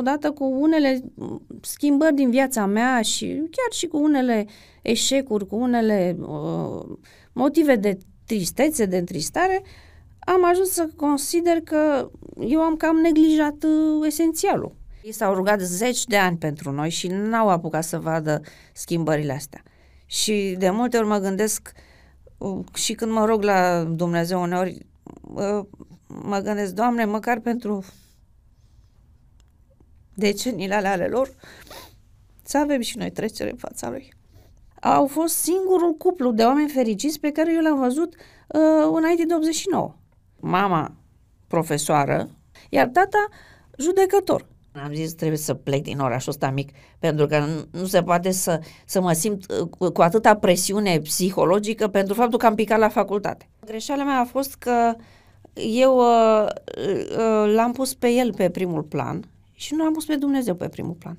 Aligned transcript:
odată 0.00 0.30
cu 0.30 0.44
unele 0.44 1.00
schimbări 1.60 2.14
din 2.14 2.30
viața 2.30 2.66
mea 2.66 3.02
și 3.02 3.26
chiar 3.26 3.72
și 3.72 3.86
cu 3.86 3.98
unele 4.02 4.46
eșecuri, 4.82 5.46
cu 5.46 5.56
unele 5.56 6.16
uh, 6.20 6.96
motive 7.32 7.76
de 7.76 7.98
tristețe, 8.26 8.84
de 8.84 8.96
întristare, 8.96 9.62
am 10.18 10.44
ajuns 10.44 10.68
să 10.68 10.88
consider 10.96 11.60
că 11.60 12.10
eu 12.40 12.60
am 12.60 12.76
cam 12.76 12.96
neglijat 12.96 13.64
uh, 13.64 14.06
esențialul. 14.06 14.74
Ei 15.02 15.12
s-au 15.12 15.34
rugat 15.34 15.60
zeci 15.60 16.04
de 16.04 16.16
ani 16.16 16.36
pentru 16.36 16.70
noi 16.70 16.90
și 16.90 17.06
n-au 17.06 17.48
apucat 17.48 17.84
să 17.84 17.98
vadă 17.98 18.40
schimbările 18.72 19.32
astea. 19.32 19.62
Și 20.06 20.54
de 20.58 20.70
multe 20.70 20.96
ori 20.96 21.06
mă 21.06 21.18
gândesc 21.18 21.72
uh, 22.38 22.64
și 22.74 22.94
când 22.94 23.12
mă 23.12 23.24
rog 23.24 23.42
la 23.42 23.84
Dumnezeu 23.84 24.42
uneori, 24.42 24.86
uh, 25.34 25.64
mă 26.06 26.38
gândesc, 26.38 26.72
Doamne, 26.72 27.04
măcar 27.04 27.38
pentru 27.38 27.84
deceniile 30.20 30.74
ale 30.74 31.06
lor, 31.06 31.30
să 32.42 32.58
avem 32.58 32.80
și 32.80 32.98
noi 32.98 33.10
trecere 33.10 33.50
în 33.50 33.56
fața 33.56 33.90
Lui. 33.90 34.12
Au 34.80 35.06
fost 35.06 35.34
singurul 35.34 35.94
cuplu 35.94 36.32
de 36.32 36.42
oameni 36.42 36.68
fericiți 36.68 37.20
pe 37.20 37.30
care 37.30 37.52
eu 37.54 37.60
l-am 37.60 37.78
văzut 37.78 38.14
uh, 38.14 38.90
înainte 38.94 39.24
de 39.24 39.34
89. 39.34 39.94
Mama 40.40 40.94
profesoară, 41.46 42.30
iar 42.68 42.86
tata 42.86 43.28
judecător. 43.78 44.46
Am 44.84 44.94
zis, 44.94 45.12
trebuie 45.12 45.38
să 45.38 45.54
plec 45.54 45.82
din 45.82 45.98
orașul 45.98 46.32
ăsta 46.32 46.50
mic, 46.50 46.70
pentru 46.98 47.26
că 47.26 47.44
nu 47.70 47.84
se 47.84 48.02
poate 48.02 48.30
să, 48.30 48.60
să 48.86 49.00
mă 49.00 49.12
simt 49.12 49.44
uh, 49.80 49.90
cu 49.92 50.02
atâta 50.02 50.36
presiune 50.36 50.98
psihologică 50.98 51.88
pentru 51.88 52.14
faptul 52.14 52.38
că 52.38 52.46
am 52.46 52.54
picat 52.54 52.78
la 52.78 52.88
facultate. 52.88 53.48
Greșeala 53.66 54.04
mea 54.04 54.18
a 54.18 54.24
fost 54.24 54.54
că 54.54 54.94
eu 55.54 55.96
uh, 55.96 56.46
uh, 56.46 57.52
l-am 57.54 57.72
pus 57.72 57.94
pe 57.94 58.08
el 58.08 58.34
pe 58.34 58.50
primul 58.50 58.82
plan 58.82 59.24
și 59.60 59.74
nu 59.74 59.84
am 59.84 59.92
pus 59.92 60.04
pe 60.04 60.16
Dumnezeu 60.16 60.54
pe 60.54 60.68
primul 60.68 60.94
plan. 60.94 61.18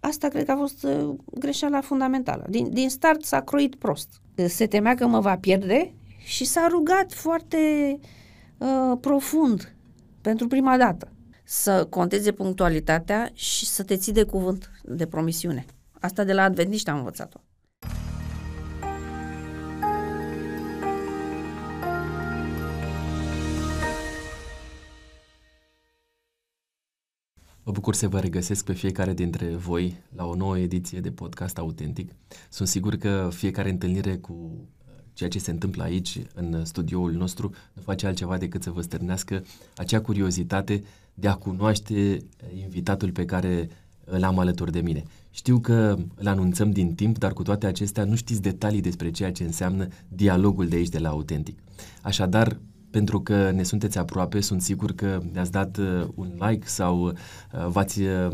Asta 0.00 0.28
cred 0.28 0.44
că 0.44 0.50
a 0.50 0.56
fost 0.56 0.82
uh, 0.82 1.14
greșeala 1.38 1.80
fundamentală. 1.80 2.46
Din, 2.48 2.72
din 2.72 2.90
start 2.90 3.24
s-a 3.24 3.40
croit 3.40 3.74
prost. 3.74 4.20
Se 4.46 4.66
temea 4.66 4.94
că 4.94 5.06
mă 5.06 5.20
va 5.20 5.36
pierde 5.36 5.94
și 6.24 6.44
s-a 6.44 6.66
rugat 6.70 7.12
foarte 7.12 7.58
uh, 8.58 8.98
profund 9.00 9.74
pentru 10.20 10.46
prima 10.46 10.76
dată 10.76 11.12
să 11.44 11.84
conteze 11.84 12.32
punctualitatea 12.32 13.30
și 13.32 13.66
să 13.66 13.82
te 13.82 13.96
ții 13.96 14.12
de 14.12 14.24
cuvânt, 14.24 14.70
de 14.84 15.06
promisiune. 15.06 15.64
Asta 16.00 16.24
de 16.24 16.32
la 16.32 16.42
adventiști 16.42 16.90
am 16.90 16.96
învățat-o. 16.96 17.40
Mă 27.70 27.76
bucur 27.76 27.94
să 27.94 28.08
vă 28.08 28.20
regăsesc 28.20 28.64
pe 28.64 28.72
fiecare 28.72 29.14
dintre 29.14 29.46
voi 29.46 29.96
la 30.16 30.24
o 30.24 30.34
nouă 30.34 30.58
ediție 30.58 31.00
de 31.00 31.10
podcast 31.10 31.58
autentic. 31.58 32.10
Sunt 32.48 32.68
sigur 32.68 32.96
că 32.96 33.28
fiecare 33.32 33.70
întâlnire 33.70 34.16
cu 34.16 34.32
uh, 34.32 34.92
ceea 35.12 35.28
ce 35.28 35.38
se 35.38 35.50
întâmplă 35.50 35.82
aici, 35.82 36.18
în 36.34 36.64
studioul 36.64 37.12
nostru, 37.12 37.54
nu 37.72 37.82
face 37.82 38.06
altceva 38.06 38.36
decât 38.38 38.62
să 38.62 38.70
vă 38.70 38.80
stârnească 38.80 39.44
acea 39.76 40.00
curiozitate 40.00 40.82
de 41.14 41.28
a 41.28 41.34
cunoaște 41.34 42.24
invitatul 42.62 43.10
pe 43.10 43.24
care 43.24 43.68
îl 44.04 44.24
am 44.24 44.38
alături 44.38 44.72
de 44.72 44.80
mine. 44.80 45.02
Știu 45.30 45.58
că 45.58 45.98
îl 46.14 46.26
anunțăm 46.26 46.70
din 46.70 46.94
timp, 46.94 47.18
dar 47.18 47.32
cu 47.32 47.42
toate 47.42 47.66
acestea 47.66 48.04
nu 48.04 48.14
știți 48.14 48.42
detalii 48.42 48.80
despre 48.80 49.10
ceea 49.10 49.32
ce 49.32 49.44
înseamnă 49.44 49.88
dialogul 50.08 50.68
de 50.68 50.76
aici 50.76 50.88
de 50.88 50.98
la 50.98 51.08
Autentic. 51.08 51.58
Așadar, 52.02 52.58
pentru 52.90 53.20
că 53.20 53.50
ne 53.50 53.62
sunteți 53.62 53.98
aproape, 53.98 54.40
sunt 54.40 54.62
sigur 54.62 54.92
că 54.92 55.20
ne-ați 55.32 55.50
dat 55.50 55.76
uh, 55.76 56.06
un 56.14 56.32
like 56.38 56.66
sau 56.66 57.04
uh, 57.04 57.12
v-ați 57.66 58.00
uh, 58.00 58.28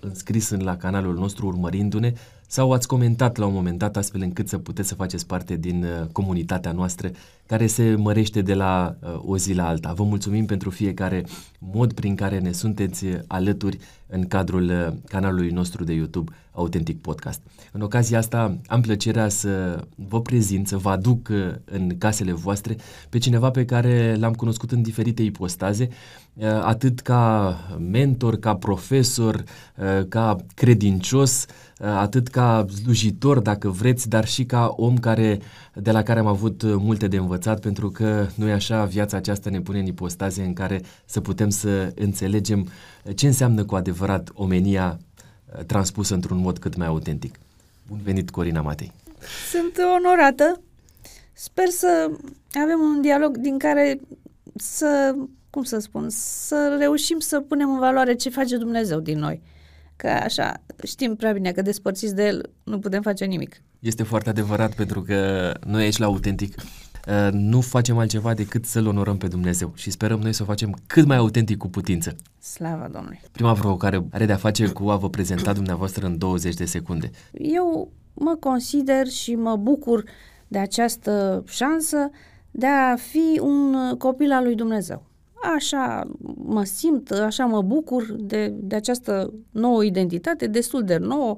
înscris 0.00 0.48
în 0.48 0.62
la 0.62 0.76
canalul 0.76 1.14
nostru 1.14 1.46
urmărindu-ne 1.46 2.12
sau 2.46 2.72
ați 2.72 2.86
comentat 2.86 3.36
la 3.36 3.46
un 3.46 3.52
moment 3.52 3.78
dat 3.78 3.96
astfel 3.96 4.20
încât 4.22 4.48
să 4.48 4.58
puteți 4.58 4.88
să 4.88 4.94
faceți 4.94 5.26
parte 5.26 5.56
din 5.56 5.84
uh, 5.84 6.06
comunitatea 6.12 6.72
noastră 6.72 7.10
care 7.50 7.66
se 7.66 7.94
mărește 7.98 8.42
de 8.42 8.54
la 8.54 8.96
uh, 9.00 9.20
o 9.24 9.36
zi 9.36 9.52
la 9.52 9.66
alta. 9.66 9.92
Vă 9.92 10.02
mulțumim 10.04 10.46
pentru 10.46 10.70
fiecare 10.70 11.24
mod 11.58 11.92
prin 11.92 12.14
care 12.14 12.38
ne 12.38 12.52
sunteți 12.52 13.06
alături 13.26 13.78
în 14.06 14.26
cadrul 14.26 14.64
uh, 14.64 14.92
canalului 15.08 15.50
nostru 15.50 15.84
de 15.84 15.92
YouTube 15.92 16.32
Autentic 16.52 17.00
Podcast. 17.00 17.40
În 17.72 17.80
ocazia 17.80 18.18
asta 18.18 18.56
am 18.66 18.80
plăcerea 18.80 19.28
să 19.28 19.84
vă 19.94 20.20
prezint, 20.20 20.68
să 20.68 20.76
vă 20.76 20.90
aduc 20.90 21.28
uh, 21.28 21.36
în 21.64 21.98
casele 21.98 22.32
voastre 22.32 22.76
pe 23.08 23.18
cineva 23.18 23.50
pe 23.50 23.64
care 23.64 24.16
l-am 24.18 24.32
cunoscut 24.32 24.72
în 24.72 24.82
diferite 24.82 25.22
ipostaze, 25.22 25.88
uh, 26.34 26.46
atât 26.62 27.00
ca 27.00 27.56
mentor, 27.90 28.36
ca 28.36 28.54
profesor, 28.56 29.34
uh, 29.34 30.06
ca 30.08 30.36
credincios, 30.54 31.46
atât 31.82 32.28
ca 32.28 32.66
slujitor, 32.82 33.38
dacă 33.38 33.68
vreți, 33.68 34.08
dar 34.08 34.26
și 34.26 34.44
ca 34.44 34.74
om 34.76 34.98
care, 34.98 35.40
de 35.74 35.90
la 35.90 36.02
care 36.02 36.18
am 36.18 36.26
avut 36.26 36.62
multe 36.64 37.08
de 37.08 37.16
învățat, 37.16 37.39
pentru 37.60 37.90
că 37.90 38.26
nu 38.34 38.48
e 38.48 38.52
așa, 38.52 38.84
viața 38.84 39.16
aceasta 39.16 39.50
ne 39.50 39.60
pune 39.60 39.78
în 39.78 39.86
ipostaze 39.86 40.42
în 40.42 40.52
care 40.52 40.82
să 41.04 41.20
putem 41.20 41.48
să 41.48 41.92
înțelegem 41.94 42.68
ce 43.14 43.26
înseamnă 43.26 43.64
cu 43.64 43.74
adevărat 43.74 44.30
omenia 44.34 44.98
transpusă 45.66 46.14
într-un 46.14 46.38
mod 46.38 46.58
cât 46.58 46.76
mai 46.76 46.86
autentic. 46.86 47.38
Bun 47.88 48.00
venit, 48.02 48.30
Corina 48.30 48.60
Matei! 48.60 48.92
Sunt 49.50 49.78
onorată. 49.98 50.60
Sper 51.32 51.68
să 51.68 52.10
avem 52.62 52.80
un 52.80 53.00
dialog 53.00 53.36
din 53.36 53.58
care 53.58 54.00
să, 54.54 55.14
cum 55.50 55.62
să 55.62 55.78
spun, 55.78 56.06
să 56.10 56.76
reușim 56.78 57.18
să 57.18 57.40
punem 57.40 57.70
în 57.70 57.78
valoare 57.78 58.14
ce 58.14 58.30
face 58.30 58.56
Dumnezeu 58.56 59.00
din 59.00 59.18
noi. 59.18 59.42
Că 59.96 60.08
așa, 60.08 60.62
știm 60.84 61.16
prea 61.16 61.32
bine 61.32 61.52
că 61.52 61.62
despărțiți 61.62 62.14
de 62.14 62.26
El 62.26 62.50
nu 62.64 62.78
putem 62.78 63.02
face 63.02 63.24
nimic. 63.24 63.62
Este 63.78 64.02
foarte 64.02 64.28
adevărat 64.28 64.74
pentru 64.74 65.02
că 65.02 65.52
noi 65.66 65.82
aici 65.82 65.98
la 65.98 66.06
Autentic 66.06 66.54
uh, 66.56 66.89
nu 67.30 67.60
facem 67.60 67.98
altceva 67.98 68.34
decât 68.34 68.64
să-L 68.64 68.86
onorăm 68.86 69.16
pe 69.16 69.26
Dumnezeu 69.26 69.72
și 69.74 69.90
sperăm 69.90 70.20
noi 70.20 70.32
să 70.32 70.42
o 70.42 70.46
facem 70.46 70.76
cât 70.86 71.06
mai 71.06 71.16
autentic 71.16 71.56
cu 71.56 71.68
putință. 71.68 72.16
Slavă 72.38 72.88
Domnului! 72.92 73.20
Prima 73.32 73.52
provocare 73.52 74.04
are 74.10 74.26
de-a 74.26 74.36
face 74.36 74.68
cu 74.68 74.88
a 74.88 74.96
vă 74.96 75.10
prezenta 75.10 75.52
dumneavoastră 75.52 76.06
în 76.06 76.18
20 76.18 76.54
de 76.54 76.64
secunde. 76.64 77.10
Eu 77.32 77.92
mă 78.14 78.36
consider 78.40 79.06
și 79.06 79.34
mă 79.34 79.56
bucur 79.56 80.04
de 80.48 80.58
această 80.58 81.44
șansă 81.48 82.10
de 82.50 82.66
a 82.66 82.96
fi 82.96 83.40
un 83.40 83.94
copil 83.98 84.32
al 84.32 84.44
lui 84.44 84.54
Dumnezeu. 84.54 85.02
Așa 85.56 86.10
mă 86.34 86.64
simt, 86.64 87.10
așa 87.10 87.44
mă 87.44 87.62
bucur 87.62 88.12
de, 88.18 88.48
de 88.48 88.74
această 88.74 89.32
nouă 89.50 89.84
identitate, 89.84 90.46
destul 90.46 90.84
de 90.84 90.96
nouă. 90.96 91.36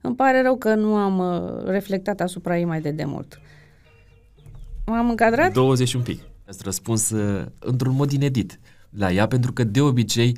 Îmi 0.00 0.14
pare 0.14 0.42
rău 0.42 0.56
că 0.56 0.74
nu 0.74 0.94
am 0.94 1.18
uh, 1.18 1.64
reflectat 1.64 2.20
asupra 2.20 2.58
ei 2.58 2.64
mai 2.64 2.80
de 2.80 2.90
demult. 2.90 3.40
M-am 4.86 5.08
încadrat? 5.08 5.52
20 5.52 5.94
un 5.94 6.02
pic. 6.02 6.20
Ați 6.48 6.58
răspuns 6.62 7.10
uh, 7.10 7.44
într-un 7.58 7.94
mod 7.94 8.12
inedit 8.12 8.60
la 8.90 9.12
ea, 9.12 9.26
pentru 9.26 9.52
că 9.52 9.64
de 9.64 9.80
obicei, 9.80 10.36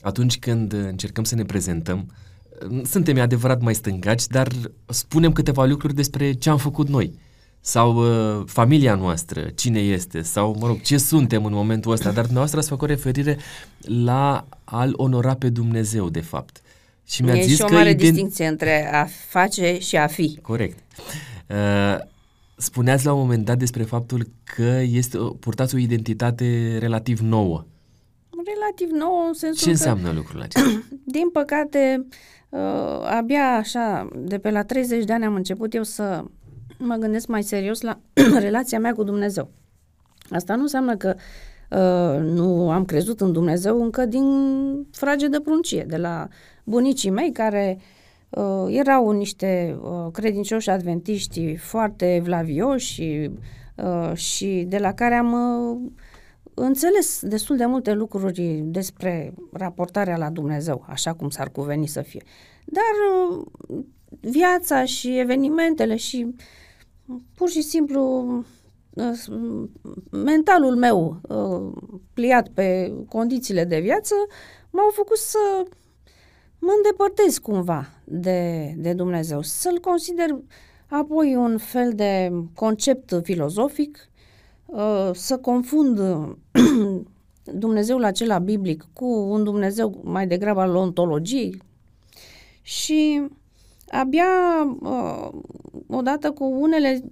atunci 0.00 0.38
când 0.38 0.72
încercăm 0.72 1.24
să 1.24 1.34
ne 1.34 1.44
prezentăm, 1.44 2.14
uh, 2.70 2.80
suntem 2.84 3.20
adevărat 3.20 3.60
mai 3.60 3.74
stângaci, 3.74 4.26
dar 4.26 4.48
spunem 4.86 5.32
câteva 5.32 5.64
lucruri 5.64 5.94
despre 5.94 6.32
ce 6.32 6.50
am 6.50 6.58
făcut 6.58 6.88
noi 6.88 7.18
sau 7.60 7.96
uh, 7.96 8.42
familia 8.46 8.94
noastră, 8.94 9.40
cine 9.54 9.80
este, 9.80 10.22
sau, 10.22 10.56
mă 10.58 10.66
rog, 10.66 10.80
ce 10.80 10.96
suntem 10.96 11.44
în 11.44 11.52
momentul 11.52 11.92
ăsta, 11.92 12.10
dar 12.10 12.22
dumneavoastră 12.22 12.58
ați 12.58 12.68
făcut 12.68 12.88
referire 12.88 13.38
la 13.80 14.46
a-L 14.64 14.92
onora 14.96 15.34
pe 15.34 15.48
Dumnezeu, 15.48 16.08
de 16.08 16.20
fapt. 16.20 16.60
Și 17.06 17.22
mi-a 17.22 17.34
zis 17.34 17.56
și 17.56 17.62
o 17.62 17.72
mare 17.72 17.90
ident... 17.90 18.12
distinție 18.12 18.46
între 18.46 18.92
a 18.92 19.06
face 19.28 19.78
și 19.78 19.96
a 19.96 20.06
fi. 20.06 20.38
Corect. 20.42 20.78
Uh, 21.48 22.12
spuneați 22.56 23.04
la 23.04 23.12
un 23.12 23.20
moment 23.20 23.44
dat 23.44 23.58
despre 23.58 23.82
faptul 23.82 24.26
că 24.56 24.80
este, 24.82 25.18
purtați 25.40 25.74
o 25.74 25.78
identitate 25.78 26.76
relativ 26.78 27.18
nouă. 27.20 27.64
Relativ 28.54 28.88
nouă 28.90 29.24
în 29.26 29.32
sensul 29.32 29.64
Ce 29.64 29.70
înseamnă 29.70 30.08
că, 30.08 30.14
lucrul 30.14 30.40
acesta? 30.40 30.82
Din 31.16 31.30
păcate, 31.32 32.06
uh, 32.48 32.60
abia 33.04 33.56
așa, 33.56 34.08
de 34.16 34.38
pe 34.38 34.50
la 34.50 34.62
30 34.62 35.04
de 35.04 35.12
ani 35.12 35.24
am 35.24 35.34
început 35.34 35.74
eu 35.74 35.82
să 35.82 36.24
mă 36.78 36.94
gândesc 36.94 37.26
mai 37.26 37.42
serios 37.42 37.80
la 37.80 37.98
relația 38.38 38.78
mea 38.78 38.92
cu 38.92 39.02
Dumnezeu. 39.02 39.50
Asta 40.30 40.54
nu 40.54 40.62
înseamnă 40.62 40.96
că 40.96 41.14
uh, 41.70 42.20
nu 42.20 42.70
am 42.70 42.84
crezut 42.84 43.20
în 43.20 43.32
Dumnezeu 43.32 43.82
încă 43.82 44.06
din 44.06 44.26
frage 44.90 45.28
de 45.28 45.40
pruncie, 45.40 45.84
de 45.88 45.96
la 45.96 46.28
bunicii 46.64 47.10
mei 47.10 47.32
care 47.32 47.78
uh, 48.36 48.76
erau 48.76 49.10
niște 49.10 49.78
uh, 49.82 50.12
credincioși 50.12 50.70
adventiști 50.70 51.56
foarte 51.56 52.20
vlavioși 52.24 52.92
și, 52.92 53.30
uh, 53.76 54.16
și 54.16 54.64
de 54.68 54.78
la 54.78 54.92
care 54.92 55.14
am 55.14 55.32
uh, 55.32 55.90
înțeles 56.54 57.20
destul 57.22 57.56
de 57.56 57.66
multe 57.66 57.92
lucruri 57.92 58.62
despre 58.64 59.34
raportarea 59.52 60.16
la 60.16 60.30
Dumnezeu, 60.30 60.84
așa 60.88 61.12
cum 61.12 61.30
s-ar 61.30 61.48
cuveni 61.50 61.86
să 61.86 62.02
fie. 62.02 62.22
Dar 62.64 62.94
uh, 63.20 63.84
viața 64.20 64.84
și 64.84 65.18
evenimentele 65.18 65.96
și 65.96 66.34
pur 67.34 67.48
și 67.48 67.62
simplu 67.62 68.24
uh, 68.90 69.24
mentalul 70.10 70.76
meu 70.76 71.20
uh, 71.28 71.82
pliat 72.14 72.48
pe 72.48 72.94
condițiile 73.08 73.64
de 73.64 73.80
viață 73.80 74.14
m-au 74.70 74.90
făcut 74.92 75.16
să 75.16 75.38
mă 76.64 76.72
îndepărtez 76.76 77.38
cumva 77.38 77.88
de, 78.04 78.72
de 78.76 78.92
Dumnezeu, 78.92 79.42
să-l 79.42 79.78
consider 79.80 80.36
apoi 80.86 81.34
un 81.34 81.58
fel 81.58 81.92
de 81.92 82.32
concept 82.54 83.20
filozofic, 83.22 84.08
uh, 84.66 85.10
să 85.12 85.38
confund 85.38 86.00
Dumnezeul 87.64 88.04
acela 88.04 88.38
biblic 88.38 88.86
cu 88.92 89.06
un 89.06 89.44
Dumnezeu 89.44 90.00
mai 90.04 90.26
degrabă 90.26 90.60
al 90.60 90.74
ontologiei 90.76 91.62
și 92.62 93.26
abia 93.88 94.26
uh, 94.80 95.28
odată 95.88 96.30
cu 96.30 96.44
unele 96.44 97.04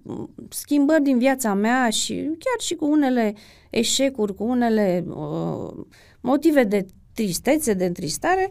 schimbări 0.48 1.02
din 1.02 1.18
viața 1.18 1.54
mea 1.54 1.90
și 1.90 2.14
chiar 2.14 2.60
și 2.60 2.74
cu 2.74 2.90
unele 2.90 3.34
eșecuri, 3.70 4.34
cu 4.34 4.44
unele 4.44 5.04
uh, 5.08 5.84
motive 6.20 6.64
de 6.64 6.86
tristețe, 7.14 7.72
de 7.72 7.84
întristare, 7.84 8.50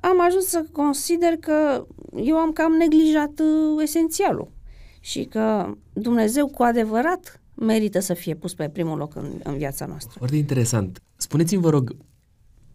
am 0.00 0.20
ajuns 0.26 0.44
să 0.44 0.64
consider 0.72 1.36
că 1.36 1.86
eu 2.16 2.36
am 2.36 2.52
cam 2.52 2.72
neglijat 2.72 3.40
uh, 3.40 3.82
esențialul 3.82 4.52
și 5.00 5.24
că 5.24 5.74
Dumnezeu 5.92 6.46
cu 6.46 6.62
adevărat 6.62 7.40
merită 7.54 8.00
să 8.00 8.14
fie 8.14 8.34
pus 8.34 8.54
pe 8.54 8.68
primul 8.68 8.98
loc 8.98 9.16
în, 9.16 9.30
în 9.42 9.56
viața 9.56 9.86
noastră. 9.86 10.14
Foarte 10.16 10.36
interesant. 10.36 11.02
Spuneți-mi, 11.16 11.62
vă 11.62 11.70
rog, 11.70 11.96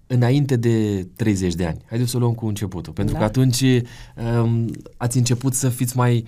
înainte 0.07 0.56
de 0.56 1.07
30 1.16 1.54
de 1.54 1.66
ani, 1.66 1.81
haideți 1.86 2.10
să 2.10 2.18
o 2.18 2.19
luăm 2.19 2.33
cu 2.33 2.45
începutul, 2.45 2.94
pentru 2.94 3.13
da. 3.13 3.19
că 3.19 3.25
atunci 3.25 3.62
um, 3.62 4.72
ați 4.98 5.18
început 5.18 5.54
să 5.54 5.69
fiți 5.69 5.98
mai 5.98 6.25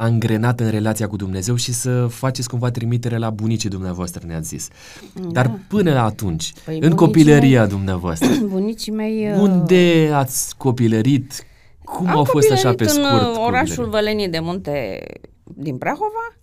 angrenat 0.00 0.60
în 0.60 0.70
relația 0.70 1.08
cu 1.08 1.16
Dumnezeu 1.16 1.54
și 1.54 1.72
să 1.72 2.06
faceți 2.06 2.48
cumva 2.48 2.70
trimitere 2.70 3.16
la 3.16 3.30
bunicii 3.30 3.68
dumneavoastră, 3.68 4.26
ne-ați 4.26 4.48
zis. 4.48 4.68
Da. 5.14 5.28
Dar 5.28 5.60
până 5.68 5.92
la 5.92 6.04
atunci, 6.04 6.52
păi 6.64 6.78
în 6.80 6.94
copilăria 6.94 7.60
mei, 7.60 7.68
dumneavoastră, 7.68 8.28
bunicii 8.56 8.92
mei... 8.92 9.30
Uh... 9.32 9.40
Unde 9.40 10.10
ați 10.12 10.56
copilărit? 10.56 11.44
Cum 11.84 12.08
Am 12.08 12.16
au 12.16 12.24
fost 12.24 12.50
așa 12.50 12.74
pe 12.74 12.84
scurt? 12.84 13.06
în 13.06 13.26
uh, 13.26 13.42
orașul 13.46 13.88
Vălenii 13.88 14.28
de 14.28 14.38
Munte 14.38 15.04
din 15.44 15.78
Prahova, 15.78 16.36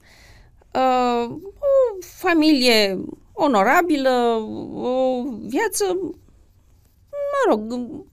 uh, 0.74 1.30
o 1.60 1.98
familie 2.00 3.00
onorabilă, 3.34 4.10
o 4.74 5.24
viață, 5.48 5.84
mă 7.32 7.52
rog, 7.52 7.60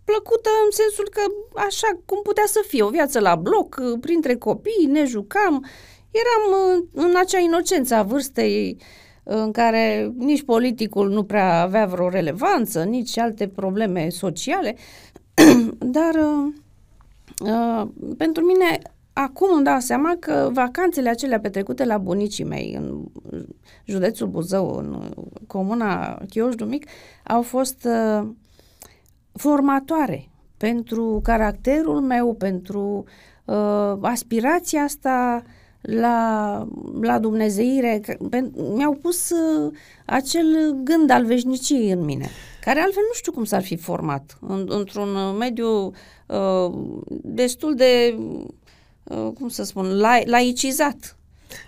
plăcută 0.04 0.50
în 0.64 0.70
sensul 0.70 1.08
că 1.10 1.20
așa 1.54 1.88
cum 2.04 2.20
putea 2.22 2.44
să 2.46 2.64
fie, 2.66 2.82
o 2.82 2.88
viață 2.88 3.20
la 3.20 3.34
bloc, 3.34 3.80
printre 4.00 4.36
copii, 4.36 4.86
ne 4.86 5.04
jucam, 5.04 5.66
eram 6.10 6.82
în 6.92 7.14
acea 7.16 7.38
inocență 7.38 7.94
a 7.94 8.02
vârstei 8.02 8.78
în 9.24 9.52
care 9.52 10.12
nici 10.16 10.42
politicul 10.42 11.10
nu 11.10 11.24
prea 11.24 11.60
avea 11.60 11.86
vreo 11.86 12.08
relevanță, 12.08 12.82
nici 12.82 13.18
alte 13.18 13.48
probleme 13.48 14.08
sociale, 14.08 14.76
dar 15.96 16.14
uh, 16.14 16.52
uh, 17.40 17.88
pentru 18.16 18.44
mine 18.44 18.78
acum 19.12 19.48
îmi 19.54 19.64
dau 19.64 19.78
seama 19.78 20.16
că 20.20 20.50
vacanțele 20.52 21.08
acelea 21.08 21.40
petrecute 21.40 21.84
la 21.84 21.98
bunicii 21.98 22.44
mei 22.44 22.74
în 22.78 23.04
județul 23.84 24.26
Buzău, 24.26 24.76
în 24.76 25.12
comuna 25.46 26.22
Chioșdu 26.28 26.64
Mic, 26.64 26.86
au 27.24 27.42
fost 27.42 27.84
uh, 27.84 28.28
formatoare 29.34 30.28
pentru 30.56 31.20
caracterul 31.22 32.00
meu, 32.00 32.34
pentru 32.34 33.04
uh, 33.44 33.92
aspirația 34.00 34.82
asta 34.82 35.42
la, 35.80 36.68
la 37.00 37.18
dumnezeire. 37.18 38.00
Mi-au 38.74 38.92
pus 38.92 39.30
uh, 39.30 39.72
acel 40.04 40.76
gând 40.84 41.10
al 41.10 41.24
veșniciei 41.24 41.90
în 41.90 42.04
mine, 42.04 42.28
care 42.60 42.80
altfel 42.80 43.02
nu 43.06 43.14
știu 43.14 43.32
cum 43.32 43.44
s-ar 43.44 43.62
fi 43.62 43.76
format 43.76 44.38
în, 44.40 44.66
într-un 44.68 45.36
mediu 45.38 45.92
uh, 46.26 46.72
destul 47.22 47.74
de 47.74 48.14
Uh, 49.04 49.30
cum 49.34 49.48
să 49.48 49.64
spun, 49.64 49.98
la, 49.98 50.18
laicizat. 50.24 51.16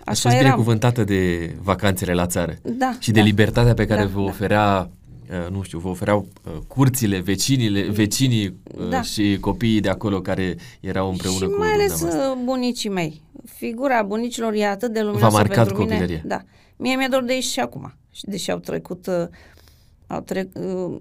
Așa 0.05 0.29
era 0.29 0.41
binecuvântată 0.41 1.03
de 1.03 1.51
vacanțele 1.61 2.13
la 2.13 2.25
țară 2.25 2.57
da, 2.61 2.95
și 2.99 3.11
de 3.11 3.19
da, 3.19 3.25
libertatea 3.25 3.73
pe 3.73 3.85
care 3.85 4.01
da, 4.01 4.07
vă 4.07 4.19
da. 4.19 4.25
oferea 4.25 4.79
uh, 4.79 4.96
nu 5.51 5.61
știu, 5.61 5.79
vă 5.79 5.87
ofereau 5.87 6.27
uh, 6.43 6.53
curțile, 6.67 7.19
vecinile, 7.19 7.81
vecinii 7.81 8.57
da. 8.89 9.01
și 9.01 9.37
copiii 9.39 9.79
de 9.79 9.89
acolo 9.89 10.21
care 10.21 10.55
erau 10.79 11.09
împreună 11.09 11.45
și 11.45 11.51
cu 11.51 11.57
mai 11.57 11.71
ales 11.71 11.99
dumneavoastră. 11.99 12.43
bunicii 12.43 12.89
mei. 12.89 13.21
Figura 13.45 14.03
bunicilor 14.03 14.53
e 14.53 14.67
atât 14.67 14.93
de 14.93 15.01
luminoasă 15.01 15.35
V-a 15.35 15.41
marcat 15.41 15.55
pentru 15.55 15.75
copilăria. 15.75 16.05
mine. 16.05 16.23
Da. 16.25 16.41
Mie 16.77 16.95
mi-e 16.95 17.07
dor 17.09 17.23
de 17.23 17.33
ei 17.33 17.41
și 17.41 17.59
acum. 17.59 17.93
Și 18.11 18.25
deși 18.25 18.51
au 18.51 18.57
trecut 18.57 19.07
au 20.07 20.21
trec, 20.21 20.49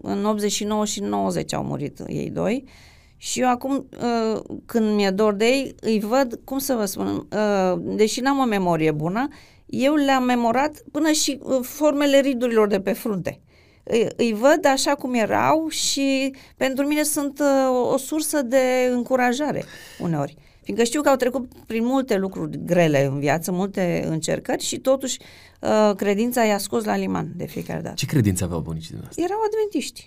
în 0.03 0.25
89 0.25 0.85
și 0.85 1.01
90 1.01 1.53
au 1.55 1.65
murit 1.65 2.03
ei 2.07 2.31
doi. 2.31 2.65
Uh, 2.65 2.71
și 3.17 3.41
eu 3.41 3.49
acum, 3.49 3.89
uh, 4.03 4.41
când 4.67 4.95
mi-e 4.95 5.11
dor 5.11 5.35
de 5.35 5.45
ei, 5.45 5.75
îi 5.81 6.01
văd, 6.01 6.41
cum 6.45 6.59
să 6.59 6.75
vă 6.75 6.85
spun, 6.85 7.07
uh, 7.07 7.79
deși 7.97 8.21
n-am 8.21 8.39
o 8.39 8.45
memorie 8.45 8.91
bună, 8.91 9.29
eu 9.67 9.95
le-am 9.95 10.25
memorat 10.25 10.83
până 10.93 11.11
și 11.11 11.39
uh, 11.43 11.59
formele 11.63 12.21
ridurilor 12.21 12.69
de 12.69 12.81
pe 12.81 12.93
frunte. 12.93 13.41
Îi, 13.89 14.09
îi 14.17 14.33
văd 14.33 14.67
așa 14.67 14.95
cum 14.95 15.15
erau 15.15 15.69
și 15.69 16.35
pentru 16.57 16.87
mine 16.87 17.03
sunt 17.03 17.39
uh, 17.39 17.93
o 17.93 17.97
sursă 17.97 18.43
de 18.43 18.91
încurajare 18.93 19.65
uneori. 20.01 20.37
Fiindcă 20.63 20.85
știu 20.85 21.03
că 21.03 21.09
au 21.09 21.17
trecut 21.17 21.53
prin 21.67 21.85
multe 21.85 22.17
lucruri 22.17 22.65
grele 22.65 23.05
în 23.05 23.19
viață, 23.19 23.53
multe 23.53 24.05
încercări 24.09 24.63
și 24.63 24.79
totuși 24.79 25.19
uh, 25.61 25.95
credința 25.97 26.45
i-a 26.45 26.59
scos 26.59 26.85
la 26.85 26.97
liman 26.97 27.33
de 27.37 27.47
fiecare 27.47 27.81
dată. 27.81 27.95
Ce 27.95 28.07
credință 28.07 28.45
aveau 28.45 28.61
bunicii 28.61 28.91
dumneavoastră? 28.91 29.25
Erau 29.25 29.39
adventiști. 29.47 30.07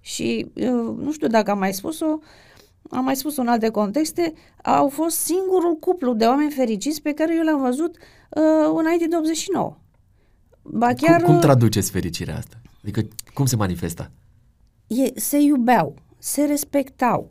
Și 0.00 0.50
nu 0.98 1.12
știu 1.12 1.26
dacă 1.26 1.50
am 1.50 1.58
mai 1.58 1.74
spus-o, 1.74 2.18
am 2.90 3.04
mai 3.04 3.16
spus 3.16 3.36
în 3.36 3.48
alte 3.48 3.68
contexte, 3.68 4.32
au 4.62 4.88
fost 4.88 5.16
singurul 5.16 5.76
cuplu 5.76 6.14
de 6.14 6.24
oameni 6.24 6.50
fericiți 6.50 7.02
pe 7.02 7.12
care 7.12 7.34
eu 7.34 7.42
l-am 7.42 7.60
văzut 7.60 7.96
uh, 7.96 8.74
înainte 8.76 9.06
de 9.06 9.16
89. 9.16 9.76
Ba 10.62 10.92
chiar, 10.92 11.22
cum, 11.22 11.32
cum 11.32 11.40
traduceți 11.40 11.90
fericirea 11.90 12.36
asta? 12.36 12.56
Adică 12.84 13.02
cum 13.34 13.46
se 13.46 13.56
manifesta? 13.56 14.10
E, 14.86 15.20
se 15.20 15.38
iubeau, 15.40 15.94
se 16.18 16.44
respectau, 16.44 17.30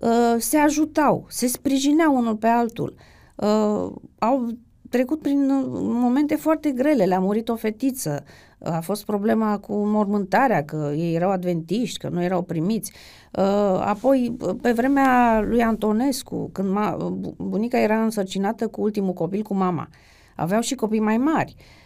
uh, 0.00 0.34
se 0.38 0.56
ajutau, 0.56 1.26
se 1.28 1.46
sprijineau 1.46 2.16
unul 2.16 2.36
pe 2.36 2.46
altul, 2.46 2.94
uh, 3.36 3.92
au 4.18 4.48
trecut 4.88 5.20
prin 5.20 5.46
momente 5.82 6.34
foarte 6.34 6.70
grele, 6.70 7.04
le-a 7.04 7.18
murit 7.18 7.48
o 7.48 7.56
fetiță, 7.56 8.24
a 8.58 8.80
fost 8.80 9.04
problema 9.04 9.58
cu 9.58 9.84
mormântarea, 9.84 10.64
că 10.64 10.92
ei 10.96 11.14
erau 11.14 11.30
adventiști, 11.30 11.98
că 11.98 12.08
nu 12.08 12.22
erau 12.22 12.42
primiți. 12.42 12.92
Uh, 13.32 13.80
apoi, 13.84 14.36
pe 14.62 14.72
vremea 14.72 15.40
lui 15.40 15.62
Antonescu, 15.62 16.50
când 16.52 16.68
ma, 16.68 16.96
bunica 17.36 17.78
era 17.78 18.02
însărcinată 18.02 18.68
cu 18.68 18.80
ultimul 18.80 19.12
copil, 19.12 19.42
cu 19.42 19.54
mama, 19.54 19.88
aveau 20.36 20.60
și 20.60 20.74
copii 20.74 21.00
mai 21.00 21.16
mari. 21.16 21.54
Uh, 21.58 21.79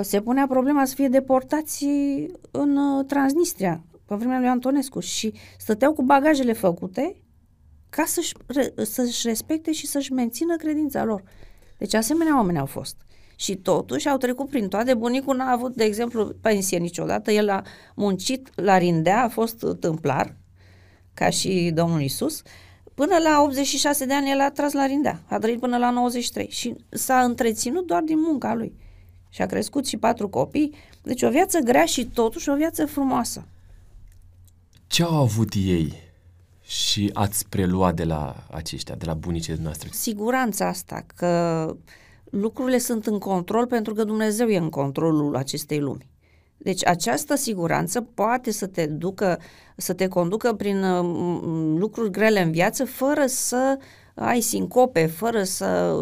se 0.00 0.20
punea 0.20 0.46
problema 0.46 0.84
să 0.84 0.94
fie 0.94 1.08
deportați 1.08 1.86
în 2.50 2.76
uh, 2.76 3.04
Transnistria, 3.06 3.84
pe 4.06 4.14
vremea 4.14 4.38
lui 4.38 4.48
Antonescu, 4.48 5.00
și 5.00 5.32
stăteau 5.58 5.92
cu 5.92 6.02
bagajele 6.02 6.52
făcute 6.52 7.16
ca 7.88 8.04
să-și, 8.06 8.34
să-și 8.82 9.26
respecte 9.26 9.72
și 9.72 9.86
să-și 9.86 10.12
mențină 10.12 10.56
credința 10.56 11.04
lor. 11.04 11.22
Deci 11.78 11.94
asemenea 11.94 12.36
oameni 12.36 12.58
au 12.58 12.66
fost. 12.66 12.96
Și 13.36 13.56
totuși 13.56 14.08
au 14.08 14.16
trecut 14.16 14.48
prin 14.48 14.68
toate. 14.68 14.94
Bunicul 14.94 15.36
n-a 15.36 15.50
avut, 15.50 15.74
de 15.74 15.84
exemplu, 15.84 16.24
pensie 16.40 16.78
niciodată. 16.78 17.30
El 17.30 17.48
a 17.48 17.62
muncit 17.94 18.50
la 18.54 18.78
Rindea, 18.78 19.22
a 19.22 19.28
fost 19.28 19.64
tâmplar, 19.80 20.36
ca 21.14 21.30
și 21.30 21.70
domnul 21.74 22.00
Isus. 22.00 22.42
Până 22.94 23.16
la 23.22 23.42
86 23.42 24.04
de 24.04 24.14
ani 24.14 24.30
el 24.30 24.40
a 24.40 24.50
tras 24.50 24.72
la 24.72 24.86
Rindea. 24.86 25.22
A 25.28 25.38
trăit 25.38 25.60
până 25.60 25.76
la 25.78 25.90
93 25.90 26.48
și 26.50 26.74
s-a 26.88 27.22
întreținut 27.22 27.86
doar 27.86 28.02
din 28.02 28.20
munca 28.20 28.54
lui. 28.54 28.72
Și 29.28 29.42
a 29.42 29.46
crescut 29.46 29.86
și 29.86 29.96
patru 29.96 30.28
copii. 30.28 30.74
Deci 31.02 31.22
o 31.22 31.30
viață 31.30 31.58
grea 31.58 31.84
și 31.84 32.04
totuși 32.06 32.48
o 32.48 32.54
viață 32.54 32.86
frumoasă. 32.86 33.46
Ce 34.86 35.02
au 35.02 35.14
avut 35.14 35.52
ei 35.54 35.94
și 36.62 37.10
ați 37.12 37.48
preluat 37.48 37.94
de 37.94 38.04
la 38.04 38.46
aceștia, 38.50 38.94
de 38.94 39.04
la 39.04 39.14
bunicii 39.14 39.54
noastre? 39.62 39.88
Siguranța 39.92 40.66
asta, 40.66 41.04
că 41.14 41.76
lucrurile 42.30 42.78
sunt 42.78 43.06
în 43.06 43.18
control 43.18 43.66
pentru 43.66 43.94
că 43.94 44.04
Dumnezeu 44.04 44.48
e 44.48 44.56
în 44.56 44.70
controlul 44.70 45.36
acestei 45.36 45.80
lumi. 45.80 46.08
Deci 46.56 46.86
această 46.86 47.36
siguranță 47.36 48.00
poate 48.00 48.50
să 48.50 48.66
te 48.66 48.86
ducă, 48.86 49.38
să 49.76 49.92
te 49.92 50.08
conducă 50.08 50.52
prin 50.52 50.82
uh, 50.82 51.78
lucruri 51.78 52.10
grele 52.10 52.42
în 52.42 52.50
viață 52.50 52.84
fără 52.84 53.26
să 53.26 53.78
ai 54.14 54.40
sincope, 54.40 55.06
fără 55.06 55.42
să 55.42 55.96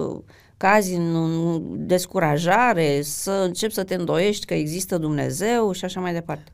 cazi 0.57 0.95
în 0.95 1.87
descurajare, 1.87 3.03
să 3.03 3.31
începi 3.31 3.73
să 3.73 3.85
te 3.85 3.95
îndoiești 3.95 4.47
că 4.47 4.55
există 4.55 4.99
Dumnezeu 4.99 5.73
și 5.73 5.85
așa 5.85 6.01
mai 6.01 6.13
departe. 6.13 6.53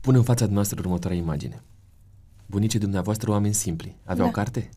Pune 0.00 0.16
în 0.16 0.22
fața 0.22 0.44
dumneavoastră 0.44 0.80
următoarea 0.80 1.18
imagine. 1.18 1.62
Bunicii 2.46 2.78
dumneavoastră 2.78 3.30
oameni 3.30 3.54
simpli. 3.54 3.96
Aveau 4.04 4.26
da. 4.26 4.32
carte? 4.32 4.70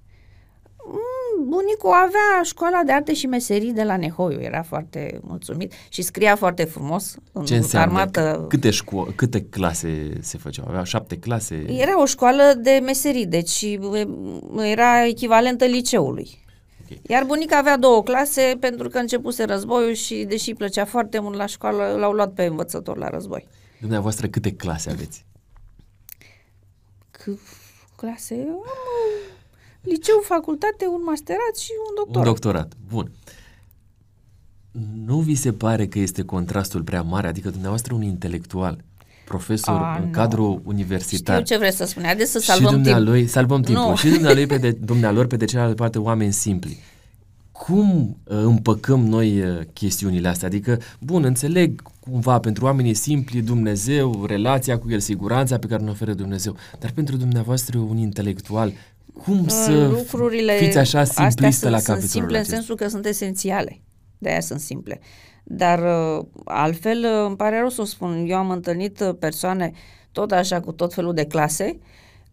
bunicul 1.49 1.91
avea 1.91 2.43
școala 2.43 2.81
de 2.85 2.91
arte 2.91 3.13
și 3.13 3.25
meserii 3.27 3.73
de 3.73 3.83
la 3.83 3.97
Nehoiu, 3.97 4.41
era 4.41 4.61
foarte 4.61 5.19
mulțumit 5.21 5.73
și 5.89 6.01
scria 6.01 6.35
foarte 6.35 6.63
frumos 6.63 7.15
în 7.31 7.45
Ce 7.45 7.55
înseamnă? 7.55 7.99
armată. 7.99 8.45
Câte, 8.49 8.69
șco- 8.69 9.15
câte 9.15 9.41
clase 9.41 10.11
se 10.21 10.37
făceau? 10.37 10.65
Avea 10.67 10.83
șapte 10.83 11.17
clase? 11.17 11.65
Era 11.67 12.01
o 12.01 12.05
școală 12.05 12.53
de 12.57 12.79
meserii, 12.83 13.25
deci 13.25 13.61
e, 13.61 14.07
era 14.61 15.05
echivalentă 15.05 15.65
liceului. 15.65 16.45
Ok. 16.91 16.97
Iar 17.09 17.23
bunica 17.23 17.57
avea 17.57 17.77
două 17.77 18.03
clase 18.03 18.57
pentru 18.59 18.89
că 18.89 18.97
începuse 18.97 19.43
războiul 19.43 19.93
și 19.93 20.25
deși 20.27 20.49
îi 20.49 20.55
plăcea 20.55 20.85
foarte 20.85 21.19
mult 21.19 21.35
la 21.35 21.45
școală, 21.45 21.95
l-au 21.99 22.11
luat 22.11 22.33
pe 22.33 22.43
învățător 22.43 22.97
la 22.97 23.09
război. 23.09 23.47
Dumneavoastră 23.79 24.27
câte 24.27 24.51
clase 24.51 24.89
aveți? 24.89 25.25
C- 27.17 27.39
clase? 27.95 28.33
Am 28.33 28.55
uh, 28.55 29.35
liceu, 29.81 30.19
facultate, 30.23 30.85
un 30.85 31.01
masterat 31.03 31.57
și 31.57 31.71
un 31.89 31.95
doctorat. 31.95 32.25
Un 32.25 32.31
doctorat. 32.31 32.73
Bun. 32.89 33.11
Nu 35.05 35.19
vi 35.19 35.35
se 35.35 35.53
pare 35.53 35.87
că 35.87 35.99
este 35.99 36.23
contrastul 36.23 36.83
prea 36.83 37.01
mare? 37.01 37.27
Adică 37.27 37.49
dumneavoastră 37.49 37.93
un 37.93 38.01
intelectual, 38.01 38.83
profesor 39.27 39.75
A, 39.75 39.97
în 39.97 40.05
nu. 40.05 40.11
cadru 40.11 40.61
universitar. 40.65 41.35
Știu 41.35 41.55
ce 41.55 41.59
vreți 41.61 41.77
să 41.77 41.85
spune. 41.85 42.05
Haideți 42.05 42.31
să 42.31 42.39
și 42.39 42.45
salvăm 42.45 42.71
timp. 42.71 42.83
dumnealui, 42.83 43.27
salvăm 43.27 43.61
timpul. 43.61 43.89
Nu. 43.89 43.95
Și 43.95 44.09
dumnealui 44.09 44.45
pe 44.45 44.57
de, 44.57 44.71
dumnealor 44.71 45.27
pe 45.27 45.35
de 45.35 45.45
cealaltă 45.45 45.75
parte 45.75 45.99
oameni 45.99 46.33
simpli. 46.33 46.77
Cum 47.51 48.17
uh, 48.23 48.37
împăcăm 48.43 49.05
noi 49.05 49.41
uh, 49.41 49.59
chestiunile 49.73 50.27
astea? 50.27 50.47
Adică, 50.47 50.79
bun, 50.99 51.23
înțeleg 51.23 51.81
cumva 51.99 52.39
pentru 52.39 52.65
oamenii 52.65 52.93
simpli 52.93 53.41
Dumnezeu, 53.41 54.25
relația 54.25 54.77
cu 54.77 54.89
El, 54.89 54.99
siguranța 54.99 55.57
pe 55.57 55.67
care 55.67 55.83
ne 55.83 55.89
oferă 55.89 56.13
Dumnezeu, 56.13 56.55
dar 56.79 56.91
pentru 56.91 57.15
dumneavoastră 57.15 57.77
un 57.77 57.97
intelectual, 57.97 58.73
cum 59.23 59.47
să 59.47 59.71
Uh, 59.71 59.89
lucrurile 59.89 60.57
fiți 60.57 60.77
așa 60.77 60.99
astea 60.99 61.29
simplistă 61.29 61.59
sunt, 61.59 61.71
la 61.71 61.79
sunt 61.79 61.87
capitolul 61.87 62.09
simple 62.09 62.37
acesta? 62.37 62.55
în 62.55 62.61
sensul 62.61 62.75
că 62.75 62.87
sunt 62.87 63.05
esențiale. 63.05 63.81
De 64.17 64.29
aia 64.29 64.39
sunt 64.39 64.59
simple. 64.59 64.99
Dar 65.49 65.79
uh, 65.79 66.25
altfel 66.45 66.97
uh, 66.97 67.25
îmi 67.27 67.35
pare 67.35 67.59
rău 67.59 67.69
să 67.69 67.81
o 67.81 67.85
spun. 67.85 68.25
Eu 68.27 68.37
am 68.37 68.49
întâlnit 68.49 68.99
uh, 68.99 69.15
persoane 69.19 69.71
tot 70.11 70.31
așa 70.31 70.59
cu 70.59 70.71
tot 70.71 70.93
felul 70.93 71.13
de 71.13 71.25
clase 71.25 71.79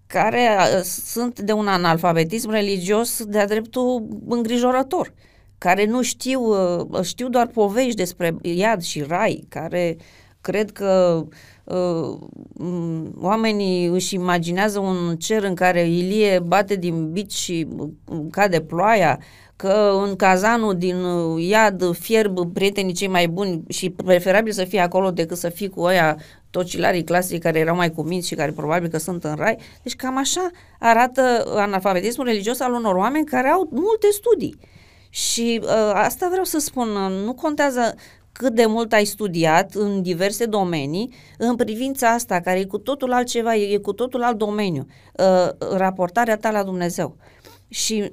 care 0.07 0.49
uh, 0.59 0.81
sunt 0.83 1.41
de 1.41 1.53
un 1.53 1.67
analfabetism 1.67 2.51
religios 2.51 3.25
de-a 3.25 3.47
dreptul 3.47 4.09
îngrijorător 4.29 5.13
care 5.59 5.85
nu 5.87 6.03
știu, 6.03 6.41
uh, 6.41 7.03
știu 7.03 7.29
doar 7.29 7.47
povești 7.47 7.95
despre 7.95 8.37
iad 8.43 8.83
și 8.83 9.03
rai, 9.03 9.45
care 9.49 9.97
cred 10.41 10.73
că 10.73 11.25
uh, 11.65 12.19
m, 12.53 13.15
oamenii 13.21 13.87
își 13.87 14.15
imaginează 14.15 14.79
un 14.79 15.17
cer 15.17 15.43
în 15.43 15.55
care 15.55 15.89
Ilie 15.89 16.39
bate 16.39 16.77
din 16.77 17.13
bici 17.13 17.33
și 17.33 17.67
uh, 17.77 18.21
cade 18.31 18.61
ploaia, 18.61 19.19
că 19.65 20.01
în 20.07 20.17
cazanul 20.17 20.77
din 20.77 21.05
uh, 21.05 21.45
iad 21.49 21.97
fierb 21.97 22.53
prietenii 22.53 22.93
cei 22.93 23.09
mai 23.09 23.29
buni 23.29 23.63
și 23.69 23.91
preferabil 23.91 24.53
să 24.53 24.65
fie 24.65 24.81
acolo 24.81 25.11
decât 25.11 25.37
să 25.37 25.49
fii 25.49 25.69
cu 25.69 25.81
ăia 25.81 26.17
tocilarii 26.51 27.05
clasici 27.05 27.43
care 27.43 27.59
erau 27.59 27.77
mai 27.77 27.91
cuminți 27.91 28.27
și 28.27 28.35
care 28.35 28.53
probabil 28.53 28.89
că 28.89 28.99
sunt 28.99 29.25
în 29.25 29.35
rai. 29.35 29.59
Deci 29.83 29.97
cam 29.97 30.19
așa 30.19 30.51
arată 30.79 31.53
analfabetismul 31.57 32.27
religios 32.27 32.61
al 32.61 32.73
unor 32.73 32.95
oameni 32.95 33.25
care 33.25 33.49
au 33.49 33.69
multe 33.71 34.07
studii. 34.11 34.59
Și 35.09 35.61
uh, 35.63 35.91
asta 35.95 36.29
vreau 36.29 36.45
să 36.45 36.59
spun, 36.59 36.89
uh, 36.89 37.25
nu 37.25 37.35
contează 37.35 37.95
cât 38.33 38.55
de 38.55 38.67
mult 38.67 38.93
ai 38.93 39.05
studiat 39.05 39.75
în 39.75 40.03
diverse 40.03 40.45
domenii, 40.45 41.15
în 41.39 41.57
privința 41.57 42.09
asta, 42.09 42.41
care 42.41 42.59
e 42.59 42.65
cu 42.65 42.79
totul 42.79 43.13
altceva, 43.13 43.55
e, 43.55 43.75
e 43.75 43.77
cu 43.77 43.93
totul 43.93 44.23
alt 44.23 44.39
domeniu, 44.39 44.87
uh, 45.13 45.49
raportarea 45.77 46.37
ta 46.37 46.51
la 46.51 46.63
Dumnezeu. 46.63 47.17
Și 47.75 48.13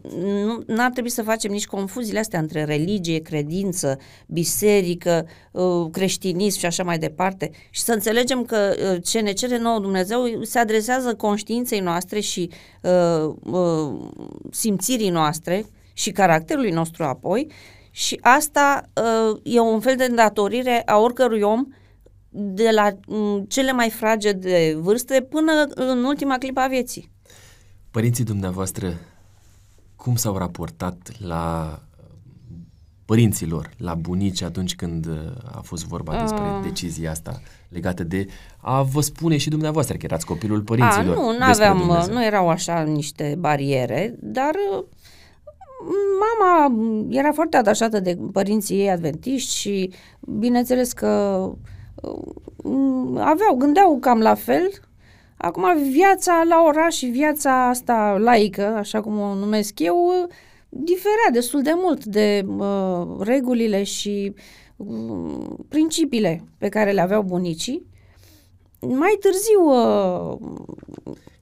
nu 0.66 0.84
ar 0.84 0.92
trebui 0.92 1.10
să 1.10 1.24
facem 1.24 1.52
nici 1.52 1.68
confuziile 1.68 2.20
astea 2.20 2.40
între 2.40 2.64
religie, 2.64 3.20
credință, 3.20 3.98
biserică, 4.28 5.28
uh, 5.52 5.88
creștinism 5.92 6.60
și 6.60 6.66
așa 6.66 6.84
mai 6.84 6.98
departe. 6.98 7.52
Și 7.70 7.82
să 7.82 7.92
înțelegem 7.92 8.44
că 8.44 8.74
uh, 8.94 9.04
ce 9.04 9.20
ne 9.20 9.32
cere 9.32 9.58
nouă 9.58 9.80
Dumnezeu 9.80 10.44
se 10.44 10.60
adresează 10.60 11.16
conștiinței 11.16 11.80
noastre 11.80 12.20
și 12.20 12.50
uh, 12.82 13.34
uh, 13.44 14.10
simțirii 14.52 15.10
noastre 15.10 15.66
și 15.94 16.12
caracterului 16.12 16.72
nostru 16.72 17.04
apoi 17.04 17.48
și 17.92 18.18
asta 18.22 18.90
uh, 19.32 19.40
e 19.44 19.60
un 19.60 19.80
fel 19.80 19.96
de 19.96 20.04
îndatorire 20.04 20.82
a 20.86 20.98
oricărui 20.98 21.42
om 21.42 21.68
de 22.30 22.70
la 22.74 22.90
um, 23.08 23.46
cele 23.48 23.72
mai 23.72 23.90
frage 23.90 24.32
de 24.32 24.78
vârste 24.80 25.28
până 25.30 25.52
în 25.76 26.04
ultima 26.04 26.38
clipă 26.38 26.60
a 26.60 26.68
vieții. 26.68 27.12
Părinții 27.92 28.24
dumneavoastră, 28.24 29.00
cum 30.04 30.16
s-au 30.16 30.38
raportat 30.38 31.12
la 31.26 31.80
părinților, 33.06 33.70
la 33.78 33.94
bunici 33.94 34.42
atunci 34.42 34.76
când 34.76 35.06
uh, 35.06 35.16
a 35.52 35.60
fost 35.64 35.86
vorba 35.86 36.22
despre 36.22 36.42
Ah. 36.42 36.60
decizia 36.64 37.12
asta 37.12 37.42
legată 37.70 38.04
de 38.04 38.26
a 38.58 38.82
vă 38.82 39.02
spune 39.02 39.38
și 39.38 39.50
dumneavoastră 39.50 39.98
că 39.98 40.06
erați 40.06 40.26
copilul 40.26 40.62
părinților. 40.62 41.18
A, 41.18 41.22
nu, 41.22 41.28
despre 41.28 41.46
n-aveam, 41.46 41.78
Dumnezeu. 41.78 42.14
nu 42.14 42.26
erau 42.26 42.50
așa 42.50 42.82
niște 42.82 43.36
bariere, 43.40 44.16
dar 44.20 44.52
uh, 44.78 44.84
mama 46.20 46.76
era 47.10 47.32
foarte 47.32 47.58
atașată 47.58 48.00
de 48.00 48.18
părinții 48.32 48.80
ei 48.80 48.90
adventiști 48.90 49.56
și 49.56 49.92
bineînțeles 50.20 50.94
că 50.94 51.08
uh, 51.96 53.20
aveau, 53.20 53.56
gândeau 53.58 53.98
cam 54.00 54.20
la 54.20 54.36
fel. 54.36 54.70
Acum 55.42 55.90
viața 55.92 56.44
la 56.48 56.64
oraș 56.68 56.96
și 56.96 57.06
viața 57.06 57.68
asta 57.68 58.18
laică, 58.20 58.66
așa 58.66 59.02
cum 59.02 59.20
o 59.20 59.34
numesc 59.34 59.80
eu, 59.80 60.06
uh, 60.06 60.34
diferea 60.70 61.30
destul 61.32 61.62
de 61.62 61.72
mult 61.76 62.06
de 62.06 62.46
uh, 62.58 63.08
regulile 63.20 63.84
și 63.84 64.34
uh, 64.76 65.48
principiile 65.70 66.44
pe 66.58 66.70
care 66.70 66.92
le 66.92 67.02
aveau 67.02 67.22
bunicii. 67.22 67.86
Mai 68.88 69.18
târziu, 69.20 69.64
uh, 69.66 70.38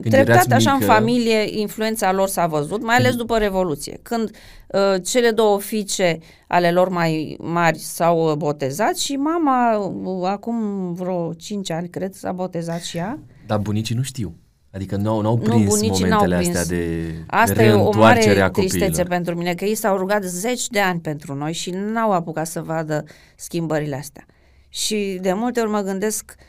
Când 0.02 0.14
treptat 0.14 0.36
erați 0.36 0.54
așa 0.54 0.72
în 0.72 0.78
mică- 0.80 0.92
familie, 0.92 1.60
influența 1.60 2.12
lor 2.12 2.28
s-a 2.28 2.48
văzut, 2.48 2.84
mai 2.84 2.96
ales 2.96 3.16
după 3.16 3.38
Revoluție, 3.38 4.00
când 4.02 4.32
uh, 4.68 4.96
cele 5.06 5.32
două 5.32 5.60
fiice 5.60 6.18
ale 6.48 6.72
lor 6.72 6.90
mai 6.90 7.38
mari 7.42 7.78
s-au 7.78 8.30
uh, 8.30 8.36
botezat 8.36 8.98
și 8.98 9.16
mama, 9.16 9.78
uh, 9.78 10.28
acum 10.30 10.94
vreo 10.94 11.34
5 11.34 11.72
ani, 11.72 11.90
cred, 11.90 12.14
s-a 12.14 12.32
botezat 12.32 12.82
și 12.82 12.98
ea. 12.98 13.20
Dar 13.48 13.58
bunicii 13.58 13.96
nu 13.96 14.02
știu. 14.02 14.36
Adică 14.74 14.96
nu 14.96 15.10
au, 15.10 15.22
n-au 15.22 15.36
Nu, 15.36 15.42
prins 15.42 15.68
bunicii 15.70 16.04
momentele 16.04 16.34
n-au 16.36 16.42
prins. 16.44 16.58
astea 16.58 16.78
de, 16.78 17.14
Asta 17.28 17.54
de 17.56 17.64
e 17.64 17.72
o 17.72 17.76
reîntoarcere 17.76 18.28
mare 18.30 18.42
a 18.42 18.50
tristețe 18.50 18.86
copiilor. 18.86 19.08
pentru 19.08 19.36
mine, 19.36 19.54
că 19.54 19.66
ei 19.66 19.76
s-au 19.76 19.98
rugat 19.98 20.24
zeci 20.24 20.68
de 20.68 20.80
ani 20.80 21.00
pentru 21.00 21.34
noi 21.36 21.54
și 21.54 21.70
n-au 21.70 22.12
apucat 22.12 22.48
să 22.48 22.62
vadă 22.62 23.04
schimbările 23.36 23.96
astea. 23.96 24.26
Și 24.70 25.20
de 25.22 25.34
multe 25.34 25.60
ori 25.60 25.70
mă 25.70 25.82
gândesc 25.82 26.36
uh, 26.38 26.44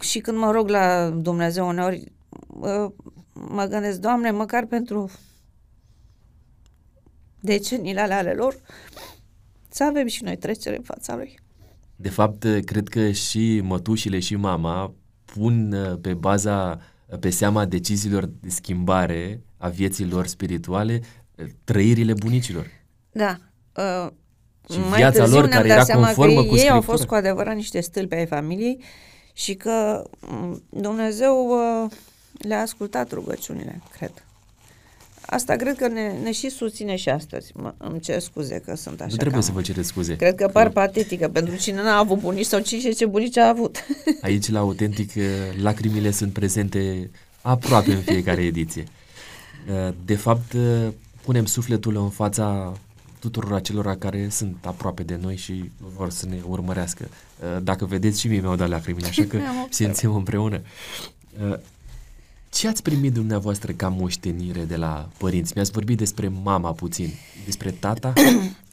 și 0.00 0.18
când 0.18 0.38
mă 0.38 0.50
rog 0.50 0.68
la 0.68 1.10
Dumnezeu 1.10 1.68
uneori, 1.68 2.12
uh, 2.46 2.90
mă 3.32 3.64
gândesc, 3.64 3.98
Doamne, 3.98 4.30
măcar 4.30 4.64
pentru 4.66 5.10
decenile 7.40 8.00
ale 8.00 8.14
ale 8.14 8.32
lor, 8.32 8.56
să 9.68 9.84
avem 9.84 10.06
și 10.06 10.22
noi 10.22 10.36
trecere 10.36 10.76
în 10.76 10.82
fața 10.82 11.16
Lui. 11.16 11.40
De 11.96 12.08
fapt, 12.08 12.46
cred 12.64 12.88
că 12.88 13.10
și 13.10 13.60
mătușile 13.64 14.18
și 14.18 14.36
mama 14.36 14.94
pun 15.24 15.72
uh, 15.72 15.98
pe 16.00 16.14
baza, 16.14 16.80
pe 17.20 17.30
seama 17.30 17.64
deciziilor 17.64 18.24
de 18.40 18.48
schimbare 18.48 19.40
a 19.56 19.68
vieților 19.68 20.26
spirituale 20.26 21.00
uh, 21.36 21.46
trăirile 21.64 22.12
bunicilor. 22.12 22.66
Da. 23.12 23.36
Uh, 23.76 24.10
Și 24.70 24.78
mai 24.78 24.98
viața 24.98 25.18
târziu 25.18 25.34
lor 25.38 25.48
ne-am 25.48 25.62
care 25.62 25.68
dat 25.68 25.76
era 25.76 25.84
seama 25.84 26.04
conformă 26.04 26.42
că 26.42 26.48
cu 26.48 26.54
ei, 26.54 26.62
ei 26.62 26.68
au 26.68 26.80
Scriptura. 26.80 26.96
fost 26.96 27.08
cu 27.08 27.14
adevărat 27.14 27.54
niște 27.54 27.80
stâlpi 27.80 28.14
ai 28.14 28.26
familiei 28.26 28.82
și 29.32 29.54
că 29.54 30.04
m, 30.20 30.62
Dumnezeu 30.68 31.48
uh, 31.84 31.90
le-a 32.38 32.60
ascultat 32.60 33.12
rugăciunile, 33.12 33.80
cred. 33.92 34.12
Asta 35.26 35.56
cred 35.56 35.76
că 35.76 35.88
ne, 35.88 36.12
ne 36.22 36.32
și 36.32 36.48
susține 36.48 36.96
și 36.96 37.08
astăzi. 37.08 37.52
Mă, 37.54 37.74
îmi 37.78 38.00
cer 38.00 38.18
scuze 38.20 38.62
că 38.66 38.76
sunt 38.76 39.00
așa. 39.00 39.10
nu 39.10 39.16
trebuie 39.16 39.40
cam- 39.40 39.44
să 39.44 39.52
vă 39.52 39.60
cereți 39.60 39.88
scuze. 39.88 40.16
Cred 40.16 40.34
că 40.34 40.48
par 40.48 40.68
patetică 40.68 41.28
pentru 41.28 41.56
cine 41.56 41.82
n-a 41.82 41.96
avut 41.98 42.18
bunici 42.18 42.46
sau 42.46 42.60
cine 42.60 42.90
ce 42.90 43.06
bunici 43.06 43.36
a 43.36 43.48
avut. 43.48 43.76
Aici, 44.22 44.50
la 44.50 44.58
Autentic, 44.58 45.12
uh, 45.16 45.22
lacrimile 45.62 46.10
sunt 46.10 46.32
prezente 46.32 47.10
aproape 47.40 47.92
în 47.92 48.00
fiecare 48.00 48.42
ediție. 48.42 48.84
Uh, 49.86 49.94
De 50.04 50.14
fapt, 50.14 50.52
uh, 50.52 50.88
punem 51.24 51.44
sufletul 51.44 51.96
în 51.96 52.10
fața 52.10 52.72
tuturor 53.22 53.52
acelora 53.52 53.96
care 53.96 54.28
sunt 54.28 54.56
aproape 54.66 55.02
de 55.02 55.18
noi 55.22 55.36
și 55.36 55.70
vor 55.96 56.10
să 56.10 56.26
ne 56.26 56.40
urmărească. 56.46 57.08
Uh, 57.42 57.62
Dacă 57.62 57.84
vedeți, 57.84 58.20
și 58.20 58.28
mie 58.28 58.40
mi-au 58.40 58.56
dat 58.56 58.68
lacrimile, 58.68 59.06
așa 59.06 59.24
că 59.24 59.36
Am 59.36 59.42
observat. 59.42 59.72
simțim 59.72 60.14
împreună. 60.14 60.60
Uh, 61.50 61.58
Ce 62.50 62.68
ați 62.68 62.82
primit 62.82 63.12
dumneavoastră 63.12 63.72
ca 63.72 63.88
moștenire 63.88 64.64
de 64.64 64.76
la 64.76 65.08
părinți? 65.18 65.52
Mi-ați 65.54 65.70
vorbit 65.70 65.98
despre 65.98 66.28
mama 66.42 66.72
puțin, 66.72 67.08
despre 67.44 67.70
tata? 67.70 68.12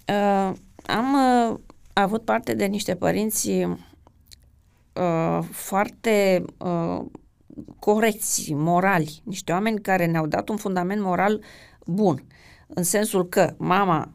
Uh, 0.09 0.51
am 0.85 1.13
uh, 1.49 1.57
avut 1.93 2.23
parte 2.23 2.53
de 2.53 2.65
niște 2.65 2.95
părinți 2.95 3.49
uh, 3.49 5.39
foarte 5.51 6.45
uh, 6.57 7.01
corecți, 7.79 8.53
morali, 8.53 9.21
niște 9.23 9.51
oameni 9.51 9.81
care 9.81 10.05
ne-au 10.05 10.27
dat 10.27 10.49
un 10.49 10.57
fundament 10.57 11.01
moral 11.01 11.41
bun. 11.85 12.23
în 12.67 12.83
sensul 12.83 13.25
că 13.27 13.53
mama 13.57 14.11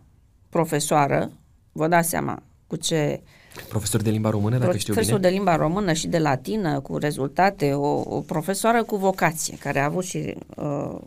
profesoară, 0.54 1.30
vă 1.73 1.88
dați 1.88 2.08
seama 2.08 2.42
cu 2.66 2.76
ce 2.76 3.23
Profesor 3.68 4.02
de 4.02 4.11
limba 4.11 4.30
română, 4.30 4.58
dacă 4.58 4.76
știu 4.76 4.92
profesor 4.92 5.18
bine? 5.18 5.30
de 5.30 5.34
limba 5.37 5.56
română 5.56 5.92
și 5.92 6.06
de 6.06 6.18
latină, 6.18 6.80
cu 6.80 6.99
rezultate, 6.99 7.73
o, 7.73 8.16
o 8.16 8.20
profesoară 8.20 8.82
cu 8.82 8.96
vocație, 8.96 9.56
care 9.56 9.78
a 9.78 9.84
avut 9.84 10.04
și 10.04 10.34
uh, 10.56 10.99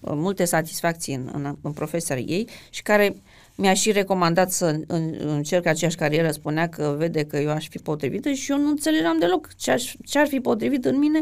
multe 0.00 0.44
satisfacții 0.44 1.14
în, 1.14 1.30
în, 1.32 1.56
în 1.62 1.72
profesia 1.72 2.16
ei 2.16 2.48
și 2.70 2.82
care 2.82 3.16
mi-a 3.54 3.74
și 3.74 3.92
recomandat 3.92 4.50
să 4.50 4.80
în, 4.86 5.14
încerc 5.18 5.66
aceeași 5.66 5.96
carieră, 5.96 6.30
spunea 6.30 6.68
că 6.68 6.94
vede 6.98 7.24
că 7.24 7.36
eu 7.36 7.50
aș 7.50 7.68
fi 7.68 7.78
potrivită 7.78 8.30
și 8.30 8.50
eu 8.50 8.58
nu 8.58 8.68
înțelegeam 8.68 9.18
deloc 9.18 9.54
ce, 9.56 9.70
aș, 9.70 9.94
ce 10.04 10.18
ar 10.18 10.26
fi 10.26 10.40
potrivit 10.40 10.84
în 10.84 10.98
mine, 10.98 11.20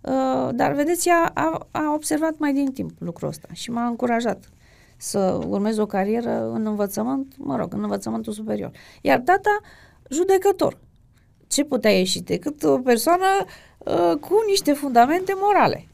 uh, 0.00 0.48
dar 0.52 0.72
vedeți, 0.72 1.08
ea 1.08 1.30
a, 1.34 1.66
a 1.70 1.92
observat 1.94 2.38
mai 2.38 2.52
din 2.52 2.72
timp 2.72 2.90
lucrul 2.98 3.28
ăsta 3.28 3.48
și 3.52 3.70
m-a 3.70 3.86
încurajat 3.86 4.44
să 5.02 5.40
urmez 5.46 5.78
o 5.78 5.86
carieră 5.86 6.50
în 6.50 6.66
învățământ, 6.66 7.34
mă 7.36 7.56
rog, 7.56 7.74
în 7.74 7.82
învățământul 7.82 8.32
superior. 8.32 8.70
Iar 9.00 9.18
tata, 9.18 9.60
judecător. 10.10 10.78
Ce 11.46 11.64
putea 11.64 11.90
ieși 11.90 12.20
decât 12.20 12.62
o 12.62 12.78
persoană 12.78 13.24
uh, 13.78 14.16
cu 14.20 14.34
niște 14.46 14.72
fundamente 14.72 15.32
morale. 15.36 15.88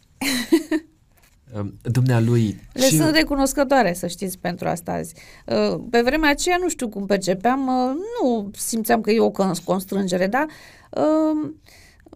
Um, 1.59 1.79
Dumnealui... 1.83 2.61
Le 2.73 2.85
și... 2.85 2.97
sunt 2.97 3.15
recunoscătoare, 3.15 3.93
să 3.93 4.07
știți, 4.07 4.39
pentru 4.39 4.69
asta 4.69 4.93
azi. 4.93 5.15
Uh, 5.47 5.81
pe 5.91 6.01
vremea 6.01 6.31
aceea 6.31 6.57
nu 6.61 6.69
știu 6.69 6.89
cum 6.89 7.07
percepeam, 7.07 7.67
uh, 7.67 7.95
nu 8.23 8.51
simțeam 8.53 9.01
că 9.01 9.11
e 9.11 9.21
o 9.21 9.31
constrângere, 9.65 10.27
dar 10.27 10.47
uh, 10.91 11.51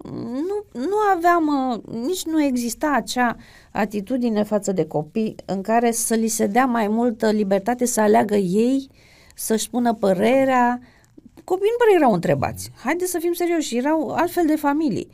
nu, 0.05 0.65
nu 0.73 0.97
aveam, 1.15 1.81
nici 2.07 2.25
nu 2.25 2.43
exista 2.43 2.93
acea 2.95 3.37
atitudine 3.73 4.43
față 4.43 4.73
de 4.73 4.87
copii 4.87 5.35
în 5.45 5.63
care 5.63 5.91
să 5.91 6.15
li 6.15 6.29
se 6.29 6.47
dea 6.47 6.67
mai 6.67 6.89
multă 6.89 7.31
libertate 7.31 7.85
să 7.85 8.01
aleagă 8.01 8.37
ei, 8.37 8.91
să-și 9.35 9.65
spună 9.65 9.95
părerea. 9.95 10.81
Copiii 11.45 11.71
nu 11.71 11.85
prea 11.85 11.97
erau 11.97 12.13
întrebați. 12.13 12.71
Haideți 12.85 13.11
să 13.11 13.19
fim 13.19 13.33
serioși, 13.33 13.77
erau 13.77 14.09
altfel 14.09 14.47
de 14.47 14.57
familii. 14.57 15.11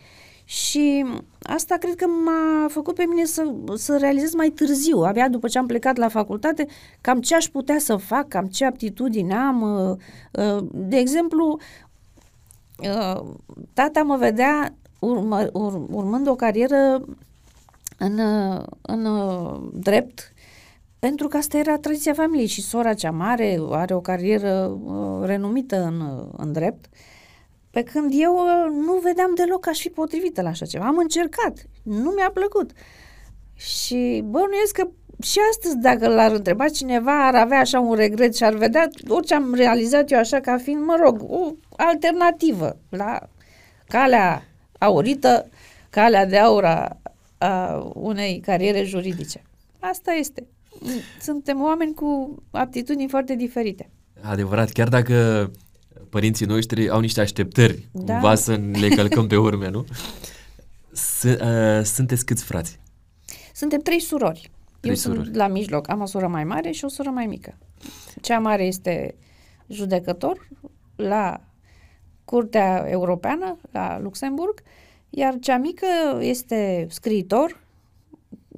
Și 0.49 1.05
asta 1.43 1.77
cred 1.77 1.95
că 1.95 2.07
m-a 2.07 2.69
făcut 2.69 2.95
pe 2.95 3.05
mine 3.05 3.25
să, 3.25 3.55
să 3.75 3.97
realizez 3.97 4.35
mai 4.35 4.49
târziu, 4.49 4.99
abia 4.99 5.29
după 5.29 5.49
ce 5.49 5.59
am 5.59 5.67
plecat 5.67 5.97
la 5.97 6.09
facultate, 6.09 6.67
cam 7.01 7.21
ce 7.21 7.35
aș 7.35 7.47
putea 7.47 7.79
să 7.79 7.97
fac, 7.97 8.29
cam 8.29 8.47
ce 8.47 8.65
aptitudini 8.65 9.33
am. 9.33 9.63
Uh, 9.63 9.97
uh, 10.43 10.67
de 10.73 10.97
exemplu, 10.97 11.53
uh, 11.53 11.86
tata 13.73 14.03
mă 14.03 14.17
vedea 14.17 14.75
urmă, 14.99 15.49
ur, 15.53 15.87
urmând 15.91 16.29
o 16.29 16.35
carieră 16.35 17.05
în, 17.99 18.21
în 18.83 19.09
drept, 19.73 20.33
pentru 20.99 21.29
că 21.29 21.37
asta 21.37 21.59
era 21.59 21.79
tradiția 21.79 22.13
familiei 22.13 22.47
și 22.47 22.63
sora 22.63 22.95
cea 22.95 23.11
mare 23.11 23.59
are 23.71 23.95
o 23.95 24.01
carieră 24.01 24.79
renumită 25.23 25.83
în, 25.83 26.29
în 26.37 26.53
drept 26.53 26.85
uh, 26.85 26.99
pe 27.77 27.83
când 27.83 28.13
eu 28.15 28.35
uh, 28.35 28.85
nu 28.87 28.99
vedeam 29.03 29.35
deloc 29.35 29.61
că 29.61 29.69
aș 29.69 29.81
fi 29.81 29.89
potrivită 29.89 30.43
la 30.43 30.49
așa 30.49 30.67
ceva. 30.67 30.87
Am 30.87 30.97
încercat, 30.97 31.67
nu 31.83 32.11
mi-a 32.11 32.31
plăcut. 32.31 32.71
Și 33.55 34.25
bănuiesc 34.25 34.73
că 34.73 34.89
și 35.23 35.39
astăzi, 35.51 35.77
dacă 35.77 36.09
l-ar 36.09 36.33
întreba 36.33 36.69
cineva, 36.69 37.27
ar 37.27 37.35
avea 37.35 37.59
așa 37.59 37.81
un 37.81 37.95
regret 37.95 38.37
și 38.37 38.45
ar 38.45 38.55
vedea 38.55 38.91
orice 39.09 39.35
am 39.35 39.55
realizat 39.55 40.11
eu 40.11 40.19
așa 40.19 40.41
ca 40.41 40.59
fiind, 40.59 40.85
mă 40.85 40.97
rog, 41.03 41.23
o 41.29 41.53
alternativă 41.77 42.77
la 42.89 43.29
calea 43.89 44.45
aurită, 44.79 45.49
calea 45.91 46.27
de 46.27 46.39
aur 46.39 46.65
a, 46.65 47.01
a 47.39 47.83
unei 47.95 48.41
cariere 48.41 48.85
juridice. 48.85 49.43
Asta 49.79 50.13
este. 50.13 50.47
Suntem 51.21 51.63
oameni 51.63 51.95
cu 51.95 52.43
aptitudini 52.51 53.09
foarte 53.09 53.35
diferite. 53.35 53.91
Adevărat, 54.23 54.71
chiar 54.71 54.89
dacă 54.89 55.51
părinții 56.11 56.47
noștri 56.47 56.89
au 56.89 57.01
niște 57.01 57.21
așteptări, 57.21 57.89
da. 57.93 58.13
cumva 58.13 58.35
să 58.35 58.61
le 58.73 58.89
călcăm 58.89 59.27
pe 59.27 59.37
urme, 59.37 59.69
nu? 59.69 59.85
S- 60.93 61.23
uh, 61.23 61.85
sunteți 61.85 62.25
câți 62.25 62.45
frați? 62.45 62.79
Suntem 63.55 63.81
trei 63.81 64.01
surori. 64.01 64.51
Trei 64.87 64.99
Eu 65.05 65.13
surori. 65.13 65.25
sunt 65.25 65.37
la 65.37 65.47
mijloc. 65.47 65.91
Am 65.91 66.01
o 66.01 66.07
soră 66.07 66.27
mai 66.29 66.45
mare 66.45 66.71
și 66.71 66.85
o 66.85 66.89
soră 66.89 67.11
mai 67.11 67.27
mică. 67.27 67.59
Cea 68.21 68.39
mare 68.39 68.65
este 68.65 69.15
judecător 69.69 70.49
la 70.97 71.41
Curtea 72.25 72.85
Europeană, 72.89 73.57
la 73.71 73.99
Luxemburg, 73.99 74.63
iar 75.11 75.39
cea 75.41 75.59
mică 75.59 75.87
este 76.21 76.87
scriitor, 76.91 77.61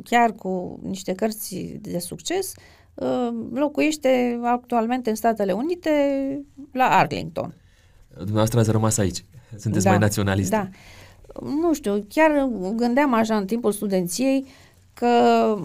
chiar 0.05 0.33
cu 0.33 0.79
niște 0.83 1.13
cărți 1.13 1.79
de 1.81 1.99
succes, 1.99 2.55
Uh, 3.01 3.29
locuiește 3.53 4.41
actualmente 4.43 5.11
în 5.11 5.17
Statele 5.17 5.53
Unite, 5.53 5.91
la 6.73 6.85
Arlington. 6.85 7.55
Dumneavoastră 8.17 8.59
ați 8.59 8.71
rămas 8.71 8.99
aici. 8.99 9.25
Sunteți 9.57 9.85
da, 9.85 9.91
mai 9.91 9.99
naționalist. 9.99 10.51
Da. 10.51 10.69
Nu 11.41 11.75
știu, 11.75 12.07
chiar 12.09 12.49
gândeam 12.75 13.15
așa 13.15 13.37
în 13.37 13.47
timpul 13.47 13.73
studenției 13.73 14.47
că 14.99 15.59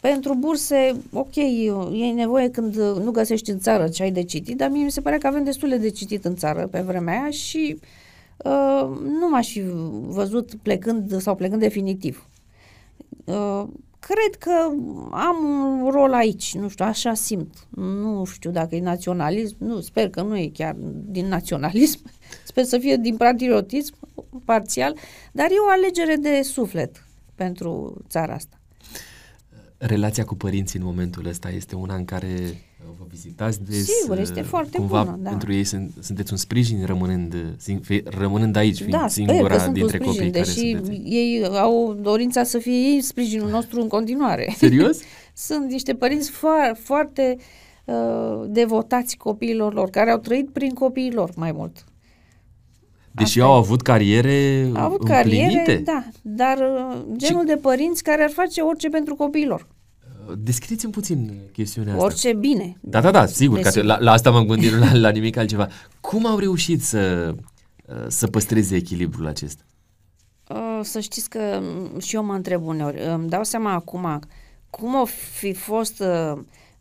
pentru 0.00 0.34
burse, 0.34 0.96
ok, 1.12 1.36
e 1.92 2.12
nevoie 2.14 2.50
când 2.50 2.76
nu 2.76 3.10
găsești 3.10 3.50
în 3.50 3.58
țară 3.58 3.88
ce 3.88 4.02
ai 4.02 4.10
de 4.10 4.22
citit, 4.22 4.56
dar 4.56 4.70
mie 4.70 4.84
mi 4.84 4.90
se 4.90 5.00
pare 5.00 5.18
că 5.18 5.26
avem 5.26 5.44
destule 5.44 5.76
de 5.76 5.90
citit 5.90 6.24
în 6.24 6.36
țară 6.36 6.66
pe 6.66 6.80
vremea 6.80 7.20
aia 7.20 7.30
și 7.30 7.78
uh, 8.36 8.88
nu 9.20 9.28
m-aș 9.30 9.50
fi 9.50 9.62
văzut 10.06 10.54
plecând 10.62 11.20
sau 11.20 11.34
plecând 11.34 11.60
definitiv. 11.60 12.28
Uh, 13.24 13.64
cred 13.98 14.34
că 14.38 14.70
am 15.10 15.44
un 15.82 15.90
rol 15.90 16.12
aici, 16.12 16.54
nu 16.54 16.68
știu, 16.68 16.84
așa 16.84 17.14
simt. 17.14 17.54
Nu 17.76 18.24
știu 18.24 18.50
dacă 18.50 18.74
e 18.74 18.80
naționalism, 18.80 19.56
nu, 19.58 19.80
sper 19.80 20.10
că 20.10 20.22
nu 20.22 20.36
e 20.36 20.50
chiar 20.52 20.74
din 21.08 21.26
naționalism, 21.26 22.00
sper 22.50 22.64
să 22.64 22.78
fie 22.78 22.96
din 22.96 23.16
patriotism 23.16 23.94
parțial, 24.44 24.96
dar 25.32 25.46
e 25.50 25.54
o 25.66 25.70
alegere 25.70 26.16
de 26.16 26.42
suflet 26.42 27.06
pentru 27.34 28.02
țara 28.08 28.34
asta. 28.34 28.55
Relația 29.78 30.24
cu 30.24 30.34
părinții 30.34 30.78
în 30.78 30.84
momentul 30.84 31.26
ăsta 31.26 31.50
este 31.50 31.74
una 31.74 31.94
în 31.94 32.04
care 32.04 32.28
vă 32.98 33.04
vizitați 33.10 33.64
des. 33.64 33.84
Sigur, 33.84 34.18
este 34.18 34.40
uh, 34.40 34.46
foarte 34.46 34.76
cumva 34.76 35.02
bună, 35.02 35.18
da. 35.20 35.28
pentru 35.28 35.52
ei 35.52 35.64
sunt, 35.64 35.92
sunteți 36.00 36.32
un 36.32 36.38
sprijin 36.38 36.84
rămânând, 36.84 37.34
rămânând 38.04 38.56
aici, 38.56 38.76
fiind 38.76 38.90
da, 38.90 39.08
singura 39.08 39.56
că 39.56 39.70
dintre 39.70 39.96
sprijin, 39.96 40.18
copii 40.18 40.30
deși 40.30 40.72
care 40.72 40.84
sunteți. 40.84 41.00
ei 41.04 41.44
au 41.46 41.98
dorința 42.00 42.42
să 42.42 42.58
fie 42.58 42.72
ei 42.72 43.00
sprijinul 43.00 43.48
nostru 43.48 43.80
în 43.80 43.88
continuare. 43.88 44.54
Serios? 44.56 44.98
sunt 45.48 45.70
niște 45.70 45.94
părinți 45.94 46.30
fo- 46.30 46.80
foarte 46.82 47.36
uh, 47.84 48.44
devotați 48.48 49.16
copiilor 49.16 49.74
lor, 49.74 49.90
care 49.90 50.10
au 50.10 50.18
trăit 50.18 50.50
prin 50.50 50.70
copiii 50.70 51.12
lor 51.12 51.30
mai 51.36 51.52
mult. 51.52 51.84
Deși 53.16 53.40
Asta 53.40 53.52
au 53.52 53.56
e. 53.56 53.58
avut 53.58 53.82
cariere 53.82 54.70
Au 54.74 54.82
avut 54.84 55.00
împlinite. 55.08 55.52
cariere, 55.54 55.76
da, 55.84 56.04
dar 56.22 56.58
uh, 56.58 56.96
genul 57.16 57.44
de 57.46 57.56
părinți 57.56 58.02
care 58.02 58.22
ar 58.22 58.30
face 58.30 58.60
orice 58.60 58.88
pentru 58.88 59.14
copiii 59.14 59.46
lor. 59.46 59.66
Descrieți-mi 60.38 60.92
puțin 60.92 61.32
chestiunea 61.52 61.92
asta. 61.92 62.04
Orice 62.04 62.32
bine. 62.32 62.76
Da, 62.80 63.00
da, 63.00 63.10
da, 63.10 63.26
sigur, 63.26 63.56
că 63.56 63.62
Desigur. 63.62 63.86
la, 63.86 63.98
la 64.00 64.12
asta 64.12 64.30
m-am 64.30 64.46
gândit, 64.46 64.72
nu 64.72 64.78
la, 64.78 64.94
la 64.94 65.08
nimic 65.08 65.36
altceva. 65.36 65.68
Cum 66.00 66.26
au 66.26 66.38
reușit 66.38 66.82
să, 66.82 67.34
să 68.08 68.26
păstreze 68.26 68.76
echilibrul 68.76 69.26
acesta? 69.26 69.62
Uh, 70.48 70.80
Să 70.82 71.00
știți 71.00 71.28
că 71.30 71.60
m, 71.94 71.98
și 72.00 72.14
eu 72.14 72.24
mă 72.24 72.32
întreb 72.34 72.66
uneori, 72.66 73.00
îmi 73.14 73.28
dau 73.28 73.44
seama 73.44 73.72
acum 73.72 74.20
cum 74.70 74.94
o 74.94 75.04
fi 75.38 75.52
fost, 75.52 76.00
uh, 76.00 76.32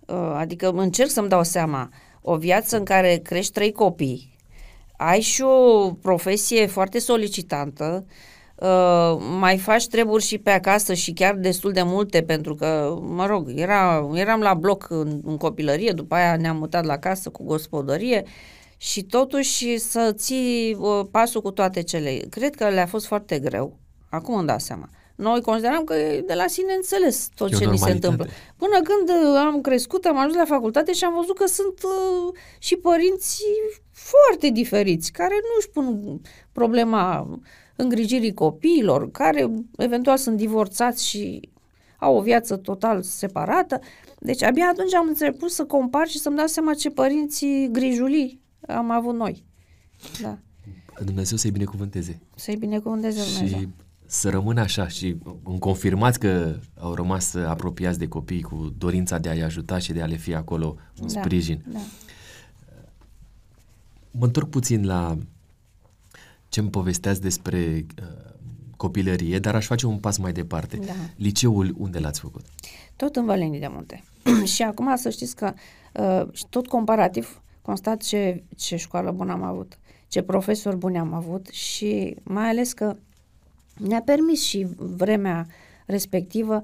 uh, 0.08 0.34
adică 0.38 0.70
încerc 0.76 1.10
să-mi 1.10 1.30
dau 1.30 1.44
seama, 1.44 1.90
o 2.22 2.36
viață 2.36 2.78
în 2.78 2.84
care 2.84 3.20
crești 3.24 3.52
trei 3.52 3.72
copii, 3.72 4.35
ai 4.98 5.22
și 5.22 5.42
o 5.42 5.92
profesie 5.92 6.66
foarte 6.66 7.00
solicitantă, 7.00 8.06
uh, 8.56 9.18
mai 9.40 9.58
faci 9.58 9.88
treburi 9.88 10.24
și 10.24 10.38
pe 10.38 10.50
acasă 10.50 10.94
și 10.94 11.14
chiar 11.14 11.36
destul 11.36 11.72
de 11.72 11.82
multe 11.82 12.22
pentru 12.22 12.56
că, 12.56 12.98
mă 13.02 13.26
rog, 13.26 13.52
era, 13.56 14.10
eram 14.14 14.40
la 14.40 14.54
bloc 14.54 14.86
în, 14.90 15.22
în 15.26 15.38
copilărie, 15.38 15.92
după 15.92 16.16
aia 16.16 16.36
ne-am 16.36 16.58
mutat 16.58 16.86
la 16.86 16.98
casă 16.98 17.30
cu 17.30 17.44
gospodărie 17.44 18.24
și 18.78 19.04
totuși 19.04 19.78
să 19.78 20.12
ții 20.16 20.78
uh, 20.80 21.06
pasul 21.12 21.42
cu 21.42 21.52
toate 21.52 21.82
cele. 21.84 22.20
Cred 22.30 22.56
că 22.56 22.70
le-a 22.70 22.86
fost 22.86 23.06
foarte 23.06 23.40
greu. 23.40 23.80
Acum 24.10 24.36
îmi 24.36 24.48
dau 24.48 24.60
seama. 24.60 24.90
Noi 25.16 25.42
consideram 25.42 25.84
că 25.84 25.94
e 25.94 26.24
de 26.28 26.34
la 26.34 26.48
sine 26.48 26.74
înțeles 26.74 27.30
tot 27.36 27.52
E 27.52 27.56
o 27.56 27.58
ce 27.58 27.66
ni 27.66 27.78
se 27.78 27.84
normalitate. 27.86 28.08
întâmplă. 28.08 28.26
Până 28.58 28.82
când 28.82 29.10
uh, 29.10 29.38
am 29.38 29.62
crescut, 29.62 30.06
am 30.06 30.18
ajuns 30.18 30.36
la 30.36 30.46
facultate 30.46 30.94
și 30.94 31.04
am 31.04 31.14
văzut 31.14 31.38
că 31.38 31.46
sunt 31.46 31.84
uh, 31.84 32.34
și 32.60 32.76
părinți 32.76 33.44
foarte 33.98 34.50
diferiți, 34.50 35.12
care 35.12 35.34
nu 35.34 35.56
își 35.60 35.70
pun 35.70 36.22
problema 36.52 37.30
îngrijirii 37.76 38.34
copiilor, 38.34 39.12
care 39.12 39.52
eventual 39.78 40.18
sunt 40.18 40.38
divorțați 40.38 41.08
și 41.08 41.50
au 42.00 42.18
o 42.18 42.22
viață 42.22 42.56
total 42.58 43.02
separată. 43.02 43.80
Deci 44.20 44.44
abia 44.44 44.68
atunci 44.72 44.94
am 44.94 45.08
început 45.08 45.52
să 45.52 45.66
compar 45.66 46.08
și 46.08 46.18
să-mi 46.18 46.36
dau 46.36 46.48
seama 46.48 46.74
ce 46.74 46.90
părinți 46.90 47.46
grijulii 47.72 48.42
am 48.68 48.92
avut 48.92 49.16
noi. 49.16 49.44
Da. 50.22 50.38
Dumnezeu 51.04 51.38
să-i 51.38 51.52
binecuvânteze. 51.52 52.20
Să-i 52.36 52.56
binecuvânteze 52.56 53.22
Dumnezeu. 53.34 53.60
Și 53.60 53.68
să 54.06 54.30
rămână 54.30 54.62
așa 54.62 54.88
și 54.88 55.16
îmi 55.44 55.60
confirmați 55.60 56.20
că 56.20 56.56
au 56.80 56.94
rămas 56.94 57.34
apropiați 57.36 58.00
de 58.00 58.08
copii 58.08 58.42
cu 58.42 58.74
dorința 58.78 59.18
de 59.18 59.30
a-i 59.30 59.42
ajuta 59.42 59.78
și 59.78 59.94
de 59.94 60.02
a 60.02 60.06
le 60.06 60.16
fi 60.16 60.34
acolo 60.36 60.76
un 61.02 61.08
Da, 61.14 61.22
sprijin. 61.22 61.64
da. 61.68 61.80
Mă 64.18 64.26
întorc 64.26 64.50
puțin 64.50 64.86
la 64.86 65.18
ce 66.50 66.60
îmi 66.60 66.70
povesteați 66.70 67.22
despre 67.22 67.86
uh, 68.02 68.08
copilărie, 68.78 69.40
dar 69.40 69.56
aș 69.56 69.66
face 69.66 69.86
un 69.86 69.98
pas 69.98 70.18
mai 70.18 70.32
departe. 70.32 70.78
Da. 70.78 70.94
Liceul 71.16 71.76
unde 71.78 72.00
l-ați 72.00 72.20
făcut? 72.20 72.46
Tot 72.96 73.16
în 73.16 73.26
Vălenii 73.26 73.60
de 73.60 73.68
Munte. 73.68 74.04
și 74.54 74.62
acum 74.62 74.96
să 74.96 75.10
știți 75.10 75.36
că 75.36 75.54
uh, 75.94 76.34
și 76.34 76.46
tot 76.50 76.68
comparativ 76.68 77.42
constat 77.62 78.02
ce, 78.02 78.44
ce 78.56 78.76
școală 78.76 79.12
bună 79.12 79.32
am 79.32 79.44
avut, 79.44 79.80
ce 80.08 80.22
profesori 80.22 80.78
buni 80.78 80.98
am 80.98 81.14
avut 81.14 81.48
și 81.48 82.16
mai 82.24 82.50
ales 82.50 82.74
că 82.74 82.96
ne-a 83.78 84.02
permis 84.02 84.44
și 84.44 84.68
vremea 84.78 85.48
respectivă, 85.86 86.62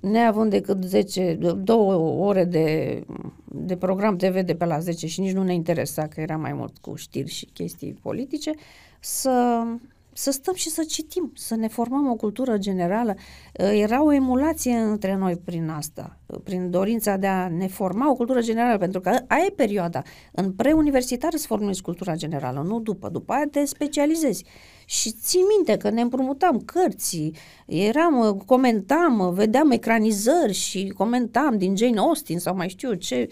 neavând 0.00 0.50
decât 0.50 0.84
10, 0.84 1.38
două 1.62 1.94
ore 2.26 2.44
de, 2.44 3.00
de 3.44 3.76
program 3.76 4.16
TV 4.16 4.40
de 4.40 4.54
pe 4.54 4.64
la 4.64 4.78
10 4.78 5.06
și 5.06 5.20
nici 5.20 5.32
nu 5.32 5.42
ne 5.42 5.54
interesa 5.54 6.06
că 6.06 6.20
era 6.20 6.36
mai 6.36 6.52
mult 6.52 6.78
cu 6.78 6.94
știri 6.94 7.30
și 7.30 7.46
chestii 7.46 7.98
politice, 8.02 8.52
să, 9.00 9.64
să 10.12 10.30
stăm 10.30 10.54
și 10.54 10.68
să 10.68 10.84
citim, 10.88 11.32
să 11.34 11.54
ne 11.56 11.68
formăm 11.68 12.10
o 12.10 12.14
cultură 12.14 12.58
generală. 12.58 13.14
Era 13.52 14.04
o 14.04 14.12
emulație 14.12 14.74
între 14.74 15.16
noi 15.16 15.36
prin 15.36 15.68
asta, 15.68 16.18
prin 16.44 16.70
dorința 16.70 17.16
de 17.16 17.26
a 17.26 17.48
ne 17.48 17.66
forma 17.66 18.10
o 18.10 18.14
cultură 18.14 18.40
generală, 18.40 18.78
pentru 18.78 19.00
că 19.00 19.08
aia 19.08 19.44
e 19.46 19.52
perioada. 19.56 20.02
În 20.32 20.52
preuniversitar 20.52 21.30
îți 21.32 21.46
formezi 21.46 21.82
cultura 21.82 22.14
generală, 22.14 22.62
nu 22.66 22.80
după. 22.80 23.08
După 23.08 23.32
aia 23.32 23.46
te 23.50 23.64
specializezi. 23.64 24.44
Și 24.90 25.12
țin 25.12 25.40
minte 25.56 25.76
că 25.76 25.90
ne 25.90 26.00
împrumutam 26.00 26.60
cărți, 26.60 27.30
eram, 27.66 28.42
comentam, 28.46 29.34
vedeam 29.34 29.70
ecranizări 29.70 30.52
și 30.52 30.92
comentam 30.96 31.58
din 31.58 31.76
Jane 31.76 31.98
Austen 31.98 32.38
sau 32.38 32.56
mai 32.56 32.68
știu 32.68 32.94
ce. 32.94 33.28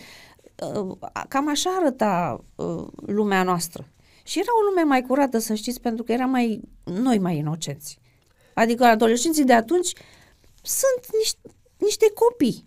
Cam 1.28 1.48
așa 1.48 1.70
arăta 1.70 2.44
lumea 3.06 3.42
noastră. 3.42 3.88
Și 4.24 4.38
era 4.38 4.48
o 4.60 4.68
lume 4.68 4.82
mai 4.82 5.02
curată, 5.02 5.38
să 5.38 5.54
știți, 5.54 5.80
pentru 5.80 6.04
că 6.04 6.12
eram 6.12 6.30
mai, 6.30 6.60
noi 6.84 7.18
mai 7.18 7.36
inocenți. 7.36 7.98
Adică 8.54 8.84
adolescenții 8.84 9.44
de 9.44 9.52
atunci 9.52 9.92
sunt 10.62 11.16
niște, 11.18 11.38
niște 11.76 12.12
copii, 12.14 12.64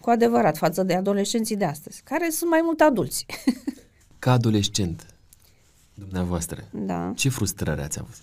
cu 0.00 0.10
adevărat, 0.10 0.56
față 0.56 0.82
de 0.82 0.94
adolescenții 0.94 1.56
de 1.56 1.64
astăzi, 1.64 2.02
care 2.04 2.30
sunt 2.30 2.50
mai 2.50 2.60
mult 2.62 2.80
adulți. 2.80 3.26
Ca 4.18 4.32
adolescent, 4.32 5.07
dumneavoastră, 5.98 6.64
da. 6.72 7.12
ce 7.16 7.28
frustrări 7.28 7.80
ați 7.80 7.98
avut? 7.98 8.16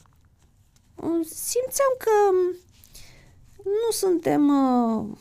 Simțeam 1.25 1.93
că 1.97 2.09
nu 3.63 3.91
suntem 3.91 4.47
uh, 4.47 5.17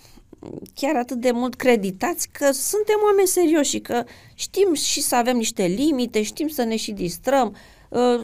chiar 0.75 0.97
atât 0.97 1.21
de 1.21 1.31
mult 1.31 1.55
creditați 1.55 2.29
că 2.29 2.51
suntem 2.53 2.97
oameni 3.05 3.27
serioși 3.27 3.71
și 3.71 3.81
că 3.81 4.05
știm 4.35 4.75
și 4.75 5.03
să 5.03 5.17
avem 5.17 5.37
niște 5.37 5.65
limite, 5.65 6.23
știm 6.23 6.49
să 6.49 6.63
ne 6.63 6.77
și 6.77 6.93
distrăm, 6.93 7.57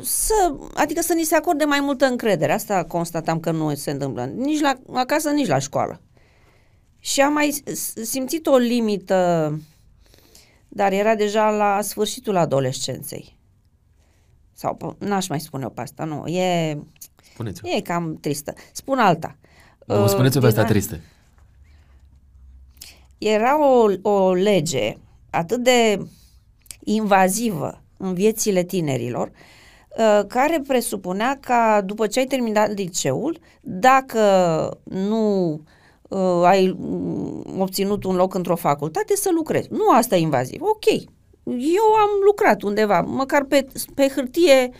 să, 0.03 0.55
adică 0.75 1.01
să 1.01 1.13
ni 1.13 1.23
se 1.25 1.35
acorde 1.35 1.65
mai 1.65 1.81
multă 1.81 2.07
încredere. 2.07 2.53
Asta 2.53 2.85
constatam 2.85 3.41
că 3.41 3.51
nu 3.51 3.75
se 3.75 3.91
întâmplă 3.91 4.25
nici 4.25 4.61
la 4.61 4.75
acasă, 4.93 5.31
nici 5.31 5.47
la 5.47 5.59
școală. 5.59 6.01
Și 6.99 7.21
am 7.21 7.33
mai 7.33 7.63
simțit 8.03 8.47
o 8.47 8.57
limită, 8.57 9.59
dar 10.69 10.93
era 10.93 11.15
deja 11.15 11.51
la 11.51 11.81
sfârșitul 11.83 12.37
adolescenței. 12.37 13.39
Sau 14.61 14.97
n-aș 14.99 15.29
mai 15.29 15.41
spune-o 15.41 15.69
pe 15.69 15.81
asta, 15.81 16.05
nu. 16.05 16.27
E, 16.27 16.79
Spuneți-o. 17.33 17.69
e 17.69 17.81
cam 17.81 18.19
tristă. 18.21 18.55
Spun 18.73 18.99
alta. 18.99 19.37
Nu, 19.87 20.07
spuneți-o 20.07 20.41
pe 20.41 20.47
asta 20.47 20.65
tristă 20.65 21.01
era 23.21 23.59
o, 23.69 24.11
o 24.11 24.33
lege 24.33 24.97
atât 25.31 25.63
de 25.63 26.07
invazivă 26.85 27.83
în 27.97 28.15
viețile 28.15 28.63
tinerilor, 28.63 29.31
uh, 29.31 30.27
care 30.27 30.63
presupunea 30.67 31.39
ca 31.41 31.81
după 31.85 32.07
ce 32.07 32.19
ai 32.19 32.25
terminat 32.25 32.75
liceul, 32.75 33.39
dacă 33.61 34.21
nu 34.85 35.53
uh, 36.09 36.43
ai 36.45 36.77
obținut 37.59 38.05
un 38.05 38.17
loc 38.17 38.35
într-o 38.35 38.57
facultate, 38.57 39.17
să 39.17 39.31
lucrezi. 39.35 39.69
Nu 39.71 39.91
asta 39.91 40.17
e 40.17 40.21
invaziv. 40.21 40.61
Ok, 40.63 41.11
eu 41.59 41.95
am 41.95 42.11
lucrat 42.25 42.63
undeva, 42.63 43.01
măcar 43.01 43.45
pe, 43.45 43.67
pe 43.95 44.09
hârtie, 44.09 44.71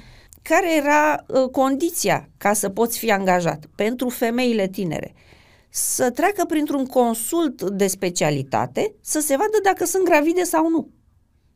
care 0.43 0.77
era 0.77 1.25
uh, 1.27 1.49
condiția 1.51 2.29
ca 2.37 2.53
să 2.53 2.69
poți 2.69 2.99
fi 2.99 3.13
angajat 3.13 3.65
pentru 3.75 4.09
femeile 4.09 4.69
tinere. 4.69 5.15
Uh, 5.15 5.31
să 5.71 6.11
treacă 6.11 6.45
printr-un 6.45 6.87
consult 6.87 7.63
de 7.63 7.87
specialitate 7.87 8.95
să 9.01 9.21
se 9.21 9.37
vadă 9.37 9.59
dacă 9.63 9.85
sunt 9.85 10.05
gravide 10.05 10.43
sau 10.43 10.69
nu. 10.69 10.91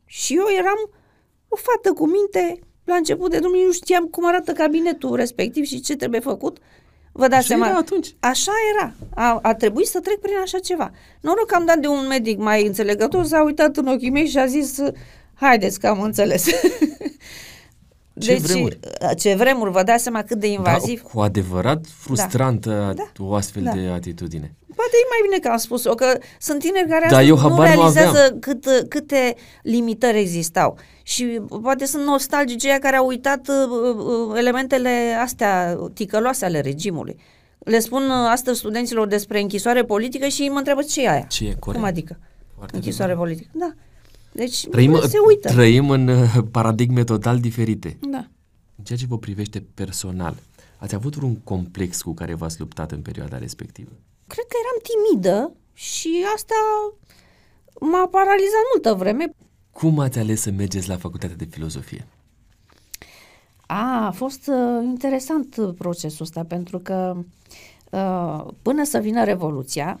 Și 0.05 0.35
eu 0.35 0.45
eram 0.57 0.89
o 1.47 1.55
fată 1.55 1.93
cu 1.93 2.05
minte, 2.05 2.59
la 2.83 2.95
început 2.95 3.31
de 3.31 3.39
drum 3.39 3.53
nu 3.53 3.71
știam 3.71 4.05
cum 4.05 4.27
arată 4.27 4.51
cabinetul 4.51 5.15
respectiv 5.15 5.65
și 5.65 5.79
ce 5.79 5.95
trebuie 5.95 6.19
făcut. 6.19 6.57
Vă 7.17 7.27
dați 7.27 7.35
așa 7.35 7.47
seama? 7.47 7.67
Era 7.67 7.77
atunci. 7.77 8.15
Așa 8.19 8.51
era. 8.75 8.93
A, 9.15 9.39
a 9.41 9.53
trebuit 9.53 9.87
să 9.87 9.99
trec 9.99 10.19
prin 10.19 10.35
așa 10.43 10.59
ceva. 10.59 10.91
Noroc 11.21 11.45
că 11.45 11.55
am 11.55 11.65
dat 11.65 11.77
de 11.77 11.87
un 11.87 12.07
medic 12.07 12.37
mai 12.37 12.65
înțelegător, 12.65 13.25
s-a 13.25 13.43
uitat 13.43 13.77
în 13.77 13.87
ochii 13.87 14.09
mei 14.09 14.27
și 14.27 14.37
a 14.37 14.45
zis 14.45 14.77
haideți 15.33 15.79
că 15.79 15.87
am 15.87 16.01
înțeles. 16.01 16.45
Ce 18.19 18.31
deci, 18.31 18.41
vremuri. 18.41 18.79
Ce 19.17 19.35
vremuri, 19.35 19.71
vă 19.71 19.83
dați 19.83 20.03
seama 20.03 20.23
cât 20.23 20.39
de 20.39 20.47
invasiv. 20.47 21.01
Da, 21.01 21.09
cu 21.09 21.19
adevărat 21.19 21.85
frustrantă 21.99 22.93
da. 22.95 23.11
o 23.17 23.33
astfel 23.33 23.63
da. 23.63 23.71
de 23.71 23.87
atitudine. 23.87 24.55
Poate 24.75 24.91
e 25.03 25.07
mai 25.09 25.19
bine 25.23 25.39
că 25.39 25.47
am 25.47 25.57
spus-o, 25.57 25.93
că 25.93 26.17
sunt 26.39 26.59
tineri 26.59 26.89
care 26.89 27.07
da, 27.09 27.23
eu 27.23 27.37
nu 27.37 27.61
realizează 27.61 28.29
nu 28.31 28.37
cât, 28.39 28.65
câte 28.89 29.35
limitări 29.61 30.19
existau. 30.19 30.77
Și 31.03 31.41
poate 31.61 31.85
sunt 31.85 32.05
nostalgici 32.05 32.61
cei 32.61 32.79
care 32.79 32.95
au 32.95 33.07
uitat 33.07 33.47
uh, 33.47 33.55
uh, 33.69 34.37
elementele 34.37 35.17
astea 35.21 35.77
ticăloase 35.93 36.45
ale 36.45 36.59
regimului. 36.59 37.17
Le 37.59 37.79
spun 37.79 38.03
uh, 38.03 38.27
astăzi 38.29 38.59
studenților 38.59 39.07
despre 39.07 39.39
închisoare 39.39 39.83
politică 39.83 40.27
și 40.27 40.49
mă 40.49 40.57
întreabă 40.57 40.81
ce 40.81 41.03
e 41.03 41.09
aia. 41.09 41.25
Ce 41.29 41.43
e 41.43 41.55
corect. 41.59 41.81
Cum 41.81 41.83
adică? 41.83 42.19
Foarte 42.55 42.75
închisoare 42.75 43.11
bine. 43.11 43.23
politică. 43.23 43.49
Da. 43.53 43.73
Deci 44.35 44.67
trăim, 44.67 44.99
se 45.07 45.17
uită. 45.27 45.49
Trăim 45.49 45.89
în 45.89 46.07
uh, 46.07 46.37
paradigme 46.51 47.03
total 47.03 47.39
diferite. 47.39 47.97
Da. 48.09 48.27
În 48.75 48.83
ceea 48.83 48.97
ce 48.97 49.05
vă 49.05 49.17
privește 49.17 49.65
personal, 49.73 50.35
ați 50.77 50.95
avut 50.95 51.15
vreun 51.15 51.35
complex 51.35 52.01
cu 52.01 52.13
care 52.13 52.33
v-ați 52.33 52.59
luptat 52.59 52.91
în 52.91 53.01
perioada 53.01 53.37
respectivă? 53.37 53.91
Cred 54.27 54.45
că 54.45 54.55
eram 54.63 54.81
timidă 54.83 55.53
și 55.73 56.25
asta 56.35 56.55
m-a 57.79 58.07
paralizat 58.07 58.63
multă 58.73 58.93
vreme. 58.93 59.29
Cum 59.71 59.99
ați 59.99 60.19
ales 60.19 60.41
să 60.41 60.51
mergeți 60.51 60.89
la 60.89 60.97
facultatea 60.97 61.35
de 61.35 61.45
filozofie? 61.45 62.07
A, 63.65 64.05
a 64.05 64.11
fost 64.11 64.47
uh, 64.47 64.83
interesant 64.83 65.73
procesul 65.77 66.25
ăsta, 66.25 66.43
pentru 66.43 66.79
că 66.79 67.17
uh, 67.91 68.45
până 68.61 68.83
să 68.83 68.97
vină 68.97 69.23
Revoluția, 69.23 69.99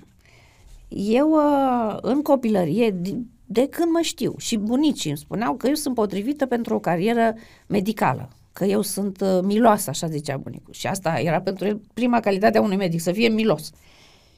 eu 0.87 1.29
uh, 1.31 1.97
în 2.01 2.21
copilărie, 2.21 3.01
de 3.45 3.67
când 3.67 3.91
mă 3.91 3.99
știu. 4.01 4.35
Și 4.37 4.57
bunicii 4.57 5.09
îmi 5.09 5.19
spuneau 5.19 5.55
că 5.55 5.67
eu 5.67 5.73
sunt 5.73 5.95
potrivită 5.95 6.45
pentru 6.45 6.75
o 6.75 6.79
carieră 6.79 7.35
medicală, 7.67 8.29
că 8.53 8.65
eu 8.65 8.81
sunt 8.81 9.21
uh, 9.21 9.39
miloasă, 9.43 9.89
așa 9.89 10.07
zicea 10.07 10.37
bunicul. 10.37 10.73
Și 10.73 10.87
asta 10.87 11.19
era 11.19 11.41
pentru 11.41 11.65
el 11.65 11.81
prima 11.93 12.19
calitate 12.19 12.57
a 12.57 12.61
unui 12.61 12.75
medic, 12.75 13.01
să 13.01 13.11
fie 13.11 13.27
milos. 13.27 13.71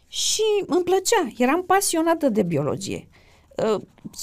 Și 0.07 0.43
îmi 0.65 0.83
plăcea, 0.83 1.31
eram 1.37 1.63
pasionată 1.63 2.29
de 2.29 2.43
biologie. 2.43 3.07
Uh, 3.55 3.81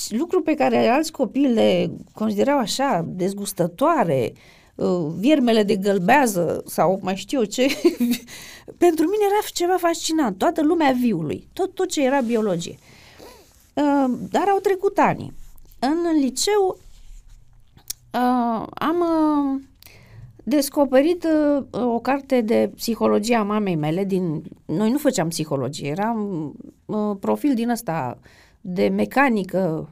lucru 0.08 0.42
pe 0.42 0.54
care 0.54 0.88
alți 0.88 1.12
copii 1.12 1.48
le 1.48 1.90
considerau 2.12 2.58
așa 2.58 3.04
dezgustătoare, 3.08 4.32
uh, 4.74 5.06
viermele 5.18 5.62
de 5.62 5.76
gălbează 5.76 6.62
sau 6.66 6.98
mai 7.02 7.16
știu 7.16 7.38
eu 7.38 7.44
ce, 7.44 7.66
pentru 8.84 9.04
mine 9.04 9.24
era 9.24 9.46
ceva 9.52 9.76
fascinant, 9.76 10.38
toată 10.38 10.62
lumea 10.62 10.90
viului, 11.00 11.48
tot, 11.52 11.74
tot 11.74 11.88
ce 11.88 12.04
era 12.04 12.20
biologie. 12.20 12.74
Uh, 12.78 12.93
dar 14.30 14.48
au 14.48 14.58
trecut 14.58 14.98
ani. 14.98 15.32
În 15.78 16.20
liceu 16.20 16.78
uh, 18.12 18.66
am 18.74 19.00
uh, 19.00 19.62
descoperit 20.44 21.26
uh, 21.70 21.82
o 21.84 21.98
carte 21.98 22.40
de 22.40 22.70
psihologie 22.74 23.36
a 23.36 23.42
mamei 23.42 23.76
mele. 23.76 24.04
Din, 24.04 24.42
noi 24.64 24.90
nu 24.90 24.98
făceam 24.98 25.28
psihologie, 25.28 25.88
eram 25.88 26.52
uh, 26.86 27.16
profil 27.20 27.54
din 27.54 27.68
ăsta 27.68 28.18
de 28.60 28.88
mecanică. 28.88 29.88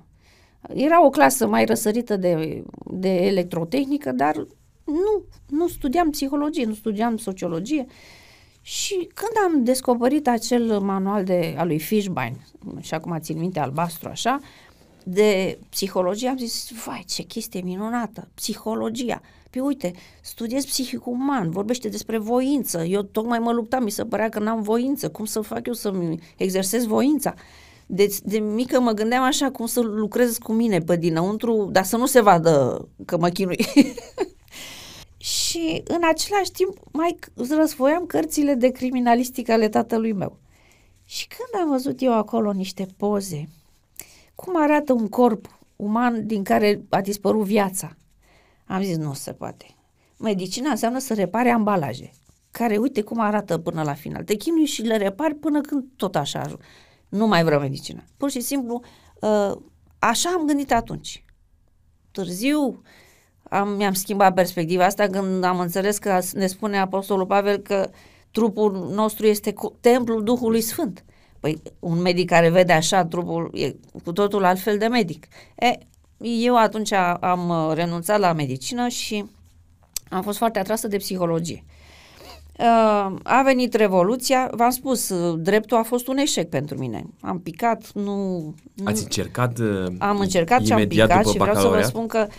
Era 0.69 1.05
o 1.05 1.11
clasă 1.11 1.47
mai 1.47 1.65
răsărită 1.65 2.17
de, 2.17 2.65
de 2.85 3.15
electrotehnică, 3.15 4.13
dar 4.13 4.47
nu, 4.85 5.25
nu 5.49 5.69
studiam 5.69 6.11
psihologie, 6.11 6.65
nu 6.65 6.75
studiam 6.75 7.17
sociologie. 7.17 7.87
Uh, 7.89 7.93
și 8.63 9.09
când 9.15 9.33
am 9.45 9.65
descoperit 9.65 10.29
acel 10.29 10.81
manual 10.81 11.25
de, 11.25 11.55
al 11.59 11.67
lui 11.67 11.79
Fishbein, 11.79 12.37
și 12.81 12.95
acum 12.95 13.19
țin 13.21 13.39
minte 13.39 13.61
albastru 13.61 14.09
așa, 14.09 14.41
de 15.05 15.59
psihologie, 15.69 16.29
am 16.29 16.37
zis, 16.37 16.71
vai, 16.85 17.05
ce 17.09 17.23
chestie 17.23 17.61
minunată, 17.65 18.29
psihologia. 18.35 19.21
Păi 19.51 19.61
uite, 19.61 19.93
studiez 20.21 20.65
psihic 20.65 21.07
uman, 21.07 21.51
vorbește 21.51 21.89
despre 21.89 22.19
voință. 22.19 22.85
Eu 22.85 23.03
tocmai 23.03 23.39
mă 23.39 23.53
luptam, 23.53 23.83
mi 23.83 23.91
se 23.91 24.05
părea 24.05 24.29
că 24.29 24.39
n-am 24.39 24.63
voință. 24.63 25.11
Cum 25.11 25.25
să 25.25 25.41
fac 25.41 25.67
eu 25.67 25.73
să-mi 25.73 26.19
exersez 26.37 26.85
voința? 26.85 27.35
De, 27.87 28.17
de 28.25 28.39
mică 28.39 28.81
mă 28.81 28.93
gândeam 28.93 29.23
așa 29.23 29.51
cum 29.51 29.67
să 29.67 29.81
lucrez 29.81 30.39
cu 30.39 30.53
mine 30.53 30.79
pe 30.79 30.97
dinăuntru, 30.97 31.69
dar 31.73 31.85
să 31.85 31.97
nu 31.97 32.07
se 32.07 32.21
vadă 32.21 32.89
că 33.05 33.19
mă 33.19 33.29
chinui. 33.29 33.67
și 35.23 35.83
în 35.85 36.01
același 36.05 36.51
timp 36.51 36.79
mai 36.93 37.19
răsfoiam 37.51 38.07
cărțile 38.07 38.55
de 38.55 38.69
criminalistică 38.69 39.53
ale 39.53 39.69
tatălui 39.69 40.13
meu. 40.13 40.39
Și 41.05 41.27
când 41.27 41.63
am 41.63 41.71
văzut 41.71 42.01
eu 42.01 42.13
acolo 42.13 42.53
niște 42.53 42.87
poze, 42.97 43.49
cum 44.35 44.63
arată 44.63 44.93
un 44.93 45.09
corp 45.09 45.59
uman 45.77 46.27
din 46.27 46.43
care 46.43 46.85
a 46.89 47.01
dispărut 47.01 47.45
viața, 47.45 47.97
am 48.67 48.83
zis, 48.83 48.97
nu 48.97 49.13
se 49.13 49.33
poate. 49.33 49.67
Medicina 50.19 50.71
înseamnă 50.71 50.99
să 50.99 51.15
repare 51.15 51.51
ambalaje, 51.51 52.11
care 52.51 52.77
uite 52.77 53.03
cum 53.03 53.21
arată 53.21 53.59
până 53.59 53.83
la 53.83 53.95
final. 53.95 54.25
Te 54.25 54.35
chinui 54.35 54.65
și 54.65 54.83
le 54.83 54.97
repari 54.97 55.35
până 55.35 55.61
când 55.61 55.85
tot 55.97 56.17
așa 56.17 56.41
ajung. 56.41 56.61
Nu 57.09 57.27
mai 57.27 57.45
vreau 57.45 57.61
medicina. 57.61 58.05
Pur 58.17 58.31
și 58.31 58.41
simplu, 58.41 58.83
uh, 59.21 59.53
așa 59.99 60.31
am 60.31 60.47
gândit 60.47 60.73
atunci. 60.73 61.25
Târziu 62.11 62.83
am, 63.43 63.69
mi-am 63.69 63.93
schimbat 63.93 64.35
perspectiva 64.35 64.85
asta 64.85 65.07
când 65.07 65.45
am 65.45 65.59
înțeles 65.59 65.99
că 65.99 66.19
ne 66.33 66.47
spune 66.47 66.79
Apostolul 66.79 67.27
Pavel 67.27 67.57
că 67.57 67.91
trupul 68.31 68.91
nostru 68.95 69.27
este 69.27 69.55
templul 69.81 70.25
Duhului 70.25 70.61
Sfânt. 70.61 71.05
Păi 71.41 71.63
un 71.79 72.01
medic 72.01 72.29
care 72.29 72.49
vede 72.49 72.73
așa 72.73 73.05
trupul 73.05 73.51
e 73.55 73.75
cu 74.05 74.13
totul 74.13 74.45
altfel 74.45 74.79
de 74.79 74.87
medic. 74.87 75.27
E, 75.55 75.79
eu 76.19 76.57
atunci 76.57 76.93
am 77.21 77.49
uh, 77.49 77.75
renunțat 77.75 78.19
la 78.19 78.33
medicină 78.33 78.89
și 78.89 79.25
am 80.09 80.23
fost 80.23 80.39
foarte 80.39 80.59
atrasă 80.59 80.89
de 80.89 80.97
psihologie. 80.97 81.65
Uh, 82.59 83.15
a 83.23 83.43
venit 83.45 83.75
Revoluția, 83.75 84.51
v-am 84.53 84.71
spus, 84.71 85.09
uh, 85.09 85.39
dreptul 85.39 85.77
a 85.77 85.83
fost 85.83 86.09
un 86.09 86.17
eșec 86.17 86.49
pentru 86.49 86.79
mine. 86.79 87.05
Am 87.21 87.41
picat, 87.41 87.93
nu... 87.93 88.39
nu 88.75 88.85
Ați 88.85 89.03
încercat 89.03 89.59
Am 89.99 90.19
încercat 90.19 90.65
și 90.65 90.73
am 90.73 90.87
picat 90.87 91.27
și 91.27 91.39
vreau 91.39 91.57
să 91.57 91.69
vă 91.69 91.83
spun 91.83 92.07
că 92.07 92.27
uh, 92.29 92.35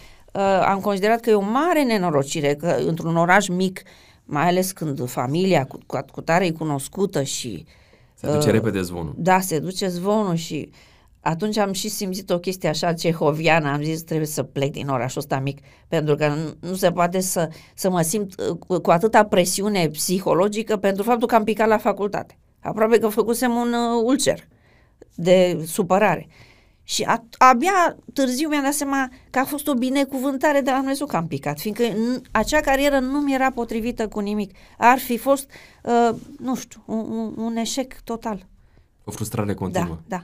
am 0.66 0.80
considerat 0.80 1.20
că 1.20 1.30
e 1.30 1.34
o 1.34 1.42
mare 1.42 1.84
nenorocire 1.84 2.56
că 2.56 2.76
într-un 2.86 3.16
oraș 3.16 3.48
mic, 3.48 3.82
mai 4.26 4.48
ales 4.48 4.72
când 4.72 5.10
familia 5.10 5.66
cu, 5.66 5.78
cu, 5.86 6.00
cu 6.12 6.22
tare 6.22 6.46
e 6.46 6.52
cunoscută 6.52 7.24
și... 7.24 7.66
Se 8.14 8.32
duce 8.32 8.48
uh, 8.48 8.54
repede 8.54 8.82
zvonul. 8.82 9.14
Da, 9.18 9.40
se 9.40 9.60
duce 9.60 9.88
zvonul 9.88 10.36
și 10.36 10.70
uh, 10.70 10.76
atunci 11.24 11.58
am 11.58 11.72
și 11.72 11.90
simțit 11.90 12.30
o 12.30 12.40
chestie 12.40 12.70
așa 12.70 12.94
cehoviană, 12.94 13.72
am 13.72 13.84
zis 13.84 14.02
trebuie 14.02 14.28
să 14.28 14.44
plec 14.44 14.72
din 14.72 14.88
orașul 14.88 15.22
ăsta 15.22 15.40
mic, 15.40 15.60
pentru 15.88 16.16
că 16.16 16.28
nu, 16.28 16.70
nu 16.70 16.76
se 16.76 16.92
poate 16.92 17.20
să, 17.20 17.50
să 17.74 17.90
mă 17.90 18.02
simt 18.02 18.34
uh, 18.68 18.80
cu 18.82 18.92
atâta 18.92 19.26
presiune 19.26 19.88
psihologică 19.88 20.78
pentru 20.78 21.04
faptul 21.04 21.28
că 21.28 21.36
am 21.36 21.44
picat 21.44 21.68
la 21.68 21.78
facultate. 21.78 22.38
Aproape 22.60 22.98
că 22.98 23.08
făcusem 23.08 23.52
un 23.52 23.74
uh, 23.74 24.02
ulcer 24.04 24.48
de 25.16 25.64
supărare. 25.66 26.28
Și 26.84 27.04
a, 27.04 27.24
abia 27.38 27.98
târziu 28.14 28.50
mi-am 28.50 28.64
dat 28.64 28.74
seama 28.74 29.10
că 29.30 29.40
a 29.40 29.46
fost 29.46 29.68
o 29.68 29.74
binecuvântare 29.74 30.62
de 30.62 30.70
la 30.70 30.78
Dumnezeu 30.78 31.06
că 31.06 31.16
am 31.16 31.28
picat, 31.28 31.60
fiindcă 31.60 31.84
n- 31.88 32.22
acea 32.32 32.60
carieră 32.62 33.00
nu 33.00 33.20
mi 33.20 33.34
era 33.34 33.52
potrivită 33.52 34.08
cu 34.08 34.20
nimic. 34.20 34.56
Ar 34.78 35.00
fi 35.00 35.18
fost, 35.18 35.50
uh, 35.84 36.10
nu 36.40 36.56
știu, 36.56 36.84
un, 36.86 37.00
un, 37.12 37.34
un 37.38 37.56
eșec 37.56 38.02
total. 38.04 38.48
O 39.04 39.12
frustrare 39.12 39.54
continuă. 39.54 40.00
Da, 40.08 40.18
da 40.18 40.24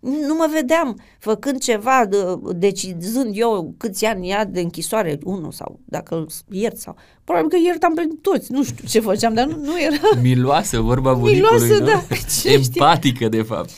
nu 0.00 0.34
mă 0.34 0.48
vedeam 0.52 1.00
făcând 1.18 1.58
ceva, 1.58 2.06
de, 2.08 2.16
decizând 2.54 3.30
eu 3.36 3.74
câți 3.76 4.04
ani 4.04 4.28
ia 4.28 4.44
de 4.44 4.60
închisoare, 4.60 5.18
unul 5.24 5.52
sau 5.52 5.80
dacă 5.84 6.14
îl 6.14 6.28
iert 6.50 6.76
sau... 6.76 6.96
Probabil 7.24 7.48
că 7.50 7.56
iertam 7.64 7.94
pe 7.94 8.08
toți, 8.20 8.52
nu 8.52 8.64
știu 8.64 8.86
ce 8.88 9.00
făceam, 9.00 9.34
dar 9.34 9.46
nu, 9.46 9.56
nu 9.64 9.80
era... 9.80 10.20
Miloasă, 10.22 10.80
vorba 10.80 11.14
bunicului, 11.14 11.58
Miloasă, 11.58 11.82
nu? 11.82 11.86
da. 11.86 12.04
Empatică, 12.52 13.28
de 13.28 13.42
fapt. 13.42 13.70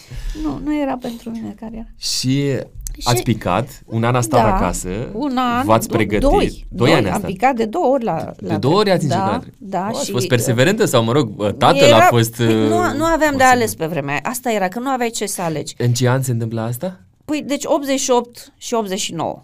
Nu, 0.42 0.60
nu 0.64 0.80
era 0.80 0.96
pentru 0.96 1.30
mine 1.30 1.54
care 1.60 1.72
era. 1.74 1.88
Și 1.96 2.58
Ați 3.04 3.22
picat, 3.22 3.82
un 3.86 4.04
an 4.04 4.14
a 4.14 4.20
stat 4.20 4.42
da, 4.42 4.54
acasă, 4.54 4.88
un 5.12 5.36
an, 5.36 5.64
v-ați 5.64 5.88
pregătit. 5.88 6.28
Doi, 6.28 6.38
doi, 6.38 6.66
doi 6.68 6.92
ani 6.92 7.10
Am 7.10 7.20
picat 7.20 7.54
de 7.54 7.64
două 7.64 7.86
ori 7.86 8.04
la, 8.04 8.32
la 8.36 8.48
De 8.48 8.56
două 8.56 8.76
ori 8.76 8.90
ați 8.90 9.04
încercat? 9.04 9.44
Da, 9.58 9.78
da. 9.78 9.90
O, 9.92 9.98
și 9.98 10.10
fost 10.10 10.26
perseverentă 10.26 10.84
sau, 10.84 11.04
mă 11.04 11.12
rog, 11.12 11.56
tatăl 11.56 11.86
era, 11.86 11.96
a 11.96 12.00
fost... 12.00 12.36
Păi, 12.36 12.46
nu, 12.46 12.78
uh, 12.78 12.92
nu 12.96 13.04
aveam 13.04 13.36
de 13.36 13.42
ales 13.42 13.74
pe 13.74 13.86
vremea 13.86 14.10
aia. 14.10 14.20
Asta 14.24 14.52
era, 14.52 14.68
că 14.68 14.78
nu 14.78 14.90
aveai 14.90 15.10
ce 15.10 15.26
să 15.26 15.42
alegi. 15.42 15.74
În 15.78 15.92
ce 15.92 16.08
an 16.08 16.22
se 16.22 16.30
întâmplă 16.30 16.60
asta? 16.60 17.00
Păi, 17.24 17.42
deci 17.46 17.64
88 17.64 18.52
și 18.56 18.74
89. 18.74 19.42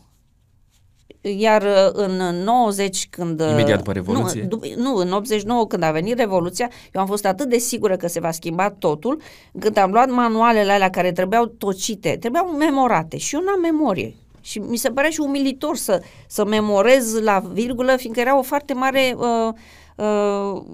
Iar 1.26 1.62
uh, 1.62 1.90
în 1.92 2.42
90 2.44 3.06
când... 3.10 3.40
Uh, 3.40 3.50
Imediat 3.50 3.76
după 3.76 3.92
Revoluție? 3.92 4.48
Nu, 4.50 4.60
nu, 4.76 4.94
în 4.94 5.12
89 5.12 5.66
când 5.66 5.82
a 5.82 5.90
venit 5.90 6.18
Revoluția, 6.18 6.70
eu 6.92 7.00
am 7.00 7.06
fost 7.06 7.26
atât 7.26 7.48
de 7.48 7.58
sigură 7.58 7.96
că 7.96 8.08
se 8.08 8.20
va 8.20 8.30
schimba 8.30 8.70
totul, 8.70 9.20
când 9.58 9.76
am 9.76 9.90
luat 9.90 10.10
manualele 10.10 10.72
alea 10.72 10.90
care 10.90 11.12
trebuiau 11.12 11.46
tocite, 11.46 12.16
trebuiau 12.20 12.46
memorate 12.46 13.16
și 13.16 13.34
eu 13.34 13.40
n-am 13.40 13.60
memorie. 13.60 14.14
Și 14.40 14.58
mi 14.58 14.76
se 14.76 14.88
părea 14.88 15.10
și 15.10 15.20
umilitor 15.20 15.76
să, 15.76 16.02
să 16.26 16.44
memorez 16.44 17.20
la 17.20 17.42
virgulă, 17.52 17.96
fiindcă 17.96 18.20
era 18.20 18.38
o 18.38 18.42
foarte 18.42 18.74
mare 18.74 19.16
uh, 19.16 19.52
uh, 19.96 20.04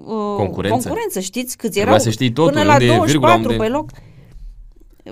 uh, 0.05 0.35
concurență. 0.35 0.77
concurență. 0.77 1.19
Știți 1.19 1.57
câți 1.57 1.71
Trebuia 1.71 1.93
erau? 1.93 2.03
să 2.03 2.09
știi 2.09 2.31
totul, 2.31 2.51
până 2.51 2.63
la 2.63 2.73
unde 2.73 2.85
24 2.85 3.37
virgula, 3.37 3.53
unde... 3.53 3.63
pe 3.63 3.67
loc. 3.67 3.89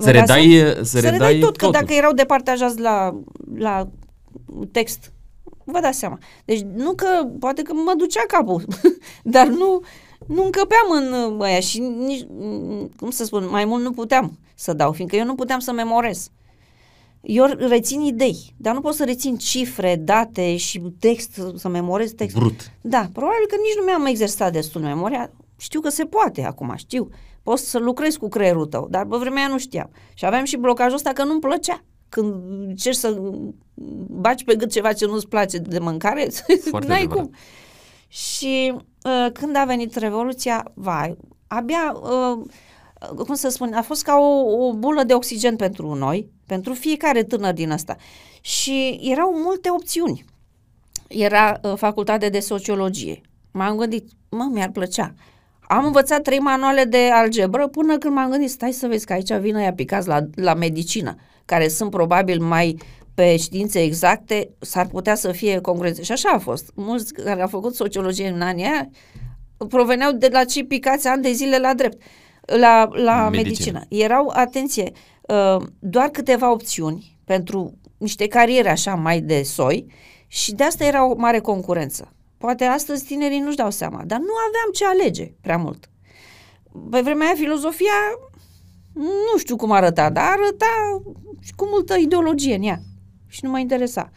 Să 0.04 0.12
redai, 0.12 0.62
să, 0.75 0.84
să 0.84 0.99
redai, 0.99 1.12
redai 1.12 1.39
tot, 1.39 1.58
totul. 1.58 1.71
că 1.71 1.78
dacă 1.80 1.93
erau 1.93 2.13
departajați 2.13 2.80
la, 2.80 3.19
la 3.58 3.88
text, 4.71 5.12
vă 5.71 5.79
dați 5.79 5.99
seama. 5.99 6.17
Deci 6.45 6.62
nu 6.62 6.93
că, 6.93 7.08
poate 7.39 7.62
că 7.62 7.73
mă 7.73 7.93
ducea 7.97 8.23
capul, 8.27 8.65
dar 9.23 9.47
nu, 9.47 9.82
nu 10.27 10.43
încăpeam 10.43 10.88
în 10.91 11.41
aia 11.41 11.60
și 11.60 11.79
nici, 11.79 12.25
cum 12.97 13.10
să 13.10 13.25
spun, 13.25 13.47
mai 13.49 13.65
mult 13.65 13.84
nu 13.84 13.91
puteam 13.91 14.38
să 14.55 14.73
dau, 14.73 14.91
fiindcă 14.91 15.15
eu 15.15 15.25
nu 15.25 15.36
puteam 15.36 15.60
să 15.60 15.71
memorez. 15.71 16.29
Eu 17.21 17.45
rețin 17.45 18.01
idei, 18.01 18.53
dar 18.58 18.73
nu 18.73 18.82
pot 18.82 18.93
să 18.93 19.03
rețin 19.03 19.38
cifre, 19.38 19.95
date 19.95 20.55
și 20.55 20.82
text, 20.99 21.41
să 21.55 21.67
memorez 21.67 22.12
text. 22.12 22.36
Brut. 22.36 22.71
Da, 22.82 23.10
probabil 23.13 23.45
că 23.47 23.55
nici 23.55 23.77
nu 23.77 23.84
mi-am 23.86 24.05
exersat 24.05 24.51
destul 24.51 24.82
memoria. 24.82 25.32
Știu 25.58 25.79
că 25.79 25.89
se 25.89 26.03
poate 26.03 26.43
acum, 26.43 26.73
știu. 26.75 27.10
Poți 27.43 27.69
să 27.69 27.79
lucrezi 27.79 28.17
cu 28.17 28.27
creierul 28.27 28.65
tău, 28.65 28.88
dar 28.89 29.05
pe 29.05 29.17
vremea 29.17 29.43
aia 29.43 29.51
nu 29.51 29.58
știam. 29.58 29.89
Și 30.13 30.25
aveam 30.25 30.43
și 30.43 30.58
blocajul 30.58 30.95
ăsta 30.95 31.13
că 31.13 31.23
nu-mi 31.23 31.39
plăcea. 31.39 31.84
Când 32.10 32.34
încerci 32.67 32.95
să 32.95 33.22
baci 34.08 34.43
pe 34.43 34.56
gât 34.56 34.72
ceva 34.72 34.93
ce 34.93 35.06
nu-ți 35.06 35.28
place 35.28 35.58
de 35.58 35.80
mâncare, 35.80 36.28
n-ai 36.88 37.08
cum. 37.08 37.34
Și 38.08 38.74
uh, 39.04 39.32
când 39.34 39.56
a 39.56 39.65
venit 39.65 39.95
Revoluția, 39.95 40.72
vai, 40.74 41.17
abia... 41.48 41.95
Uh, 42.02 42.45
cum 43.26 43.36
să 43.36 43.50
spun, 43.50 43.74
a 43.74 43.82
fost 43.82 44.04
ca 44.04 44.17
o, 44.17 44.65
o 44.65 44.74
bulă 44.74 45.04
de 45.04 45.13
oxigen 45.13 45.56
pentru 45.56 45.93
noi, 45.93 46.30
pentru 46.45 46.74
fiecare 46.74 47.24
tânăr 47.24 47.54
din 47.54 47.72
asta. 47.72 47.95
Și 48.41 49.00
erau 49.02 49.34
multe 49.34 49.69
opțiuni. 49.72 50.26
Era 51.08 51.60
uh, 51.63 51.74
facultate 51.76 52.30
de 52.30 52.39
sociologie. 52.39 53.22
M-am 53.52 53.78
gândit, 53.78 54.10
mă, 54.30 54.50
mi-ar 54.52 54.69
plăcea. 54.69 55.13
Am 55.71 55.86
învățat 55.86 56.21
trei 56.21 56.39
manuale 56.39 56.84
de 56.84 57.10
algebră 57.13 57.67
până 57.67 57.97
când 57.97 58.13
m-am 58.13 58.29
gândit, 58.29 58.49
stai 58.49 58.71
să 58.71 58.88
vezi 58.88 59.05
că 59.05 59.13
aici 59.13 59.34
vin 59.34 59.55
ăia 59.55 59.73
picați 59.73 60.08
la, 60.08 60.19
la 60.36 60.53
medicină, 60.53 61.15
care 61.45 61.67
sunt 61.67 61.89
probabil 61.89 62.41
mai 62.41 62.77
pe 63.13 63.38
științe 63.38 63.82
exacte, 63.82 64.49
s-ar 64.60 64.88
putea 64.88 65.15
să 65.15 65.32
fie 65.32 65.60
congruențe. 65.60 66.03
Și 66.03 66.12
așa 66.12 66.29
a 66.29 66.38
fost. 66.38 66.71
Mulți 66.75 67.13
care 67.13 67.41
au 67.41 67.47
făcut 67.47 67.75
sociologie 67.75 68.27
în 68.27 68.41
anii 68.41 68.63
aia 68.63 68.89
proveneau 69.67 70.12
de 70.12 70.29
la 70.32 70.43
cei 70.43 70.65
picați 70.65 71.08
ani 71.08 71.21
de 71.21 71.32
zile 71.32 71.58
la 71.58 71.73
drept 71.73 72.01
la, 72.41 72.89
la 72.91 73.29
medicină. 73.29 73.29
medicină. 73.29 73.82
Erau, 73.89 74.32
atenție, 74.36 74.91
uh, 75.21 75.65
doar 75.79 76.08
câteva 76.08 76.51
opțiuni 76.51 77.17
pentru 77.25 77.77
niște 77.97 78.27
cariere 78.27 78.69
așa 78.69 78.95
mai 78.95 79.21
de 79.21 79.43
soi 79.43 79.86
și 80.27 80.53
de 80.53 80.63
asta 80.63 80.86
era 80.86 81.05
o 81.05 81.15
mare 81.17 81.39
concurență. 81.39 82.13
Poate 82.39 82.65
astăzi 82.65 83.06
tinerii 83.06 83.39
nu-și 83.39 83.56
dau 83.56 83.69
seama, 83.71 84.04
dar 84.06 84.19
nu 84.19 84.34
aveam 84.47 84.69
ce 84.73 84.86
alege 84.86 85.32
prea 85.41 85.58
mult. 85.58 85.89
Pe 86.89 87.02
vremea 87.02 87.28
aia 87.28 87.36
filozofia 87.36 87.91
nu 88.93 89.38
știu 89.38 89.56
cum 89.56 89.71
arăta, 89.71 90.10
dar 90.10 90.25
arăta 90.25 91.02
și 91.39 91.54
cu 91.56 91.67
multă 91.71 91.95
ideologie 91.97 92.56
în 92.56 92.63
ea 92.63 92.80
și 93.28 93.39
nu 93.43 93.49
mă 93.49 93.60
interesa. 93.60 94.12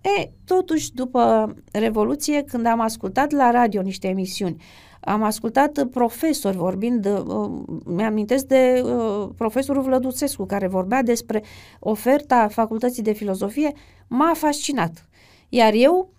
E, 0.00 0.30
totuși, 0.44 0.92
după 0.92 1.54
Revoluție, 1.72 2.42
când 2.42 2.66
am 2.66 2.80
ascultat 2.80 3.30
la 3.30 3.50
radio 3.50 3.82
niște 3.82 4.08
emisiuni, 4.08 4.62
am 5.00 5.22
ascultat 5.22 5.84
profesori 5.90 6.56
vorbind, 6.56 7.06
uh, 7.06 7.50
mi-amintesc 7.84 8.44
de 8.44 8.82
uh, 8.84 9.28
profesorul 9.36 9.82
Vlăduțescu 9.82 10.44
care 10.44 10.66
vorbea 10.66 11.02
despre 11.02 11.42
oferta 11.78 12.48
Facultății 12.48 13.02
de 13.02 13.12
Filozofie, 13.12 13.72
m-a 14.06 14.32
fascinat. 14.34 15.08
Iar 15.48 15.72
eu, 15.74 16.12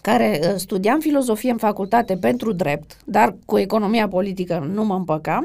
care 0.00 0.40
uh, 0.42 0.54
studiam 0.56 1.00
filozofie 1.00 1.50
în 1.50 1.56
facultate 1.56 2.16
pentru 2.16 2.52
drept, 2.52 2.96
dar 3.04 3.36
cu 3.46 3.58
economia 3.58 4.08
politică 4.08 4.68
nu 4.72 4.84
mă 4.84 4.94
împăcam, 4.94 5.44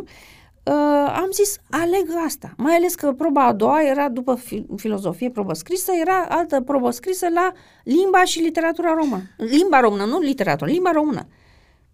uh, 0.64 1.14
am 1.16 1.30
zis, 1.32 1.58
aleg 1.70 2.08
asta. 2.26 2.54
Mai 2.58 2.76
ales 2.76 2.96
că 2.96 3.12
proba 3.12 3.46
a 3.46 3.54
doua 3.54 3.82
era 3.82 4.10
după 4.10 4.36
fi- 4.36 4.66
filozofie, 4.76 5.30
probă 5.30 5.54
scrisă, 5.54 5.92
era 6.02 6.26
altă 6.30 6.62
probă 6.62 6.92
scrisă 6.92 7.28
la 7.34 7.52
limba 7.84 8.24
și 8.24 8.40
literatura 8.40 8.94
română. 8.94 9.24
Limba 9.38 9.80
română, 9.80 10.06
nu 10.06 10.20
literatura, 10.20 10.72
limba 10.72 10.92
română. 10.92 11.28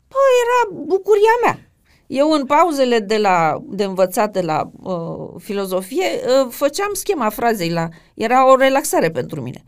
Păi 0.08 0.32
era 0.44 0.84
bucuria 0.86 1.36
mea. 1.44 1.60
Eu 2.08 2.32
în 2.32 2.46
pauzele 2.46 3.00
de, 3.00 3.18
la, 3.18 3.64
de 3.70 3.84
învățat 3.84 4.32
de 4.32 4.42
la 4.42 4.72
uh, 4.84 5.42
filozofie 5.42 6.06
uh, 6.06 6.48
făceam 6.50 6.90
schema 6.94 7.30
frazei 7.30 7.70
la... 7.70 7.88
Era 8.14 8.52
o 8.52 8.56
relaxare 8.56 9.12
pentru 9.12 9.42
mine. 9.42 9.64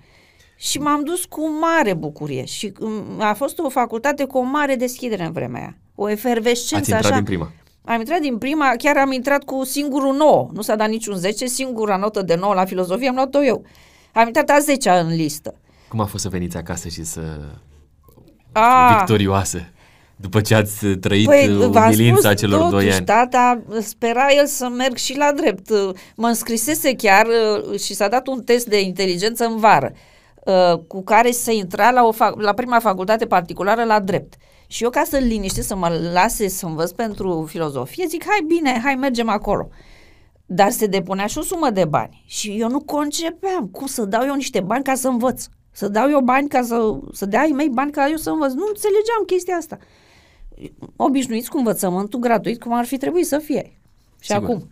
Și 0.64 0.78
m-am 0.80 1.04
dus 1.04 1.26
cu 1.26 1.50
mare 1.60 1.94
bucurie 1.94 2.46
și 2.46 2.74
um, 2.80 3.04
a 3.20 3.34
fost 3.34 3.60
o 3.60 3.70
facultate 3.70 4.26
cu 4.26 4.38
o 4.38 4.42
mare 4.42 4.76
deschidere 4.76 5.26
în 5.26 5.32
vremea 5.32 5.62
aia. 5.62 5.78
O 5.96 6.10
efervescență 6.10 6.76
Ați 6.76 6.92
intrat 6.92 7.04
așa. 7.04 7.16
din 7.16 7.24
prima. 7.24 7.52
Am 7.86 8.00
intrat 8.00 8.20
din 8.20 8.38
prima, 8.38 8.74
chiar 8.78 8.98
am 8.98 9.12
intrat 9.12 9.44
cu 9.44 9.64
singurul 9.64 10.16
9. 10.16 10.50
Nu 10.54 10.62
s-a 10.62 10.76
dat 10.76 10.90
niciun 10.90 11.16
10, 11.16 11.46
singura 11.46 11.98
notă 11.98 12.22
de 12.22 12.36
9 12.36 12.54
la 12.54 12.66
filozofie 12.66 13.08
am 13.08 13.16
luat-o 13.16 13.44
eu. 13.44 13.66
Am 14.14 14.28
intrat 14.28 14.50
a 14.50 14.60
10 14.60 14.90
în 14.90 15.16
listă. 15.16 15.56
Cum 15.88 16.00
a 16.00 16.06
fost 16.06 16.24
să 16.24 16.30
veniți 16.30 16.58
acasă 16.58 16.88
și 16.88 17.04
să... 17.04 17.22
A, 18.52 18.96
victorioasă? 18.98 19.62
După 20.16 20.42
ce 20.42 20.56
ați 20.56 20.86
trăit 20.86 21.26
Păi, 21.26 21.56
păi, 21.58 21.70
v-am 21.70 21.86
umilința 21.86 22.30
spus, 22.30 22.40
celor 22.40 22.60
totuși, 22.60 22.86
doi 22.86 22.94
ani. 22.94 23.06
tata 23.06 23.62
spera 23.82 24.28
el 24.38 24.46
să 24.46 24.68
merg 24.68 24.96
și 24.96 25.18
la 25.18 25.32
drept. 25.36 25.70
Mă 26.16 26.28
înscrisese 26.28 26.96
chiar 26.96 27.26
uh, 27.26 27.80
și 27.80 27.94
s-a 27.94 28.08
dat 28.08 28.28
un 28.28 28.44
test 28.44 28.66
de 28.66 28.82
inteligență 28.82 29.46
în 29.46 29.58
vară, 29.58 29.92
uh, 29.92 30.12
cu 30.88 31.04
care 31.04 31.32
se 31.32 31.54
intra 31.54 31.92
la, 31.92 32.04
o 32.04 32.12
fac- 32.12 32.36
la 32.36 32.54
prima 32.54 32.80
facultate 32.80 33.26
particulară 33.26 33.84
la 33.84 34.00
drept. 34.00 34.34
Și 34.68 34.84
eu, 34.84 34.90
ca 34.90 35.04
să-l 35.04 35.24
liniște, 35.24 35.62
să 35.62 35.76
mă 35.76 36.00
lase 36.14 36.48
să 36.48 36.66
învăț 36.66 36.92
pentru 36.92 37.46
filozofie, 37.50 38.06
zic, 38.08 38.24
hai 38.26 38.44
bine, 38.48 38.80
hai 38.84 38.96
mergem 38.96 39.30
acolo. 39.30 39.70
Dar 40.46 40.70
se 40.72 40.86
depunea 40.86 41.26
și 41.26 41.38
o 41.38 41.42
sumă 41.42 41.70
de 41.70 41.86
bani. 41.86 42.24
Și 42.26 42.56
eu 42.60 42.70
nu 42.70 42.80
concepeam 42.80 43.68
cum 43.68 43.88
să 43.88 44.06
dau 44.06 44.26
eu 44.26 44.36
niște 44.36 44.60
bani 44.60 44.84
ca 44.84 44.96
să 44.96 45.08
învăț. 45.08 45.46
Să 45.72 45.88
dau 45.88 46.10
eu 46.10 46.20
bani 46.20 46.48
ca 46.48 46.62
să, 46.62 47.00
să 47.12 47.26
dea 47.26 47.40
ai 47.40 47.52
mei 47.56 47.70
bani 47.70 47.92
ca 47.92 48.10
eu 48.10 48.16
să 48.16 48.30
învăț. 48.30 48.52
Nu 48.52 48.66
înțelegeam 48.68 49.24
chestia 49.26 49.56
asta 49.56 49.78
obișnuiți 50.96 51.50
cu 51.50 51.58
învățământul 51.58 52.20
gratuit 52.20 52.62
cum 52.62 52.74
ar 52.74 52.86
fi 52.86 52.98
trebuit 52.98 53.28
să 53.28 53.38
fie. 53.38 53.80
Și 54.20 54.32
Sigur. 54.32 54.44
acum. 54.44 54.70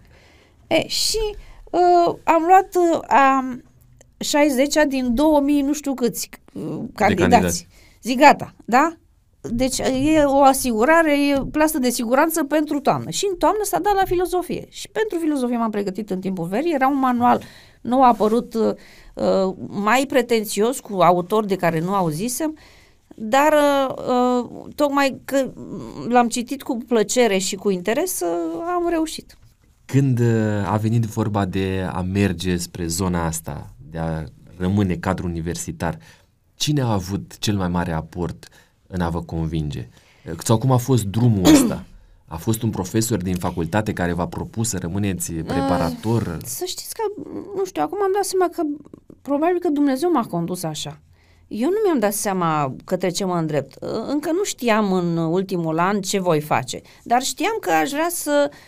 E, 0.68 0.88
și 0.88 1.36
uh, 1.72 2.16
am 2.24 2.44
luat 2.48 2.76
uh, 2.76 3.00
a 3.08 3.46
60 4.22 4.76
din 4.88 5.16
2000 5.16 5.62
nu 5.62 5.74
știu 5.74 5.94
câți 5.94 6.30
uh, 6.54 6.62
candidați. 6.94 7.30
candidați. 7.30 7.68
Zic 8.02 8.20
gata, 8.20 8.54
da? 8.66 8.96
Deci 9.42 9.78
e 9.80 10.24
o 10.24 10.42
asigurare, 10.42 11.28
e 11.28 11.42
plasă 11.52 11.80
de 11.80 11.90
siguranță 11.90 12.44
pentru 12.44 12.80
toamnă. 12.80 13.10
Și 13.10 13.28
în 13.32 13.38
toamnă 13.38 13.64
s-a 13.64 13.80
dat 13.80 13.94
la 13.96 14.04
filozofie. 14.06 14.68
Și 14.70 14.90
pentru 14.90 15.18
filozofie 15.18 15.58
m-am 15.58 15.72
pregătit 15.72 16.10
în 16.10 16.20
timpul 16.20 16.48
verii. 16.48 16.74
Era 16.74 16.88
un 16.88 17.00
manual 17.00 17.42
nou 17.82 18.04
apărut 18.04 18.54
uh, 18.54 18.74
uh, 19.14 19.56
mai 19.68 20.06
pretențios 20.08 20.80
cu 20.80 20.94
autori 21.02 21.48
de 21.48 21.56
care 21.56 21.80
nu 21.80 21.94
auzisem, 21.94 22.58
dar 23.16 23.54
uh, 23.54 23.96
uh, 24.08 24.50
tocmai 24.76 25.22
că 25.26 25.52
l-am 26.08 26.28
citit 26.28 26.64
cu 26.64 26.78
plăcere 26.88 27.38
și 27.38 27.56
cu 27.56 27.70
interes, 27.70 28.20
uh, 28.20 28.64
am 28.76 28.90
reușit. 28.90 29.38
Când 29.86 30.20
uh, 30.20 30.72
a 30.72 30.78
venit 30.78 31.04
vorba 31.04 31.46
de 31.46 31.88
a 31.92 32.02
merge 32.02 32.58
spre 32.58 32.88
zona 32.88 33.26
asta, 33.26 33.74
de 33.92 33.98
a 33.98 34.24
rămâne 34.58 34.96
cadru 34.96 35.28
universitar, 35.28 35.98
cine 36.56 36.82
a 36.82 36.92
avut 36.92 37.38
cel 37.38 37.56
mai 37.56 37.68
mare 37.68 37.92
aport 37.92 38.48
în 38.88 39.02
a 39.02 39.10
vă 39.10 39.22
convinge? 39.22 39.90
Sau 40.38 40.58
cum 40.58 40.72
a 40.72 40.78
fost 40.78 41.04
drumul 41.04 41.46
ăsta? 41.54 41.86
A 42.26 42.38
fost 42.38 42.62
un 42.62 42.70
profesor 42.70 43.22
din 43.22 43.36
facultate 43.36 43.94
care 43.94 44.14
v-a 44.14 44.28
propus 44.28 44.70
să 44.70 44.78
rămâneți 44.78 45.34
preparator? 45.34 46.38
Să 46.46 46.66
știți 46.66 46.94
că, 46.94 47.22
nu 47.56 47.66
știu, 47.66 47.82
acum 47.82 47.98
am 48.02 48.12
dat 48.14 48.24
seama 48.24 48.50
că 48.50 48.62
probabil 49.22 49.60
că 49.60 49.70
Dumnezeu 49.70 50.12
m-a 50.12 50.26
condus 50.26 50.64
așa. 50.64 51.00
Eu 51.48 51.70
nu 51.70 51.76
mi-am 51.86 52.00
dat 52.00 52.14
seama 52.14 52.76
către 52.86 53.10
ce 53.10 53.26
mă 53.26 53.38
îndrept. 53.38 53.78
Încă 54.08 54.32
nu 54.32 54.44
știam 54.44 54.94
în 54.94 55.18
ultimul 55.18 55.80
an 55.80 56.02
ce 56.02 56.20
voi 56.20 56.42
face, 56.42 56.82
dar 57.04 57.22
știam 57.22 57.58
că 57.62 57.72
aș 57.72 57.90
vrea 57.90 58.10
să 58.10 58.50
uh, 58.50 58.56
uh, 58.56 58.60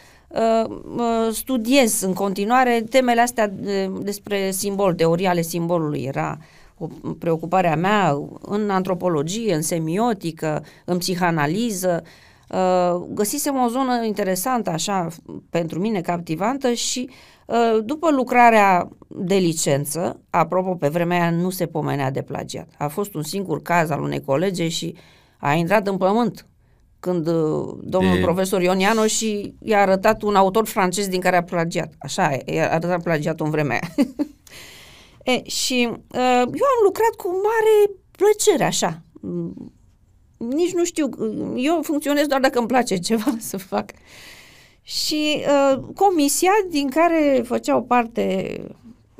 studiez 1.32 2.02
în 2.02 2.14
continuare 2.14 2.84
temele 2.90 3.22
astea 3.22 3.48
de, 3.48 3.92
despre 4.02 4.52
simbol, 4.52 4.94
teoria 4.94 5.30
ale 5.30 5.42
simbolului. 5.42 6.04
Era 6.04 6.38
o 6.78 6.88
preocupare 7.20 7.68
a 7.68 7.76
mea 7.76 8.18
în 8.42 8.70
antropologie, 8.70 9.56
în 9.56 9.62
semiotică, 9.62 10.64
în 10.86 10.98
psihanaliză. 10.98 12.04
Uh, 12.50 13.06
găsisem 13.14 13.56
o 13.56 13.68
zonă 13.68 14.06
interesantă, 14.06 14.70
așa, 14.70 15.08
pentru 15.50 15.80
mine 15.80 16.02
captivantă 16.02 16.74
și 16.74 17.10
uh, 17.46 17.84
după 17.84 18.12
lucrarea 18.12 18.90
de 19.08 19.36
licență, 19.36 20.20
apropo, 20.30 20.76
pe 20.76 20.88
vremea 20.88 21.22
aia 21.22 21.32
nu 21.32 21.50
se 21.50 21.66
pomenea 21.66 22.12
de 22.12 22.22
plagiat. 22.22 22.68
A 22.78 22.88
fost 22.88 23.14
un 23.14 23.24
singur 23.24 23.62
caz 23.62 23.90
al 23.90 24.02
unei 24.02 24.22
colege 24.22 24.68
și 24.68 24.96
a 25.38 25.54
intrat 25.54 25.88
în 25.88 25.98
pământ 25.98 26.48
când 27.04 27.28
uh, 27.28 27.74
domnul 27.82 28.16
De- 28.16 28.22
profesor 28.22 28.62
Ioniano 28.62 29.06
și 29.06 29.54
i-a 29.60 29.82
arătat 29.82 30.22
un 30.22 30.36
autor 30.36 30.66
francez 30.68 31.08
din 31.08 31.20
care 31.20 31.36
a 31.38 31.44
plagiat. 31.44 31.94
Așa, 32.00 32.38
i-a 32.46 32.72
arătat 32.72 33.04
plagiatul 33.04 33.46
în 33.46 33.52
vremea 33.52 33.80
aia. 33.80 34.08
e, 35.36 35.50
și 35.50 35.88
uh, 35.90 36.44
eu 36.46 36.66
am 36.74 36.82
lucrat 36.84 37.14
cu 37.18 37.28
mare 37.28 38.00
plăcere, 38.12 38.64
așa. 38.64 39.02
Mm, 39.22 39.74
Nici 40.38 40.74
nu 40.74 40.84
știu, 40.84 41.10
eu 41.56 41.80
funcționez 41.82 42.26
doar 42.26 42.40
dacă 42.40 42.60
îmi 42.60 42.68
place 42.68 42.98
ceva 42.98 43.36
să 43.50 43.58
fac. 43.58 43.92
Și 44.82 45.44
uh, 45.48 45.80
comisia 45.96 46.52
din 46.70 46.90
care 46.90 47.42
făceau 47.46 47.84
parte 47.84 48.58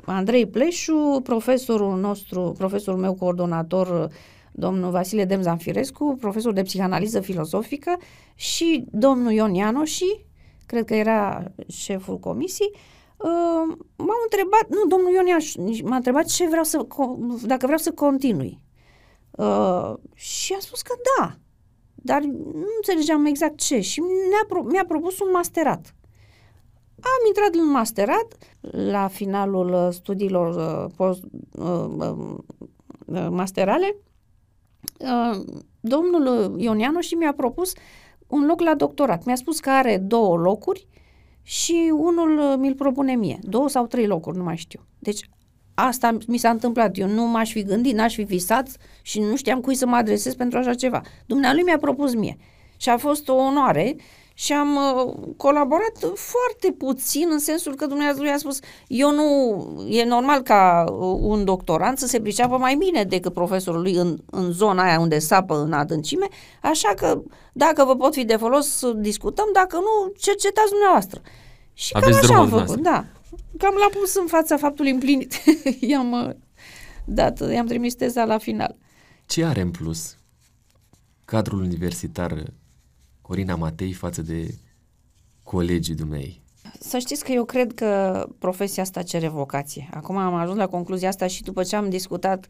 Andrei 0.04 0.46
Pleșu, 0.46 1.20
profesorul 1.22 2.00
nostru, 2.00 2.54
profesorul 2.58 3.00
meu 3.00 3.14
coordonator, 3.14 4.10
domnul 4.56 4.90
Vasile 4.90 5.24
Demzanfirescu, 5.24 6.16
profesor 6.20 6.52
de 6.52 6.62
psihanaliză 6.62 7.20
filozofică 7.20 7.96
și 8.34 8.84
domnul 8.90 9.32
Ion 9.32 9.54
Ianoși, 9.54 10.26
cred 10.66 10.84
că 10.84 10.94
era 10.94 11.44
șeful 11.68 12.18
comisiei, 12.18 12.70
uh, 13.16 13.76
m-au 13.96 14.20
întrebat, 14.22 14.66
nu, 14.68 14.86
domnul 14.88 15.12
Ion 15.12 15.26
Ianoși 15.26 15.82
m-a 15.82 15.96
întrebat 15.96 16.24
ce 16.24 16.48
vreau 16.48 16.64
să, 16.64 16.86
co- 16.86 17.42
dacă 17.46 17.66
vreau 17.66 17.78
să 17.78 17.92
continui. 17.92 18.62
Uh, 19.30 19.94
și 20.14 20.52
a 20.52 20.60
spus 20.60 20.82
că 20.82 20.94
da, 21.18 21.36
dar 21.94 22.22
nu 22.22 22.66
înțelegeam 22.76 23.24
exact 23.24 23.56
ce 23.56 23.80
și 23.80 24.00
mi-a, 24.00 24.44
pro- 24.48 24.62
mi-a 24.62 24.84
propus 24.84 25.18
un 25.20 25.30
masterat. 25.32 25.94
Am 27.00 27.26
intrat 27.26 27.54
în 27.54 27.70
masterat 27.70 28.26
la 28.90 29.08
finalul 29.08 29.72
uh, 29.72 29.88
studiilor 29.90 30.54
uh, 30.54 30.92
post, 30.96 31.22
uh, 31.52 31.86
uh, 31.98 32.36
uh, 33.06 33.26
masterale. 33.30 33.96
Uh, 34.98 35.44
domnul 35.80 36.54
Ionianu 36.58 37.00
și 37.00 37.14
mi-a 37.14 37.32
propus 37.32 37.72
un 38.26 38.46
loc 38.46 38.60
la 38.60 38.74
doctorat. 38.74 39.24
Mi-a 39.24 39.34
spus 39.34 39.60
că 39.60 39.70
are 39.70 39.98
două 39.98 40.36
locuri 40.36 40.86
și 41.42 41.92
unul 41.92 42.38
uh, 42.38 42.54
mi-l 42.58 42.74
propune 42.74 43.14
mie. 43.14 43.38
Două 43.42 43.68
sau 43.68 43.86
trei 43.86 44.06
locuri, 44.06 44.36
nu 44.36 44.42
mai 44.42 44.56
știu. 44.56 44.80
Deci 44.98 45.28
asta 45.74 46.16
mi 46.26 46.38
s-a 46.38 46.50
întâmplat. 46.50 46.98
Eu 46.98 47.08
nu 47.08 47.26
m-aș 47.26 47.52
fi 47.52 47.62
gândit, 47.62 47.94
n-aș 47.94 48.14
fi 48.14 48.22
visat 48.22 48.68
și 49.02 49.20
nu 49.20 49.36
știam 49.36 49.60
cui 49.60 49.74
să 49.74 49.86
mă 49.86 49.96
adresez 49.96 50.34
pentru 50.34 50.58
așa 50.58 50.74
ceva. 50.74 51.00
Dumnealui 51.26 51.62
mi-a 51.62 51.78
propus 51.78 52.14
mie. 52.14 52.36
Și 52.76 52.88
a 52.88 52.96
fost 52.96 53.28
o 53.28 53.34
onoare 53.34 53.96
și 54.36 54.52
am 54.52 54.76
uh, 54.76 55.14
colaborat 55.36 56.12
foarte 56.14 56.74
puțin 56.78 57.28
în 57.30 57.38
sensul 57.38 57.74
că 57.74 57.86
Dumnezeu 57.86 58.24
i-a 58.24 58.38
spus 58.38 58.58
eu 58.86 59.10
nu, 59.10 59.86
e 59.88 60.04
normal 60.04 60.42
ca 60.42 60.84
uh, 60.88 61.18
un 61.20 61.44
doctorant 61.44 61.98
să 61.98 62.06
se 62.06 62.20
priceapă 62.20 62.56
mai 62.56 62.74
bine 62.74 63.04
decât 63.04 63.32
profesorul 63.32 63.82
lui 63.82 63.94
în, 63.94 64.18
în 64.30 64.52
zona 64.52 64.82
aia 64.82 65.00
unde 65.00 65.18
sapă 65.18 65.62
în 65.62 65.72
adâncime, 65.72 66.26
așa 66.62 66.94
că 66.96 67.22
dacă 67.52 67.84
vă 67.84 67.96
pot 67.96 68.14
fi 68.14 68.24
de 68.24 68.36
folos, 68.36 68.82
discutăm, 68.96 69.46
dacă 69.52 69.76
nu, 69.76 70.12
cercetați 70.18 70.70
dumneavoastră. 70.70 71.20
Și 71.72 71.92
cam 71.92 72.02
Aveți 72.02 72.18
așa 72.18 72.26
drumul 72.26 72.42
am 72.42 72.48
făcut, 72.48 72.74
dumneavoastră. 72.74 73.12
da. 73.30 73.66
Cam 73.66 73.74
l-am 73.78 73.90
pus 74.00 74.14
în 74.14 74.26
fața 74.26 74.56
faptului 74.56 74.90
împlinit. 74.90 75.34
i-am 75.90 76.12
uh, 76.12 76.30
dat, 77.04 77.50
i-am 77.52 77.66
trimis 77.66 77.94
teza 77.94 78.24
la 78.24 78.38
final. 78.38 78.76
Ce 79.26 79.44
are 79.44 79.60
în 79.60 79.70
plus 79.70 80.16
cadrul 81.24 81.60
universitar 81.60 82.42
Corina 83.26 83.54
Matei 83.54 83.92
față 83.92 84.22
de 84.22 84.54
colegii 85.42 85.94
dumnei? 85.94 86.42
Să 86.80 86.98
știți 86.98 87.24
că 87.24 87.32
eu 87.32 87.44
cred 87.44 87.74
că 87.74 88.22
profesia 88.38 88.82
asta 88.82 89.02
cere 89.02 89.28
vocație. 89.28 89.88
Acum 89.94 90.16
am 90.16 90.34
ajuns 90.34 90.56
la 90.56 90.66
concluzia 90.66 91.08
asta 91.08 91.26
și 91.26 91.42
după 91.42 91.62
ce 91.62 91.76
am 91.76 91.88
discutat 91.88 92.46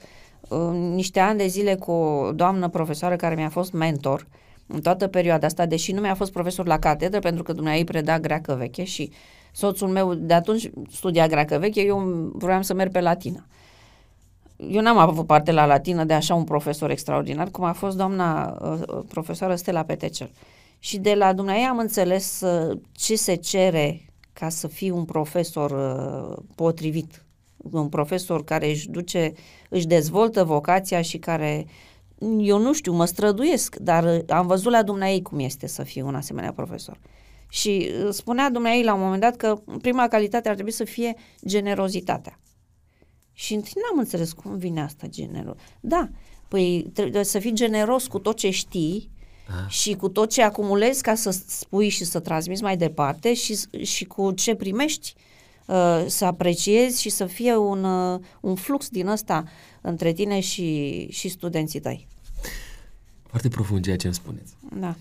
uh, 0.49 0.59
niște 0.73 1.21
ani 1.21 1.39
de 1.39 1.47
zile 1.47 1.75
cu 1.75 1.91
o 1.91 2.33
doamnă 2.33 2.69
profesoară 2.69 3.17
care 3.17 3.35
mi-a 3.35 3.49
fost 3.49 3.73
mentor 3.73 4.27
în 4.67 4.81
toată 4.81 5.07
perioada 5.07 5.47
asta, 5.47 5.67
deși 5.67 5.93
nu 5.93 6.01
mi-a 6.01 6.15
fost 6.15 6.33
profesor 6.33 6.67
la 6.67 6.79
catedră, 6.79 7.19
pentru 7.19 7.43
că 7.43 7.53
dumneavoastră 7.53 7.93
preda 7.93 8.19
greacă 8.19 8.55
veche 8.55 8.85
și 8.85 9.11
soțul 9.53 9.89
meu 9.89 10.15
de 10.15 10.35
atunci 10.35 10.71
studia 10.91 11.27
greacă 11.27 11.59
veche, 11.59 11.81
eu 11.81 11.99
vroiam 12.35 12.63
să 12.63 12.75
merg 12.75 12.93
pe 12.93 13.01
latină. 13.01 13.47
Eu 14.57 14.81
n-am 14.81 14.99
avut 14.99 15.27
parte 15.27 15.53
la 15.53 15.67
latină 15.67 16.05
de 16.05 16.13
așa 16.13 16.35
un 16.35 16.45
profesor 16.45 16.91
extraordinar, 16.91 17.49
cum 17.51 17.65
a 17.65 17.73
fost 17.73 17.97
doamna 17.97 18.59
uh, 18.61 19.01
profesoară 19.09 19.55
Stella 19.55 19.83
Petecel. 19.83 20.31
Și 20.79 20.99
de 20.99 21.15
la 21.15 21.33
dumneavoastră 21.33 21.73
am 21.73 21.79
înțeles 21.79 22.41
uh, 22.41 22.81
ce 22.93 23.17
se 23.17 23.35
cere 23.35 24.05
ca 24.35 24.49
să 24.49 24.69
fii 24.69 24.91
un 24.91 25.05
profesor 25.05 25.71
uh, 25.71 26.45
potrivit. 26.55 27.25
Un 27.57 27.89
profesor 27.89 28.45
care 28.45 28.71
își 28.71 28.89
duce, 28.91 29.33
își 29.71 29.87
dezvoltă 29.87 30.45
vocația 30.45 31.03
și 31.03 31.19
care, 31.19 31.67
eu 32.39 32.59
nu 32.59 32.73
știu, 32.73 32.93
mă 32.93 33.05
străduiesc, 33.05 33.77
dar 33.77 34.05
uh, 34.05 34.21
am 34.29 34.47
văzut 34.47 34.73
la 34.73 34.83
dumneavoastră 34.83 35.29
cum 35.29 35.39
este 35.39 35.67
să 35.67 35.83
fii 35.83 36.03
un 36.03 36.15
asemenea 36.15 36.53
profesor. 36.53 36.99
Și 37.49 37.91
uh, 38.05 38.09
spunea 38.11 38.51
dumneavoastră 38.51 38.91
la 38.91 38.95
un 38.97 39.03
moment 39.03 39.21
dat 39.21 39.37
că 39.37 39.63
prima 39.81 40.09
calitate 40.09 40.49
ar 40.49 40.55
trebui 40.55 40.73
să 40.73 40.85
fie 40.85 41.15
generozitatea. 41.47 42.39
Și 43.33 43.55
întâi 43.55 43.73
n-am 43.75 43.99
înțeles 43.99 44.33
cum 44.33 44.57
vine 44.57 44.83
asta 44.83 45.07
generos. 45.07 45.57
Da, 45.81 46.09
păi 46.49 46.91
trebuie 46.93 47.25
să 47.25 47.39
fii 47.39 47.53
generos 47.53 48.07
cu 48.07 48.19
tot 48.19 48.37
ce 48.37 48.51
știi 48.51 49.11
Ah. 49.49 49.69
și 49.71 49.95
cu 49.95 50.09
tot 50.09 50.31
ce 50.31 50.43
acumulezi 50.43 51.03
ca 51.03 51.15
să 51.15 51.31
spui 51.47 51.89
și 51.89 52.05
să 52.05 52.21
transmiți 52.21 52.63
mai 52.63 52.77
departe 52.77 53.35
și, 53.35 53.59
și 53.83 54.05
cu 54.05 54.33
ce 54.33 54.55
primești 54.55 55.15
uh, 55.67 56.05
să 56.07 56.25
apreciezi 56.25 57.01
și 57.01 57.11
să 57.11 57.27
fie 57.27 57.57
un, 57.57 57.85
uh, 57.85 58.21
un 58.41 58.55
flux 58.55 58.89
din 58.89 59.07
ăsta 59.07 59.45
între 59.81 60.13
tine 60.13 60.41
și, 60.41 61.07
și 61.11 61.29
studenții 61.29 61.81
tăi. 61.81 62.07
Foarte 63.23 63.49
profund 63.49 63.85
ceea 63.85 63.97
ce 63.97 64.07
îmi 64.07 64.15
spuneți. 64.15 64.53
Da. 64.79 64.97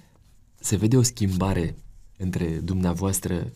Se 0.59 0.75
vede 0.75 0.97
o 0.97 1.01
schimbare 1.01 1.75
între 2.17 2.45
dumneavoastră 2.45 3.51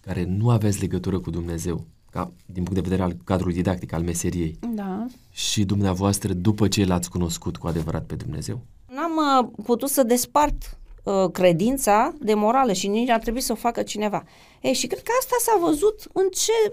care 0.00 0.24
nu 0.24 0.50
aveți 0.50 0.80
legătură 0.80 1.18
cu 1.18 1.30
Dumnezeu, 1.30 1.84
ca, 2.10 2.32
din 2.46 2.62
punct 2.62 2.74
de 2.74 2.80
vedere 2.80 3.02
al 3.02 3.16
cadrului 3.24 3.54
didactic, 3.54 3.92
al 3.92 4.02
meseriei, 4.02 4.58
Da. 4.74 5.06
și 5.32 5.64
dumneavoastră 5.64 6.32
după 6.32 6.68
ce 6.68 6.84
l-ați 6.84 7.10
cunoscut 7.10 7.56
cu 7.56 7.66
adevărat 7.66 8.04
pe 8.04 8.14
Dumnezeu? 8.14 8.60
N-am 9.04 9.38
uh, 9.38 9.64
putut 9.64 9.88
să 9.88 10.02
despart 10.02 10.78
uh, 11.02 11.30
credința 11.32 12.14
de 12.18 12.34
morală 12.34 12.72
și 12.72 12.88
nici 12.88 13.08
ar 13.08 13.20
trebui 13.20 13.40
să 13.40 13.52
o 13.52 13.54
facă 13.54 13.82
cineva. 13.82 14.24
Ei, 14.60 14.72
și 14.72 14.86
cred 14.86 15.02
că 15.02 15.12
asta 15.18 15.36
s-a 15.38 15.58
văzut 15.60 16.00
în 16.12 16.28
ce 16.28 16.72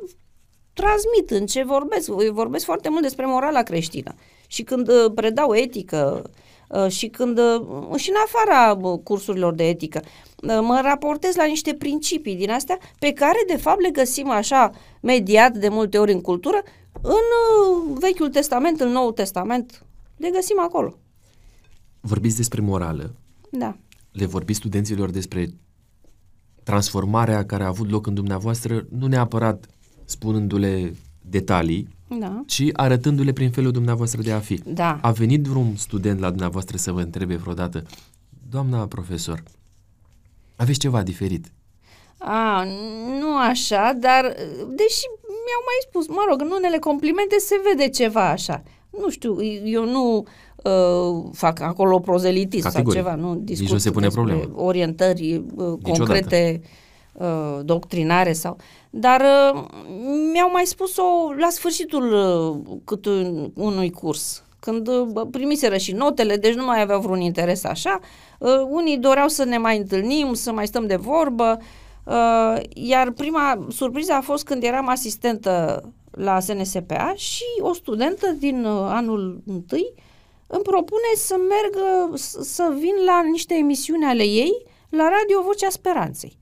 transmit, 0.73 1.31
în 1.31 1.45
ce 1.45 1.63
vorbesc. 1.63 2.07
Eu 2.07 2.33
vorbesc 2.33 2.65
foarte 2.65 2.89
mult 2.89 3.01
despre 3.01 3.25
morala 3.25 3.63
creștină. 3.63 4.15
Și 4.47 4.63
când 4.63 4.87
uh, 4.89 5.11
predau 5.15 5.55
etică 5.55 6.29
uh, 6.69 6.87
și 6.87 7.07
când 7.07 7.37
uh, 7.37 7.95
și 7.95 8.09
în 8.09 8.15
afara 8.25 8.77
uh, 8.81 8.99
cursurilor 9.03 9.53
de 9.53 9.67
etică, 9.67 10.01
uh, 10.03 10.59
mă 10.61 10.79
raportez 10.83 11.35
la 11.35 11.45
niște 11.45 11.73
principii 11.73 12.35
din 12.35 12.51
astea 12.51 12.77
pe 12.99 13.13
care 13.13 13.43
de 13.47 13.57
fapt 13.57 13.81
le 13.81 13.89
găsim 13.89 14.29
așa 14.29 14.71
mediat 15.01 15.53
de 15.53 15.69
multe 15.69 15.97
ori 15.97 16.11
în 16.11 16.21
cultură 16.21 16.63
în 17.01 17.11
uh, 17.11 17.97
Vechiul 17.99 18.29
Testament, 18.29 18.79
în 18.79 18.89
Noul 18.89 19.11
Testament, 19.11 19.85
le 20.17 20.29
găsim 20.29 20.59
acolo. 20.59 20.95
Vorbiți 22.01 22.35
despre 22.35 22.61
morală, 22.61 23.15
Da. 23.51 23.77
le 24.11 24.25
vorbiți 24.25 24.59
studenților 24.59 25.09
despre 25.09 25.49
transformarea 26.63 27.45
care 27.45 27.63
a 27.63 27.67
avut 27.67 27.89
loc 27.89 28.07
în 28.07 28.13
dumneavoastră, 28.13 28.85
nu 28.89 29.07
neapărat 29.07 29.65
spunându-le 30.05 30.93
detalii, 31.21 31.87
Da. 32.19 32.43
ci 32.45 32.63
arătându-le 32.73 33.31
prin 33.33 33.51
felul 33.51 33.71
dumneavoastră 33.71 34.21
de 34.21 34.31
a 34.31 34.39
fi. 34.39 34.61
Da. 34.65 34.99
A 35.01 35.11
venit 35.11 35.43
vreun 35.45 35.75
student 35.75 36.19
la 36.19 36.29
dumneavoastră 36.29 36.77
să 36.77 36.91
vă 36.91 37.01
întrebe 37.01 37.35
vreodată, 37.35 37.83
doamna 38.49 38.87
profesor, 38.87 39.43
aveți 40.55 40.79
ceva 40.79 41.03
diferit? 41.03 41.51
A, 42.17 42.63
nu 43.19 43.37
așa, 43.37 43.93
dar 43.99 44.23
deși 44.75 45.05
mi-au 45.27 45.63
mai 45.65 45.79
spus, 45.87 46.07
mă 46.07 46.25
rog, 46.29 46.41
în 46.41 46.51
unele 46.57 46.77
complimente 46.77 47.37
se 47.39 47.55
vede 47.69 47.89
ceva 47.89 48.29
așa. 48.29 48.63
Nu 48.99 49.09
știu, 49.09 49.43
eu 49.63 49.85
nu 49.85 50.25
uh, 50.63 51.29
fac 51.33 51.59
acolo 51.59 51.99
prozelitism 51.99 52.61
sau 52.61 52.71
Categoric. 52.71 53.01
ceva, 53.01 53.15
nu 53.15 53.33
Nici 53.33 53.43
discut 53.43 53.71
nu 53.71 53.77
se 53.77 53.91
pune 53.91 54.05
despre 54.05 54.23
problemă. 54.23 54.51
orientări 54.55 55.43
uh, 55.55 55.73
concrete, 55.81 56.61
uh, 57.13 57.59
doctrinare 57.63 58.33
sau... 58.33 58.57
Dar 58.89 59.21
uh, 59.53 59.63
mi-au 60.33 60.49
mai 60.51 60.65
spus-o 60.65 61.03
la 61.39 61.47
sfârșitul 61.49 62.11
uh, 62.13 62.77
cât 62.85 63.05
un, 63.05 63.51
unui 63.55 63.91
curs, 63.91 64.43
când 64.59 64.87
uh, 64.87 65.27
primiseră 65.31 65.77
și 65.77 65.91
notele, 65.91 66.35
deci 66.35 66.53
nu 66.53 66.65
mai 66.65 66.81
aveau 66.81 66.99
vreun 67.01 67.19
interes 67.19 67.63
așa. 67.63 67.99
Uh, 68.39 68.49
unii 68.69 68.97
doreau 68.97 69.27
să 69.27 69.43
ne 69.43 69.57
mai 69.57 69.77
întâlnim, 69.77 70.33
să 70.33 70.51
mai 70.51 70.67
stăm 70.67 70.87
de 70.87 70.95
vorbă, 70.95 71.57
uh, 72.03 72.61
iar 72.73 73.11
prima 73.11 73.67
surpriză 73.69 74.13
a 74.13 74.21
fost 74.21 74.43
când 74.43 74.63
eram 74.63 74.89
asistentă 74.89 75.83
la 76.11 76.39
SNSPA 76.39 77.13
și 77.15 77.43
o 77.59 77.73
studentă 77.73 78.27
din 78.27 78.65
uh, 78.65 78.81
anul 78.89 79.41
întâi 79.45 79.93
îmi 80.47 80.63
propune 80.63 81.11
să 81.15 81.35
merg, 81.49 81.75
s- 82.17 82.37
să 82.41 82.75
vin 82.79 82.93
la 83.05 83.21
niște 83.31 83.53
emisiuni 83.55 84.05
ale 84.05 84.23
ei 84.23 84.65
la 84.89 85.09
Radio 85.09 85.41
Vocea 85.41 85.69
Speranței. 85.69 86.39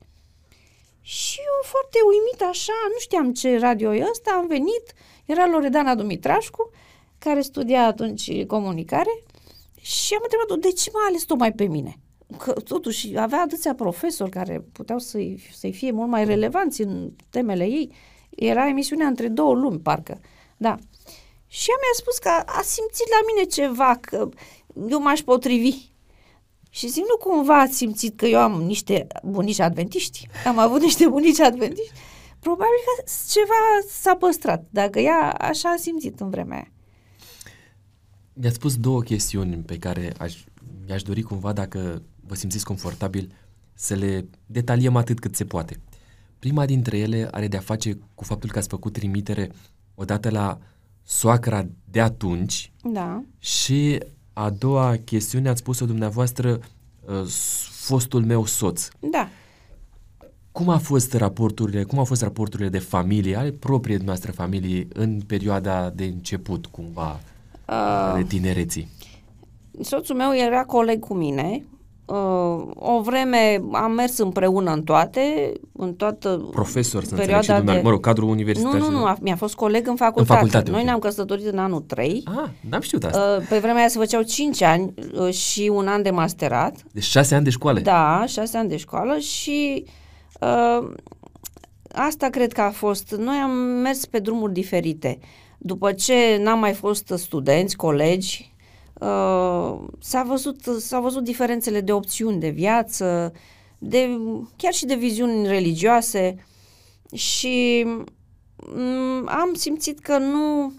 Și 1.01 1.39
eu 1.39 1.61
foarte 1.63 1.97
uimit 2.11 2.41
așa, 2.41 2.73
nu 2.93 2.99
știam 2.99 3.33
ce 3.33 3.57
radio 3.59 3.95
e 3.95 4.07
ăsta, 4.09 4.31
am 4.31 4.47
venit, 4.47 4.93
era 5.25 5.47
Loredana 5.47 5.95
Dumitrașcu, 5.95 6.69
care 7.17 7.41
studia 7.41 7.85
atunci 7.85 8.45
comunicare 8.45 9.23
și 9.81 10.13
am 10.13 10.19
întrebat-o 10.23 10.55
de 10.55 10.71
ce 10.71 10.89
m-a 10.93 11.05
ales 11.07 11.23
tocmai 11.23 11.51
pe 11.53 11.63
mine. 11.65 11.95
Că 12.37 12.51
totuși 12.51 13.17
avea 13.17 13.41
atâția 13.41 13.75
profesori 13.75 14.29
care 14.29 14.65
puteau 14.71 14.99
să-i, 14.99 15.43
să-i 15.53 15.73
fie 15.73 15.91
mult 15.91 16.09
mai 16.09 16.25
relevanți 16.25 16.81
în 16.81 17.11
temele 17.29 17.63
ei. 17.63 17.91
Era 18.39 18.67
emisiunea 18.67 19.07
între 19.07 19.27
două 19.27 19.53
lumi, 19.53 19.79
parcă. 19.79 20.19
Da. 20.57 20.77
Și 21.47 21.69
ea 21.69 21.75
mi-a 21.79 21.95
spus 21.95 22.17
că 22.17 22.29
a 22.29 22.61
simțit 22.61 23.07
la 23.09 23.19
mine 23.27 23.47
ceva, 23.47 23.97
că 24.01 24.29
eu 24.89 25.01
m-aș 25.01 25.19
potrivi. 25.19 25.87
Și 26.69 26.87
zic, 26.87 27.03
nu 27.03 27.17
cumva 27.17 27.59
ați 27.59 27.75
simțit 27.75 28.17
că 28.17 28.25
eu 28.25 28.39
am 28.39 28.61
niște 28.61 29.07
bunici 29.23 29.59
adventiști? 29.59 30.27
Am 30.45 30.57
avut 30.57 30.81
niște 30.81 31.07
bunici 31.07 31.39
adventiști? 31.39 31.91
Probabil 32.39 32.79
că 32.85 33.11
ceva 33.29 33.89
s-a 34.01 34.15
păstrat, 34.15 34.63
dacă 34.69 34.99
ea 34.99 35.31
așa 35.31 35.69
a 35.69 35.77
simțit 35.77 36.19
în 36.19 36.29
vremea 36.29 36.57
aia. 36.57 36.71
Mi-ați 38.33 38.55
spus 38.55 38.77
două 38.77 39.01
chestiuni 39.01 39.55
pe 39.55 39.77
care 39.77 40.13
aș, 40.17 40.43
mi-aș 40.85 41.01
dori 41.01 41.21
cumva, 41.21 41.53
dacă 41.53 42.01
vă 42.27 42.35
simțiți 42.35 42.65
confortabil, 42.65 43.31
să 43.73 43.93
le 43.93 44.29
detaliem 44.45 44.95
atât 44.95 45.19
cât 45.19 45.35
se 45.35 45.45
poate. 45.45 45.79
Prima 46.39 46.65
dintre 46.65 46.97
ele 46.97 47.27
are 47.31 47.47
de-a 47.47 47.59
face 47.59 47.97
cu 48.15 48.23
faptul 48.23 48.49
că 48.49 48.57
ați 48.57 48.67
făcut 48.67 48.93
trimitere 48.93 49.51
odată 49.95 50.29
la 50.29 50.57
soacra 51.03 51.65
de 51.91 52.01
atunci 52.01 52.71
Da. 52.83 53.23
și 53.39 53.99
a 54.33 54.49
doua 54.49 54.95
chestiune 55.05 55.49
ați 55.49 55.59
spus-o 55.59 55.85
dumneavoastră 55.85 56.59
uh, 57.05 57.25
fostul 57.71 58.25
meu 58.25 58.45
soț. 58.45 58.87
Da. 59.11 59.29
Cum 60.51 60.69
a 60.69 60.77
fost 60.77 61.13
raporturile, 61.13 61.83
cum 61.83 61.97
au 61.97 62.05
fost 62.05 62.21
raporturile 62.21 62.69
de 62.69 62.79
familie, 62.79 63.35
ale 63.35 63.51
propriei 63.51 63.97
noastre 63.97 64.31
familii 64.31 64.87
în 64.93 65.21
perioada 65.27 65.89
de 65.89 66.03
început, 66.03 66.65
cumva, 66.65 67.19
Uh, 67.69 68.13
de 68.15 68.23
tinereții? 68.23 68.87
soțul 69.81 70.15
meu 70.15 70.35
era 70.35 70.63
coleg 70.65 70.99
cu 70.99 71.13
mine. 71.13 71.65
Uh, 72.11 72.65
o 72.75 73.01
vreme 73.01 73.61
am 73.71 73.91
mers 73.91 74.17
împreună 74.17 74.71
în 74.71 74.83
toate, 74.83 75.51
în 75.73 75.93
toată 75.93 76.47
Profesor, 76.51 77.03
să 77.03 77.11
înțeleg, 77.11 77.19
perioada 77.19 77.41
și 77.41 77.47
dumneavoastră, 77.47 77.81
de... 77.81 77.87
mă 77.87 77.89
rog, 77.89 77.99
cadrul 78.01 78.29
universitar. 78.29 78.71
Nu, 78.71 78.77
nu, 78.77 78.83
și- 78.85 78.91
nu, 78.91 79.05
a- 79.05 79.17
mi-a 79.21 79.35
fost 79.35 79.55
coleg 79.55 79.87
în 79.87 79.95
facultate. 79.95 80.33
facultate, 80.33 80.69
Noi 80.71 80.79
ok. 80.79 80.85
ne-am 80.85 80.99
căsătorit 80.99 81.45
în 81.45 81.57
anul 81.57 81.79
3. 81.81 82.23
Ah, 82.25 82.49
n-am 82.69 82.81
știut 82.81 83.03
asta. 83.03 83.37
Uh, 83.39 83.45
Pe 83.49 83.57
vremea 83.57 83.79
aia 83.79 83.87
se 83.87 83.97
făceau 83.99 84.21
5 84.21 84.61
ani 84.61 84.93
uh, 85.13 85.33
și 85.33 85.71
un 85.73 85.87
an 85.87 86.01
de 86.01 86.09
masterat. 86.09 86.75
Deci 86.91 87.03
șase 87.03 87.35
ani 87.35 87.43
de 87.43 87.49
școală. 87.49 87.79
Da, 87.79 88.23
6 88.27 88.57
ani 88.57 88.69
de 88.69 88.77
școală 88.77 89.17
și 89.17 89.85
uh, 90.41 90.91
asta 91.91 92.27
cred 92.27 92.53
că 92.53 92.61
a 92.61 92.69
fost. 92.69 93.15
Noi 93.17 93.35
am 93.43 93.51
mers 93.59 94.05
pe 94.05 94.19
drumuri 94.19 94.53
diferite. 94.53 95.19
După 95.57 95.91
ce 95.91 96.13
n-am 96.41 96.59
mai 96.59 96.73
fost 96.73 97.13
studenți, 97.15 97.75
colegi, 97.75 98.53
uh, 98.53 98.57
s-a, 99.99 100.23
văzut, 100.27 100.61
s-a 100.79 100.99
văzut 100.99 101.23
diferențele 101.23 101.81
de 101.81 101.91
opțiuni 101.91 102.39
de 102.39 102.49
viață, 102.49 103.33
de, 103.77 104.19
chiar 104.55 104.73
și 104.73 104.85
de 104.85 104.95
viziuni 104.95 105.47
religioase 105.47 106.45
și 107.13 107.85
mm, 108.75 109.27
am 109.27 109.53
simțit 109.53 109.99
că 109.99 110.17
nu, 110.17 110.73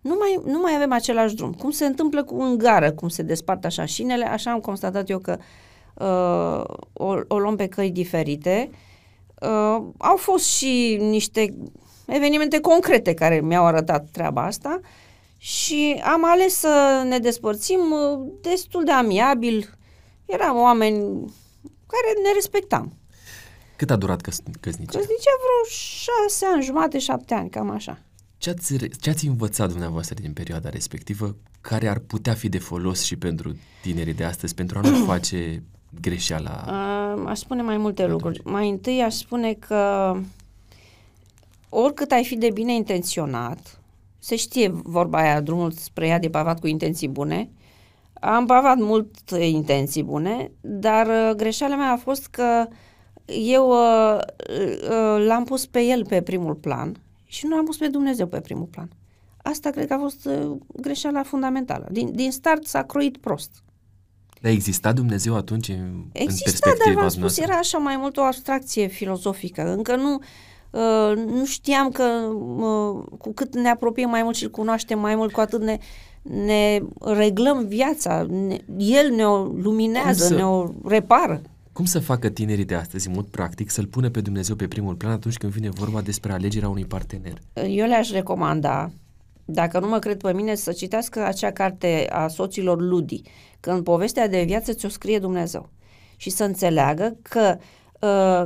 nu 0.00 0.16
mai, 0.18 0.40
nu 0.44 0.60
mai 0.60 0.74
avem 0.74 0.92
același 0.92 1.34
drum. 1.34 1.52
Cum 1.52 1.70
se 1.70 1.86
întâmplă 1.86 2.24
cu 2.24 2.40
în 2.40 2.58
gară, 2.58 2.92
cum 2.92 3.08
se 3.08 3.22
despart 3.22 3.64
așa 3.64 3.84
șinele, 3.84 4.24
așa 4.24 4.50
am 4.50 4.60
constatat 4.60 5.08
eu 5.08 5.18
că 5.18 5.38
uh, 5.94 6.76
o, 6.92 7.14
o 7.28 7.38
luăm 7.38 7.56
pe 7.56 7.66
căi 7.66 7.90
diferite. 7.90 8.70
Uh, 9.40 9.82
au 9.98 10.16
fost 10.16 10.44
și 10.44 10.96
niște 11.00 11.54
evenimente 12.06 12.60
concrete 12.60 13.14
care 13.14 13.40
mi-au 13.40 13.66
arătat 13.66 14.08
treaba 14.10 14.44
asta 14.44 14.80
și 15.42 16.00
am 16.04 16.24
ales 16.24 16.54
să 16.54 17.02
ne 17.08 17.18
despărțim 17.18 17.78
uh, 17.78 18.32
destul 18.40 18.84
de 18.84 18.90
amiabil. 18.90 19.74
Eram 20.24 20.56
oameni 20.56 20.98
care 21.86 22.20
ne 22.22 22.32
respectam. 22.34 22.92
Cât 23.76 23.90
a 23.90 23.96
durat 23.96 24.20
căs- 24.20 24.42
căsnicia? 24.60 24.98
Căsnicia 24.98 25.30
vreo 25.40 25.68
șase 25.68 26.46
ani, 26.54 26.62
jumate, 26.62 26.98
șapte 26.98 27.34
ani, 27.34 27.50
cam 27.50 27.70
așa. 27.70 27.98
Ce 28.38 28.50
ați, 28.50 28.76
re- 28.76 28.88
ce 29.00 29.10
ați 29.10 29.26
învățat 29.26 29.68
dumneavoastră 29.68 30.14
din 30.20 30.32
perioada 30.32 30.68
respectivă 30.68 31.36
care 31.60 31.88
ar 31.88 31.98
putea 31.98 32.34
fi 32.34 32.48
de 32.48 32.58
folos 32.58 33.02
și 33.02 33.16
pentru 33.16 33.56
tinerii 33.82 34.14
de 34.14 34.24
astăzi, 34.24 34.54
pentru 34.54 34.78
a 34.78 34.80
nu 34.80 35.04
face 35.12 35.62
greșeala? 36.00 36.64
Uh, 37.16 37.24
aș 37.26 37.38
spune 37.38 37.62
mai 37.62 37.76
multe 37.76 38.06
lucruri. 38.06 38.40
Mai 38.44 38.68
întâi 38.68 39.02
aș 39.02 39.14
spune 39.14 39.52
că 39.52 40.14
oricât 41.68 42.10
ai 42.10 42.24
fi 42.24 42.36
de 42.36 42.50
bine 42.50 42.74
intenționat, 42.74 43.79
se 44.20 44.36
știe 44.36 44.68
vorba 44.68 45.18
aia, 45.18 45.40
drumul 45.40 45.70
spre 45.70 46.06
ea 46.06 46.18
de 46.18 46.30
pavat 46.30 46.60
cu 46.60 46.66
intenții 46.66 47.08
bune, 47.08 47.50
am 48.20 48.46
pavat 48.46 48.78
mult 48.78 49.30
intenții 49.40 50.02
bune, 50.02 50.50
dar 50.60 51.06
uh, 51.06 51.36
greșeala 51.36 51.76
mea 51.76 51.92
a 51.92 51.96
fost 51.96 52.26
că 52.26 52.66
eu 53.24 53.70
uh, 53.70 54.18
uh, 54.88 55.24
l-am 55.26 55.44
pus 55.44 55.66
pe 55.66 55.82
el 55.82 56.06
pe 56.06 56.22
primul 56.22 56.54
plan 56.54 56.96
și 57.24 57.46
nu 57.46 57.56
am 57.56 57.64
pus 57.64 57.76
pe 57.76 57.88
Dumnezeu 57.88 58.26
pe 58.26 58.40
primul 58.40 58.66
plan. 58.66 58.90
Asta 59.42 59.70
cred 59.70 59.86
că 59.86 59.94
a 59.94 59.98
fost 59.98 60.24
uh, 60.24 60.56
greșeala 60.80 61.22
fundamentală. 61.22 61.88
Din, 61.90 62.14
din 62.14 62.30
start 62.32 62.66
s-a 62.66 62.82
croit 62.82 63.16
prost. 63.16 63.50
Dar 64.40 64.52
exista 64.52 64.92
Dumnezeu 64.92 65.36
atunci 65.36 65.68
în, 65.68 66.04
Exista, 66.12 66.50
în 66.50 66.52
perspectiva 66.52 66.84
dar 66.84 66.94
v-am 66.94 67.08
spus, 67.08 67.20
noastră? 67.20 67.44
era 67.44 67.54
așa 67.54 67.78
mai 67.78 67.96
mult 67.96 68.16
o 68.16 68.22
abstracție 68.22 68.86
filozofică. 68.86 69.72
Încă 69.72 69.96
nu, 69.96 70.18
uh, 70.70 71.12
nu 71.26 71.44
știam 71.44 71.88
că 71.90 72.02
uh, 72.02 73.04
cu 73.18 73.32
cât 73.32 73.54
ne 73.54 73.68
apropiem 73.68 74.10
mai 74.10 74.22
mult 74.22 74.36
și 74.36 74.44
îl 74.44 74.50
cunoaștem 74.50 74.98
mai 74.98 75.14
mult, 75.14 75.32
cu 75.32 75.40
atât 75.40 75.62
ne, 75.62 75.78
ne 76.22 76.80
reglăm 77.00 77.66
viața. 77.66 78.26
Ne, 78.30 78.56
el 78.76 79.10
ne-o 79.14 79.36
luminează, 79.44 80.26
Cum 80.26 80.28
să- 80.28 80.34
ne-o 80.34 80.68
repară. 80.84 81.42
Cum 81.72 81.84
să 81.84 81.98
facă 81.98 82.28
tinerii 82.28 82.64
de 82.64 82.74
astăzi, 82.74 83.08
în 83.08 83.14
mod 83.14 83.24
practic, 83.24 83.70
să-L 83.70 83.86
pună 83.86 84.10
pe 84.10 84.20
Dumnezeu 84.20 84.56
pe 84.56 84.68
primul 84.68 84.94
plan 84.94 85.12
atunci 85.12 85.36
când 85.36 85.52
vine 85.52 85.68
vorba 85.68 86.00
despre 86.00 86.32
alegerea 86.32 86.68
unui 86.68 86.84
partener? 86.84 87.38
Eu 87.68 87.86
le-aș 87.86 88.10
recomanda, 88.10 88.90
dacă 89.44 89.80
nu 89.80 89.88
mă 89.88 89.98
cred 89.98 90.20
pe 90.20 90.32
mine, 90.32 90.54
să 90.54 90.72
citească 90.72 91.24
acea 91.24 91.50
carte 91.50 92.06
a 92.10 92.28
soților 92.28 92.80
Ludi, 92.80 93.22
că 93.60 93.70
în 93.70 93.82
povestea 93.82 94.28
de 94.28 94.42
viață 94.46 94.72
ți-o 94.72 94.88
scrie 94.88 95.18
Dumnezeu. 95.18 95.68
Și 96.16 96.30
să 96.30 96.44
înțeleagă 96.44 97.16
că, 97.22 97.56
uh, 97.58 97.62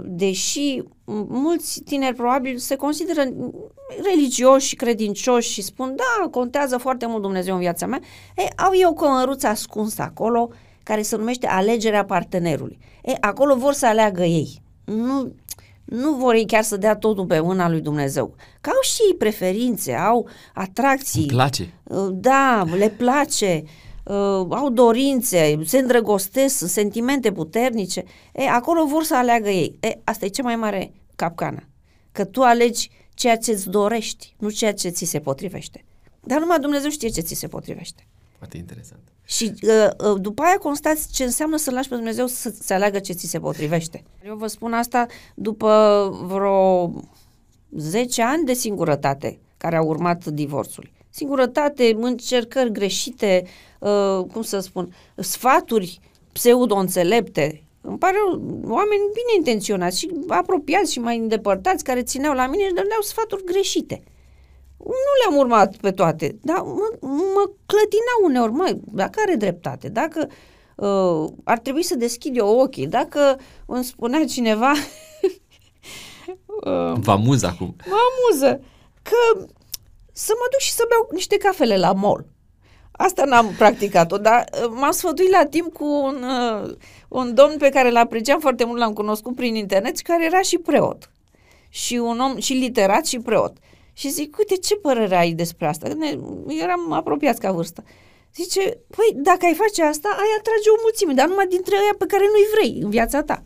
deși 0.03 0.83
mulți 1.29 1.81
tineri 1.81 2.17
probabil 2.17 2.57
se 2.57 2.77
consideră 2.77 3.23
religioși 4.03 4.67
și 4.67 4.77
credincioși 4.77 5.53
și 5.53 5.63
spun, 5.63 5.97
da, 5.97 6.29
contează 6.29 6.77
foarte 6.77 7.07
mult 7.07 7.23
Dumnezeu 7.23 7.55
în 7.55 7.61
viața 7.61 7.87
mea, 7.87 8.01
e, 8.37 8.43
au 8.57 8.71
eu 8.81 8.91
o 8.91 8.93
cămăruță 8.93 9.47
ascunsă 9.47 10.03
acolo 10.03 10.51
care 10.83 11.03
se 11.03 11.17
numește 11.17 11.47
alegerea 11.47 12.05
partenerului. 12.05 12.79
E, 13.03 13.13
acolo 13.21 13.57
vor 13.57 13.73
să 13.73 13.87
aleagă 13.87 14.23
ei. 14.23 14.63
Nu, 14.85 15.35
nu 15.85 16.13
vor 16.15 16.35
ei 16.35 16.47
chiar 16.47 16.63
să 16.63 16.77
dea 16.77 16.97
totul 16.97 17.27
pe 17.27 17.41
mâna 17.41 17.69
lui 17.69 17.81
Dumnezeu. 17.81 18.35
Că 18.61 18.71
au 18.71 18.81
și 18.83 19.01
ei 19.09 19.17
preferințe, 19.17 19.93
au 19.93 20.29
atracții. 20.55 21.21
Îmi 21.21 21.31
place. 21.31 21.73
Uh, 21.83 22.09
Da, 22.13 22.65
le 22.77 22.89
place, 22.89 23.63
uh, 24.05 24.47
au 24.51 24.71
dorințe, 24.71 25.61
se 25.65 25.79
îndrăgostesc, 25.79 26.57
sunt 26.57 26.71
sentimente 26.71 27.33
puternice. 27.33 28.05
E, 28.33 28.49
acolo 28.49 28.85
vor 28.87 29.03
să 29.03 29.17
aleagă 29.17 29.49
ei. 29.49 29.79
E, 29.81 29.99
asta 30.05 30.25
e 30.25 30.29
cea 30.29 30.43
mai 30.43 30.57
mare 30.57 30.93
capcană. 31.17 31.69
Că 32.13 32.25
tu 32.25 32.43
alegi 32.43 32.91
ceea 33.15 33.37
ce 33.37 33.51
îți 33.51 33.69
dorești, 33.69 34.35
nu 34.39 34.51
ceea 34.51 34.73
ce 34.75 34.89
ți 34.89 35.05
se 35.05 35.21
potrivește. 35.21 35.85
Dar 36.21 36.41
numai 36.41 36.59
Dumnezeu 36.59 36.91
știe 36.91 37.09
ce 37.09 37.21
ți 37.21 37.35
se 37.35 37.49
potrivește. 37.49 38.07
Foarte 38.37 38.57
interesant. 38.57 39.01
Și 39.25 39.53
uh, 39.63 40.11
uh, 40.11 40.21
după 40.21 40.43
aia 40.43 40.57
constați 40.57 41.13
ce 41.13 41.25
înseamnă 41.25 41.57
să 41.57 41.71
lași 41.71 41.89
pe 41.89 41.95
Dumnezeu 41.95 42.27
să-ți 42.27 42.73
aleagă 42.73 42.99
ce 42.99 43.13
ți 43.13 43.27
se 43.27 43.39
potrivește. 43.39 44.03
Eu 44.25 44.37
vă 44.37 44.47
spun 44.47 44.73
asta 44.73 45.07
după 45.35 46.11
vreo 46.23 46.93
10 47.71 48.23
ani 48.23 48.45
de 48.45 48.53
singurătate 48.53 49.39
care 49.57 49.77
au 49.77 49.87
urmat 49.87 50.27
divorțului. 50.27 50.93
Singurătate, 51.17 51.97
încercări 52.01 52.73
greșite, 52.73 53.45
uh, 53.79 54.25
cum 54.33 54.43
să 54.43 54.59
spun, 54.59 54.95
sfaturi 55.17 56.01
pseudo-înțelepte. 56.33 57.63
Îmi 57.81 57.99
pare 57.99 58.17
rău, 58.17 58.41
oameni 58.69 59.03
bine 59.13 59.33
intenționați 59.37 59.99
și 59.99 60.11
apropiați 60.29 60.93
și 60.93 60.99
mai 60.99 61.19
îndepărtați 61.19 61.85
care 61.85 62.03
țineau 62.03 62.35
la 62.35 62.47
mine 62.47 62.63
și 62.63 62.73
dădeau 62.73 63.01
sfaturi 63.01 63.45
greșite. 63.45 64.03
Nu 64.79 65.13
le-am 65.25 65.39
urmat 65.39 65.77
pe 65.77 65.91
toate, 65.91 66.39
dar 66.43 66.61
mă, 66.61 66.91
mă 67.35 67.51
clătinau 67.67 68.21
uneori, 68.25 68.53
măi, 68.53 68.81
dacă 68.85 69.21
are 69.27 69.35
dreptate, 69.35 69.89
dacă 69.89 70.29
uh, 70.77 71.33
ar 71.45 71.59
trebui 71.59 71.83
să 71.83 71.97
deschid 71.97 72.37
eu 72.37 72.59
ochii, 72.59 72.87
dacă 72.87 73.41
îmi 73.67 73.85
spunea 73.85 74.25
cineva, 74.25 74.73
uh, 76.67 76.95
Vă 77.01 77.11
amuz 77.11 77.43
acum. 77.43 77.77
mă 77.87 77.97
amuză, 78.09 78.61
că 79.03 79.47
să 80.17 80.33
mă 80.39 80.47
duc 80.51 80.61
și 80.61 80.73
să 80.73 80.85
beau 80.89 81.09
niște 81.11 81.37
cafele 81.37 81.77
la 81.79 81.93
mall. 81.93 82.27
Asta 82.93 83.25
n-am 83.25 83.55
practicat-o, 83.59 84.19
dar 84.19 84.45
uh, 84.53 84.71
m-am 84.71 84.91
sfătuit 84.91 85.31
la 85.31 85.47
timp 85.47 85.73
cu 85.73 85.85
un, 85.85 86.23
uh, 86.23 86.77
un 87.09 87.35
domn 87.35 87.57
pe 87.59 87.69
care 87.69 87.89
îl 87.89 87.97
apreciam 87.97 88.41
foarte 88.41 88.65
mult, 88.65 88.79
l-am 88.79 88.93
cunoscut 88.93 89.35
prin 89.35 89.55
internet 89.55 89.97
și 89.97 90.03
care 90.03 90.25
era 90.25 90.41
și 90.41 90.59
preot. 90.59 91.11
Și 91.69 91.95
un 91.95 92.21
om, 92.21 92.39
și 92.39 92.53
literat 92.53 93.07
și 93.07 93.19
preot. 93.19 93.57
Și 93.93 94.09
zic, 94.09 94.39
uite, 94.39 94.57
ce 94.57 94.77
părere 94.77 95.17
ai 95.17 95.33
despre 95.33 95.67
asta? 95.67 95.89
Ne, 95.89 96.19
eram 96.47 96.93
apropiați 96.93 97.41
ca 97.41 97.53
vârstă. 97.53 97.85
Zice, 98.35 98.61
păi, 98.97 99.11
dacă 99.15 99.45
ai 99.47 99.55
face 99.55 99.83
asta, 99.83 100.09
ai 100.09 100.33
atrage 100.39 100.69
o 100.71 100.83
mulțime, 100.83 101.13
dar 101.13 101.29
numai 101.29 101.47
dintre 101.47 101.77
aia 101.77 101.95
pe 101.99 102.07
care 102.07 102.25
nu-i 102.33 102.53
vrei 102.55 102.73
în 102.83 102.91
viața 102.91 103.23
ta. 103.23 103.43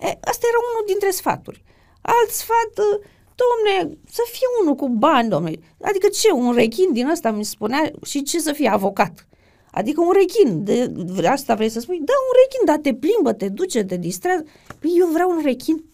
E, 0.00 0.18
asta 0.30 0.46
era 0.50 0.60
unul 0.70 0.84
dintre 0.86 1.10
sfaturi. 1.10 1.64
Alt 2.02 2.30
sfat, 2.30 2.72
uh, 2.78 3.04
domne, 3.42 3.98
să 4.10 4.22
fie 4.30 4.46
unul 4.60 4.74
cu 4.74 4.88
bani, 4.88 5.28
domne. 5.28 5.52
Adică 5.80 6.08
ce, 6.08 6.30
un 6.30 6.52
rechin 6.52 6.92
din 6.92 7.08
ăsta 7.08 7.30
mi 7.30 7.44
spunea 7.44 7.90
și 8.04 8.22
ce 8.22 8.40
să 8.40 8.52
fie 8.52 8.68
avocat. 8.68 9.26
Adică 9.70 10.00
un 10.00 10.12
rechin, 10.12 10.64
de, 10.64 10.86
de 10.86 11.26
asta 11.26 11.54
vrei 11.54 11.68
să 11.68 11.80
spui? 11.80 11.96
Da, 11.96 12.12
un 12.12 12.34
rechin, 12.42 12.64
dar 12.64 12.78
te 12.78 12.94
plimbă, 12.94 13.32
te 13.32 13.48
duce, 13.48 13.84
te 13.84 13.96
distrează. 13.96 14.44
Păi 14.78 14.94
eu 14.98 15.06
vreau 15.06 15.30
un 15.30 15.40
rechin. 15.44 15.84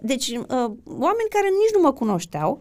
Deci, 0.00 0.28
uh, 0.28 0.70
oameni 0.84 1.30
care 1.30 1.48
nici 1.48 1.74
nu 1.74 1.80
mă 1.80 1.92
cunoșteau, 1.92 2.60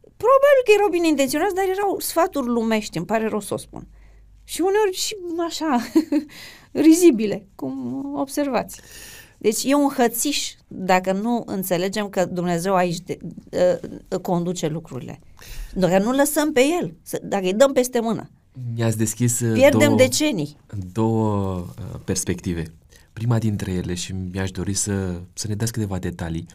probabil 0.00 0.60
că 0.64 0.72
erau 0.74 0.88
bine 0.88 1.06
intenționați, 1.06 1.54
dar 1.54 1.64
erau 1.68 1.98
sfaturi 1.98 2.46
lumești, 2.46 2.96
îmi 2.96 3.06
pare 3.06 3.26
rău 3.28 3.40
să 3.40 3.54
o 3.54 3.56
spun. 3.56 3.86
Și 4.44 4.60
uneori 4.60 4.92
și 4.92 5.16
așa, 5.46 5.80
rizibile, 6.86 7.48
cum 7.54 8.04
observați. 8.16 8.80
Deci 9.44 9.62
e 9.64 9.74
un 9.74 9.90
hățiș 9.96 10.52
dacă 10.68 11.12
nu 11.12 11.42
înțelegem 11.46 12.08
că 12.08 12.24
Dumnezeu 12.24 12.74
aici 12.74 13.00
de, 13.00 13.18
uh, 14.10 14.18
conduce 14.18 14.66
lucrurile. 14.66 15.20
Dacă 15.74 15.98
nu 15.98 16.12
lăsăm 16.12 16.52
pe 16.52 16.60
El, 16.80 16.94
să, 17.02 17.20
dacă 17.22 17.44
îi 17.44 17.54
dăm 17.54 17.72
peste 17.72 18.00
mână, 18.00 18.30
Mi-ați 18.74 18.96
deschis 18.96 19.40
uh, 19.40 19.52
pierdem 19.52 19.86
două, 19.86 19.96
decenii. 19.96 20.56
două 20.92 21.56
uh, 21.58 22.00
perspective. 22.04 22.72
Prima 23.12 23.38
dintre 23.38 23.72
ele 23.72 23.94
și 23.94 24.14
mi-aș 24.32 24.50
dori 24.50 24.74
să, 24.74 25.20
să 25.32 25.48
ne 25.48 25.54
dați 25.54 25.72
câteva 25.72 25.98
detalii. 25.98 26.46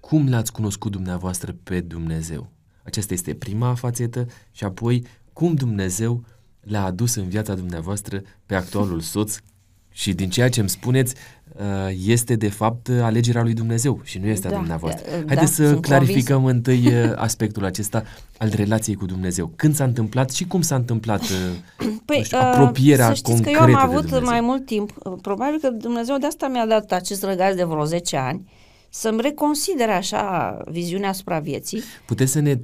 Cum 0.00 0.28
l-ați 0.28 0.52
cunoscut 0.52 0.92
dumneavoastră 0.92 1.56
pe 1.62 1.80
Dumnezeu? 1.80 2.46
Aceasta 2.82 3.14
este 3.14 3.34
prima 3.34 3.74
fațetă 3.74 4.26
și 4.52 4.64
apoi 4.64 5.06
cum 5.32 5.54
Dumnezeu 5.54 6.24
l-a 6.60 6.84
adus 6.84 7.14
în 7.14 7.28
viața 7.28 7.54
dumneavoastră 7.54 8.22
pe 8.46 8.54
actualul 8.54 9.00
soț 9.00 9.36
și 9.98 10.12
din 10.12 10.30
ceea 10.30 10.48
ce 10.48 10.60
îmi 10.60 10.68
spuneți 10.68 11.14
uh, 11.56 11.64
este 12.06 12.34
de 12.36 12.48
fapt 12.48 12.88
alegerea 13.02 13.42
lui 13.42 13.52
Dumnezeu 13.54 14.00
și 14.04 14.18
nu 14.18 14.26
este 14.26 14.46
a 14.46 14.50
Da, 14.50 14.56
dumneavoastră. 14.56 15.04
da, 15.10 15.24
Haideți 15.26 15.54
să 15.54 15.68
sunt 15.68 15.82
clarificăm 15.82 16.44
întâi 16.44 16.86
uh, 16.86 17.12
aspectul 17.16 17.64
acesta 17.64 18.02
al 18.38 18.50
relației 18.54 18.94
cu 18.96 19.06
Dumnezeu. 19.06 19.52
Când 19.56 19.74
s-a 19.74 19.84
întâmplat 19.84 20.30
și 20.30 20.46
cum 20.46 20.60
s-a 20.60 20.74
întâmplat 20.74 21.20
uh, 21.22 21.86
nu 22.06 22.22
știu, 22.22 22.38
apropierea 22.38 23.06
Păi, 23.06 23.16
să 23.16 23.22
știți 23.24 23.42
că 23.42 23.48
eu 23.50 23.56
concretă 23.56 23.80
am 23.80 23.88
de 23.88 23.94
avut 23.94 24.04
Dumnezeu? 24.08 24.28
mai 24.28 24.40
mult 24.40 24.66
timp, 24.66 24.90
uh, 25.04 25.12
probabil 25.22 25.58
că 25.60 25.68
Dumnezeu 25.70 26.16
de 26.18 26.26
asta 26.26 26.48
mi-a 26.48 26.66
dat 26.66 26.92
acest 26.92 27.22
răgaz 27.22 27.54
de 27.54 27.64
vreo 27.64 27.84
10 27.84 28.16
ani, 28.16 28.50
să-mi 28.90 29.20
reconsider 29.20 29.88
așa 29.90 30.56
viziunea 30.70 31.08
asupra 31.08 31.38
vieții. 31.38 31.82
Puteți 32.06 32.32
să 32.32 32.40
ne 32.40 32.58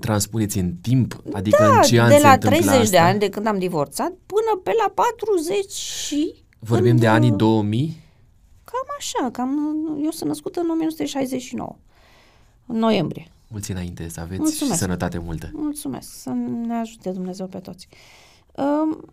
transpuneți 0.00 0.58
în 0.58 0.72
timp? 0.80 1.22
Adică 1.32 1.56
Da, 1.62 1.76
în 1.76 1.82
ce 1.82 2.00
an 2.00 2.08
de 2.08 2.14
se 2.14 2.20
la 2.22 2.32
întâmplă 2.32 2.60
30 2.60 2.90
de 2.90 2.96
asta? 2.96 3.08
ani 3.08 3.18
de 3.18 3.28
când 3.28 3.46
am 3.46 3.58
divorțat 3.58 4.12
până 4.26 4.60
pe 4.64 4.70
la 4.84 4.92
40 4.94 5.70
și... 5.70 6.34
Vorbim 6.64 6.88
când, 6.88 7.00
de 7.00 7.06
anii 7.06 7.30
uh, 7.30 7.36
2000? 7.36 7.96
Cam 8.64 8.86
așa, 8.98 9.30
cam, 9.30 9.58
eu 10.04 10.10
sunt 10.10 10.28
născută 10.28 10.60
în 10.60 10.70
1969, 10.70 11.76
în 12.66 12.78
noiembrie. 12.78 13.30
Mulți 13.48 13.70
înainte 13.70 14.08
să 14.08 14.20
aveți 14.20 14.40
Mulțumesc. 14.40 14.72
și 14.72 14.78
sănătate 14.80 15.18
multă. 15.18 15.50
Mulțumesc, 15.52 16.08
să 16.22 16.30
ne 16.66 16.74
ajute 16.74 17.10
Dumnezeu 17.10 17.46
pe 17.46 17.58
toți. 17.58 17.88
Um, 18.54 19.04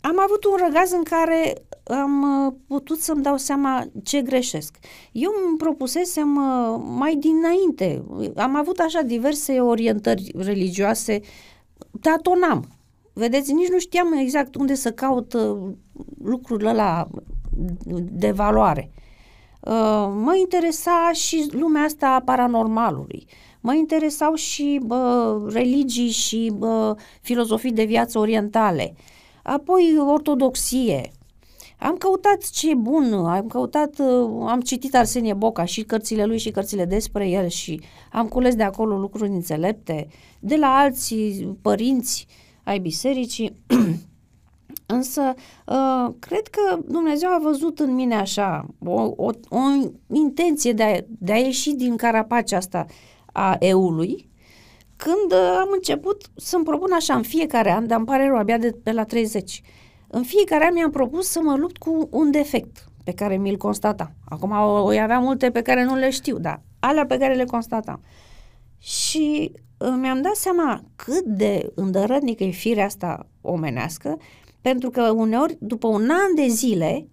am 0.00 0.20
avut 0.20 0.44
un 0.44 0.56
răgaz 0.66 0.92
în 0.92 1.02
care 1.02 1.62
am 1.84 2.46
uh, 2.46 2.52
putut 2.66 3.00
să-mi 3.00 3.22
dau 3.22 3.36
seama 3.36 3.86
ce 4.02 4.22
greșesc. 4.22 4.76
Eu 5.12 5.30
îmi 5.48 5.56
propusesem 5.56 6.36
uh, 6.36 6.80
mai 6.84 7.16
dinainte, 7.16 8.04
am 8.36 8.56
avut 8.56 8.78
așa 8.78 9.02
diverse 9.02 9.60
orientări 9.60 10.32
religioase, 10.36 11.20
tatonam. 12.00 12.75
Vedeți, 13.18 13.52
nici 13.52 13.68
nu 13.68 13.78
știam 13.78 14.12
exact 14.12 14.54
unde 14.54 14.74
să 14.74 14.92
caut 14.92 15.32
uh, 15.32 15.72
lucrurile 16.24 16.68
ăla 16.68 17.08
de 18.10 18.30
valoare. 18.30 18.90
Uh, 19.60 19.72
mă 20.14 20.36
interesa 20.40 21.10
și 21.12 21.48
lumea 21.50 21.82
asta 21.82 22.08
a 22.08 22.20
paranormalului. 22.20 23.26
Mă 23.60 23.74
interesau 23.74 24.34
și 24.34 24.80
bă, 24.84 25.36
religii 25.52 26.10
și 26.10 26.52
bă, 26.56 26.96
filozofii 27.20 27.72
de 27.72 27.84
viață 27.84 28.18
orientale. 28.18 28.94
Apoi 29.42 29.96
ortodoxie. 30.06 31.10
Am 31.78 31.96
căutat 31.96 32.50
ce 32.50 32.70
e 32.70 32.74
bun, 32.74 33.12
am 33.12 33.46
căutat, 33.46 33.98
uh, 33.98 34.46
am 34.48 34.60
citit 34.60 34.94
Arsenie 34.94 35.34
Boca 35.34 35.64
și 35.64 35.82
cărțile 35.82 36.24
lui 36.24 36.38
și 36.38 36.50
cărțile 36.50 36.84
despre 36.84 37.28
el 37.28 37.48
și 37.48 37.80
am 38.12 38.28
cules 38.28 38.54
de 38.54 38.62
acolo 38.62 38.98
lucruri 38.98 39.30
înțelepte, 39.30 40.08
de 40.40 40.56
la 40.56 40.76
alții 40.76 41.58
părinți 41.62 42.26
ai 42.66 42.78
bisericii. 42.78 43.56
Însă, 44.86 45.34
uh, 45.66 46.14
cred 46.18 46.48
că 46.48 46.78
Dumnezeu 46.86 47.28
a 47.30 47.40
văzut 47.42 47.78
în 47.78 47.94
mine 47.94 48.14
așa 48.14 48.66
o, 48.84 49.02
o, 49.02 49.30
o 49.48 49.58
intenție 50.12 50.72
de 50.72 50.82
a, 50.82 50.98
de 51.08 51.32
a 51.32 51.36
ieși 51.36 51.70
din 51.70 51.96
carapacea 51.96 52.56
asta 52.56 52.86
a 53.32 53.56
eului, 53.58 54.30
când 54.96 55.32
uh, 55.32 55.56
am 55.60 55.68
început 55.72 56.30
să-mi 56.34 56.64
propun 56.64 56.92
așa 56.92 57.14
în 57.14 57.22
fiecare 57.22 57.70
an, 57.70 57.86
dar 57.86 57.98
îmi 57.98 58.06
pare 58.06 58.26
rău, 58.26 58.36
abia 58.36 58.58
de 58.58 58.76
pe 58.82 58.92
la 58.92 59.04
30, 59.04 59.62
în 60.08 60.22
fiecare 60.22 60.66
an 60.66 60.72
mi-am 60.72 60.90
propus 60.90 61.28
să 61.28 61.40
mă 61.42 61.56
lupt 61.56 61.76
cu 61.78 62.08
un 62.10 62.30
defect 62.30 62.88
pe 63.04 63.12
care 63.12 63.36
mi-l 63.36 63.56
constatam. 63.56 64.14
Acum 64.24 64.50
o, 64.50 64.82
o 64.82 64.88
avea 64.88 65.18
multe 65.18 65.50
pe 65.50 65.62
care 65.62 65.84
nu 65.84 65.94
le 65.94 66.10
știu, 66.10 66.38
dar 66.38 66.62
alea 66.78 67.06
pe 67.06 67.18
care 67.18 67.34
le 67.34 67.44
constatam. 67.44 68.00
Și 68.78 69.52
uh, 69.52 69.60
mi-am 69.78 70.22
dat 70.22 70.34
seama 70.34 70.84
cât 70.96 71.24
de 71.24 71.72
îndărătnică 71.74 72.44
e 72.44 72.50
firea 72.50 72.84
asta 72.84 73.26
omenească, 73.40 74.18
pentru 74.60 74.90
că 74.90 75.10
uneori, 75.10 75.56
după 75.60 75.86
un 75.86 76.10
an 76.10 76.34
de 76.34 76.46
zile, 76.46 77.08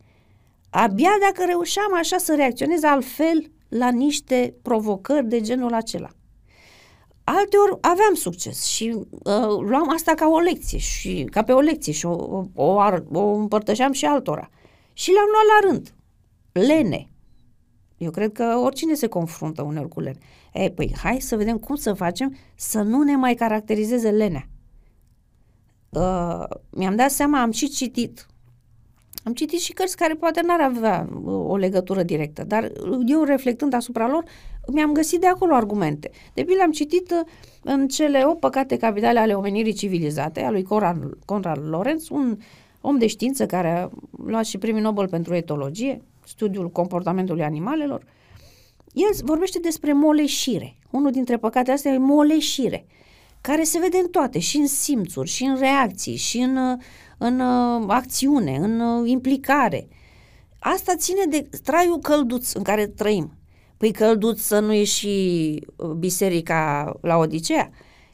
abia 0.69 1.11
dacă 1.21 1.45
reușeam 1.45 1.93
așa 1.95 2.17
să 2.17 2.35
reacționez 2.35 2.83
altfel 2.83 3.51
la 3.67 3.89
niște 3.89 4.55
provocări 4.61 5.27
de 5.27 5.41
genul 5.41 5.73
acela. 5.73 6.09
Alteori 7.23 7.77
aveam 7.81 8.13
succes 8.13 8.63
și 8.63 8.95
uh, 9.09 9.57
luam 9.59 9.89
asta 9.89 10.13
ca 10.13 10.27
o 10.27 10.39
lecție 10.39 10.77
și 10.77 11.27
ca 11.31 11.43
pe 11.43 11.51
o 11.51 11.59
lecție 11.59 11.93
și 11.93 12.05
o, 12.05 12.11
o, 12.11 12.63
o, 12.63 12.81
o 13.11 13.33
împărtășeam 13.33 13.91
și 13.91 14.05
altora. 14.05 14.49
Și 14.93 15.11
le-am 15.11 15.27
luat 15.31 15.61
la 15.61 15.69
rând. 15.69 15.93
Lene. 16.67 17.07
Eu 17.97 18.11
cred 18.11 18.31
că 18.31 18.59
oricine 18.63 18.93
se 18.93 19.07
confruntă 19.07 19.61
uneori 19.61 19.89
cu 19.89 19.99
lene. 19.99 20.17
E, 20.53 20.69
păi 20.69 20.95
hai 20.97 21.19
să 21.19 21.35
vedem 21.35 21.57
cum 21.57 21.75
să 21.75 21.93
facem 21.93 22.35
să 22.55 22.81
nu 22.81 23.01
ne 23.01 23.15
mai 23.15 23.35
caracterizeze 23.35 24.09
lenea. 24.09 24.47
Uh, 25.89 26.43
mi-am 26.69 26.95
dat 26.95 27.11
seama, 27.11 27.41
am 27.41 27.51
și 27.51 27.69
citit 27.69 28.27
am 29.23 29.33
citit 29.33 29.59
și 29.59 29.73
cărți 29.73 29.97
care 29.97 30.13
poate 30.13 30.41
n-ar 30.41 30.61
avea 30.61 31.07
uh, 31.23 31.33
o 31.47 31.55
legătură 31.55 32.03
directă, 32.03 32.43
dar 32.43 32.71
eu 33.05 33.23
reflectând 33.23 33.73
asupra 33.73 34.07
lor, 34.07 34.23
mi-am 34.67 34.91
găsit 34.91 35.19
de 35.19 35.27
acolo 35.27 35.53
argumente. 35.53 36.11
De 36.33 36.43
pildă 36.43 36.61
am 36.63 36.71
citit 36.71 37.11
uh, 37.11 37.27
în 37.63 37.87
cele 37.87 38.23
o 38.25 38.33
păcate 38.35 38.77
capitale 38.77 39.19
ale 39.19 39.33
omenirii 39.33 39.73
civilizate, 39.73 40.41
a 40.41 40.51
lui 40.51 40.63
Conrad, 40.63 41.17
Conrad 41.25 41.67
Lorenz, 41.67 42.09
un 42.09 42.37
om 42.81 42.97
de 42.97 43.07
știință 43.07 43.45
care 43.45 43.69
a 43.69 43.89
luat 44.25 44.45
și 44.45 44.57
primul 44.57 44.81
Nobel 44.81 45.07
pentru 45.07 45.35
etologie, 45.35 46.01
studiul 46.25 46.69
comportamentului 46.69 47.43
animalelor. 47.43 48.03
El 48.93 49.09
vorbește 49.23 49.59
despre 49.59 49.93
moleșire. 49.93 50.77
Unul 50.89 51.11
dintre 51.11 51.37
păcate 51.37 51.71
astea 51.71 51.91
e 51.91 51.97
moleșire, 51.97 52.85
care 53.41 53.63
se 53.63 53.79
vede 53.79 53.97
în 53.97 54.09
toate, 54.09 54.39
și 54.39 54.57
în 54.57 54.67
simțuri, 54.67 55.29
și 55.29 55.43
în 55.43 55.57
reacții, 55.57 56.15
și 56.15 56.37
în 56.37 56.57
uh, 56.57 56.77
în 57.17 57.39
uh, 57.39 57.83
acțiune, 57.87 58.55
în 58.55 58.79
uh, 58.79 59.09
implicare. 59.09 59.87
Asta 60.59 60.95
ține 60.95 61.25
de 61.29 61.49
traiul 61.63 61.99
călduț 61.99 62.53
în 62.53 62.63
care 62.63 62.87
trăim. 62.87 63.37
Păi 63.77 63.91
călduț 63.91 64.39
să 64.39 64.59
nu 64.59 64.73
e 64.73 64.83
și 64.83 65.65
uh, 65.75 65.89
biserica 65.89 66.93
la 67.01 67.17
Odisea. 67.17 67.69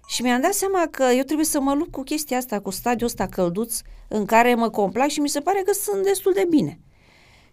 Și 0.08 0.22
mi-am 0.22 0.42
dat 0.42 0.54
seama 0.54 0.88
că 0.92 1.04
eu 1.04 1.24
trebuie 1.24 1.46
să 1.46 1.60
mă 1.60 1.74
lupt 1.74 1.92
cu 1.92 2.02
chestia 2.02 2.38
asta, 2.38 2.60
cu 2.60 2.70
stadiul 2.70 3.08
ăsta 3.08 3.26
călduț, 3.26 3.82
în 4.08 4.26
care 4.26 4.56
mă 4.56 4.70
complac 4.70 5.08
și 5.08 5.20
mi 5.20 5.30
se 5.30 5.40
pare 5.40 5.62
că 5.66 5.74
sunt 5.74 6.04
destul 6.04 6.32
de 6.36 6.46
bine. 6.50 6.80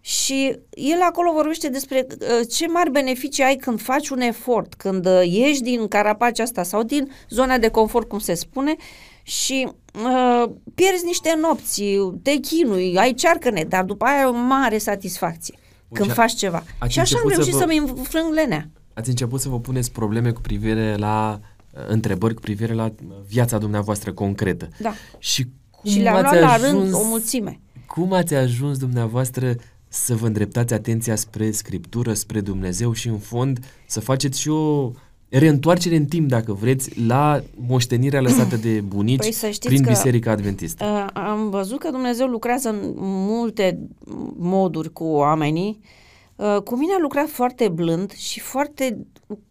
Și 0.01 0.59
el 0.69 1.01
acolo 1.01 1.31
vorbește 1.31 1.69
despre 1.69 2.07
uh, 2.09 2.47
ce 2.49 2.67
mari 2.67 2.91
beneficii 2.91 3.43
ai 3.43 3.55
când 3.55 3.81
faci 3.81 4.09
un 4.09 4.19
efort, 4.19 4.73
când 4.73 5.05
uh, 5.05 5.21
ieși 5.23 5.61
din 5.61 5.87
carapacea 5.87 6.43
asta 6.43 6.63
sau 6.63 6.83
din 6.83 7.11
zona 7.29 7.57
de 7.57 7.69
confort, 7.69 8.07
cum 8.07 8.19
se 8.19 8.33
spune, 8.33 8.75
și 9.23 9.67
uh, 9.93 10.49
pierzi 10.75 11.05
niște 11.05 11.37
nopți, 11.41 11.83
te 12.23 12.35
chinui, 12.35 12.97
ai 12.97 13.13
cearcăne, 13.13 13.63
dar 13.63 13.83
după 13.83 14.05
aia 14.05 14.29
o 14.29 14.33
mare 14.33 14.77
satisfacție 14.77 15.55
Bun, 15.87 15.97
când 15.99 16.11
faci 16.11 16.33
ceva. 16.33 16.63
Și 16.87 16.99
așa 16.99 17.17
am 17.23 17.29
reușit 17.29 17.53
să 17.53 17.59
să-mi 17.59 17.77
înfrâng 17.77 18.33
lenea. 18.33 18.69
Ați 18.93 19.09
început 19.09 19.41
să 19.41 19.49
vă 19.49 19.59
puneți 19.59 19.91
probleme 19.91 20.31
cu 20.31 20.41
privire 20.41 20.95
la 20.95 21.39
uh, 21.71 21.81
întrebări 21.87 22.33
cu 22.33 22.41
privire 22.41 22.73
la 22.73 22.91
viața 23.27 23.57
dumneavoastră 23.57 24.13
concretă. 24.13 24.67
Da. 24.79 24.93
Și 25.17 25.47
cum 25.71 25.91
și 25.91 25.99
le-am 25.99 26.21
luat 26.21 26.33
ajuns, 26.33 26.61
la 26.61 26.67
rând 26.67 26.93
o 26.93 27.03
mulțime. 27.03 27.59
Cum 27.87 28.13
ați 28.13 28.33
ajuns 28.33 28.77
dumneavoastră 28.77 29.55
să 29.87 30.15
vă 30.15 30.25
îndreptați 30.25 30.73
atenția 30.73 31.15
spre 31.15 31.51
Scriptură, 31.51 32.13
spre 32.13 32.41
Dumnezeu 32.41 32.93
și 32.93 33.07
în 33.07 33.17
fond 33.17 33.59
să 33.85 33.99
faceți 33.99 34.39
și 34.39 34.49
o 34.49 34.91
reîntoarcere 35.29 35.95
în 35.95 36.05
timp, 36.05 36.29
dacă 36.29 36.53
vreți, 36.53 36.99
la 36.99 37.43
moștenirea 37.55 38.21
lăsată 38.21 38.55
de 38.55 38.81
bunici 38.95 39.17
păi 39.17 39.31
să 39.31 39.57
prin 39.59 39.83
Biserica 39.87 40.31
Adventistă. 40.31 40.85
Uh, 40.85 41.21
am 41.23 41.49
văzut 41.49 41.79
că 41.79 41.89
Dumnezeu 41.89 42.27
lucrează 42.27 42.69
în 42.69 42.93
multe 42.95 43.79
moduri 44.37 44.93
cu 44.93 45.03
oamenii. 45.03 45.79
Uh, 46.35 46.57
cu 46.63 46.75
mine 46.75 46.93
a 46.93 47.01
lucrat 47.01 47.29
foarte 47.29 47.67
blând 47.67 48.11
și 48.11 48.39
foarte, 48.39 48.97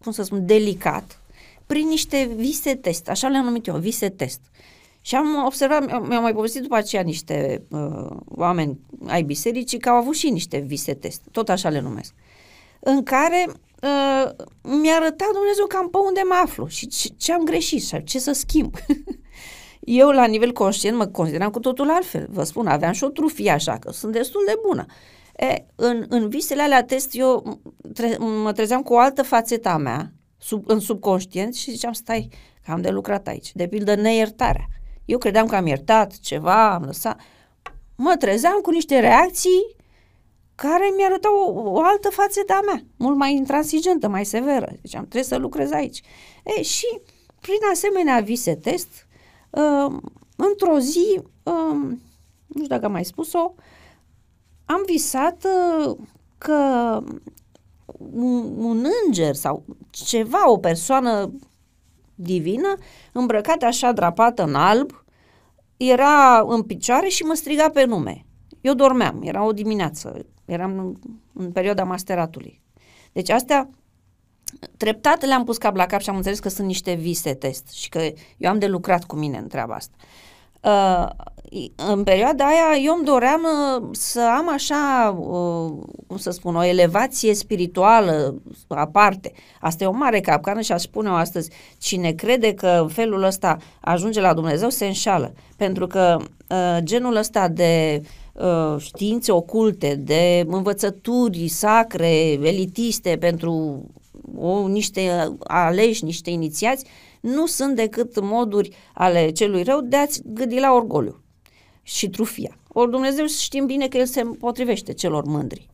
cum 0.03 0.11
să 0.11 0.23
spun, 0.23 0.45
delicat, 0.45 1.21
prin 1.65 1.87
niște 1.87 2.29
vise 2.35 2.75
test, 2.75 3.09
așa 3.09 3.27
le-am 3.27 3.45
numit 3.45 3.67
eu, 3.67 3.77
vise 3.77 4.09
test. 4.09 4.39
Și 5.07 5.15
am 5.15 5.43
observat, 5.45 6.07
mi-au 6.07 6.21
mai 6.21 6.33
povestit 6.33 6.61
după 6.61 6.75
aceea 6.75 7.01
niște 7.01 7.63
uh, 7.69 8.17
oameni 8.25 8.79
ai 9.05 9.23
bisericii 9.23 9.79
că 9.79 9.89
au 9.89 9.95
avut 9.95 10.15
și 10.15 10.29
niște 10.29 10.57
vise 10.57 10.93
test, 10.93 11.21
tot 11.31 11.49
așa 11.49 11.69
le 11.69 11.79
numesc, 11.79 12.13
în 12.79 13.03
care 13.03 13.45
uh, 13.47 14.31
mi-a 14.61 14.95
arătat 14.95 15.27
Dumnezeu 15.33 15.65
cam 15.67 15.89
pe 15.89 15.97
unde 15.97 16.21
mă 16.27 16.39
aflu 16.43 16.67
și 16.67 16.87
ce, 16.87 17.09
ce 17.17 17.33
am 17.33 17.43
greșit 17.43 17.83
și 17.83 18.03
ce 18.03 18.19
să 18.19 18.31
schimb. 18.31 18.75
Eu, 19.79 20.09
la 20.09 20.25
nivel 20.25 20.51
conștient, 20.51 20.97
mă 20.97 21.05
consideram 21.05 21.49
cu 21.49 21.59
totul 21.59 21.89
altfel. 21.89 22.27
Vă 22.29 22.43
spun, 22.43 22.67
aveam 22.67 22.91
și 22.91 23.03
o 23.03 23.09
trufie 23.09 23.51
așa, 23.51 23.77
că 23.77 23.91
sunt 23.91 24.11
destul 24.11 24.41
de 24.45 24.53
bună. 24.67 24.85
E, 25.35 25.65
în, 25.75 26.05
în 26.09 26.29
visele 26.29 26.61
alea 26.61 26.83
test, 26.83 27.15
eu 27.15 27.59
tre- 27.93 28.17
mă 28.17 28.51
trezeam 28.51 28.81
cu 28.81 28.93
o 28.93 28.99
altă 28.99 29.23
fațetă 29.23 29.69
a 29.69 29.77
mea, 29.77 30.11
sub, 30.37 30.63
în 30.69 30.79
subconștient 30.79 31.55
și 31.55 31.71
ziceam, 31.71 31.93
stai, 31.93 32.29
că 32.65 32.71
am 32.71 32.81
de 32.81 32.89
lucrat 32.89 33.27
aici. 33.27 33.51
De 33.53 33.67
pildă, 33.67 33.95
neiertarea. 33.95 34.67
Eu 35.07 35.17
credeam 35.17 35.47
că 35.47 35.55
am 35.55 35.65
iertat 35.65 36.19
ceva, 36.19 36.73
am 36.73 36.83
lăsat. 36.83 37.19
Mă 37.95 38.15
trezeam 38.19 38.59
cu 38.61 38.71
niște 38.71 38.99
reacții 38.99 39.75
care 40.55 40.93
mi-arătau 40.97 41.33
o, 41.35 41.69
o 41.69 41.81
altă 41.81 42.09
fațetă 42.09 42.53
a 42.53 42.61
mea, 42.61 42.83
mult 42.97 43.17
mai 43.17 43.33
intransigentă, 43.33 44.07
mai 44.07 44.25
severă. 44.25 44.71
Deci 44.81 44.95
am 44.95 45.01
trebuie 45.01 45.23
să 45.23 45.37
lucrez 45.37 45.71
aici. 45.71 46.01
E, 46.43 46.61
și 46.61 46.99
prin 47.39 47.57
asemenea 47.71 48.19
vise 48.19 48.55
test, 48.55 49.07
uh, 49.49 49.95
într-o 50.35 50.79
zi, 50.79 51.19
uh, 51.43 51.77
nu 52.47 52.63
știu 52.63 52.67
dacă 52.67 52.85
am 52.85 52.91
mai 52.91 53.05
spus-o, 53.05 53.53
am 54.65 54.83
visat 54.85 55.45
uh, 55.45 55.97
că 56.37 56.53
un, 58.13 58.57
un 58.57 58.85
înger 59.05 59.35
sau 59.35 59.63
ceva, 59.89 60.51
o 60.51 60.57
persoană 60.57 61.31
divină, 62.17 62.75
îmbrăcată 63.11 63.65
așa 63.65 63.91
drapată 63.91 64.43
în 64.43 64.55
alb, 64.55 65.03
era 65.77 66.43
în 66.47 66.63
picioare 66.63 67.07
și 67.07 67.23
mă 67.23 67.33
striga 67.33 67.69
pe 67.69 67.83
nume. 67.83 68.25
Eu 68.61 68.73
dormeam, 68.73 69.21
era 69.23 69.43
o 69.43 69.51
dimineață, 69.51 70.25
Eram 70.45 70.79
în, 70.79 70.95
în 71.33 71.51
perioada 71.51 71.83
masteratului. 71.83 72.61
Deci 73.11 73.29
astea 73.29 73.69
treptat 74.77 75.25
le-am 75.25 75.43
pus 75.43 75.57
cap 75.57 75.75
la 75.75 75.85
cap 75.85 76.01
și 76.01 76.09
am 76.09 76.15
înțeles 76.15 76.39
că 76.39 76.49
sunt 76.49 76.67
niște 76.67 76.93
vise 76.93 77.33
test 77.33 77.67
și 77.71 77.89
că 77.89 77.99
eu 78.37 78.49
am 78.49 78.59
de 78.59 78.67
lucrat 78.67 79.03
cu 79.03 79.15
mine 79.15 79.37
în 79.37 79.47
treaba 79.47 79.75
asta. 79.75 79.95
Uh, 80.67 81.07
în 81.75 82.03
perioada 82.03 82.45
aia 82.45 82.81
eu 82.83 82.93
îmi 82.95 83.05
doream 83.05 83.41
uh, 83.41 83.87
să 83.91 84.21
am 84.37 84.49
așa, 84.49 85.15
uh, 85.19 85.71
cum 86.07 86.17
să 86.17 86.31
spun, 86.31 86.55
o 86.55 86.63
elevație 86.63 87.33
spirituală 87.33 88.41
aparte. 88.67 89.31
Asta 89.61 89.83
e 89.83 89.87
o 89.87 89.91
mare 89.91 90.19
capcană 90.19 90.61
și 90.61 90.71
aș 90.71 90.81
spune-o 90.81 91.13
astăzi. 91.13 91.51
Cine 91.77 92.11
crede 92.11 92.53
că 92.53 92.77
în 92.81 92.87
felul 92.87 93.23
ăsta 93.23 93.57
ajunge 93.81 94.21
la 94.21 94.33
Dumnezeu 94.33 94.69
se 94.69 94.85
înșală. 94.85 95.33
Pentru 95.57 95.87
că 95.87 96.17
uh, 96.49 96.77
genul 96.83 97.15
ăsta 97.15 97.47
de 97.47 98.01
uh, 98.01 98.07
Uh, 98.37 98.75
științe 98.79 99.31
oculte, 99.31 99.95
de 99.95 100.45
învățături 100.47 101.47
sacre, 101.47 102.09
elitiste 102.31 103.17
pentru 103.19 103.83
o, 104.37 104.67
niște 104.67 105.33
aleși, 105.43 106.03
niște 106.03 106.29
inițiați, 106.29 106.85
nu 107.21 107.45
sunt 107.45 107.75
decât 107.75 108.19
moduri 108.19 108.75
ale 108.93 109.29
celui 109.31 109.63
rău 109.63 109.81
de 109.81 109.95
a-ți 109.95 110.21
gândi 110.25 110.59
la 110.59 110.73
orgoliu 110.73 111.21
și 111.81 112.09
trufia. 112.09 112.57
Ori 112.67 112.91
Dumnezeu 112.91 113.25
știm 113.25 113.65
bine 113.65 113.87
că 113.87 113.97
El 113.97 114.05
se 114.05 114.21
potrivește 114.21 114.93
celor 114.93 115.25
mândri, 115.25 115.69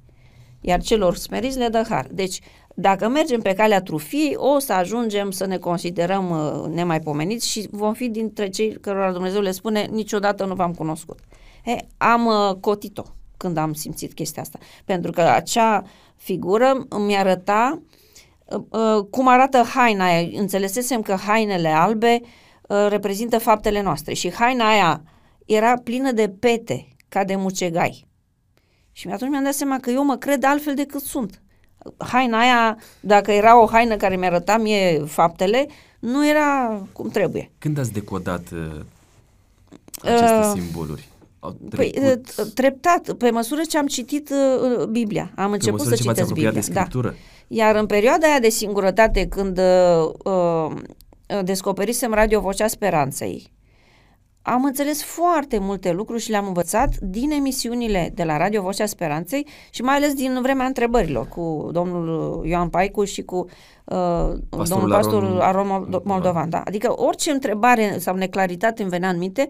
iar 0.62 0.82
celor 0.82 1.16
smeriți 1.16 1.58
le 1.58 1.68
dă 1.68 1.86
har. 1.89 2.08
Deci, 2.12 2.39
dacă 2.76 3.08
mergem 3.08 3.41
pe 3.41 3.54
calea 3.54 3.82
trufiei, 3.82 4.36
o 4.36 4.60
să 4.60 4.74
ajungem 4.74 5.32
să 5.32 5.46
ne 5.46 5.58
considerăm 5.58 6.30
uh, 6.30 6.74
nemaipomeniți 6.74 7.50
și 7.50 7.68
vom 7.72 7.94
fi 7.94 8.10
dintre 8.10 8.50
cei 8.50 8.78
cărora 8.82 9.12
Dumnezeu 9.12 9.41
le 9.41 9.52
spune 9.52 9.88
niciodată 9.91 10.46
nu 10.46 10.56
v-am 10.56 10.74
cunoscut. 10.74 11.20
He, 11.66 11.78
am 11.98 12.26
uh, 12.26 12.56
cotit-o 12.60 13.04
când 13.38 13.58
am 13.58 13.74
simțit 13.74 14.14
chestia 14.14 14.41
asta. 14.41 14.60
Pentru 14.86 15.12
că 15.12 15.22
acea 15.22 15.84
figură 16.16 16.86
îmi 16.89 17.16
arăta 17.16 17.80
uh, 17.80 17.82
uh, 17.82 18.03
cum 19.10 19.28
arată 19.28 19.64
haina 19.74 20.06
aia. 20.06 20.30
Înțelesesem 20.39 21.01
că 21.01 21.14
hainele 21.14 21.68
albe 21.68 22.22
uh, 22.68 22.86
reprezintă 22.89 23.38
faptele 23.38 23.82
noastre 23.82 24.14
și 24.14 24.34
haina 24.34 24.70
aia 24.70 25.01
era 25.45 25.78
plină 25.78 26.12
de 26.12 26.30
pete, 26.39 26.88
ca 27.10 27.24
de 27.24 27.36
mucegai. 27.36 28.08
Și 28.91 29.08
atunci 29.08 29.30
mi-am 29.30 29.43
dat 29.43 29.54
seama 29.54 29.80
că 29.80 29.89
eu 29.89 30.06
mă 30.06 30.16
cred 30.16 30.43
altfel 30.43 30.76
decât 30.76 31.01
sunt. 31.01 31.41
Haina 31.97 32.39
aia, 32.39 32.78
dacă 32.99 33.32
era 33.32 33.62
o 33.62 33.66
haină 33.66 33.95
care 33.95 34.16
mi-arăta 34.16 34.58
mie 34.58 35.04
faptele, 35.06 35.68
nu 35.99 36.28
era 36.28 36.82
cum 36.91 37.10
trebuie. 37.10 37.51
Când 37.58 37.78
ați 37.78 37.91
decodat 37.91 38.49
uh, 38.51 38.80
aceste 40.01 40.36
uh, 40.36 40.51
simboluri? 40.54 41.08
Păi, 41.76 41.93
uh, 42.01 42.45
treptat, 42.54 43.14
pe 43.14 43.30
măsură 43.30 43.62
ce 43.70 43.78
am 43.78 43.88
citit 43.88 44.30
uh, 44.30 44.86
Biblia. 44.86 45.32
Am 45.36 45.47
pe 45.49 45.54
început 45.54 45.82
să 45.82 45.95
citesc 45.95 46.34
Biblia. 46.34 46.51
De 46.51 46.68
da. 46.72 46.88
Iar 47.48 47.76
în 47.76 47.86
perioada 47.86 48.28
aia 48.28 48.39
de 48.39 48.50
singurătate, 48.50 49.28
când 49.28 49.58
uh, 49.58 50.12
uh, 50.24 50.72
descoperisem 51.44 52.14
Radio 52.14 52.39
Vocea 52.39 52.68
Speranței, 52.68 53.52
am 54.46 54.64
înțeles 54.64 55.04
foarte 55.04 55.58
multe 55.58 55.91
lucruri 55.91 56.22
și 56.22 56.30
le-am 56.30 56.48
învățat 56.48 56.98
din 56.98 57.32
emisiunile 57.32 58.12
de 58.14 58.24
la 58.24 58.38
Radio 58.38 58.62
Vocea 58.62 58.86
Speranței 58.86 59.48
și 59.70 59.82
mai 59.82 59.96
ales 59.96 60.14
din 60.14 60.39
vremea 60.41 60.66
întrebărilor 60.66 61.28
cu 61.28 61.70
domnul 61.72 62.41
Ioan 62.46 62.70
Paicu 62.70 63.04
și 63.04 63.22
cu 63.22 63.46
uh, 63.86 64.32
domnul 64.70 64.89
pastor 64.89 65.24
Aron, 65.24 65.39
Aron 65.39 66.02
Moldovan. 66.04 66.50
Da? 66.50 66.62
Adică 66.66 66.94
orice 67.02 67.32
întrebare 67.32 67.96
sau 68.00 68.16
neclaritate 68.16 68.82
îmi 68.82 68.91
venea 68.91 69.10
în 69.10 69.18
minte, 69.18 69.48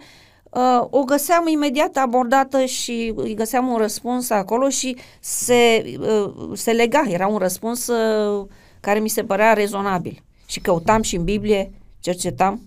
uh, 0.53 0.87
o 0.89 1.03
găseam 1.03 1.47
imediat 1.47 1.97
abordată 1.97 2.65
și 2.65 3.13
îi 3.15 3.33
găseam 3.33 3.67
un 3.67 3.77
răspuns 3.77 4.29
acolo 4.29 4.69
și 4.69 4.97
se, 5.19 5.83
uh, 5.99 6.51
se 6.53 6.71
lega. 6.71 7.03
Era 7.07 7.27
un 7.27 7.37
răspuns 7.37 7.87
uh, 7.87 8.47
care 8.79 8.99
mi 8.99 9.09
se 9.09 9.23
părea 9.23 9.53
rezonabil. 9.53 10.23
Și 10.45 10.59
căutam 10.59 11.01
și 11.01 11.15
în 11.15 11.23
Biblie, 11.23 11.71
cercetam 11.99 12.61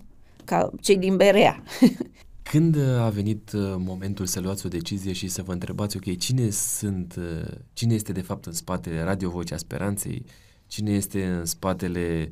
ca 0.45 0.69
cei 0.81 0.97
din 0.97 1.15
Berea. 1.15 1.63
Când 2.49 2.77
a 2.99 3.09
venit 3.09 3.51
uh, 3.51 3.75
momentul 3.77 4.25
să 4.25 4.39
luați 4.39 4.65
o 4.65 4.69
decizie 4.69 5.13
și 5.13 5.27
să 5.27 5.41
vă 5.41 5.51
întrebați, 5.51 5.97
ok, 5.97 6.17
cine 6.17 6.49
sunt, 6.49 7.15
uh, 7.17 7.51
cine 7.73 7.93
este 7.93 8.11
de 8.11 8.21
fapt 8.21 8.45
în 8.45 8.53
spatele 8.53 9.03
Radio 9.03 9.29
Vocea 9.29 9.57
Speranței, 9.57 10.25
cine 10.67 10.91
este 10.91 11.25
în 11.25 11.45
spatele, 11.45 12.29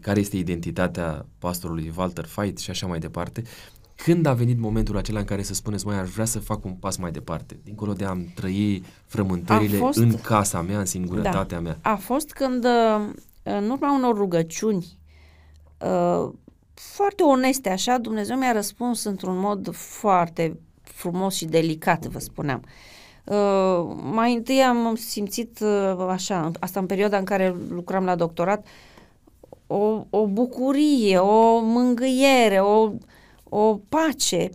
care 0.00 0.20
este 0.20 0.36
identitatea 0.36 1.26
pastorului 1.38 1.92
Walter 1.96 2.24
Fight 2.24 2.58
și 2.58 2.70
așa 2.70 2.86
mai 2.86 2.98
departe, 2.98 3.42
când 4.04 4.26
a 4.26 4.32
venit 4.32 4.58
momentul 4.58 4.96
acela 4.96 5.18
în 5.18 5.24
care 5.24 5.42
să 5.42 5.54
spuneți, 5.54 5.86
mai 5.86 6.00
aș 6.00 6.08
vrea 6.08 6.24
să 6.24 6.38
fac 6.38 6.64
un 6.64 6.72
pas 6.72 6.96
mai 6.96 7.10
departe, 7.10 7.58
dincolo 7.64 7.92
de 7.92 8.04
a-mi 8.04 8.32
trăi 8.34 8.82
frământările 9.06 9.76
fost, 9.76 9.98
în 9.98 10.14
casa 10.20 10.60
mea, 10.60 10.78
în 10.78 10.84
singurătatea 10.84 11.56
da, 11.56 11.60
mea? 11.60 11.78
A 11.82 11.94
fost 11.94 12.32
când, 12.32 12.64
uh, 12.64 13.08
în 13.42 13.70
urma 13.70 13.94
unor 13.94 14.16
rugăciuni, 14.16 14.98
foarte 16.74 17.22
oneste 17.22 17.68
așa, 17.68 17.98
Dumnezeu 17.98 18.36
mi-a 18.36 18.52
răspuns 18.52 19.04
într-un 19.04 19.38
mod 19.38 19.74
foarte 19.74 20.58
frumos 20.82 21.34
și 21.34 21.44
delicat, 21.44 22.06
vă 22.06 22.18
spuneam. 22.18 22.62
Uh, 23.24 23.96
mai 24.12 24.34
întâi 24.34 24.62
am 24.62 24.94
simțit 24.94 25.60
uh, 25.60 26.06
așa, 26.08 26.50
asta 26.60 26.80
în 26.80 26.86
perioada 26.86 27.18
în 27.18 27.24
care 27.24 27.54
lucram 27.68 28.04
la 28.04 28.14
doctorat, 28.14 28.66
o, 29.66 30.04
o 30.10 30.26
bucurie, 30.26 31.18
o 31.18 31.60
mângâiere, 31.60 32.58
o, 32.60 32.92
o 33.56 33.80
pace 33.88 34.50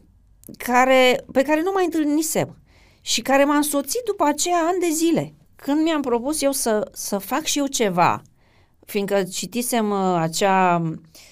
care, 0.58 1.26
pe 1.32 1.42
care 1.42 1.62
nu 1.62 1.72
mai 1.74 1.84
întâlnisem 1.86 2.58
și 3.02 3.22
care 3.22 3.44
m-a 3.44 3.56
însoțit 3.56 4.02
după 4.06 4.24
aceea 4.24 4.58
ani 4.58 4.80
de 4.80 4.90
zile. 4.94 5.34
Când 5.56 5.82
mi-am 5.82 6.02
propus 6.02 6.42
eu 6.42 6.52
să, 6.52 6.90
să 6.94 7.18
fac 7.18 7.44
și 7.44 7.58
eu 7.60 7.66
ceva, 7.66 8.22
fiindcă 8.86 9.24
citisem 9.24 9.90
uh, 9.90 10.16
acea, 10.20 10.82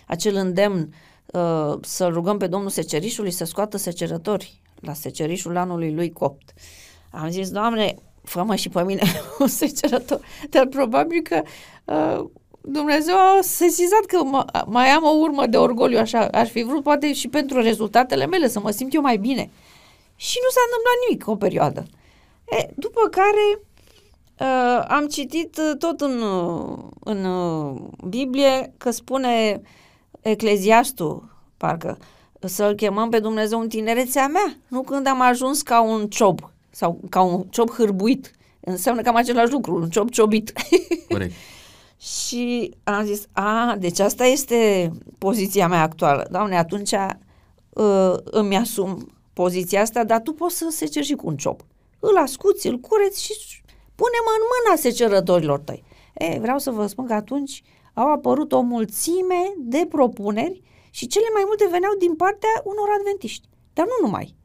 acel 0.08 0.36
îndemn 0.36 0.94
uh, 1.26 1.74
să 1.82 2.08
rugăm 2.08 2.38
pe 2.38 2.48
Domnul 2.48 2.70
Secerișului 2.70 3.32
să 3.32 3.46
scoată 3.46 3.78
secerători 3.78 4.62
la 4.80 4.94
secerișul 4.94 5.58
anului 5.58 5.94
lui 5.94 6.12
copt. 6.12 6.54
Am 7.12 7.30
zis, 7.30 7.50
Doamne, 7.50 7.96
fă 8.24 8.56
și 8.56 8.70
pe 8.70 8.84
mine 8.84 9.02
un 9.40 9.48
secerător. 9.48 10.20
Dar 10.50 10.66
probabil 10.66 11.22
că 11.22 11.42
uh, 11.86 12.30
Dumnezeu 12.68 13.16
a 13.16 13.40
sesizat 13.42 14.06
că 14.06 14.24
mă, 14.24 14.46
mai 14.66 14.88
am 14.88 15.04
o 15.04 15.10
urmă 15.10 15.46
de 15.46 15.58
orgoliu, 15.58 15.98
așa, 15.98 16.28
aș 16.28 16.50
fi 16.50 16.64
vrut 16.64 16.84
poate 16.84 17.14
și 17.14 17.28
pentru 17.28 17.62
rezultatele 17.62 18.26
mele 18.26 18.48
să 18.48 18.60
mă 18.60 18.72
simt 18.72 18.94
eu 18.94 19.02
mai 19.02 19.18
bine. 19.18 19.50
Și 20.16 20.38
nu 20.44 20.50
s-a 20.50 20.62
întâmplat 20.66 20.96
nimic 21.08 21.28
o 21.28 21.36
perioadă. 21.36 21.86
E, 22.50 22.70
după 22.76 23.08
care 23.12 23.62
Uh, 24.40 24.86
am 24.88 25.08
citit 25.08 25.58
uh, 25.58 25.78
tot 25.78 26.02
în, 26.02 26.22
uh, 26.22 26.78
în 27.00 27.26
uh, 27.26 27.82
Biblie 28.08 28.74
că 28.78 28.92
spune 28.92 29.62
Ecleziastul, 30.22 31.30
parcă, 31.58 31.98
să-L 32.40 32.76
chemăm 32.76 33.10
pe 33.10 33.20
Dumnezeu 33.20 33.60
în 33.60 33.68
tinerețea 33.68 34.28
mea, 34.28 34.58
nu 34.68 34.82
când 34.82 35.08
am 35.08 35.22
ajuns 35.22 35.62
ca 35.62 35.82
un 35.82 36.08
ciob 36.08 36.40
sau 36.70 37.00
ca 37.10 37.22
un 37.22 37.44
ciob 37.50 37.70
hârbuit. 37.70 38.32
Înseamnă 38.60 39.02
cam 39.02 39.16
același 39.16 39.52
lucru, 39.52 39.76
un 39.76 39.90
ciob 39.90 40.10
ciobit. 40.10 40.54
Corect. 41.10 41.34
și 42.00 42.74
am 42.84 43.06
zis, 43.06 43.28
a, 43.32 43.76
deci 43.80 44.00
asta 44.00 44.26
este 44.26 44.92
poziția 45.18 45.68
mea 45.68 45.82
actuală. 45.82 46.28
Doamne, 46.32 46.58
atunci 46.58 46.92
uh, 47.70 48.14
îmi 48.24 48.58
asum 48.58 49.12
poziția 49.34 49.82
asta, 49.82 50.04
dar 50.04 50.22
tu 50.22 50.34
poți 50.34 50.58
să 50.58 50.68
se 50.70 50.86
ceri 50.86 51.06
și 51.06 51.14
cu 51.14 51.28
un 51.28 51.38
ciob. 51.38 51.62
Îl 52.00 52.18
ascuți, 52.18 52.68
îl 52.68 52.80
cureți 52.80 53.24
și 53.24 53.34
pune-mă 53.96 54.32
în 54.38 54.44
mâna 54.52 54.78
secerătorilor 54.82 55.60
tăi. 55.60 55.84
E, 56.14 56.40
vreau 56.40 56.58
să 56.58 56.72
vă 56.72 56.88
spun 56.88 57.06
că 57.06 57.14
atunci 57.14 57.64
au 57.94 58.12
apărut 58.12 58.52
o 58.52 58.62
mulțime 58.62 59.54
de 59.58 59.86
propuneri 59.90 60.62
și 60.90 61.08
cele 61.08 61.26
mai 61.34 61.44
multe 61.46 61.68
veneau 61.72 61.94
din 62.00 62.16
partea 62.16 62.50
unor 62.64 62.88
adventiști. 63.00 63.48
Dar 63.74 63.86
nu 63.86 64.06
numai. 64.06 64.36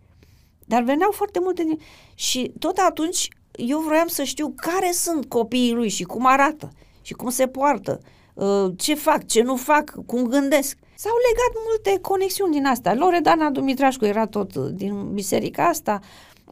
Dar 0.66 0.82
veneau 0.82 1.10
foarte 1.10 1.38
multe 1.42 1.62
din... 1.62 1.78
Și 2.14 2.52
tot 2.58 2.76
atunci 2.76 3.28
eu 3.52 3.78
vroiam 3.78 4.06
să 4.06 4.22
știu 4.22 4.54
care 4.56 4.90
sunt 4.92 5.28
copiii 5.28 5.72
lui 5.72 5.88
și 5.88 6.04
cum 6.04 6.26
arată 6.26 6.70
și 7.02 7.12
cum 7.12 7.30
se 7.30 7.46
poartă, 7.46 8.00
uh, 8.34 8.66
ce 8.76 8.94
fac, 8.94 9.26
ce 9.26 9.42
nu 9.42 9.56
fac, 9.56 9.94
cum 10.06 10.26
gândesc. 10.26 10.78
S-au 10.94 11.14
legat 11.30 11.62
multe 11.66 12.00
conexiuni 12.00 12.52
din 12.52 12.66
asta. 12.66 12.94
Loredana 12.94 13.50
Dumitrașcu 13.50 14.04
era 14.04 14.26
tot 14.26 14.56
din 14.56 15.12
biserica 15.12 15.64
asta, 15.64 16.00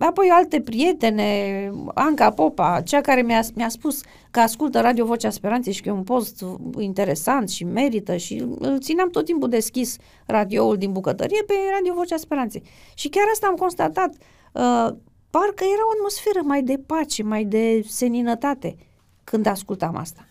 Apoi 0.01 0.29
alte 0.29 0.61
prietene, 0.61 1.71
Anca 1.95 2.31
Popa, 2.31 2.81
cea 2.81 3.01
care 3.01 3.23
mi-a, 3.23 3.41
mi-a 3.55 3.69
spus 3.69 4.01
că 4.31 4.41
ascultă 4.41 4.81
Radio 4.81 5.05
Vocea 5.05 5.31
Speranței 5.31 5.73
și 5.73 5.83
că 5.83 5.89
e 5.89 5.93
un 5.93 6.03
post 6.03 6.45
interesant 6.79 7.49
și 7.49 7.65
merită 7.65 8.17
și 8.17 8.45
îl 8.59 8.81
țineam 8.81 9.11
tot 9.11 9.25
timpul 9.25 9.49
deschis 9.49 9.97
radioul 10.27 10.77
din 10.77 10.93
bucătărie 10.93 11.43
pe 11.47 11.55
Radio 11.75 11.95
Vocea 11.95 12.17
Speranței. 12.17 12.63
Și 12.95 13.09
chiar 13.09 13.25
asta 13.33 13.47
am 13.47 13.55
constatat. 13.55 14.15
Uh, 14.53 14.89
parcă 15.31 15.65
era 15.65 15.87
o 15.87 15.93
atmosferă 15.95 16.41
mai 16.45 16.63
de 16.63 16.81
pace, 16.87 17.23
mai 17.23 17.45
de 17.45 17.85
seninătate 17.89 18.77
când 19.25 19.47
ascultam 19.47 19.97
asta. 19.97 20.25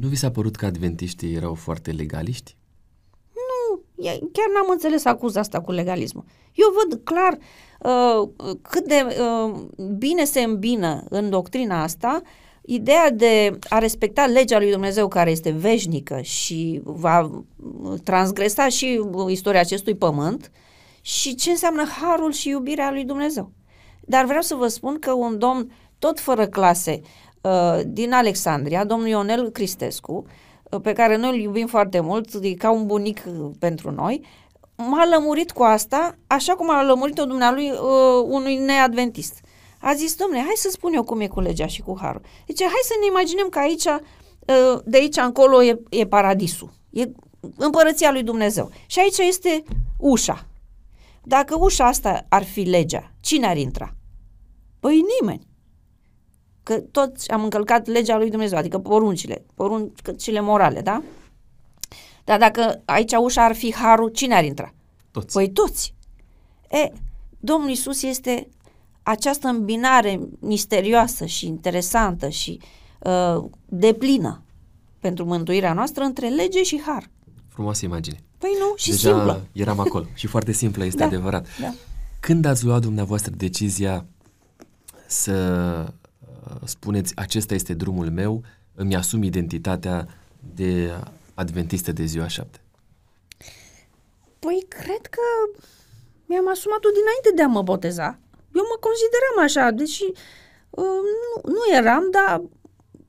Nu 0.00 0.08
vi 0.08 0.16
s-a 0.16 0.30
părut 0.30 0.56
că 0.56 0.66
adventiștii 0.66 1.34
erau 1.34 1.54
foarte 1.54 1.90
legaliști? 1.90 2.56
Nu, 3.34 3.82
chiar 4.32 4.46
n-am 4.54 4.70
înțeles 4.70 5.04
acuza 5.04 5.40
asta 5.40 5.60
cu 5.60 5.72
legalismul. 5.72 6.24
Eu 6.52 6.66
văd 6.74 7.00
clar 7.04 7.38
uh, 7.80 8.28
cât 8.62 8.86
de 8.86 9.06
uh, 9.20 9.60
bine 9.98 10.24
se 10.24 10.40
îmbină 10.40 11.04
în 11.08 11.30
doctrina 11.30 11.82
asta 11.82 12.22
ideea 12.66 13.10
de 13.10 13.58
a 13.68 13.78
respecta 13.78 14.26
legea 14.26 14.58
lui 14.58 14.70
Dumnezeu 14.70 15.08
care 15.08 15.30
este 15.30 15.50
veșnică 15.50 16.20
și 16.20 16.80
va 16.84 17.42
transgresa 18.04 18.68
și 18.68 19.00
istoria 19.28 19.60
acestui 19.60 19.96
pământ 19.96 20.50
și 21.00 21.34
ce 21.34 21.50
înseamnă 21.50 21.84
harul 21.84 22.32
și 22.32 22.48
iubirea 22.48 22.90
lui 22.90 23.04
Dumnezeu. 23.04 23.52
Dar 24.00 24.24
vreau 24.24 24.42
să 24.42 24.54
vă 24.54 24.66
spun 24.66 24.98
că 24.98 25.12
un 25.12 25.38
domn 25.38 25.72
tot 25.98 26.20
fără 26.20 26.46
clase 26.46 27.00
uh, 27.02 27.08
din 27.86 28.12
Alexandria, 28.12 28.84
domnul 28.84 29.08
Ionel 29.08 29.50
Cristescu, 29.50 30.24
uh, 30.70 30.80
pe 30.80 30.92
care 30.92 31.16
noi 31.16 31.30
îl 31.30 31.42
iubim 31.42 31.66
foarte 31.66 32.00
mult, 32.00 32.28
e 32.42 32.54
ca 32.54 32.70
un 32.70 32.86
bunic 32.86 33.22
uh, 33.26 33.50
pentru 33.58 33.90
noi, 33.90 34.24
m-a 34.76 35.04
lămurit 35.04 35.52
cu 35.52 35.62
asta, 35.62 36.16
așa 36.26 36.54
cum 36.54 36.70
a 36.70 36.82
lămurit-o 36.82 37.24
dumnealui 37.24 37.70
uh, 37.70 38.24
unui 38.24 38.56
neadventist. 38.56 39.40
A 39.78 39.94
zis, 39.94 40.14
domnule, 40.14 40.40
hai 40.40 40.54
să 40.54 40.68
spun 40.70 40.92
eu 40.92 41.02
cum 41.02 41.20
e 41.20 41.26
cu 41.26 41.40
legea 41.40 41.66
și 41.66 41.82
cu 41.82 41.96
harul. 42.00 42.22
Deci, 42.46 42.62
hai 42.62 42.82
să 42.82 42.94
ne 43.00 43.06
imaginăm 43.06 43.48
că 43.48 43.58
aici, 43.58 43.84
uh, 43.84 44.80
de 44.84 44.96
aici 44.96 45.16
încolo 45.16 45.62
e, 45.62 45.80
e 45.90 46.06
paradisul, 46.06 46.72
e 46.90 47.08
împărăția 47.56 48.12
lui 48.12 48.22
Dumnezeu. 48.22 48.70
Și 48.86 48.98
aici 48.98 49.18
este 49.18 49.62
ușa. 49.98 50.46
Dacă 51.22 51.56
ușa 51.58 51.86
asta 51.86 52.26
ar 52.28 52.44
fi 52.44 52.60
legea, 52.60 53.12
cine 53.20 53.46
ar 53.46 53.56
intra? 53.56 53.94
Păi 54.80 55.04
nimeni. 55.20 55.46
Că 56.66 56.80
toți 56.90 57.30
am 57.30 57.42
încălcat 57.42 57.86
legea 57.86 58.16
lui 58.16 58.30
Dumnezeu, 58.30 58.58
adică 58.58 58.78
poruncile, 58.78 59.44
poruncile 59.54 60.40
morale, 60.40 60.80
da? 60.80 61.02
Dar 62.24 62.38
dacă 62.38 62.82
aici 62.84 63.12
ușa 63.12 63.44
ar 63.44 63.54
fi 63.54 63.74
harul, 63.74 64.08
cine 64.08 64.34
ar 64.34 64.44
intra? 64.44 64.74
Toți. 65.10 65.32
Păi 65.32 65.50
toți. 65.50 65.94
E, 66.70 66.92
Domnul 67.40 67.70
Isus 67.70 68.02
este 68.02 68.48
această 69.02 69.48
îmbinare 69.48 70.20
misterioasă 70.40 71.24
și 71.26 71.46
interesantă 71.46 72.28
și 72.28 72.60
uh, 72.98 73.44
deplină 73.66 74.42
pentru 75.00 75.24
mântuirea 75.24 75.72
noastră 75.72 76.04
între 76.04 76.28
lege 76.28 76.62
și 76.62 76.80
har. 76.86 77.10
Frumoasă 77.48 77.84
imagine. 77.84 78.18
Păi 78.38 78.50
nu, 78.58 78.76
și 78.76 78.90
Deja 78.90 79.10
simplă. 79.14 79.46
eram 79.52 79.78
acolo 79.80 80.04
și 80.14 80.26
foarte 80.26 80.52
simplă, 80.52 80.84
este 80.84 80.98
Da, 81.02 81.04
adevărat. 81.06 81.46
da. 81.60 81.72
Când 82.20 82.44
ați 82.44 82.64
luat 82.64 82.80
dumneavoastră 82.80 83.32
decizia 83.36 84.06
să 85.06 85.32
uh, 85.88 85.94
spuneți 86.64 87.16
acesta 87.16 87.54
este 87.54 87.74
drumul 87.74 88.10
meu, 88.10 88.42
îmi 88.74 88.96
asum 88.96 89.22
identitatea 89.22 90.08
de 90.54 90.92
adventistă 91.34 91.92
de 91.92 92.04
ziua 92.04 92.26
șapte? 92.26 92.60
Păi 94.38 94.66
cred 94.68 95.06
că 95.10 95.26
mi-am 96.26 96.48
asumat-o 96.48 96.88
dinainte 96.88 97.30
de 97.34 97.42
a 97.42 97.46
mă 97.46 97.62
boteza. 97.62 98.18
Eu 98.54 98.62
mă 98.70 98.78
consideram 98.80 99.36
așa, 99.42 99.70
deși 99.70 100.04
uh, 100.70 101.00
nu, 101.12 101.52
nu 101.52 101.76
eram, 101.76 102.10
dar 102.10 102.42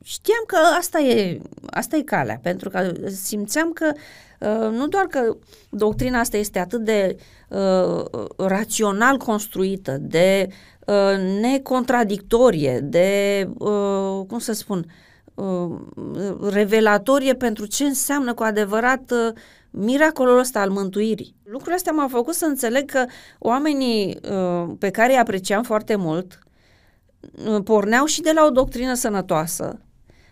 știam 0.03 0.43
că 0.47 0.57
asta 0.77 0.99
e, 0.99 1.41
asta 1.65 1.95
e 1.95 2.01
calea, 2.01 2.39
pentru 2.41 2.69
că 2.69 2.93
simțeam 3.11 3.73
că 3.73 3.91
uh, 4.39 4.71
nu 4.71 4.87
doar 4.87 5.05
că 5.05 5.37
doctrina 5.69 6.19
asta 6.19 6.37
este 6.37 6.59
atât 6.59 6.83
de 6.83 7.17
uh, 7.49 8.05
rațional 8.37 9.17
construită, 9.17 9.97
de 9.97 10.47
uh, 10.49 10.55
necontradictorie, 11.41 12.79
de, 12.79 13.49
uh, 13.57 14.25
cum 14.27 14.39
să 14.39 14.53
spun, 14.53 14.85
uh, 15.33 15.79
revelatorie 16.49 17.33
pentru 17.33 17.65
ce 17.65 17.83
înseamnă 17.83 18.33
cu 18.33 18.43
adevărat 18.43 19.11
uh, 19.11 19.33
miracolul 19.69 20.39
ăsta 20.39 20.59
al 20.59 20.69
mântuirii. 20.69 21.35
Lucrurile 21.43 21.75
astea 21.75 21.91
m-au 21.91 22.07
făcut 22.07 22.33
să 22.33 22.45
înțeleg 22.45 22.91
că 22.91 23.05
oamenii 23.39 24.19
uh, 24.31 24.73
pe 24.79 24.89
care 24.89 25.11
îi 25.11 25.19
apreciam 25.19 25.63
foarte 25.63 25.95
mult 25.95 26.39
uh, 27.47 27.63
porneau 27.63 28.05
și 28.05 28.21
de 28.21 28.31
la 28.31 28.45
o 28.45 28.49
doctrină 28.49 28.93
sănătoasă, 28.93 29.79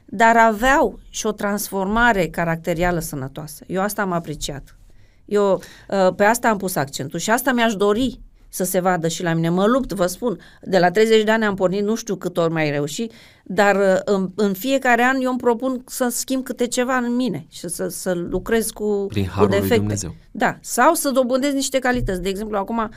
dar 0.06 0.38
aveau 0.38 1.00
și 1.10 1.26
o 1.26 1.32
transformare 1.32 2.28
caracterială 2.28 3.00
sănătoasă. 3.00 3.64
Eu 3.68 3.82
asta 3.82 4.02
am 4.02 4.12
apreciat. 4.12 4.78
Eu 5.26 5.54
uh, 5.54 6.14
pe 6.16 6.24
asta 6.24 6.50
am 6.50 6.58
pus 6.58 6.76
accentul 6.76 7.20
și 7.20 7.32
asta 7.32 7.52
mi-aș 7.52 7.76
dori 7.76 8.20
să 8.56 8.64
se 8.64 8.80
vadă 8.80 9.08
și 9.08 9.24
la 9.24 9.34
mine. 9.34 9.50
Mă 9.50 9.66
lupt, 9.66 9.94
vă 9.94 10.06
spun, 10.06 10.40
de 10.62 10.80
la 10.80 10.92
30 10.92 11.24
de 11.24 11.32
ani 11.32 11.46
am 11.46 11.56
pornit, 11.56 11.84
nu 11.84 11.96
știu 11.96 12.16
cât 12.16 12.38
ori 12.38 12.52
mai 12.52 12.70
reușit, 12.70 13.12
dar 13.44 13.76
uh, 13.76 14.00
în, 14.06 14.32
în 14.36 14.54
fiecare 14.54 15.04
an 15.04 15.22
eu 15.22 15.30
îmi 15.30 15.40
propun 15.40 15.84
să 15.86 16.08
schimb 16.12 16.44
câte 16.44 16.68
ceva 16.68 16.98
în 16.98 17.16
mine 17.16 17.46
și 17.50 17.68
să, 17.68 17.88
să 17.88 18.14
lucrez 18.14 18.70
cu, 18.70 19.06
Prin 19.08 19.24
cu 19.24 19.30
harul 19.30 19.50
lui 19.50 19.58
defecte. 19.58 19.78
Dumnezeu. 19.78 20.16
Da, 20.32 20.58
sau 20.62 20.94
să 20.94 21.10
dobândesc 21.10 21.54
niște 21.54 21.80
calități. 21.80 22.22
De 22.22 22.30
exemplu, 22.30 22.58
acum 22.58 22.90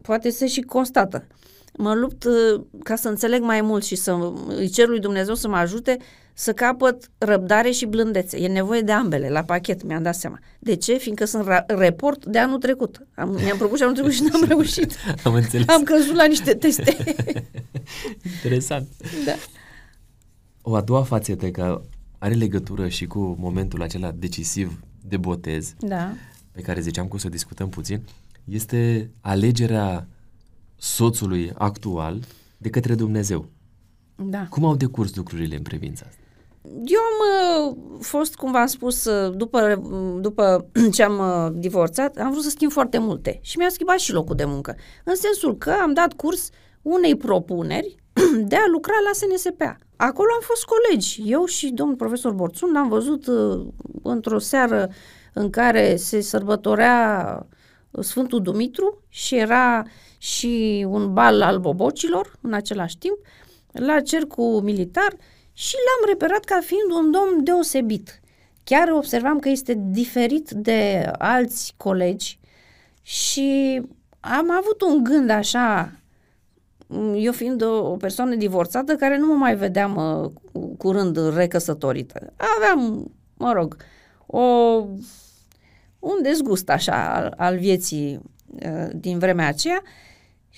poate 0.00 0.30
se 0.30 0.46
și 0.46 0.60
constată. 0.60 1.26
Mă 1.72 1.94
lupt 1.94 2.24
uh, 2.24 2.64
ca 2.82 2.96
să 2.96 3.08
înțeleg 3.08 3.42
mai 3.42 3.60
mult 3.60 3.84
și 3.84 3.96
să 3.96 4.32
îi 4.48 4.68
cer 4.68 4.88
lui 4.88 5.00
Dumnezeu 5.00 5.34
să 5.34 5.48
mă 5.48 5.56
ajute 5.56 5.96
să 6.38 6.52
capăt 6.52 7.10
răbdare 7.18 7.70
și 7.70 7.86
blândețe. 7.86 8.36
E 8.38 8.48
nevoie 8.48 8.80
de 8.80 8.92
ambele, 8.92 9.28
la 9.28 9.42
pachet, 9.42 9.82
mi-am 9.82 10.02
dat 10.02 10.14
seama. 10.14 10.38
De 10.58 10.74
ce? 10.76 10.96
Fiindcă 10.96 11.24
sunt 11.24 11.46
ra- 11.48 11.66
report 11.66 12.24
de 12.26 12.38
anul 12.38 12.58
trecut. 12.58 13.06
Am, 13.14 13.30
mi-am 13.30 13.56
propus 13.56 13.76
și 13.76 13.82
anul 13.82 13.94
trecut 13.94 14.12
și 14.12 14.22
n-am 14.22 14.44
reușit. 14.54 14.96
Am 15.24 15.34
înțeles. 15.34 15.68
Am 15.68 15.82
căzut 15.82 16.14
la 16.14 16.24
niște 16.26 16.54
teste. 16.54 16.96
Interesant. 18.34 18.88
da. 19.24 19.32
O 20.62 20.74
a 20.74 20.80
doua 20.80 21.02
fațetă 21.02 21.50
că 21.50 21.82
are 22.18 22.34
legătură 22.34 22.88
și 22.88 23.06
cu 23.06 23.36
momentul 23.38 23.82
acela 23.82 24.10
decisiv 24.10 24.80
de 25.02 25.16
botez, 25.16 25.74
Da. 25.78 26.12
pe 26.52 26.60
care 26.60 26.80
ziceam 26.80 27.08
că 27.08 27.14
o 27.14 27.18
să 27.18 27.28
discutăm 27.28 27.68
puțin, 27.68 28.02
este 28.44 29.10
alegerea 29.20 30.08
soțului 30.76 31.52
actual 31.54 32.22
de 32.58 32.70
către 32.70 32.94
Dumnezeu. 32.94 33.48
Da. 34.16 34.46
Cum 34.50 34.64
au 34.64 34.76
decurs 34.76 35.14
lucrurile 35.14 35.56
în 35.56 35.62
privința 35.62 36.04
asta? 36.08 36.20
Eu 36.84 37.00
am 37.00 37.18
uh, 37.68 37.76
fost, 38.00 38.34
cum 38.34 38.52
v-am 38.52 38.66
spus, 38.66 39.04
uh, 39.04 39.36
după, 39.36 39.82
după 40.20 40.66
ce 40.94 41.02
am 41.02 41.18
uh, 41.18 41.60
divorțat, 41.60 42.16
am 42.16 42.30
vrut 42.30 42.42
să 42.42 42.50
schimb 42.50 42.72
foarte 42.72 42.98
multe 42.98 43.38
și 43.42 43.58
mi-a 43.58 43.68
schimbat 43.68 43.98
și 43.98 44.12
locul 44.12 44.36
de 44.36 44.44
muncă. 44.44 44.76
În 45.04 45.14
sensul 45.14 45.56
că 45.56 45.70
am 45.70 45.92
dat 45.92 46.12
curs 46.12 46.50
unei 46.82 47.16
propuneri 47.16 47.94
de 48.50 48.56
a 48.56 48.64
lucra 48.70 48.94
la 49.04 49.10
SNSPA. 49.12 49.78
Acolo 49.96 50.28
am 50.34 50.40
fost 50.42 50.64
colegi. 50.64 51.22
Eu 51.24 51.44
și 51.44 51.70
domnul 51.70 51.96
profesor 51.96 52.32
Borțun 52.32 52.72
l-am 52.72 52.88
văzut 52.88 53.26
uh, 53.26 53.66
într-o 54.02 54.38
seară 54.38 54.90
în 55.32 55.50
care 55.50 55.96
se 55.96 56.20
sărbătorea 56.20 57.46
Sfântul 58.00 58.42
Dumitru 58.42 59.02
și 59.08 59.36
era 59.36 59.82
și 60.18 60.86
un 60.88 61.12
bal 61.12 61.42
al 61.42 61.58
bobocilor 61.58 62.32
în 62.40 62.52
același 62.52 62.98
timp, 62.98 63.16
la 63.72 64.00
cercul 64.00 64.60
militar 64.60 65.16
și 65.58 65.74
l-am 65.74 66.08
reperat 66.08 66.44
ca 66.44 66.60
fiind 66.62 66.90
un 66.90 67.10
domn 67.10 67.44
deosebit. 67.44 68.20
Chiar 68.64 68.88
observam 68.90 69.38
că 69.38 69.48
este 69.48 69.74
diferit 69.78 70.50
de 70.50 71.10
alți 71.18 71.74
colegi 71.76 72.38
și 73.02 73.80
am 74.20 74.50
avut 74.50 74.80
un 74.80 75.04
gând 75.04 75.30
așa, 75.30 75.92
eu 77.16 77.32
fiind 77.32 77.62
o, 77.62 77.90
o 77.90 77.96
persoană 77.96 78.34
divorțată 78.34 78.94
care 78.94 79.18
nu 79.18 79.26
mă 79.26 79.34
mai 79.34 79.56
vedeam 79.56 79.96
uh, 79.96 80.30
cu- 80.52 80.74
curând 80.76 81.34
recăsătorită. 81.36 82.32
Aveam, 82.56 83.10
mă 83.36 83.52
rog, 83.52 83.76
o, 84.26 84.40
un 85.98 86.22
dezgust 86.22 86.68
așa 86.68 87.14
al, 87.14 87.34
al 87.36 87.58
vieții 87.58 88.20
uh, 88.48 88.88
din 88.94 89.18
vremea 89.18 89.48
aceea 89.48 89.82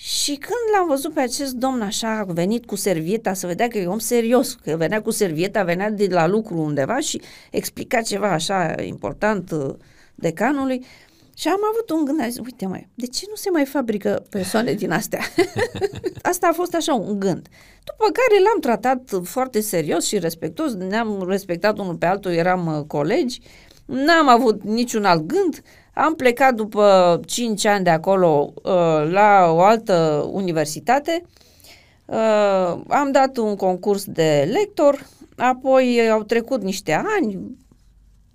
și 0.01 0.31
când 0.31 0.75
l-am 0.75 0.87
văzut 0.89 1.13
pe 1.13 1.21
acest 1.21 1.53
domn 1.53 1.81
așa, 1.81 2.25
venit 2.29 2.67
cu 2.67 2.77
servieta, 2.77 3.35
să 3.35 3.47
vedea 3.47 3.69
că 3.69 3.79
e 3.79 3.87
om 3.87 3.99
serios, 3.99 4.55
că 4.55 4.77
venea 4.77 5.03
cu 5.03 5.11
servieta, 5.11 5.63
venea 5.63 5.91
de 5.91 6.07
la 6.11 6.27
lucru 6.27 6.59
undeva 6.59 6.99
și 6.99 7.21
explica 7.51 8.01
ceva 8.01 8.33
așa 8.33 8.75
important 8.83 9.51
uh, 9.51 9.75
decanului, 10.15 10.87
și 11.37 11.49
am 11.49 11.61
avut 11.73 11.91
un 11.91 12.05
gând, 12.05 12.21
am 12.21 12.29
zis, 12.29 12.39
uite 12.39 12.67
mai, 12.67 12.89
de 12.95 13.07
ce 13.07 13.25
nu 13.29 13.35
se 13.35 13.51
mai 13.51 13.65
fabrică 13.65 14.27
persoane 14.31 14.73
din 14.73 14.91
astea? 14.91 15.21
Asta 16.31 16.47
a 16.47 16.53
fost 16.53 16.75
așa 16.75 16.95
un 16.95 17.19
gând. 17.19 17.49
După 17.85 18.13
care 18.13 18.43
l-am 18.43 18.61
tratat 18.61 19.21
foarte 19.23 19.61
serios 19.61 20.07
și 20.07 20.19
respectuos, 20.19 20.75
ne-am 20.75 21.25
respectat 21.29 21.79
unul 21.79 21.95
pe 21.95 22.07
altul, 22.07 22.31
eram 22.31 22.67
uh, 22.67 22.85
colegi, 22.87 23.41
n-am 23.85 24.29
avut 24.29 24.63
niciun 24.63 25.05
alt 25.05 25.27
gând, 25.27 25.63
am 25.99 26.15
plecat 26.15 26.55
după 26.55 27.21
5 27.27 27.65
ani 27.65 27.85
de 27.85 27.91
acolo 27.91 28.53
uh, 28.55 28.63
la 29.11 29.51
o 29.51 29.61
altă 29.61 30.29
universitate, 30.33 31.23
uh, 32.07 32.81
am 32.89 33.11
dat 33.13 33.37
un 33.37 33.57
concurs 33.57 34.05
de 34.05 34.49
lector, 34.53 35.07
apoi 35.37 36.11
au 36.11 36.23
trecut 36.23 36.63
niște 36.63 36.93
ani, 36.93 37.57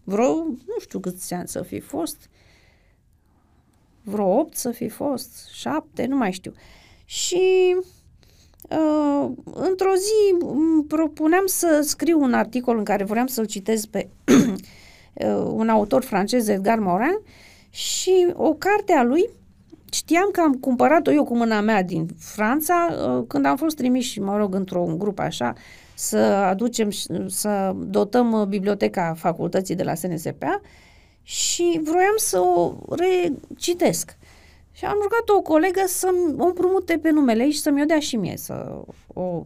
vreo, 0.04 0.34
nu 0.44 0.80
știu 0.80 1.00
câți 1.00 1.34
ani 1.34 1.48
să 1.48 1.62
fi 1.62 1.80
fost, 1.80 2.30
vreo 4.04 4.40
8 4.40 4.56
să 4.56 4.72
fi 4.72 4.90
fost, 4.90 5.48
7, 5.52 6.06
nu 6.06 6.18
mai 6.18 6.32
știu. 6.32 6.54
Și 7.06 7.76
uh, 8.70 9.32
într-o 9.54 9.94
zi 9.96 10.46
îmi 10.46 10.84
propuneam 10.84 11.46
să 11.46 11.82
scriu 11.84 12.22
un 12.22 12.34
articol 12.34 12.78
în 12.78 12.84
care 12.84 13.04
vreau 13.04 13.28
să-l 13.28 13.46
citez 13.46 13.86
pe 13.86 14.10
uh, 15.14 15.46
un 15.46 15.70
autor 15.70 16.04
francez, 16.04 16.48
Edgar 16.48 16.80
Morin, 16.80 17.20
și 17.74 18.28
o 18.34 18.54
carte 18.54 18.94
a 18.94 19.04
lui 19.04 19.30
știam 19.92 20.30
că 20.32 20.42
am 20.42 20.54
cumpărat-o 20.54 21.12
eu 21.12 21.24
cu 21.24 21.36
mâna 21.38 21.62
mea 21.62 21.84
din 21.84 22.08
Franța 22.20 22.88
uh, 22.90 23.24
când 23.28 23.46
am 23.46 23.56
fost 23.56 23.76
trimiși, 23.76 24.20
mă 24.20 24.38
rog, 24.38 24.56
într-un 24.56 24.98
grup 24.98 25.20
așa, 25.20 25.54
să 25.94 26.18
aducem, 26.18 26.90
și- 26.90 27.08
să 27.28 27.72
dotăm 27.76 28.32
uh, 28.32 28.46
biblioteca 28.46 29.14
facultății 29.18 29.76
de 29.76 29.84
la 29.84 29.96
SNSPA 29.96 30.62
și 31.22 31.80
vroiam 31.84 32.14
să 32.16 32.40
o 32.40 32.74
recitesc. 32.90 34.18
Și 34.72 34.86
am 34.86 34.98
rugat 35.02 35.30
o 35.38 35.42
colegă 35.42 35.84
să-mi 35.86 36.36
o 36.38 36.46
împrumute 36.46 36.98
pe 36.98 37.10
numele 37.10 37.44
ei 37.44 37.52
și 37.52 37.62
să-mi 37.62 37.82
o 37.82 37.86
dea 37.86 38.00
și 38.00 38.16
mie, 38.16 38.38
să 38.38 38.82
o 39.14 39.46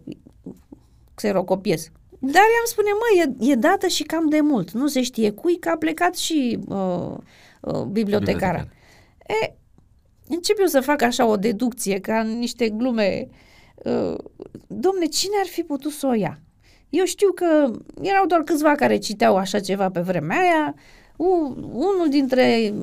xerocopiez. 1.14 1.90
Dar 2.20 2.34
i-am 2.34 2.66
spune, 2.66 2.90
mă, 2.92 3.36
e, 3.46 3.52
e 3.52 3.56
dată 3.56 3.88
și 3.88 4.04
cam 4.04 4.30
de 4.30 4.40
mult. 4.42 4.72
Nu 4.72 4.88
se 4.88 5.02
știe 5.02 5.32
cui, 5.32 5.60
că 5.60 5.70
a 5.70 5.78
plecat 5.78 6.16
și 6.16 6.60
uh, 6.68 7.18
uh, 7.62 7.82
bibliotecara. 7.82 8.58
Bibliotecar. 8.58 8.76
E, 9.44 9.56
încep 10.28 10.60
eu 10.60 10.66
să 10.66 10.82
fac 10.82 11.02
așa 11.02 11.26
o 11.26 11.36
deducție, 11.36 12.00
ca 12.00 12.20
în 12.20 12.38
niște 12.38 12.70
glume. 12.70 13.28
Uh, 13.76 14.16
domne, 14.68 15.06
cine 15.06 15.36
ar 15.40 15.48
fi 15.48 15.64
putut 15.64 15.92
să 15.92 16.08
o 16.08 16.14
ia? 16.14 16.40
Eu 16.90 17.06
știu 17.06 17.32
că 17.32 17.72
erau 18.02 18.26
doar 18.26 18.42
câțiva 18.42 18.76
care 18.76 18.98
citeau 18.98 19.36
așa 19.36 19.60
ceva 19.60 19.90
pe 19.90 20.00
vremea 20.00 20.40
aia. 20.40 20.76
U, 21.18 21.56
unul 21.72 22.08
dintre 22.10 22.74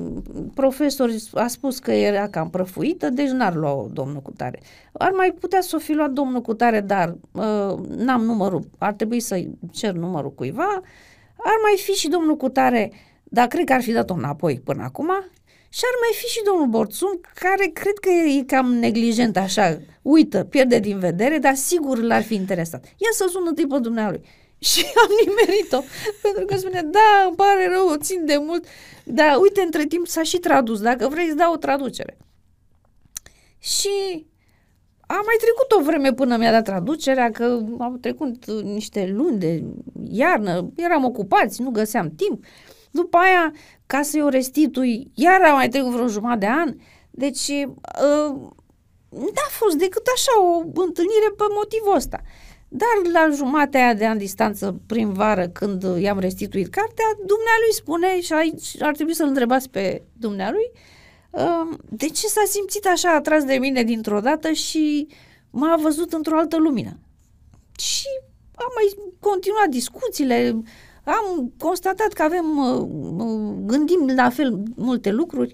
profesori 0.53 1.23
a 1.33 1.47
spus 1.47 1.79
că 1.79 1.91
era 1.91 2.29
cam 2.29 2.49
prăfuită, 2.49 3.09
deci 3.09 3.29
n-ar 3.29 3.55
lua 3.55 3.87
domnul 3.93 4.21
Cutare. 4.21 4.59
Ar 4.91 5.11
mai 5.11 5.31
putea 5.39 5.61
să 5.61 5.75
o 5.75 5.79
fi 5.79 5.93
luat 5.93 6.11
domnul 6.11 6.41
Cutare, 6.41 6.81
dar 6.81 7.17
uh, 7.31 7.77
n-am 7.97 8.21
numărul, 8.23 8.69
ar 8.77 8.93
trebui 8.93 9.19
să 9.19 9.43
cer 9.71 9.93
numărul 9.93 10.33
cuiva. 10.33 10.81
Ar 11.37 11.57
mai 11.61 11.77
fi 11.77 11.91
și 11.91 12.07
domnul 12.07 12.37
Cutare, 12.37 12.91
dar 13.35 13.47
cred 13.47 13.65
că 13.65 13.73
ar 13.73 13.81
fi 13.81 13.91
dat-o 13.91 14.13
înapoi 14.13 14.61
până 14.63 14.83
acum. 14.83 15.09
Și 15.69 15.81
ar 15.83 15.95
mai 16.01 16.13
fi 16.19 16.25
și 16.25 16.41
domnul 16.45 16.67
Borțun, 16.67 17.19
care 17.33 17.65
cred 17.73 17.97
că 17.97 18.09
e 18.09 18.43
cam 18.43 18.73
neglijent 18.73 19.37
așa, 19.37 19.81
uită, 20.01 20.43
pierde 20.43 20.79
din 20.79 20.99
vedere, 20.99 21.37
dar 21.37 21.55
sigur 21.55 21.97
l-ar 21.97 22.23
fi 22.23 22.33
interesat. 22.33 22.83
Ia 22.85 23.09
să 23.11 23.27
sună 23.29 23.53
tipul 23.53 23.81
dumnealui. 23.81 24.21
Și 24.69 24.85
am 25.03 25.09
nimerit-o, 25.25 25.81
pentru 26.21 26.45
că 26.45 26.57
spune, 26.57 26.81
da, 26.81 27.25
îmi 27.27 27.35
pare 27.35 27.67
rău, 27.67 27.87
o 27.87 27.97
țin 27.97 28.25
de 28.25 28.37
mult, 28.37 28.65
dar 29.03 29.37
uite, 29.41 29.61
între 29.61 29.85
timp 29.85 30.07
s-a 30.07 30.23
și 30.23 30.37
tradus, 30.37 30.81
dacă 30.81 31.07
vrei 31.07 31.27
îți 31.27 31.37
dau 31.37 31.53
o 31.53 31.57
traducere. 31.57 32.17
Și 33.59 34.25
a 35.07 35.13
mai 35.13 35.37
trecut 35.37 35.71
o 35.71 35.83
vreme 35.85 36.13
până 36.13 36.37
mi-a 36.37 36.51
dat 36.51 36.63
traducerea, 36.63 37.31
că 37.31 37.59
au 37.79 37.97
trecut 38.01 38.51
niște 38.61 39.07
luni 39.07 39.39
de 39.39 39.63
iarnă, 40.09 40.71
eram 40.75 41.03
ocupați, 41.05 41.61
nu 41.61 41.69
găseam 41.69 42.11
timp. 42.15 42.45
După 42.99 43.17
aia, 43.17 43.53
ca 43.85 44.01
să-i 44.01 44.21
o 44.21 44.29
restitui, 44.29 45.11
iar 45.13 45.41
a 45.41 45.53
mai 45.53 45.69
trecut 45.69 45.91
vreo 45.91 46.07
jumătate 46.07 46.39
de 46.39 46.47
an. 46.47 46.75
Deci, 47.11 47.47
uh, 47.47 48.35
n-a 49.09 49.49
fost 49.49 49.75
decât 49.75 50.07
așa 50.15 50.41
o 50.41 50.81
întâlnire 50.87 51.29
pe 51.37 51.43
motivul 51.55 51.95
ăsta. 51.95 52.21
Dar 52.67 53.11
la 53.13 53.29
jumatea 53.33 53.93
de 53.93 54.05
an 54.05 54.17
distanță, 54.17 54.81
prin 54.87 55.13
vară, 55.13 55.47
când 55.47 55.83
i-am 55.99 56.19
restituit 56.19 56.69
cartea, 56.69 57.05
dumnealui 57.15 57.73
spune, 57.73 58.21
și 58.21 58.33
aici 58.33 58.81
ar 58.81 58.93
trebui 58.95 59.15
să-l 59.15 59.27
întrebați 59.27 59.69
pe 59.69 60.03
dumnealui, 60.13 60.71
uh, 61.29 61.77
de 61.89 62.05
ce 62.05 62.27
s-a 62.27 62.43
simțit 62.47 62.85
așa 62.85 63.09
atras 63.13 63.43
de 63.43 63.53
mine 63.53 63.83
dintr-o 63.83 64.19
dată 64.19 64.51
și 64.51 65.07
m-a 65.49 65.75
văzut 65.81 66.13
într-o 66.13 66.37
altă 66.37 66.57
lumină. 66.57 66.99
Și 67.77 68.07
am 68.55 68.71
mai 68.75 69.09
continuat 69.19 69.67
discuțiile, 69.67 70.61
am 71.05 71.53
constatat 71.57 72.13
că 72.13 72.23
avem, 72.23 72.57
uh, 72.57 72.87
uh, 73.25 73.55
gândim 73.65 74.15
la 74.15 74.29
fel 74.29 74.63
multe 74.75 75.11
lucruri, 75.11 75.53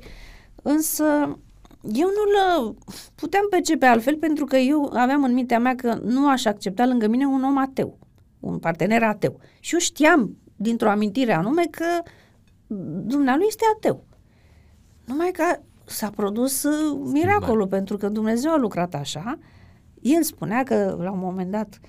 însă 0.61 1.05
eu 1.83 2.07
nu-l 2.07 2.75
puteam 3.15 3.47
percepe 3.49 3.85
altfel 3.85 4.17
pentru 4.17 4.45
că 4.45 4.55
eu 4.57 4.91
aveam 4.93 5.23
în 5.23 5.33
mintea 5.33 5.59
mea 5.59 5.75
că 5.75 5.99
nu 6.03 6.29
aș 6.29 6.45
accepta 6.45 6.85
lângă 6.85 7.07
mine 7.07 7.25
un 7.25 7.43
om 7.43 7.57
ateu, 7.57 7.97
un 8.39 8.59
partener 8.59 9.03
ateu. 9.03 9.39
Și 9.59 9.73
eu 9.73 9.79
știam 9.79 10.37
dintr-o 10.55 10.89
amintire 10.89 11.33
anume 11.33 11.63
că 11.71 11.85
dumnealui 13.03 13.45
este 13.47 13.63
ateu. 13.75 14.03
Numai 15.05 15.31
că 15.31 15.43
s-a 15.85 16.09
produs 16.09 16.63
uh, 16.63 16.99
miracolul, 17.11 17.67
pentru 17.67 17.97
că 17.97 18.09
Dumnezeu 18.09 18.51
a 18.51 18.57
lucrat 18.57 18.93
așa. 18.93 19.37
El 20.01 20.23
spunea 20.23 20.63
că 20.63 20.97
la 20.99 21.11
un 21.11 21.19
moment 21.19 21.51
dat 21.51 21.79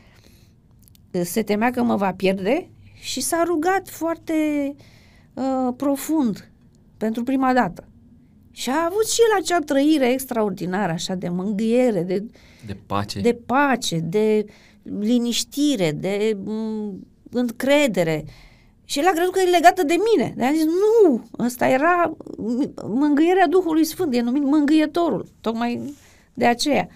se 1.22 1.42
temea 1.42 1.70
că 1.70 1.82
mă 1.82 1.96
va 1.96 2.12
pierde 2.12 2.70
și 3.02 3.20
s-a 3.20 3.42
rugat 3.46 3.88
foarte 3.88 4.34
uh, 5.34 5.74
profund 5.76 6.50
pentru 6.96 7.22
prima 7.22 7.52
dată. 7.52 7.84
Și 8.50 8.70
a 8.70 8.84
avut 8.84 9.08
și 9.08 9.20
el 9.20 9.42
acea 9.42 9.58
trăire 9.58 10.12
extraordinară, 10.12 10.92
așa, 10.92 11.14
de 11.14 11.28
mângâiere, 11.28 12.02
de, 12.02 12.24
de 12.66 12.76
pace, 12.86 13.20
de, 13.20 13.38
pace, 13.46 13.98
de 13.98 14.44
liniștire, 14.82 15.92
de 15.92 16.36
m- 16.36 16.92
încredere. 17.30 18.24
Și 18.84 18.98
el 18.98 19.06
a 19.06 19.10
crezut 19.10 19.32
că 19.32 19.40
e 19.40 19.50
legată 19.50 19.82
de 19.82 19.94
mine. 20.14 20.32
De 20.36 20.44
a 20.44 20.52
zis, 20.52 20.64
nu, 20.64 21.24
ăsta 21.38 21.66
era 21.68 22.16
mângâierea 22.86 23.46
Duhului 23.46 23.84
Sfânt, 23.84 24.14
e 24.14 24.20
numit 24.20 24.42
mângâietorul, 24.42 25.26
tocmai 25.40 25.94
de 26.34 26.46
aceea. 26.46 26.88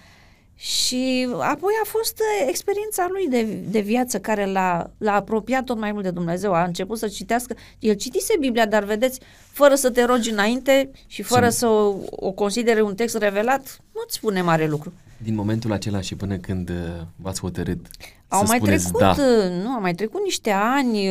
Și 0.59 1.27
apoi 1.39 1.73
a 1.83 1.85
fost 1.85 2.19
uh, 2.19 2.47
experiența 2.47 3.07
lui 3.11 3.27
de, 3.27 3.43
de 3.69 3.79
viață 3.79 4.19
care 4.19 4.45
l-a, 4.45 4.89
l-a 4.97 5.13
apropiat 5.13 5.63
tot 5.63 5.77
mai 5.79 5.91
mult 5.91 6.03
de 6.03 6.09
Dumnezeu. 6.09 6.53
A 6.53 6.63
început 6.63 6.97
să 6.97 7.07
citească. 7.07 7.55
El 7.79 7.93
citise 7.93 8.33
Biblia, 8.39 8.65
dar 8.65 8.83
vedeți, 8.83 9.19
fără 9.51 9.75
să 9.75 9.89
te 9.89 10.03
rogi 10.03 10.31
înainte 10.31 10.91
și 11.07 11.21
fără 11.21 11.49
să 11.49 11.67
o, 11.67 11.95
o 12.09 12.31
considere 12.31 12.81
un 12.81 12.95
text 12.95 13.17
revelat, 13.17 13.79
nu-ți 13.93 14.15
spune 14.15 14.41
mare 14.41 14.67
lucru. 14.67 14.93
Din 15.23 15.35
momentul 15.35 15.71
acela 15.71 16.01
și 16.01 16.15
până 16.15 16.37
când 16.37 16.69
uh, 16.69 16.75
v-ați 17.15 17.39
hotărât 17.39 17.85
au 18.27 18.39
să 18.39 18.45
mai 18.47 18.59
trecut, 18.59 18.99
da. 18.99 19.09
uh, 19.09 19.63
nu, 19.63 19.69
au 19.69 19.81
mai 19.81 19.93
trecut 19.93 20.23
niște 20.23 20.51
ani 20.51 21.09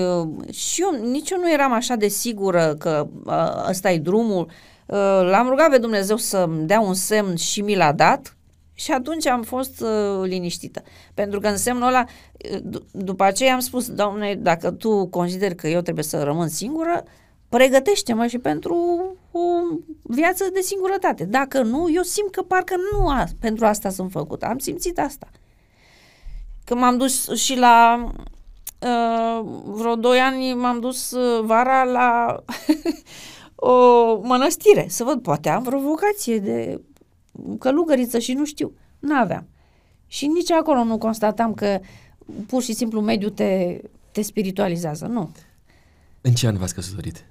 și 0.52 0.82
eu, 0.82 1.10
nici 1.10 1.30
eu 1.30 1.38
nu 1.38 1.52
eram 1.52 1.72
așa 1.72 1.94
de 1.94 2.08
sigură 2.08 2.76
că 2.78 3.08
ăsta 3.68 3.90
e 3.90 3.98
drumul. 3.98 4.48
L-am 5.30 5.48
rugat 5.48 5.70
pe 5.70 5.78
Dumnezeu 5.78 6.16
să-mi 6.16 6.66
dea 6.66 6.80
un 6.80 6.94
semn 6.94 7.36
și 7.36 7.60
mi 7.60 7.76
l-a 7.76 7.92
dat 7.92 8.36
și 8.78 8.92
atunci 8.92 9.26
am 9.26 9.42
fost 9.42 9.80
uh, 9.80 10.22
liniștită. 10.22 10.82
Pentru 11.14 11.40
că 11.40 11.48
în 11.48 11.56
semnul 11.56 11.86
ăla, 11.88 12.04
uh, 12.52 12.58
d- 12.58 12.90
după 12.90 13.24
aceea 13.24 13.54
am 13.54 13.60
spus, 13.60 13.90
doamne, 13.90 14.34
dacă 14.34 14.70
tu 14.70 15.06
consideri 15.06 15.54
că 15.54 15.68
eu 15.68 15.80
trebuie 15.80 16.04
să 16.04 16.22
rămân 16.22 16.48
singură, 16.48 17.04
pregătește-mă 17.48 18.26
și 18.26 18.38
pentru 18.38 18.76
o 19.30 19.40
viață 20.02 20.44
de 20.52 20.60
singurătate. 20.60 21.24
Dacă 21.24 21.62
nu, 21.62 21.86
eu 21.92 22.02
simt 22.02 22.30
că 22.30 22.42
parcă 22.42 22.74
nu 22.92 23.08
a, 23.08 23.24
pentru 23.40 23.66
asta 23.66 23.90
sunt 23.90 24.10
făcută. 24.10 24.46
Am 24.46 24.58
simțit 24.58 24.98
asta. 24.98 25.28
Când 26.64 26.80
m-am 26.80 26.96
dus 26.96 27.30
și 27.34 27.58
la 27.58 28.06
uh, 28.80 29.46
vreo 29.64 29.94
doi 29.94 30.18
ani, 30.18 30.54
m-am 30.54 30.80
dus 30.80 31.10
uh, 31.10 31.44
vara 31.44 31.84
la 31.84 32.36
o 33.72 34.16
mănăstire 34.22 34.86
să 34.88 35.04
văd, 35.04 35.22
poate 35.22 35.48
am 35.48 35.62
vreo 35.62 35.78
vocație 35.80 36.38
de 36.38 36.80
călugăriță 37.58 38.18
și 38.18 38.32
nu 38.32 38.44
știu. 38.44 38.72
N-aveam. 38.98 39.46
Și 40.06 40.26
nici 40.26 40.50
acolo 40.50 40.84
nu 40.84 40.98
constatam 40.98 41.54
că 41.54 41.80
pur 42.46 42.62
și 42.62 42.72
simplu 42.72 43.00
mediul 43.00 43.30
te, 43.30 43.80
te 44.10 44.22
spiritualizează. 44.22 45.06
Nu. 45.06 45.30
În 46.20 46.32
ce 46.32 46.46
an 46.46 46.56
v-ați 46.56 46.74
căsătorit? 46.74 47.24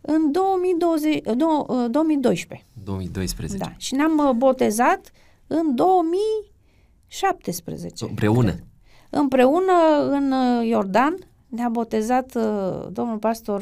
În 0.00 0.32
2020, 0.32 1.22
do, 1.22 1.66
2012. 1.88 2.66
2012. 2.84 3.58
Da. 3.58 3.72
Și 3.76 3.94
ne-am 3.94 4.18
uh, 4.18 4.30
botezat 4.36 5.10
în 5.46 5.74
2017. 5.74 8.04
Împreună? 8.04 8.50
Cred. 8.50 8.64
Împreună 9.10 9.72
în 10.10 10.32
uh, 10.32 10.68
Iordan 10.68 11.16
ne-a 11.46 11.68
botezat 11.68 12.34
uh, 12.34 12.86
domnul 12.90 13.18
pastor 13.18 13.60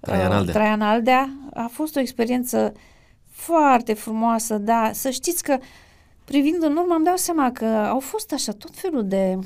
Traian 0.00 0.32
Aldea. 0.32 0.54
Traian 0.54 0.80
Aldea. 0.80 1.30
A 1.54 1.68
fost 1.72 1.96
o 1.96 2.00
experiență 2.00 2.72
foarte 3.40 3.92
frumoasă, 3.94 4.58
da. 4.58 4.90
Să 4.92 5.10
știți 5.10 5.42
că 5.42 5.58
privind 6.24 6.62
în 6.62 6.76
urmă 6.76 6.94
am 6.94 7.02
dat 7.02 7.18
seama 7.18 7.52
că 7.52 7.64
au 7.64 8.00
fost 8.00 8.32
așa 8.32 8.52
tot 8.52 8.70
felul 8.74 9.08
de 9.08 9.38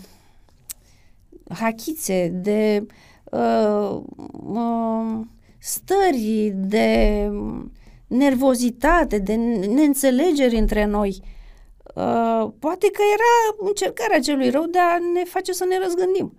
hachițe, 1.49 2.28
de 2.28 2.86
uh, 3.24 4.01
uh, 4.30 5.20
stări, 5.59 6.53
de 6.55 7.30
nervozitate, 8.07 9.18
de 9.18 9.34
neînțelegeri 9.34 10.57
între 10.57 10.84
noi. 10.84 11.22
Uh, 11.95 12.49
poate 12.59 12.90
că 12.90 13.03
era 13.14 13.66
încercarea 13.68 14.20
celui 14.20 14.51
rău 14.51 14.64
de 14.66 14.78
a 14.78 14.99
ne 14.99 15.24
face 15.24 15.53
să 15.53 15.64
ne 15.64 15.78
răzgândim. 15.78 16.38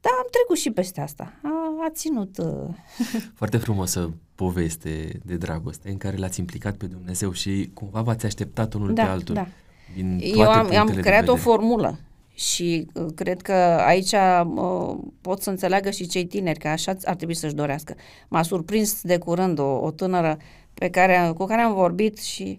Da, 0.00 0.10
am 0.18 0.26
trecut 0.30 0.56
și 0.56 0.70
peste 0.70 1.00
asta. 1.00 1.32
A, 1.42 1.48
a 1.86 1.90
ținut. 1.90 2.38
Uh... 2.38 2.68
Foarte 3.40 3.56
frumosă 3.56 4.14
poveste 4.34 5.20
de 5.24 5.36
dragoste 5.36 5.90
în 5.90 5.96
care 5.96 6.16
l-ați 6.16 6.40
implicat 6.40 6.76
pe 6.76 6.86
Dumnezeu 6.86 7.32
și 7.32 7.70
cumva 7.74 8.00
v-ați 8.00 8.26
așteptat 8.26 8.74
unul 8.74 8.94
da, 8.94 9.02
pe 9.02 9.08
altul. 9.08 9.34
Da. 9.34 9.46
Din 9.94 10.20
Eu 10.22 10.50
am, 10.50 10.76
am 10.76 10.86
creat 10.86 11.28
o 11.28 11.36
formulă 11.36 11.98
și 12.34 12.86
uh, 12.92 13.06
cred 13.14 13.42
că 13.42 13.52
aici 13.86 14.12
uh, 14.12 14.96
pot 15.20 15.42
să 15.42 15.50
înțeleagă 15.50 15.90
și 15.90 16.06
cei 16.06 16.26
tineri 16.26 16.58
că 16.58 16.68
așa 16.68 16.96
ar 17.04 17.14
trebui 17.14 17.34
să-și 17.34 17.54
dorească. 17.54 17.94
M-a 18.28 18.42
surprins 18.42 19.02
de 19.02 19.18
curând 19.18 19.58
o, 19.58 19.78
o 19.78 19.90
tânără 19.90 20.38
pe 20.74 20.90
care, 20.90 21.32
cu 21.36 21.44
care 21.44 21.60
am 21.60 21.74
vorbit 21.74 22.18
și 22.18 22.58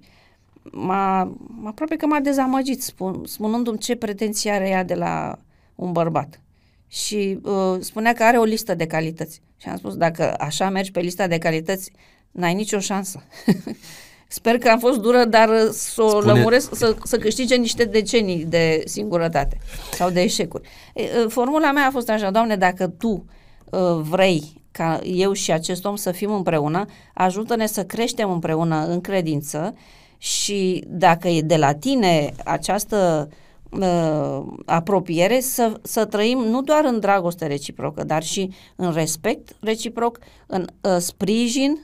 m-a, 0.71 1.37
aproape 1.63 1.95
că 1.95 2.05
m-a 2.05 2.19
dezamăgit 2.19 2.83
spun, 2.83 3.25
spunându-mi 3.25 3.77
ce 3.77 3.95
pretenții 3.95 4.49
are 4.49 4.69
ea 4.69 4.83
de 4.83 4.93
la 4.93 5.37
un 5.75 5.91
bărbat 5.91 6.41
și 6.87 7.39
uh, 7.43 7.77
spunea 7.79 8.13
că 8.13 8.23
are 8.23 8.37
o 8.37 8.43
listă 8.43 8.75
de 8.75 8.87
calități. 8.87 9.41
Și 9.57 9.67
am 9.69 9.77
spus, 9.77 9.95
dacă 9.95 10.33
așa 10.39 10.69
mergi 10.69 10.91
pe 10.91 10.99
lista 10.99 11.27
de 11.27 11.37
calități, 11.37 11.91
n-ai 12.31 12.53
nicio 12.53 12.79
șansă. 12.79 13.23
Sper 14.27 14.57
că 14.57 14.69
am 14.69 14.79
fost 14.79 14.99
dură, 14.99 15.25
dar 15.25 15.49
să 15.71 16.03
o 16.03 16.09
Spune... 16.09 16.31
lămuresc, 16.31 16.75
să, 16.75 16.95
să 17.03 17.17
câștige 17.17 17.55
niște 17.55 17.83
decenii 17.85 18.45
de 18.45 18.81
singurătate 18.85 19.57
sau 19.91 20.09
de 20.09 20.21
eșecuri. 20.21 20.67
Uh, 20.93 21.25
formula 21.27 21.71
mea 21.71 21.85
a 21.87 21.91
fost 21.91 22.09
așa, 22.09 22.31
Doamne, 22.31 22.55
dacă 22.55 22.87
Tu 22.87 23.25
uh, 23.65 23.79
vrei 24.01 24.61
ca 24.71 24.99
eu 25.03 25.33
și 25.33 25.51
acest 25.51 25.85
om 25.85 25.95
să 25.95 26.11
fim 26.11 26.31
împreună, 26.31 26.85
ajută-ne 27.13 27.65
să 27.65 27.85
creștem 27.85 28.31
împreună 28.31 28.85
în 28.87 29.01
credință 29.01 29.75
și 30.17 30.83
dacă 30.87 31.27
e 31.27 31.41
de 31.41 31.57
la 31.57 31.73
Tine 31.73 32.33
această 32.43 33.27
uh, 33.29 33.35
uh, 33.71 34.45
apropiere 34.65 35.39
să, 35.39 35.79
să 35.81 36.05
trăim 36.05 36.37
nu 36.37 36.61
doar 36.61 36.85
în 36.85 36.99
dragoste 36.99 37.47
reciprocă, 37.47 38.03
dar 38.03 38.23
și 38.23 38.53
în 38.75 38.93
respect 38.93 39.55
reciproc, 39.59 40.19
în 40.47 40.65
uh, 40.81 40.97
sprijin, 40.99 41.77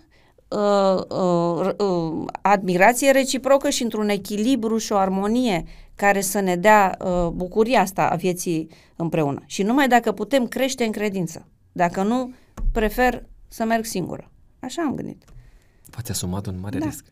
uh, 0.48 1.02
uh, 1.10 1.70
uh, 1.78 2.26
admirație 2.42 3.12
reciprocă 3.12 3.70
și 3.70 3.84
într-un 3.84 4.10
echilibru 4.10 4.78
și 4.78 4.92
o 4.92 4.98
armonie 4.98 5.64
care 5.96 6.22
să 6.22 6.40
ne 6.40 6.56
dea 6.56 6.98
uh, 7.00 7.28
bucuria 7.28 7.82
asta 7.82 8.10
a 8.10 8.16
vieții 8.16 8.70
împreună. 8.96 9.44
Și 9.46 9.64
numai 9.64 9.88
dacă 9.88 10.12
putem 10.12 10.48
crește 10.48 10.84
în 10.84 10.92
credință. 10.92 11.48
Dacă 11.72 12.04
nu, 12.04 12.34
prefer 12.72 13.26
să 13.48 13.64
merg 13.64 13.86
singură. 13.86 14.32
Așa 14.60 14.82
am 14.82 14.96
gândit. 14.96 15.24
V-ați 15.86 16.12
asumat 16.12 16.46
un 16.46 16.60
mare 16.60 16.80
Da. 16.80 16.86
risc. 16.86 17.06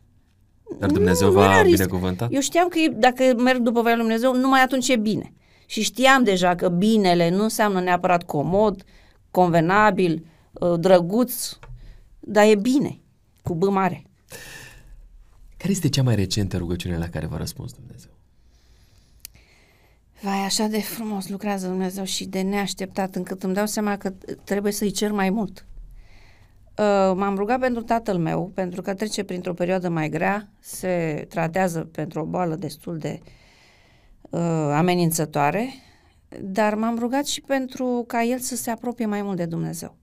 Dar 0.78 0.90
Dumnezeu 0.90 1.28
Nu, 1.28 1.34
nu 1.34 1.42
era 1.42 1.52
v-a 1.54 1.62
risc. 1.62 1.76
binecuvântat? 1.76 2.32
Eu 2.32 2.40
știam 2.40 2.68
că 2.68 2.78
e- 2.78 2.88
dacă 2.96 3.34
merg 3.36 3.58
după 3.60 3.80
voia 3.82 3.94
lui 3.94 4.04
Dumnezeu, 4.04 4.34
numai 4.34 4.60
atunci 4.62 4.88
e 4.88 4.96
bine. 4.96 5.32
Și 5.66 5.82
știam 5.82 6.22
deja 6.24 6.54
că 6.54 6.68
binele 6.68 7.30
nu 7.30 7.42
înseamnă 7.42 7.80
neapărat 7.80 8.22
comod, 8.22 8.84
convenabil, 9.30 10.26
uh, 10.52 10.78
drăguț, 10.80 11.56
dar 12.20 12.44
e 12.46 12.54
bine, 12.54 13.00
cu 13.42 13.54
B 13.54 13.62
mare. 13.64 14.02
Care 15.56 15.72
este 15.72 15.88
cea 15.88 16.02
mai 16.02 16.14
recentă 16.14 16.56
rugăciune 16.56 16.98
la 16.98 17.08
care 17.08 17.26
v-a 17.26 17.36
răspuns 17.36 17.72
Dumnezeu? 17.72 18.10
Vai, 20.20 20.38
așa 20.44 20.66
de 20.66 20.80
frumos 20.80 21.28
lucrează 21.28 21.66
Dumnezeu 21.66 22.04
și 22.04 22.24
de 22.24 22.40
neașteptat, 22.40 23.14
încât 23.14 23.42
îmi 23.42 23.54
dau 23.54 23.66
seama 23.66 23.96
că 23.96 24.12
trebuie 24.44 24.72
să-i 24.72 24.90
cer 24.90 25.10
mai 25.12 25.30
mult. 25.30 25.66
Uh, 26.78 27.12
m-am 27.16 27.36
rugat 27.36 27.60
pentru 27.60 27.82
tatăl 27.82 28.18
meu, 28.18 28.50
pentru 28.54 28.82
că 28.82 28.94
trece 28.94 29.22
printr-o 29.24 29.54
perioadă 29.54 29.88
mai 29.88 30.08
grea, 30.08 30.48
se 30.60 31.26
tratează 31.28 31.80
pentru 31.80 32.20
o 32.20 32.24
boală 32.24 32.54
destul 32.54 32.98
de 32.98 33.20
uh, 34.20 34.40
amenințătoare, 34.74 35.68
dar 36.40 36.74
m-am 36.74 36.98
rugat 36.98 37.26
și 37.26 37.40
pentru 37.40 38.04
ca 38.06 38.22
el 38.22 38.38
să 38.38 38.56
se 38.56 38.70
apropie 38.70 39.06
mai 39.06 39.22
mult 39.22 39.36
de 39.36 39.44
Dumnezeu. 39.44 39.96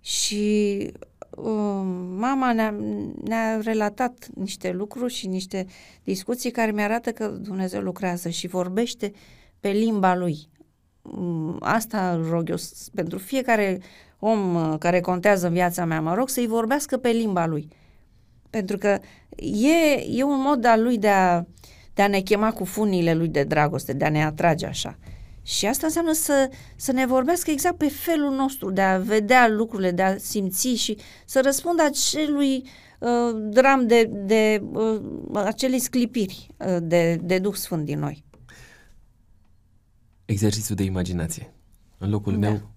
Și 0.00 0.76
uh, 1.30 1.82
mama 2.16 2.52
ne-a, 2.52 2.74
ne-a 3.24 3.60
relatat 3.60 4.28
niște 4.34 4.70
lucruri 4.72 5.12
și 5.12 5.26
niște 5.26 5.66
discuții 6.04 6.50
care 6.50 6.70
mi-arată 6.70 7.12
că 7.12 7.26
Dumnezeu 7.28 7.80
lucrează 7.80 8.28
și 8.28 8.46
vorbește 8.46 9.12
pe 9.60 9.68
limba 9.68 10.14
lui. 10.14 10.48
Mm, 11.02 11.56
Asta 11.60 12.10
îl 12.12 12.28
rog 12.30 12.48
eu 12.48 12.56
s- 12.56 12.88
pentru 12.94 13.18
fiecare 13.18 13.80
om 14.24 14.54
uh, 14.54 14.74
care 14.78 15.00
contează 15.00 15.46
în 15.46 15.52
viața 15.52 15.84
mea, 15.84 16.00
mă 16.00 16.14
rog 16.14 16.28
să-i 16.28 16.46
vorbească 16.46 16.96
pe 16.96 17.08
limba 17.08 17.46
lui. 17.46 17.68
Pentru 18.50 18.78
că 18.78 18.98
e, 19.36 20.04
e 20.10 20.22
un 20.22 20.40
mod 20.40 20.64
al 20.64 20.82
lui 20.82 20.98
de 20.98 21.08
a, 21.08 21.44
de 21.94 22.02
a 22.02 22.08
ne 22.08 22.20
chema 22.20 22.52
cu 22.52 22.64
funile 22.64 23.14
lui 23.14 23.28
de 23.28 23.42
dragoste, 23.44 23.92
de 23.92 24.04
a 24.04 24.10
ne 24.10 24.24
atrage 24.24 24.66
așa. 24.66 24.98
Și 25.42 25.66
asta 25.66 25.86
înseamnă 25.86 26.12
să, 26.12 26.50
să 26.76 26.92
ne 26.92 27.06
vorbească 27.06 27.50
exact 27.50 27.76
pe 27.76 27.88
felul 27.88 28.34
nostru, 28.34 28.70
de 28.70 28.80
a 28.80 28.98
vedea 28.98 29.48
lucrurile, 29.48 29.90
de 29.90 30.02
a 30.02 30.18
simți 30.18 30.68
și 30.68 30.96
să 31.26 31.40
răspundă 31.44 31.82
acelui 31.82 32.64
uh, 32.98 33.48
dram 33.50 33.86
de, 33.86 34.10
de 34.12 34.62
uh, 34.72 35.00
acelei 35.32 35.78
sclipiri 35.78 36.48
uh, 36.56 36.76
de, 36.82 37.18
de 37.22 37.38
Duh 37.38 37.54
Sfânt 37.54 37.84
din 37.84 37.98
noi. 37.98 38.24
Exercițiu 40.24 40.74
de 40.74 40.82
imaginație. 40.82 41.52
În 41.98 42.10
locul 42.10 42.32
Da. 42.32 42.48
meu 42.48 42.71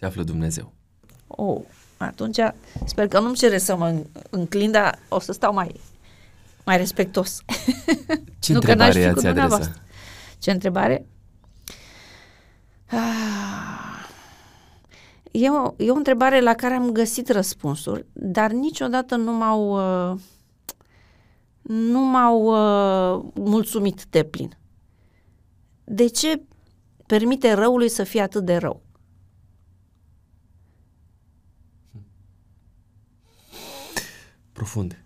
se 0.00 0.06
află 0.06 0.22
Dumnezeu. 0.22 0.72
Oh, 1.26 1.60
atunci 1.96 2.38
sper 2.84 3.08
că 3.08 3.20
nu-mi 3.20 3.34
cere 3.34 3.58
să 3.58 3.76
mă 3.76 4.02
înclin, 4.30 4.70
dar 4.70 4.98
o 5.08 5.20
să 5.20 5.32
stau 5.32 5.52
mai, 5.52 5.80
mai 6.64 6.76
respectos. 6.76 7.42
Ce 8.38 8.52
Nu, 8.52 8.60
că 8.60 8.74
n-aș 8.74 8.86
întrebare 8.86 8.92
fi 8.92 8.98
cu 8.98 8.98
i-ați 8.98 9.26
adresa? 9.26 9.30
dumneavoastră. 9.30 9.82
Ce 10.38 10.50
întrebare? 10.50 11.06
Ah, 12.86 14.08
E 15.30 15.50
o, 15.50 15.74
e 15.76 15.90
o 15.90 15.94
întrebare 15.94 16.40
la 16.40 16.54
care 16.54 16.74
am 16.74 16.90
găsit 16.90 17.28
răspunsuri, 17.28 18.06
dar 18.12 18.50
niciodată 18.50 19.16
nu 19.16 19.32
m-au 19.32 19.70
uh, 20.12 20.18
nu 21.62 22.00
m-au 22.00 22.42
uh, 22.42 23.24
mulțumit 23.34 24.04
de 24.10 24.22
plin. 24.22 24.58
De 25.84 26.06
ce 26.06 26.42
permite 27.06 27.52
răului 27.52 27.88
să 27.88 28.02
fie 28.02 28.20
atât 28.20 28.44
de 28.44 28.56
rău? 28.56 28.82
Profund. 34.60 35.04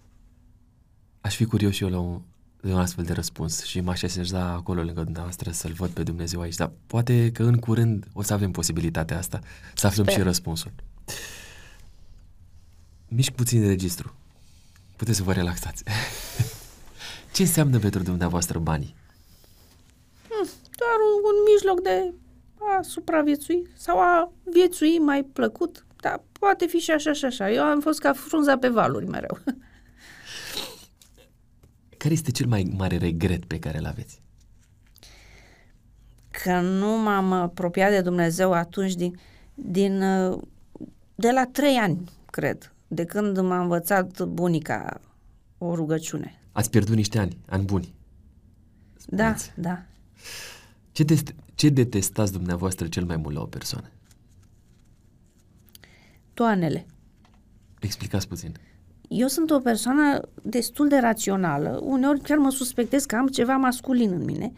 Aș 1.21 1.37
fi 1.37 1.45
curios 1.45 1.75
și 1.75 1.83
eu 1.83 1.89
la 1.89 1.99
un, 1.99 2.21
de 2.61 2.73
un 2.73 2.79
astfel 2.79 3.05
de 3.05 3.13
răspuns 3.13 3.65
și 3.65 3.81
m-aș 3.81 4.03
așeza 4.03 4.53
acolo 4.53 4.83
lângă 4.83 5.03
dumneavoastră 5.03 5.51
să-L 5.51 5.73
văd 5.73 5.91
pe 5.91 6.03
Dumnezeu 6.03 6.41
aici, 6.41 6.55
dar 6.55 6.71
poate 6.87 7.33
că 7.33 7.43
în 7.43 7.57
curând 7.57 8.09
o 8.13 8.23
să 8.23 8.33
avem 8.33 8.51
posibilitatea 8.51 9.19
asta, 9.19 9.41
să 9.75 9.87
aflăm 9.87 10.05
Sper. 10.05 10.19
și 10.19 10.23
răspunsul. 10.23 10.73
Mișc 13.09 13.31
puțin 13.31 13.61
de 13.61 13.67
registru. 13.67 14.15
Puteți 14.97 15.17
să 15.17 15.23
vă 15.23 15.33
relaxați. 15.33 15.85
Ce 17.35 17.43
înseamnă 17.43 17.79
pentru 17.79 18.03
dumneavoastră 18.03 18.59
banii? 18.59 18.95
doar 20.77 20.97
un, 21.09 21.23
un 21.25 21.37
mijloc 21.53 21.81
de 21.81 22.15
a 22.59 22.83
supraviețui 22.83 23.71
sau 23.77 23.99
a 23.99 24.33
viețui 24.43 24.99
mai 24.99 25.23
plăcut. 25.23 25.85
Dar 26.45 26.55
poate 26.55 26.67
fi 26.67 26.79
și 26.79 26.91
așa 26.91 27.13
și 27.13 27.25
așa. 27.25 27.51
Eu 27.51 27.63
am 27.63 27.81
fost 27.81 27.99
ca 28.01 28.13
frunza 28.13 28.59
pe 28.59 28.69
valuri 28.69 29.07
mereu. 29.07 29.39
Care 31.99 32.15
este 32.15 32.31
cel 32.31 32.47
mai 32.47 32.73
mare 32.77 32.97
regret 32.97 33.45
pe 33.45 33.59
care 33.59 33.79
îl 33.79 33.87
aveți? 33.87 34.23
Că 36.31 36.61
nu 36.61 36.87
m-am 37.03 37.33
apropiat 37.33 37.91
de 37.91 38.01
Dumnezeu 38.01 38.53
atunci 38.53 38.95
din, 38.95 39.19
din 39.55 40.03
uh, 40.03 40.41
de 41.15 41.31
la 41.31 41.47
trei 41.47 41.77
ani, 41.77 42.11
cred, 42.31 42.73
de 42.89 43.05
când 43.05 43.39
m-a 43.39 43.61
învățat 43.61 44.23
bunica 44.23 45.01
o 45.59 45.75
rugăciune. 45.75 46.41
Ați 46.53 46.71
pierdut 46.71 46.95
niște 46.95 47.19
ani, 47.19 47.39
ani 47.49 47.65
buni. 47.65 47.95
Da, 49.07 49.35
Spuneți. 49.35 49.53
da. 49.57 49.83
Ce, 50.93 51.05
dest- 51.05 51.35
ce 51.55 51.69
detestați 51.69 52.33
dumneavoastră 52.33 52.87
cel 52.87 53.05
mai 53.05 53.17
mult 53.17 53.35
la 53.35 53.41
o 53.41 53.47
persoană? 53.47 53.89
Toanele. 56.35 56.87
Explicați 57.81 58.29
puțin. 58.29 58.55
Eu 59.09 59.27
sunt 59.29 59.51
o 59.51 59.59
persoană 59.59 60.21
destul 60.43 60.89
de 60.89 60.97
rațională, 60.99 61.81
uneori 61.83 62.21
chiar 62.21 62.39
mă 62.39 62.51
suspectez 62.51 63.05
că 63.05 63.17
am 63.17 63.27
ceva 63.27 63.57
masculin 63.57 64.11
în 64.13 64.25
mine. 64.25 64.53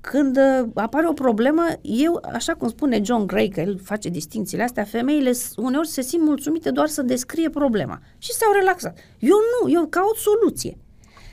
Când 0.00 0.36
uh, 0.36 0.68
apare 0.74 1.08
o 1.08 1.12
problemă, 1.12 1.62
eu, 1.82 2.24
așa 2.32 2.54
cum 2.54 2.68
spune 2.68 3.00
John 3.04 3.26
Gray, 3.26 3.48
că 3.48 3.60
el 3.60 3.78
face 3.82 4.08
distințiile 4.08 4.62
astea, 4.62 4.84
femeile 4.84 5.32
s- 5.32 5.54
uneori 5.56 5.88
se 5.88 6.00
simt 6.02 6.22
mulțumite 6.24 6.70
doar 6.70 6.88
să 6.88 7.02
descrie 7.02 7.50
problema 7.50 8.00
și 8.18 8.32
s-au 8.32 8.52
relaxat. 8.52 8.98
Eu 9.18 9.36
nu, 9.62 9.70
eu 9.70 9.86
caut 9.86 10.16
soluție. 10.16 10.76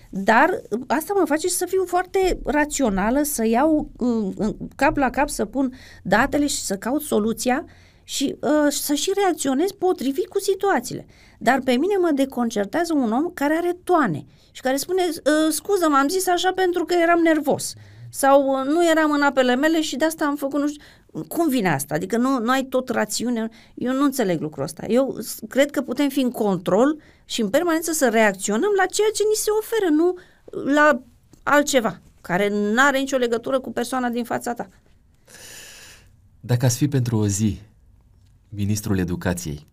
Dar 0.10 0.50
uh, 0.70 0.80
asta 0.88 1.14
mă 1.20 1.26
face 1.26 1.48
să 1.48 1.66
fiu 1.66 1.84
foarte 1.86 2.39
rațională, 2.45 3.22
să 3.22 3.45
iau 3.48 3.89
uh, 3.98 4.34
în 4.38 4.56
cap 4.76 4.98
la 4.98 5.10
cap, 5.10 5.30
să 5.30 5.45
pun 5.45 5.74
datele 6.04 6.48
și 6.48 6.62
să 6.62 6.76
caut 6.78 7.02
soluția 7.02 7.66
și 8.10 8.36
uh, 8.41 8.68
să 8.70 8.93
și 8.93 9.12
reacționez 9.16 9.72
potrivit 9.72 10.28
cu 10.28 10.39
situațiile. 10.39 11.05
Dar 11.39 11.60
pe 11.64 11.72
mine 11.72 11.95
mă 12.01 12.12
deconcertează 12.14 12.93
un 12.93 13.12
om 13.12 13.32
care 13.34 13.53
are 13.53 13.78
toane 13.84 14.26
și 14.51 14.62
care 14.62 14.76
spune, 14.76 15.03
uh, 15.08 15.51
scuză, 15.51 15.88
m-am 15.89 16.08
zis 16.08 16.28
așa 16.28 16.51
pentru 16.51 16.86
că 16.86 16.93
eram 17.01 17.20
nervos 17.20 17.74
sau 18.10 18.60
uh, 18.60 18.66
nu 18.66 18.89
eram 18.89 19.12
în 19.12 19.22
apele 19.22 19.55
mele 19.55 19.82
și 19.82 19.95
de 19.95 20.05
asta 20.05 20.26
am 20.26 20.36
făcut 20.36 20.60
nu 20.60 20.68
știu. 20.68 20.82
Cum 21.28 21.49
vine 21.49 21.70
asta? 21.74 21.93
Adică 21.93 22.18
nu, 22.18 22.39
nu 22.39 22.51
ai 22.51 22.64
tot 22.64 22.89
rațiune? 22.89 23.49
Eu 23.76 23.93
nu 23.93 24.03
înțeleg 24.03 24.41
lucrul 24.41 24.64
ăsta. 24.64 24.86
Eu 24.88 25.18
s- 25.20 25.39
cred 25.49 25.72
că 25.72 25.82
putem 25.82 26.10
fi 26.10 26.20
în 26.20 26.32
control 26.32 27.01
și 27.26 27.41
în 27.41 27.49
permanență 27.49 27.91
să 27.91 28.10
reacționăm 28.10 28.72
la 28.78 28.86
ceea 28.86 29.10
ce 29.14 29.24
ni 29.30 29.36
se 29.36 29.49
oferă, 29.60 29.89
nu 29.91 30.18
la 30.74 31.01
altceva 31.43 31.99
care 32.22 32.49
nu 32.49 32.82
are 32.82 32.97
nicio 32.99 33.18
legătură 33.18 33.60
cu 33.60 33.72
persoana 33.72 34.10
din 34.10 34.24
fața 34.24 34.53
ta. 34.53 34.68
Dacă 36.39 36.66
ați 36.66 36.78
fi 36.78 36.88
pentru 36.88 37.18
o 37.18 37.28
zi 37.28 37.60
ministrul 38.58 38.97
educației, 38.97 39.66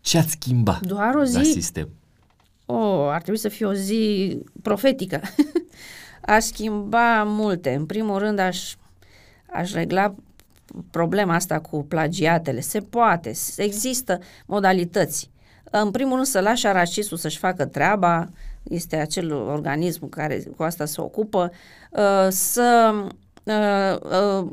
ce 0.00 0.18
ați 0.18 0.30
schimba 0.30 0.78
Doar 0.82 1.14
o 1.14 1.18
la 1.18 1.24
zi? 1.24 1.42
sistem? 1.44 1.88
Oh, 2.66 3.08
ar 3.10 3.22
trebui 3.22 3.40
să 3.40 3.48
fie 3.48 3.66
o 3.66 3.72
zi 3.74 4.38
profetică. 4.62 5.20
aș 6.20 6.42
schimba 6.44 7.22
multe. 7.24 7.74
În 7.74 7.86
primul 7.86 8.18
rând, 8.18 8.38
aș, 8.38 8.74
aș 9.52 9.72
regla 9.72 10.14
problema 10.90 11.34
asta 11.34 11.60
cu 11.60 11.84
plagiatele. 11.84 12.60
Se 12.60 12.80
poate, 12.80 13.32
s- 13.32 13.56
există 13.58 14.18
modalități. 14.46 15.30
În 15.64 15.90
primul 15.90 16.14
rând 16.14 16.26
să 16.26 16.40
lași 16.40 16.66
aracisul 16.66 17.16
să-și 17.16 17.38
facă 17.38 17.64
treaba, 17.66 18.28
este 18.62 18.96
acel 18.96 19.32
organism 19.32 20.08
care 20.08 20.42
cu 20.56 20.62
asta 20.62 20.84
se 20.84 21.00
ocupă, 21.00 21.50
uh, 21.90 22.26
să, 22.30 22.94
uh, 23.44 23.96
uh, 24.42 24.50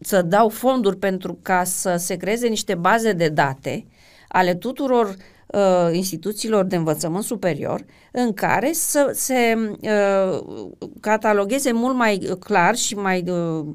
să 0.00 0.22
dau 0.22 0.48
fonduri 0.48 0.96
pentru 0.96 1.38
ca 1.42 1.64
să 1.64 1.94
se 1.98 2.16
creeze 2.16 2.48
niște 2.48 2.74
baze 2.74 3.12
de 3.12 3.28
date 3.28 3.86
ale 4.28 4.54
tuturor 4.54 5.16
uh, 5.46 5.88
instituțiilor 5.92 6.64
de 6.64 6.76
învățământ 6.76 7.24
superior 7.24 7.84
în 8.12 8.32
care 8.32 8.72
să 8.72 9.10
se 9.14 9.56
uh, 9.80 10.68
catalogheze 11.00 11.72
mult 11.72 11.96
mai 11.96 12.36
clar 12.38 12.76
și 12.76 12.94
mai 12.94 13.24
uh, 13.28 13.66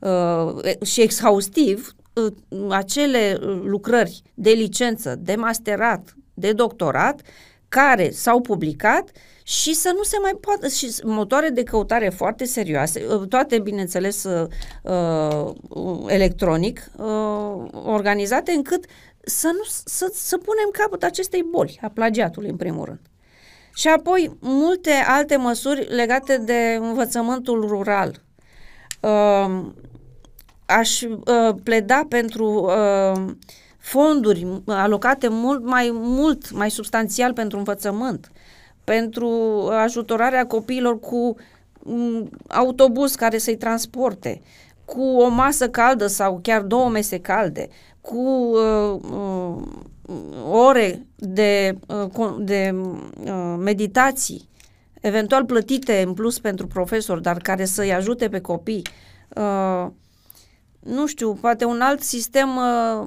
uh, 0.00 0.82
și 0.82 1.00
exhaustiv 1.00 1.94
uh, 2.12 2.32
acele 2.70 3.36
lucrări 3.62 4.22
de 4.34 4.50
licență, 4.50 5.16
de 5.18 5.34
masterat, 5.34 6.14
de 6.34 6.52
doctorat 6.52 7.20
care 7.68 8.10
s-au 8.10 8.40
publicat 8.40 9.10
și 9.50 9.74
să 9.74 9.92
nu 9.96 10.02
se 10.02 10.16
mai 10.22 10.38
poată 10.40 10.68
și 10.68 10.92
motoare 11.02 11.48
de 11.48 11.62
căutare 11.62 12.08
foarte 12.08 12.44
serioase, 12.44 13.06
uh, 13.06 13.28
toate 13.28 13.58
bineînțeles 13.58 14.24
uh, 14.24 14.48
uh, 14.82 16.04
electronic, 16.06 16.90
uh, 16.96 17.68
organizate 17.84 18.52
încât 18.52 18.84
să, 19.20 19.46
nu, 19.46 19.62
să, 19.84 20.12
să 20.14 20.36
punem 20.36 20.68
capăt 20.72 21.02
acestei 21.02 21.42
boli 21.50 21.78
a 21.82 21.88
plagiatului, 21.88 22.50
în 22.50 22.56
primul 22.56 22.84
rând. 22.84 23.00
Și 23.74 23.88
apoi 23.88 24.36
multe 24.40 24.90
alte 25.06 25.36
măsuri 25.36 25.94
legate 25.94 26.38
de 26.38 26.78
învățământul 26.80 27.66
rural. 27.66 28.22
Uh, 29.00 29.60
aș 30.66 31.00
uh, 31.02 31.54
pleda 31.62 32.06
pentru 32.08 32.46
uh, 32.46 33.32
fonduri 33.78 34.62
alocate 34.66 35.28
mult 35.28 35.64
mai 35.64 35.90
mult, 35.92 36.50
mai 36.50 36.70
substanțial 36.70 37.32
pentru 37.32 37.58
învățământ, 37.58 38.30
pentru 38.84 39.30
ajutorarea 39.72 40.46
copiilor 40.46 41.00
cu 41.00 41.36
un 41.82 42.28
autobuz 42.48 43.14
care 43.14 43.38
să-i 43.38 43.56
transporte, 43.56 44.40
cu 44.84 45.02
o 45.02 45.28
masă 45.28 45.68
caldă 45.68 46.06
sau 46.06 46.38
chiar 46.42 46.62
două 46.62 46.88
mese 46.88 47.18
calde, 47.20 47.68
cu 48.00 48.52
uh, 48.52 49.00
uh, 49.10 49.62
ore 50.50 51.06
de, 51.16 51.78
uh, 52.16 52.34
de 52.38 52.74
uh, 53.24 53.54
meditații, 53.58 54.48
eventual 55.00 55.44
plătite 55.44 56.02
în 56.06 56.14
plus 56.14 56.38
pentru 56.38 56.66
profesori, 56.66 57.22
dar 57.22 57.36
care 57.36 57.64
să-i 57.64 57.92
ajute 57.92 58.28
pe 58.28 58.40
copii. 58.40 58.82
Uh, 59.36 59.86
nu 60.80 61.06
știu, 61.06 61.32
poate 61.34 61.64
un 61.64 61.80
alt 61.80 62.02
sistem 62.02 62.48
uh, 62.56 63.06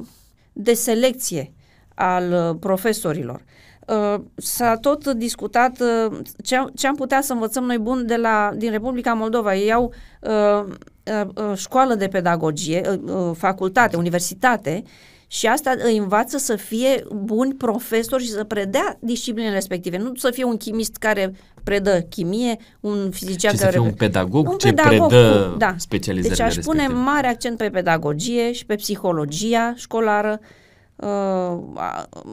de 0.54 0.74
selecție 0.74 1.54
al 1.96 2.32
uh, 2.32 2.58
profesorilor. 2.60 3.44
Uh, 3.88 4.22
s-a 4.36 4.78
tot 4.78 5.08
discutat 5.08 5.80
uh, 5.82 6.18
ce, 6.44 6.56
ce 6.76 6.88
am 6.88 6.96
putea 6.96 7.22
să 7.22 7.34
învățăm 7.34 7.64
noi 7.64 7.78
bun 7.78 8.06
de 8.06 8.16
la, 8.16 8.52
din 8.56 8.72
Republica 8.72 9.14
Moldova. 9.14 9.56
Ei 9.56 9.74
au 9.74 9.94
uh, 10.22 10.64
uh, 11.36 11.58
școală 11.58 11.96
de 11.96 12.08
pedagogie, 12.08 13.00
uh, 13.06 13.32
facultate, 13.38 13.96
universitate 13.96 14.84
și 15.28 15.48
asta 15.48 15.74
îi 15.84 15.98
învață 15.98 16.38
să 16.38 16.56
fie 16.56 17.04
buni 17.14 17.54
profesori 17.54 18.24
și 18.24 18.30
să 18.30 18.44
predea 18.44 18.98
disciplinele 19.00 19.54
respective. 19.54 19.98
Nu 19.98 20.16
să 20.16 20.32
fie 20.32 20.44
un 20.44 20.58
chimist 20.58 20.96
care 20.96 21.34
predă 21.64 22.02
chimie, 22.02 22.58
un 22.80 23.10
fizician 23.12 23.54
ci 23.54 23.60
care... 23.60 23.72
să 23.72 23.78
fie 23.78 23.88
un 23.88 23.94
pedagog 23.94 24.50
un 24.50 24.58
ce 24.58 24.74
pedagog 24.74 25.08
predă 25.08 25.50
cu, 25.52 25.58
da. 25.58 25.76
specializările 25.78 26.46
Deci 26.46 26.58
aș 26.58 26.64
pune 26.66 26.78
respective. 26.78 27.04
mare 27.04 27.28
accent 27.28 27.58
pe 27.58 27.70
pedagogie 27.70 28.52
și 28.52 28.66
pe 28.66 28.76
psihologia 28.76 29.74
școlară. 29.76 30.40
Uh, 30.42 30.48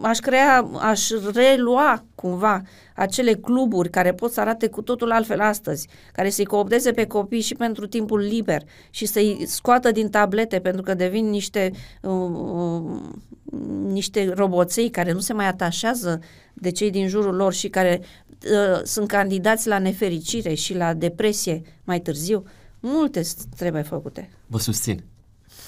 aș 0.03 0.19
crea, 0.19 0.71
aș 0.81 1.09
relua 1.35 2.05
cumva 2.15 2.63
acele 2.95 3.33
cluburi 3.35 3.91
care 3.91 4.13
pot 4.13 4.33
să 4.33 4.41
arate 4.41 4.69
cu 4.69 4.83
totul 4.83 5.11
altfel 5.13 5.41
astăzi, 5.41 5.89
care 6.13 6.31
să-i 6.31 6.45
coopteze 6.45 6.91
pe 6.93 7.07
copii 7.07 7.41
și 7.41 7.55
pentru 7.55 7.87
timpul 7.87 8.19
liber 8.21 8.63
și 8.91 9.07
să-i 9.07 9.43
scoată 9.47 9.91
din 9.91 10.09
tablete 10.11 10.59
pentru 10.61 10.83
că 10.83 10.95
devin 10.95 11.29
niște 11.31 11.71
uh, 12.03 12.13
uh, 12.13 13.01
niște 13.87 14.33
roboței 14.37 14.91
care 14.91 15.13
nu 15.13 15.21
se 15.21 15.33
mai 15.33 15.47
atașează 15.47 16.19
de 16.55 16.71
cei 16.71 16.91
din 16.91 17.09
jurul 17.09 17.35
lor 17.35 17.53
și 17.53 17.69
care 17.69 18.01
uh, 18.31 18.81
sunt 18.83 19.09
candidați 19.09 19.69
la 19.69 19.79
nefericire 19.79 20.55
și 20.55 20.75
la 20.75 20.95
depresie 20.95 21.63
mai 21.85 22.01
târziu. 22.01 22.45
Multe 22.81 23.23
s- 23.23 23.37
trebuie 23.57 23.83
făcute. 23.83 24.31
Vă 24.47 24.59
susțin. 24.59 25.03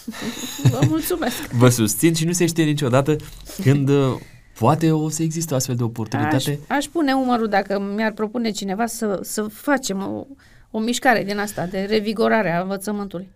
Vă 0.70 0.80
mulțumesc! 0.88 1.50
Vă 1.50 1.68
susțin 1.68 2.14
și 2.14 2.24
nu 2.24 2.32
se 2.32 2.46
știe 2.46 2.64
niciodată 2.64 3.16
când 3.62 3.88
uh, 3.88 4.20
poate 4.58 4.92
o 4.92 5.08
să 5.08 5.22
existe 5.22 5.52
o 5.52 5.56
astfel 5.56 5.76
de 5.76 5.82
Aș, 5.82 5.88
oportunitate. 5.88 6.58
aș 6.68 6.84
pune 6.84 7.12
umărul 7.12 7.48
dacă 7.48 7.80
mi-ar 7.80 8.12
propune 8.12 8.50
cineva 8.50 8.86
să, 8.86 9.18
să 9.22 9.42
facem 9.42 10.00
o, 10.00 10.26
o 10.70 10.78
mișcare 10.78 11.24
din 11.24 11.38
asta 11.38 11.66
de 11.66 11.80
revigorare 11.80 12.50
a 12.50 12.60
învățământului. 12.60 13.28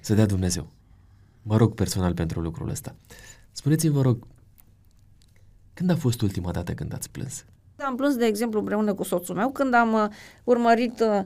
Să 0.00 0.14
dea 0.14 0.26
Dumnezeu. 0.26 0.68
Mă 1.42 1.56
rog 1.56 1.74
personal 1.74 2.14
pentru 2.14 2.40
lucrul 2.40 2.68
ăsta. 2.68 2.94
Spuneți-mi, 3.52 3.92
vă 3.92 4.02
rog, 4.02 4.26
când 5.74 5.90
a 5.90 5.96
fost 5.96 6.20
ultima 6.20 6.50
dată 6.50 6.72
când 6.72 6.94
ați 6.94 7.10
plâns? 7.10 7.44
Am 7.76 7.96
plâns, 7.96 8.14
de 8.16 8.24
exemplu, 8.24 8.58
împreună 8.58 8.94
cu 8.94 9.02
soțul 9.02 9.34
meu 9.34 9.50
când 9.50 9.74
am 9.74 9.92
uh, 9.92 10.06
urmărit 10.44 11.00
uh, 11.00 11.24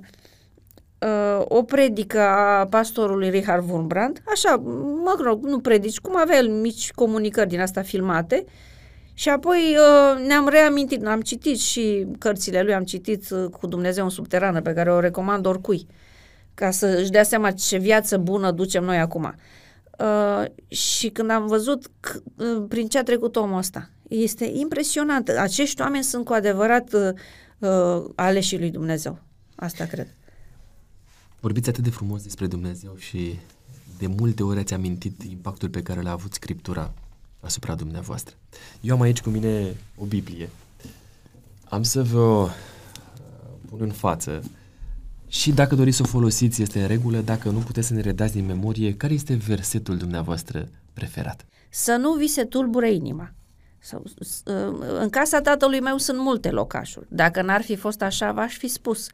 uh, 1.04 1.44
o 1.48 1.62
predică 1.62 2.20
a 2.20 2.66
pastorului 2.66 3.30
Richard 3.30 3.70
Wurmbrand, 3.70 4.22
așa, 4.26 4.56
mă 5.04 5.16
rog, 5.24 5.44
nu 5.44 5.58
predici, 5.58 5.98
cum 5.98 6.16
avea 6.16 6.36
el 6.36 6.48
mici 6.48 6.92
comunicări 6.92 7.48
din 7.48 7.60
asta 7.60 7.82
filmate, 7.82 8.44
și 9.16 9.28
apoi 9.28 9.76
uh, 9.76 10.26
ne-am 10.26 10.48
reamintit, 10.48 11.06
am 11.06 11.20
citit 11.20 11.58
și 11.58 12.06
cărțile 12.18 12.62
lui, 12.62 12.74
am 12.74 12.84
citit 12.84 13.30
uh, 13.30 13.44
cu 13.60 13.66
Dumnezeu 13.66 14.04
în 14.04 14.10
subterană, 14.10 14.60
pe 14.60 14.72
care 14.72 14.92
o 14.92 15.00
recomand 15.00 15.46
oricui, 15.46 15.86
ca 16.54 16.70
să 16.70 16.86
își 16.86 17.10
dea 17.10 17.22
seama 17.22 17.50
ce 17.50 17.78
viață 17.78 18.16
bună 18.16 18.50
ducem 18.50 18.84
noi 18.84 18.98
acum. 18.98 19.34
Uh, 19.98 20.44
și 20.68 21.08
când 21.08 21.30
am 21.30 21.46
văzut 21.46 21.88
c- 21.88 22.22
uh, 22.36 22.64
prin 22.68 22.88
ce 22.88 22.98
a 22.98 23.02
trecut 23.02 23.36
omul 23.36 23.58
ăsta, 23.58 23.90
este 24.08 24.44
impresionant. 24.44 25.28
Acești 25.28 25.80
oameni 25.80 26.04
sunt 26.04 26.24
cu 26.24 26.32
adevărat 26.32 26.92
uh, 26.92 27.08
uh, 27.58 28.04
aleșii 28.14 28.58
lui 28.58 28.70
Dumnezeu. 28.70 29.18
Asta 29.56 29.84
cred. 29.84 30.06
Vorbiți 31.44 31.68
atât 31.68 31.84
de 31.84 31.90
frumos 31.90 32.22
despre 32.22 32.46
Dumnezeu 32.46 32.96
și 32.96 33.38
de 33.98 34.06
multe 34.06 34.42
ori 34.42 34.58
ați 34.58 34.74
amintit 34.74 35.22
impactul 35.22 35.68
pe 35.68 35.82
care 35.82 36.00
l-a 36.00 36.10
avut 36.10 36.32
Scriptura 36.32 36.92
asupra 37.40 37.74
dumneavoastră. 37.74 38.34
Eu 38.80 38.94
am 38.94 39.00
aici 39.00 39.20
cu 39.20 39.30
mine 39.30 39.76
o 39.96 40.04
Biblie. 40.04 40.48
Am 41.64 41.82
să 41.82 42.02
vă 42.02 42.20
uh, 42.42 42.50
pun 43.68 43.78
în 43.80 43.90
față 43.90 44.42
și 45.28 45.52
dacă 45.52 45.74
doriți 45.74 45.96
să 45.96 46.02
o 46.02 46.06
folosiți 46.06 46.62
este 46.62 46.80
în 46.80 46.86
regulă, 46.86 47.18
dacă 47.20 47.50
nu 47.50 47.58
puteți 47.58 47.86
să 47.86 47.94
ne 47.94 48.00
redați 48.00 48.32
din 48.32 48.46
memorie, 48.46 48.94
care 48.96 49.12
este 49.14 49.34
versetul 49.34 49.96
dumneavoastră 49.96 50.68
preferat? 50.92 51.46
Să 51.70 51.96
nu 52.00 52.12
vi 52.12 52.26
se 52.26 52.44
tulbure 52.44 52.92
inima. 52.92 53.32
Sau, 53.78 54.02
s- 54.20 54.42
uh, 54.44 54.76
în 55.00 55.10
casa 55.10 55.40
tatălui 55.40 55.80
meu 55.80 55.96
sunt 55.98 56.18
multe 56.18 56.50
locașuri. 56.50 57.06
Dacă 57.10 57.42
n-ar 57.42 57.62
fi 57.62 57.76
fost 57.76 58.02
așa, 58.02 58.32
v-aș 58.32 58.56
fi 58.56 58.68
spus. 58.68 59.08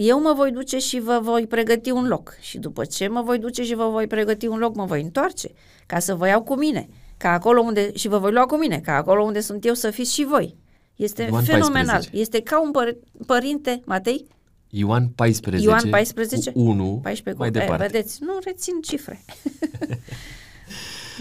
Eu 0.00 0.20
mă 0.20 0.32
voi 0.36 0.50
duce 0.50 0.78
și 0.78 1.00
vă 1.00 1.18
voi 1.22 1.46
pregăti 1.46 1.90
un 1.90 2.06
loc. 2.06 2.36
Și 2.40 2.58
după 2.58 2.84
ce 2.84 3.08
mă 3.08 3.22
voi 3.22 3.38
duce 3.38 3.64
și 3.64 3.74
vă 3.74 3.88
voi 3.88 4.06
pregăti 4.06 4.46
un 4.46 4.58
loc, 4.58 4.74
mă 4.74 4.84
voi 4.84 5.02
întoarce 5.02 5.50
ca 5.86 5.98
să 5.98 6.14
vă 6.14 6.26
iau 6.26 6.42
cu 6.42 6.54
mine. 6.54 6.88
Ca 7.16 7.32
acolo 7.32 7.60
unde, 7.60 7.90
și 7.94 8.08
vă 8.08 8.18
voi 8.18 8.32
lua 8.32 8.46
cu 8.46 8.56
mine, 8.56 8.80
ca 8.80 8.92
acolo 8.92 9.22
unde 9.22 9.40
sunt 9.40 9.64
eu 9.64 9.74
să 9.74 9.90
fiți 9.90 10.14
și 10.14 10.24
voi. 10.24 10.56
Este 10.96 11.22
Ioan 11.22 11.44
fenomenal. 11.44 11.86
14. 11.86 12.22
Este 12.22 12.42
ca 12.42 12.60
un 12.60 12.70
păr- 12.70 13.26
părinte, 13.26 13.82
Matei, 13.84 14.26
Ioan 14.70 15.08
14, 15.08 15.64
Ioan 15.64 15.90
14, 15.90 16.50
cu 16.50 16.60
1, 16.60 17.00
14 17.02 17.42
mai 17.42 17.50
cu, 17.50 17.58
departe. 17.58 17.84
E, 17.84 17.86
vedeți, 17.86 18.18
nu 18.22 18.38
rețin 18.44 18.80
cifre. 18.80 19.24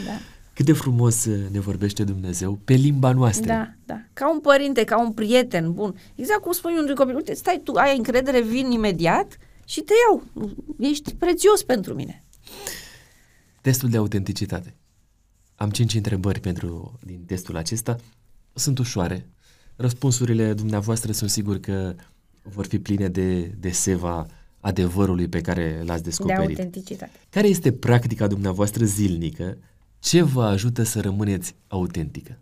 da. 0.07 0.17
Cât 0.57 0.65
de 0.65 0.73
frumos 0.73 1.25
uh, 1.25 1.49
ne 1.51 1.59
vorbește 1.59 2.03
Dumnezeu 2.03 2.59
pe 2.63 2.73
limba 2.73 3.11
noastră. 3.11 3.45
Da, 3.47 3.73
da. 3.85 4.01
Ca 4.13 4.31
un 4.31 4.39
părinte, 4.39 4.83
ca 4.83 4.99
un 4.99 5.11
prieten 5.13 5.73
bun. 5.73 5.95
Exact 6.15 6.41
cum 6.41 6.51
spui 6.51 6.77
unui 6.79 6.95
copil, 6.95 7.15
uite, 7.15 7.33
stai 7.33 7.61
tu, 7.63 7.71
ai 7.73 7.97
încredere, 7.97 8.41
vin 8.41 8.71
imediat 8.71 9.37
și 9.65 9.81
te 9.81 9.93
iau. 10.07 10.23
Ești 10.79 11.13
prețios 11.15 11.63
pentru 11.63 11.93
mine. 11.93 12.23
Testul 13.61 13.89
de 13.89 13.97
autenticitate. 13.97 14.75
Am 15.55 15.69
cinci 15.69 15.93
întrebări 15.93 16.39
pentru 16.39 16.99
din 17.03 17.23
testul 17.25 17.57
acesta. 17.57 17.95
Sunt 18.53 18.77
ușoare. 18.77 19.29
Răspunsurile 19.75 20.53
dumneavoastră 20.53 21.11
sunt 21.11 21.29
sigur 21.29 21.59
că 21.59 21.95
vor 22.41 22.65
fi 22.65 22.79
pline 22.79 23.07
de, 23.07 23.41
de 23.59 23.69
seva 23.69 24.25
adevărului 24.59 25.27
pe 25.27 25.41
care 25.41 25.81
l-ați 25.85 26.03
De 26.03 26.09
descoperit. 26.09 26.39
autenticitate. 26.59 27.11
care 27.29 27.47
este 27.47 27.71
practica 27.71 28.27
dumneavoastră 28.27 28.85
zilnică? 28.85 29.57
Ce 29.99 30.21
vă 30.21 30.43
ajută 30.43 30.83
să 30.83 31.01
rămâneți 31.01 31.55
autentică? 31.67 32.37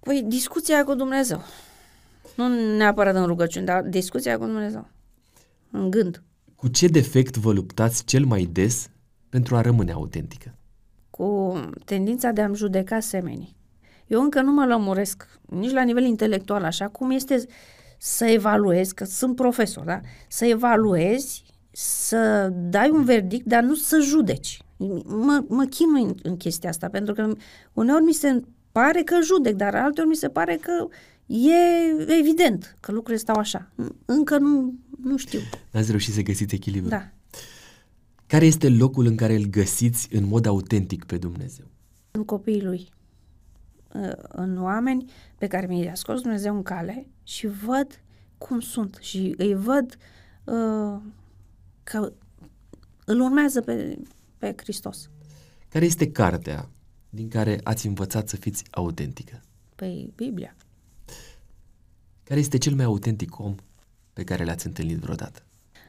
Păi, 0.00 0.22
discuția 0.26 0.84
cu 0.84 0.94
Dumnezeu. 0.94 1.42
Nu 2.36 2.76
neapărat 2.76 3.14
în 3.14 3.26
rugăciune, 3.26 3.64
dar 3.64 3.82
discuția 3.82 4.38
cu 4.38 4.44
Dumnezeu. 4.44 4.88
În 5.70 5.90
gând. 5.90 6.22
Cu 6.54 6.68
ce 6.68 6.86
defect 6.86 7.36
vă 7.36 7.52
luptați 7.52 8.04
cel 8.04 8.24
mai 8.24 8.44
des 8.44 8.90
pentru 9.28 9.56
a 9.56 9.60
rămâne 9.60 9.92
autentică? 9.92 10.54
Cu 11.10 11.60
tendința 11.84 12.30
de 12.30 12.40
a-mi 12.40 12.56
judeca 12.56 13.00
semenii. 13.00 13.56
Eu 14.06 14.20
încă 14.20 14.40
nu 14.40 14.52
mă 14.52 14.66
lămuresc, 14.66 15.28
nici 15.48 15.72
la 15.72 15.82
nivel 15.82 16.04
intelectual, 16.04 16.64
așa 16.64 16.88
cum 16.88 17.10
este 17.10 17.46
să 17.98 18.24
evaluezi, 18.24 18.94
că 18.94 19.04
sunt 19.04 19.36
profesor, 19.36 19.84
da? 19.84 20.00
Să 20.28 20.44
evaluezi, 20.44 21.44
să 21.70 22.48
dai 22.52 22.90
un 22.90 23.04
verdict, 23.04 23.46
dar 23.46 23.62
nu 23.62 23.74
să 23.74 23.98
judeci. 23.98 24.63
Mă, 25.04 25.44
mă 25.48 25.64
chinui 25.64 26.02
în, 26.02 26.14
în 26.22 26.36
chestia 26.36 26.68
asta, 26.68 26.88
pentru 26.88 27.14
că 27.14 27.32
uneori 27.72 28.04
mi 28.04 28.12
se 28.12 28.42
pare 28.72 29.02
că 29.02 29.18
judec, 29.22 29.54
dar 29.54 29.74
alteori 29.74 30.08
mi 30.08 30.16
se 30.16 30.28
pare 30.28 30.56
că 30.56 30.86
e 31.26 32.16
evident 32.18 32.76
că 32.80 32.92
lucrurile 32.92 33.20
stau 33.22 33.36
așa. 33.36 33.70
Încă 34.04 34.38
nu, 34.38 34.74
nu 35.02 35.16
știu. 35.16 35.38
N-ați 35.70 35.90
reușit 35.90 36.14
să 36.14 36.22
găsiți 36.22 36.54
echilibru. 36.54 36.88
Da. 36.88 37.10
Care 38.26 38.46
este 38.46 38.68
locul 38.68 39.06
în 39.06 39.16
care 39.16 39.34
îl 39.34 39.44
găsiți 39.44 40.08
în 40.12 40.26
mod 40.26 40.46
autentic 40.46 41.04
pe 41.04 41.16
Dumnezeu? 41.16 41.64
în 42.16 42.24
copiii 42.24 42.62
lui, 42.62 42.88
uh, 43.92 44.12
în 44.28 44.62
oameni 44.62 45.10
pe 45.38 45.46
care 45.46 45.66
mi-i 45.66 45.90
scos 45.94 46.20
Dumnezeu 46.20 46.54
în 46.54 46.62
cale 46.62 47.06
și 47.22 47.46
văd 47.46 48.00
cum 48.38 48.60
sunt 48.60 48.98
și 49.00 49.34
îi 49.36 49.54
văd 49.54 49.96
uh, 50.44 51.00
că 51.82 52.12
îl 53.04 53.20
urmează 53.20 53.60
pe, 53.60 53.98
pe 54.38 54.54
Hristos. 54.56 55.10
Care 55.68 55.84
este 55.84 56.10
cartea 56.10 56.68
din 57.10 57.28
care 57.28 57.60
ați 57.62 57.86
învățat 57.86 58.28
să 58.28 58.36
fiți 58.36 58.64
autentică? 58.70 59.40
Păi, 59.74 60.12
Biblia. 60.16 60.56
Care 62.24 62.40
este 62.40 62.58
cel 62.58 62.74
mai 62.74 62.84
autentic 62.84 63.38
om 63.38 63.54
pe 64.12 64.24
care 64.24 64.44
l-ați 64.44 64.66
întâlnit 64.66 64.98
vreodată? 64.98 65.42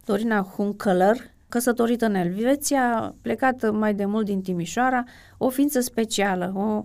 Dorina 0.05 0.41
Huncălăr, 0.41 1.17
căsătorită 1.49 2.05
în 2.05 2.15
Elveția, 2.15 3.15
plecată 3.21 3.71
mai 3.71 3.93
de 3.93 4.05
mult 4.05 4.25
din 4.25 4.41
Timișoara, 4.41 5.03
o 5.37 5.49
ființă 5.49 5.79
specială, 5.79 6.53
o, 6.55 6.59
o, 6.61 6.83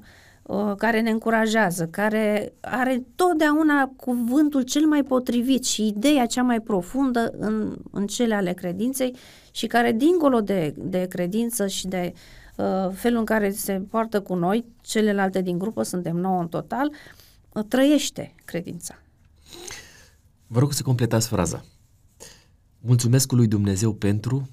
care 0.76 1.00
ne 1.00 1.10
încurajează, 1.10 1.86
care 1.86 2.52
are 2.60 3.02
totdeauna 3.14 3.92
cuvântul 3.96 4.62
cel 4.62 4.86
mai 4.86 5.02
potrivit 5.02 5.64
și 5.64 5.86
ideea 5.86 6.26
cea 6.26 6.42
mai 6.42 6.60
profundă 6.60 7.32
în, 7.38 7.76
în 7.90 8.06
cele 8.06 8.34
ale 8.34 8.52
credinței 8.52 9.16
și 9.50 9.66
care, 9.66 9.92
dincolo 9.92 10.40
de, 10.40 10.74
de 10.76 11.06
credință 11.08 11.66
și 11.66 11.86
de 11.86 12.12
uh, 12.56 12.90
felul 12.92 13.18
în 13.18 13.24
care 13.24 13.50
se 13.50 13.72
poartă 13.72 14.20
cu 14.20 14.34
noi, 14.34 14.64
celelalte 14.80 15.40
din 15.42 15.58
grupă, 15.58 15.82
suntem 15.82 16.16
nouă 16.16 16.40
în 16.40 16.48
total, 16.48 16.92
uh, 17.52 17.64
trăiește 17.68 18.34
credința. 18.44 18.98
Vă 20.46 20.58
rog 20.58 20.72
să 20.72 20.82
completați 20.82 21.28
fraza. 21.28 21.64
Mulțumesc 22.80 23.32
lui 23.32 23.46
Dumnezeu 23.46 23.92
pentru... 23.92 24.48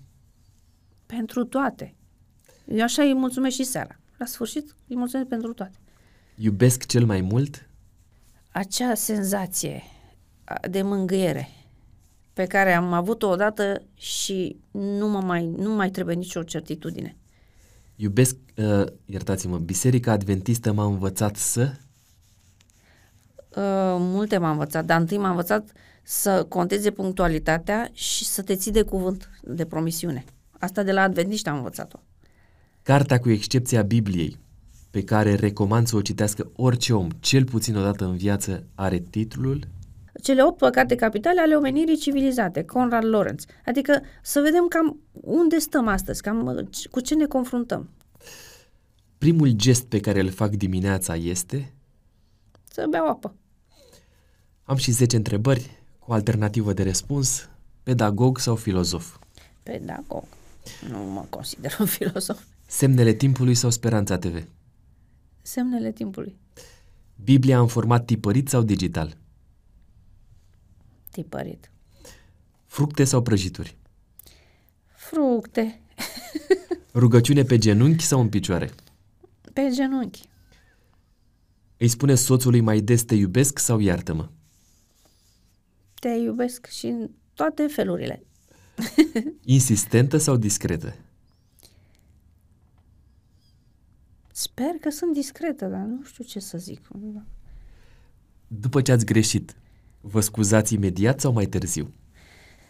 Pentru 1.06 1.44
toate. 1.44 1.96
Eu 2.68 2.84
așa 2.84 3.04
îi 3.04 3.14
mulțumesc 3.14 3.56
și 3.56 3.64
seara. 3.64 4.00
La 4.18 4.26
sfârșit 4.26 4.76
îi 4.88 4.96
mulțumesc 4.96 5.28
pentru 5.28 5.54
toate. 5.54 5.78
Iubesc 6.40 6.86
cel 6.86 7.06
mai 7.06 7.22
mult? 7.22 7.70
Acea 8.52 8.94
senzație 8.94 9.84
de 10.70 10.82
mângâiere 10.82 11.50
pe 12.34 12.46
care 12.46 12.74
am 12.74 12.94
avut-o 12.94 13.28
odată 13.28 13.84
și 13.94 14.60
nu, 14.72 15.08
mă 15.08 15.22
mai, 15.22 15.46
nu 15.46 15.76
mai 15.76 15.90
trebuie 15.90 16.16
nicio 16.16 16.44
certitudine. 16.44 17.18
Iubesc, 17.96 18.36
uh, 18.56 18.86
iertați-mă, 19.06 19.58
Biserica 19.58 20.12
Adventistă 20.12 20.72
m-a 20.72 20.86
învățat 20.86 21.36
să... 21.36 21.72
Uh, 23.56 23.96
multe 24.00 24.38
m-a 24.38 24.52
învățat, 24.52 24.86
dar 24.86 25.00
întâi 25.00 25.18
m-a 25.18 25.30
învățat 25.30 25.72
să 26.04 26.44
conteze 26.44 26.92
punctualitatea 26.92 27.90
și 27.94 28.26
să 28.26 28.42
te 28.42 28.56
ții 28.56 28.72
de 28.72 28.82
cuvânt, 28.82 29.30
de 29.44 29.66
promisiune. 29.66 30.26
Asta 30.60 30.84
de 30.84 30.92
la 30.92 31.02
adventiști 31.02 31.50
am 31.50 31.56
învățat-o. 31.56 32.00
Cartea 32.82 33.20
cu 33.20 33.30
excepția 33.30 33.82
Bibliei, 33.82 34.38
pe 34.90 35.04
care 35.04 35.36
recomand 35.36 35.88
să 35.88 35.96
o 35.96 36.02
citească 36.02 36.52
orice 36.56 36.94
om, 36.94 37.08
cel 37.20 37.46
puțin 37.46 37.76
o 37.76 37.82
dată 37.82 38.06
în 38.06 38.18
viață, 38.18 38.64
are 38.76 39.00
titlul 39.00 39.68
Cele 40.22 40.44
opt 40.44 40.58
păcate 40.58 40.96
capitale 40.96 41.42
ale 41.42 41.56
omenirii 41.56 41.98
civilizate, 41.98 42.64
Conrad 42.64 43.06
Lorenz. 43.06 43.46
Adică 43.66 44.02
să 44.22 44.40
vedem 44.40 44.68
cam 44.68 45.00
unde 45.12 45.58
stăm 45.58 45.88
astăzi, 45.88 46.22
cam 46.22 46.70
cu 46.92 47.00
ce 47.00 47.16
ne 47.16 47.26
confruntăm. 47.26 47.90
Primul 49.18 49.50
gest 49.50 49.86
pe 49.86 50.00
care 50.00 50.20
îl 50.20 50.30
fac 50.30 50.50
dimineața 50.50 51.16
este? 51.16 51.74
Să 52.64 52.86
beau 52.90 53.08
apă. 53.08 53.36
Am 54.64 54.76
și 54.76 54.92
10 54.92 55.16
întrebări 55.16 55.72
cu 56.00 56.14
alternativă 56.14 56.74
de 56.74 56.84
răspuns, 56.84 57.50
pedagog 57.84 58.40
sau 58.40 58.56
filozof? 58.56 59.18
Pedagog. 59.64 60.24
Nu 60.90 60.98
mă 60.98 61.26
consider 61.30 61.78
un 61.80 61.86
filozof. 61.86 62.40
Semnele 62.66 63.14
timpului 63.14 63.56
sau 63.56 63.70
Speranța 63.70 64.18
TV? 64.18 64.44
Semnele 65.48 65.92
timpului. 65.92 66.36
Biblia 67.24 67.60
în 67.60 67.68
format 67.68 68.06
tipărit 68.06 68.50
sau 68.50 68.62
digital? 68.62 69.18
Tipărit. 71.12 71.72
Fructe 72.66 73.04
sau 73.04 73.22
prăjituri? 73.22 73.78
Fructe. 74.88 75.82
Rugăciune 76.94 77.44
pe 77.44 77.58
genunchi 77.58 78.04
sau 78.04 78.20
în 78.20 78.30
picioare? 78.30 78.72
Pe 79.54 79.70
genunchi. 79.74 80.30
Îi 81.78 81.88
spune 81.88 82.16
soțului 82.16 82.62
mai 82.62 82.80
des 82.80 83.04
te 83.04 83.16
iubesc 83.16 83.60
sau 83.60 83.80
iartă-mă? 83.80 84.30
Te 86.00 86.10
iubesc 86.10 86.66
și 86.66 86.86
în 86.86 87.10
toate 87.34 87.68
felurile. 87.68 88.24
Insistentă 89.44 90.18
sau 90.18 90.38
discretă? 90.38 90.96
Sper 94.38 94.72
că 94.82 94.90
sunt 94.90 95.14
discretă, 95.14 95.66
dar 95.66 95.82
nu 95.82 96.04
știu 96.04 96.24
ce 96.24 96.40
să 96.40 96.58
zic. 96.58 96.88
După 98.48 98.82
ce 98.82 98.92
ați 98.92 99.06
greșit, 99.06 99.56
vă 100.02 100.20
scuzați 100.20 100.74
imediat 100.74 101.20
sau 101.20 101.32
mai 101.32 101.46
târziu? 101.46 101.94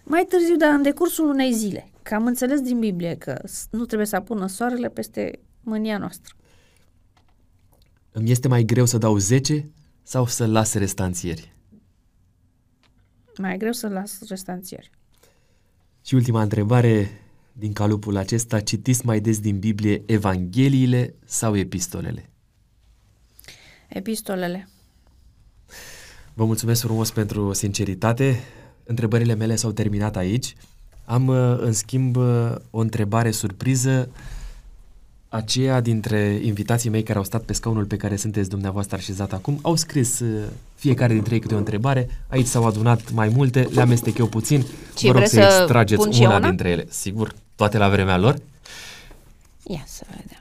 Mai 0.04 0.26
târziu, 0.30 0.56
dar 0.56 0.74
în 0.74 0.82
decursul 0.82 1.30
unei 1.30 1.54
zile. 1.54 1.90
Că 2.04 2.16
am 2.16 2.26
înțeles 2.26 2.62
din 2.62 2.80
Biblie 2.80 3.16
că 3.16 3.42
nu 3.72 3.86
trebuie 3.86 4.08
să 4.08 4.16
apună 4.16 4.48
soarele 4.48 4.90
peste 4.90 5.40
mânia 5.62 5.98
noastră. 5.98 6.36
Îmi 8.12 8.32
este 8.32 8.48
mai 8.48 8.64
greu 8.64 8.86
să 8.86 8.98
dau 8.98 9.18
10 9.18 9.72
sau 10.04 10.26
să 10.26 10.46
las 10.46 10.74
restanțieri? 10.74 11.56
Mai 13.38 13.58
greu 13.58 13.72
să 13.72 13.88
las 13.88 14.28
restanțieri. 14.28 14.92
Și 16.02 16.16
ultima 16.16 16.42
întrebare 16.42 17.10
din 17.60 17.74
calupul 17.74 18.18
acesta, 18.18 18.60
citiți 18.60 19.06
mai 19.06 19.20
des 19.20 19.40
din 19.40 19.60
Biblie 19.60 20.04
Evangheliile 20.06 21.14
sau 21.26 21.56
epistolele? 21.56 22.30
Epistolele. 23.88 24.70
Vă 26.34 26.46
mulțumesc 26.46 26.82
frumos 26.82 27.12
pentru 27.12 27.54
sinceritate. 27.54 28.40
Întrebările 28.84 29.34
mele 29.34 29.56
s-au 29.56 29.72
terminat 29.72 30.16
aici. 30.16 30.56
Am, 31.06 31.28
uh, 31.28 31.58
în 31.60 31.74
schimb, 31.74 32.16
uh, 32.16 32.56
o 32.70 32.80
întrebare 32.80 33.32
surpriză. 33.32 34.10
Aceia 35.30 35.82
dintre 35.82 36.40
invitații 36.44 36.90
mei 36.90 37.04
care 37.04 37.18
au 37.18 37.24
stat 37.24 37.44
pe 37.44 37.54
scaunul 37.54 37.86
pe 37.86 37.98
care 37.98 38.16
sunteți 38.16 38.50
dumneavoastră 38.50 38.96
așezat 38.96 39.34
acum 39.34 39.60
au 39.62 39.76
scris 39.76 40.20
uh, 40.20 40.44
fiecare 40.76 41.14
dintre 41.14 41.34
ei 41.34 41.40
câte 41.42 41.54
o 41.54 41.58
întrebare. 41.58 42.10
Aici 42.28 42.46
s-au 42.46 42.66
adunat 42.66 43.12
mai 43.12 43.30
multe, 43.30 43.68
le 43.72 43.82
amestec 43.82 44.18
eu 44.18 44.28
puțin. 44.28 44.66
Ce, 44.96 45.06
Vă 45.06 45.12
rog 45.12 45.16
vreți 45.16 45.34
să 45.34 45.48
să 45.50 45.58
extrageți 45.60 46.02
pun 46.02 46.12
și 46.12 46.22
una, 46.22 46.30
eu 46.32 46.38
una? 46.38 46.48
dintre 46.48 46.70
ele. 46.70 46.86
Sigur, 46.90 47.34
toate 47.58 47.78
la 47.78 47.90
vremea 47.90 48.18
lor. 48.18 48.36
Ia 49.64 49.84
să 49.86 50.06
vedem. 50.10 50.40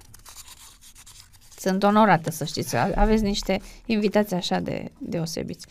Sunt 1.58 1.82
onorată 1.82 2.30
să 2.30 2.44
știți, 2.44 2.76
a- 2.76 2.90
aveți 2.94 3.22
niște 3.22 3.60
invitații 3.86 4.36
așa 4.36 4.60
de 4.60 4.90
deosebiți. 4.98 5.66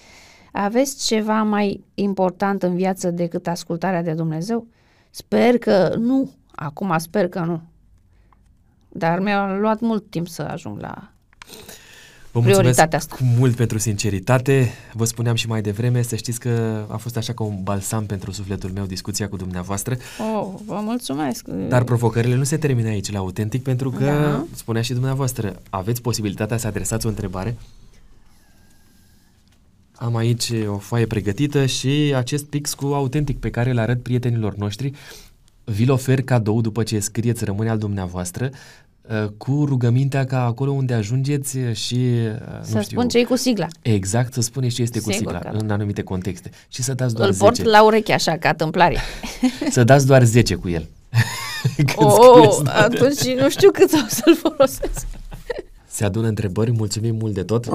Aveți 0.52 1.06
ceva 1.06 1.44
mai 1.44 1.84
important 1.94 2.64
în 2.64 2.76
viață 2.76 3.12
decât 3.12 3.48
ascultarea 3.48 4.02
de 4.02 4.14
Dumnezeu? 4.14 4.68
Sper 5.10 5.58
că 5.58 5.96
nu. 5.98 6.32
Acum 6.52 6.98
sper 6.98 7.30
că 7.30 7.40
nu. 7.40 7.62
Dar 8.90 9.20
mi-a 9.20 9.54
luat 9.58 9.80
mult 9.80 10.10
timp 10.10 10.28
să 10.28 10.42
ajung 10.42 10.80
la... 10.80 11.12
Vă 12.36 12.42
mulțumesc 12.42 12.76
Prioritatea 12.76 12.98
asta. 12.98 13.16
cu 13.16 13.24
mult 13.38 13.56
pentru 13.56 13.78
sinceritate. 13.78 14.72
Vă 14.94 15.06
spuneam 15.06 15.36
și 15.36 15.48
mai 15.48 15.62
devreme, 15.62 16.02
să 16.02 16.16
știți 16.16 16.40
că 16.40 16.86
a 16.90 16.98
fost 16.98 17.18
așa 17.18 17.34
ca 17.34 17.44
un 17.44 17.64
balsam 17.64 18.06
pentru 18.06 18.32
sufletul 18.32 18.70
meu 18.74 18.86
discuția 18.86 19.28
cu 19.30 19.36
dumneavoastră, 19.36 19.98
Oh, 20.36 20.48
vă 20.66 20.80
mulțumesc. 20.84 21.48
dar 21.48 21.84
provocările 21.84 22.36
nu 22.36 22.44
se 22.44 22.58
termină 22.58 22.88
aici 22.88 23.12
la 23.12 23.20
Autentic 23.20 23.64
pentru 23.64 23.90
că, 23.90 24.04
Da. 24.06 24.46
spunea 24.56 24.82
și 24.82 24.94
dumneavoastră, 24.94 25.62
aveți 25.70 26.02
posibilitatea 26.02 26.58
să 26.58 26.68
adresați 26.68 27.06
o 27.06 27.10
întrebare. 27.10 27.58
Am 29.96 30.16
aici 30.16 30.52
o 30.68 30.78
foaie 30.78 31.06
pregătită 31.06 31.66
și 31.66 32.14
acest 32.16 32.46
pix 32.46 32.74
cu 32.74 32.86
Autentic 32.86 33.40
pe 33.40 33.50
care 33.50 33.70
îl 33.70 33.78
arăt 33.80 34.04
prietenilor 34.04 34.56
noștri. 34.56 34.92
Vi-l 35.64 35.92
ofer 35.92 36.22
cadou 36.22 36.62
după 36.62 36.84
ce 36.84 37.00
scrieți 37.00 37.46
rămâne 37.46 37.70
al 37.70 37.78
dumneavoastră 37.78 38.50
uh, 38.52 38.58
cu 39.38 39.64
rugămintea 39.66 40.26
ca 40.26 40.46
acolo 40.46 40.72
unde 40.72 40.94
ajungeți 40.94 41.58
și, 41.74 41.96
uh, 41.96 42.38
să 42.62 42.76
nu 42.76 42.82
știu, 42.82 42.98
spun 42.98 43.08
ce 43.08 43.24
cu 43.24 43.36
sigla. 43.36 43.68
Exact, 43.82 44.34
să 44.34 44.42
spuneți 44.42 44.76
ce 44.76 44.82
este 44.82 45.00
cu 45.00 45.12
Sigur 45.12 45.34
sigla 45.34 45.40
că 45.40 45.58
da. 45.58 45.64
în 45.64 45.70
anumite 45.70 46.02
contexte 46.02 46.50
și 46.68 46.84
să 46.84 46.94
dați 46.94 47.16
doar 47.16 47.28
Îl 47.28 47.36
port 47.36 47.56
10. 47.56 47.70
la 47.70 47.84
ureche 47.84 48.14
așa, 48.14 48.38
ca 48.38 48.54
tâmplare. 48.54 48.98
Să 49.70 49.84
dați 49.84 50.06
doar 50.06 50.24
10 50.24 50.56
cu 50.56 50.70
el. 50.70 50.88
Când 51.76 51.90
oh, 51.96 52.32
scrieți 52.34 52.64
toate. 52.64 52.96
atunci 52.96 53.42
nu 53.42 53.50
știu 53.50 53.72
cât 53.72 53.94
o 53.94 54.06
să-l 54.08 54.36
folosesc. 54.36 55.06
Se 55.96 56.06
adună 56.06 56.28
întrebări, 56.28 56.72
mulțumim 56.72 57.16
mult 57.20 57.34
de 57.34 57.44
tot. 57.44 57.66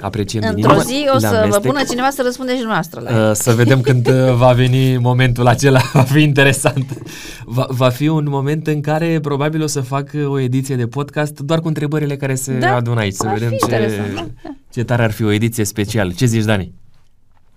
Apreciem 0.00 0.40
din 0.40 0.50
Într-o 0.54 0.70
inimă. 0.72 0.82
zi 0.84 1.06
o 1.08 1.12
Le 1.12 1.18
să 1.20 1.28
vă 1.28 1.36
amestec. 1.36 1.62
pună 1.62 1.82
cineva 1.88 2.10
să 2.10 2.22
răspundeți 2.22 2.56
și 2.58 2.62
dumneavoastră 2.64 3.00
la 3.00 3.10
el. 3.24 3.28
Uh, 3.30 3.34
Să 3.34 3.52
vedem 3.54 3.80
când 3.80 4.06
uh, 4.08 4.32
va 4.42 4.52
veni 4.52 4.96
momentul 4.96 5.46
acela, 5.46 5.80
va 5.92 6.02
fi 6.02 6.22
interesant. 6.22 6.98
Va, 7.44 7.66
va 7.70 7.88
fi 7.88 8.08
un 8.08 8.26
moment 8.28 8.66
în 8.66 8.80
care 8.80 9.20
probabil 9.20 9.62
o 9.62 9.66
să 9.66 9.80
fac 9.80 10.10
uh, 10.14 10.26
o 10.26 10.38
ediție 10.38 10.76
de 10.76 10.86
podcast 10.86 11.40
doar 11.40 11.60
cu 11.60 11.68
întrebările 11.68 12.16
care 12.16 12.34
se 12.34 12.58
Da, 12.58 12.74
adună 12.74 13.00
aici, 13.00 13.14
să 13.14 13.26
ar 13.26 13.32
vedem 13.32 13.48
fi 13.50 13.56
ce, 13.56 13.64
interesant, 13.64 14.14
da, 14.14 14.26
da. 14.42 14.50
ce 14.72 14.84
tare 14.84 15.02
ar 15.02 15.10
fi 15.10 15.24
o 15.24 15.30
ediție 15.30 15.64
specială. 15.64 16.12
Ce 16.12 16.26
zici, 16.26 16.44
Dani? 16.44 16.72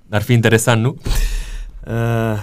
Ar 0.09 0.21
fi 0.21 0.33
interesant, 0.33 0.81
nu? 0.81 0.95
Uh, 1.87 2.39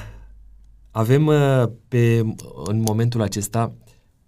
avem 0.90 1.26
uh, 1.26 1.62
pe, 1.88 2.22
în 2.64 2.80
momentul 2.86 3.22
acesta 3.22 3.72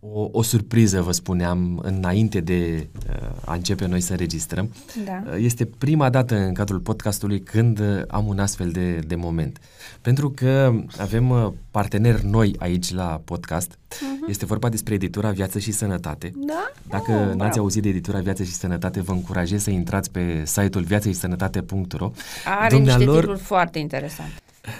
o, 0.00 0.28
o 0.32 0.42
surpriză, 0.42 1.00
vă 1.02 1.12
spuneam, 1.12 1.80
înainte 1.82 2.40
de 2.40 2.88
uh, 3.08 3.28
a 3.44 3.54
începe 3.54 3.86
noi 3.86 4.00
să 4.00 4.12
înregistrăm. 4.12 4.72
Da. 5.04 5.22
Uh, 5.26 5.36
este 5.38 5.64
prima 5.64 6.10
dată 6.10 6.36
în 6.36 6.52
cadrul 6.54 6.78
podcastului 6.78 7.40
când 7.42 7.78
uh, 7.78 8.02
am 8.08 8.26
un 8.26 8.38
astfel 8.38 8.70
de, 8.70 8.98
de 9.06 9.14
moment. 9.14 9.58
Pentru 10.00 10.30
că 10.30 10.72
avem 10.98 11.30
uh, 11.30 11.52
parteneri 11.70 12.26
noi 12.26 12.54
aici 12.58 12.92
la 12.94 13.20
podcast. 13.24 13.70
Uh-huh. 13.72 14.28
Este 14.28 14.44
vorba 14.46 14.68
despre 14.68 14.94
editura 14.94 15.30
Viață 15.30 15.58
și 15.58 15.72
Sănătate. 15.72 16.32
Da? 16.36 16.70
Dacă 16.88 17.12
Oh, 17.12 17.18
n-ați 17.18 17.36
bravo. 17.36 17.58
auzit 17.60 17.82
de 17.82 17.88
editura 17.88 18.18
Viață 18.20 18.42
și 18.42 18.52
Sănătate, 18.52 19.00
vă 19.00 19.12
încurajez 19.12 19.62
să 19.62 19.70
intrați 19.70 20.10
pe 20.10 20.42
site-ul 20.46 20.84
viațășisănătate.ro 20.84 22.12
Are 22.44 22.76
niște 22.76 22.96
titluri 22.98 23.38
foarte 23.38 23.78
interesante. 23.78 24.32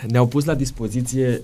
ne-au 0.09 0.27
pus 0.27 0.45
la 0.45 0.55
dispoziție 0.55 1.41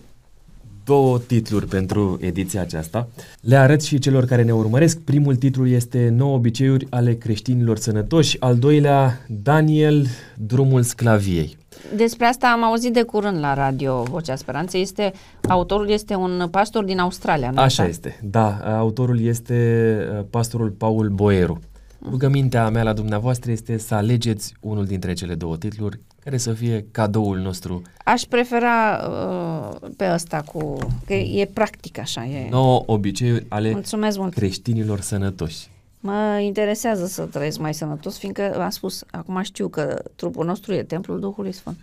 două 0.85 1.19
titluri 1.19 1.67
pentru 1.67 2.19
ediția 2.21 2.61
aceasta. 2.61 3.09
Le 3.41 3.57
arăt 3.57 3.83
și 3.83 3.99
celor 3.99 4.25
care 4.25 4.43
ne 4.43 4.53
urmăresc. 4.53 4.99
Primul 4.99 5.37
titlu 5.37 5.67
este 5.67 6.09
9 6.17 6.35
obiceiuri 6.35 6.87
ale 6.91 7.15
creștinilor 7.15 7.79
sănătoși, 7.79 8.41
al 8.41 8.57
doilea 8.57 9.21
Daniel, 9.29 10.07
drumul 10.37 10.83
sclaviei. 10.83 11.57
Despre 11.97 12.27
asta 12.27 12.47
am 12.47 12.65
auzit 12.65 12.93
de 12.93 13.03
curând 13.03 13.39
la 13.39 13.55
radio 13.55 14.03
Vocea 14.03 14.37
Speranței. 14.37 14.81
Este, 14.81 15.13
autorul 15.49 15.91
este 15.91 16.15
un 16.15 16.49
pastor 16.51 16.85
din 16.85 16.99
Australia, 16.99 17.51
nu 17.51 17.61
Așa 17.61 17.87
este. 17.87 18.21
Da, 18.23 18.57
autorul 18.79 19.21
este 19.21 19.99
uh, 20.19 20.25
pastorul 20.31 20.71
Paul 20.71 21.09
Boeru. 21.09 21.61
Rugămintea 22.11 22.69
mea 22.71 22.83
la 22.83 22.93
dumneavoastră 22.93 23.51
este 23.51 23.79
să 23.79 23.95
alegeți 23.95 24.55
unul 24.61 24.85
dintre 24.87 25.13
cele 25.13 25.35
două 25.35 25.57
titluri 25.57 26.01
care 26.25 26.37
să 26.37 26.53
fie 26.53 26.87
cadoul 26.91 27.39
nostru. 27.39 27.83
Aș 28.05 28.23
prefera 28.23 29.01
uh, 29.11 29.89
pe 29.97 30.11
ăsta 30.13 30.41
cu... 30.53 30.77
că 31.07 31.13
e 31.15 31.51
practic 31.53 31.99
așa. 31.99 32.25
E. 32.25 32.49
9 32.51 32.83
obiceiuri 32.87 33.47
ale 33.49 33.71
Mulțumesc 33.71 34.19
mult. 34.19 34.35
creștinilor 34.35 35.01
sănătoși. 35.01 35.69
Mă 36.01 36.41
interesează 36.43 37.07
să 37.07 37.23
trăiesc 37.23 37.59
mai 37.59 37.75
sănătos, 37.75 38.19
fiindcă 38.19 38.61
am 38.63 38.71
spus, 38.71 39.05
acum 39.11 39.43
știu 39.43 39.69
că 39.69 40.03
trupul 40.17 40.47
nostru 40.47 40.73
e 40.75 40.83
templul 40.83 41.21
Duhului 41.21 41.53
Sfânt. 41.53 41.77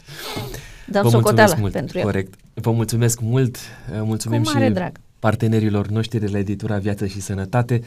Dăm 0.87 1.03
Vă 1.03 1.09
socoteală 1.09 1.55
mulțumesc 1.57 1.57
mult, 1.59 1.71
pentru 1.73 1.97
el. 1.97 2.03
corect. 2.03 2.33
Vă 2.53 2.71
mulțumesc 2.71 3.19
mult, 3.21 3.55
uh, 3.55 4.01
mulțumim 4.03 4.43
Cu 4.43 4.51
mare 4.53 4.65
și 4.65 4.71
drag. 4.71 4.91
partenerilor 5.19 5.87
noștri 5.87 6.19
de 6.19 6.27
la 6.27 6.37
editura 6.37 6.77
Viață 6.77 7.05
și 7.05 7.21
Sănătate. 7.21 7.81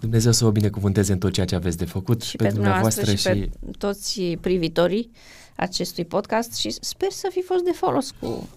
Dumnezeu 0.00 0.32
să 0.32 0.44
o 0.44 0.50
binecuvântce 0.50 1.12
în 1.12 1.18
tot 1.18 1.32
ceea 1.32 1.46
ce 1.46 1.54
aveți 1.54 1.76
de 1.76 1.84
făcut 1.84 2.22
Și 2.22 2.36
pe, 2.36 2.44
pe 2.44 2.52
dumneavoastră 2.52 3.14
și, 3.14 3.22
pe 3.22 3.50
toți 3.78 4.20
privitorii 4.20 5.10
acestui 5.56 6.04
podcast 6.04 6.54
și 6.54 6.70
sper 6.80 7.10
să 7.10 7.28
fi 7.32 7.42
fost 7.42 7.64
de 7.64 7.70
folos 7.74 8.10
cu, 8.20 8.48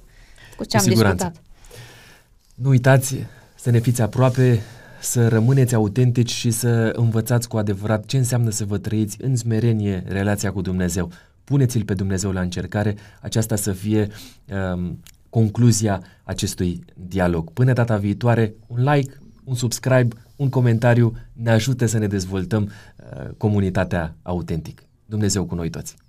cu 0.57 0.63
ce 0.63 0.77
am 0.77 0.83
siguranță. 0.83 1.23
discutat. 1.25 1.43
Nu 2.55 2.69
uitați 2.69 3.15
să 3.55 3.69
ne 3.69 3.79
fiți 3.79 4.01
aproape, 4.01 4.61
să 5.01 5.27
rămâneți 5.27 5.75
autentici 5.75 6.31
și 6.31 6.51
să 6.51 6.93
învățați 6.95 7.47
cu 7.47 7.57
adevărat 7.57 8.05
ce 8.05 8.17
înseamnă 8.17 8.49
să 8.49 8.65
vă 8.65 8.77
trăiți 8.77 9.17
în 9.21 9.35
smerenie 9.35 10.03
relația 10.07 10.51
cu 10.51 10.61
Dumnezeu. 10.61 11.11
Puneți-L 11.43 11.83
pe 11.83 11.93
Dumnezeu 11.93 12.31
la 12.31 12.41
încercare, 12.41 12.95
aceasta 13.21 13.55
să 13.55 13.71
fie 13.71 14.07
um, 14.73 14.99
concluzia 15.29 16.03
acestui 16.23 16.83
dialog. 17.07 17.51
Până 17.51 17.73
data 17.73 17.97
viitoare, 17.97 18.53
un 18.67 18.83
like, 18.83 19.17
un 19.43 19.55
subscribe, 19.55 20.15
un 20.35 20.49
comentariu 20.49 21.15
ne 21.33 21.51
ajută 21.51 21.85
să 21.85 21.97
ne 21.97 22.07
dezvoltăm 22.07 22.63
uh, 22.63 23.29
comunitatea 23.37 24.15
autentic. 24.21 24.83
Dumnezeu 25.05 25.45
cu 25.45 25.55
noi 25.55 25.69
toți! 25.69 26.02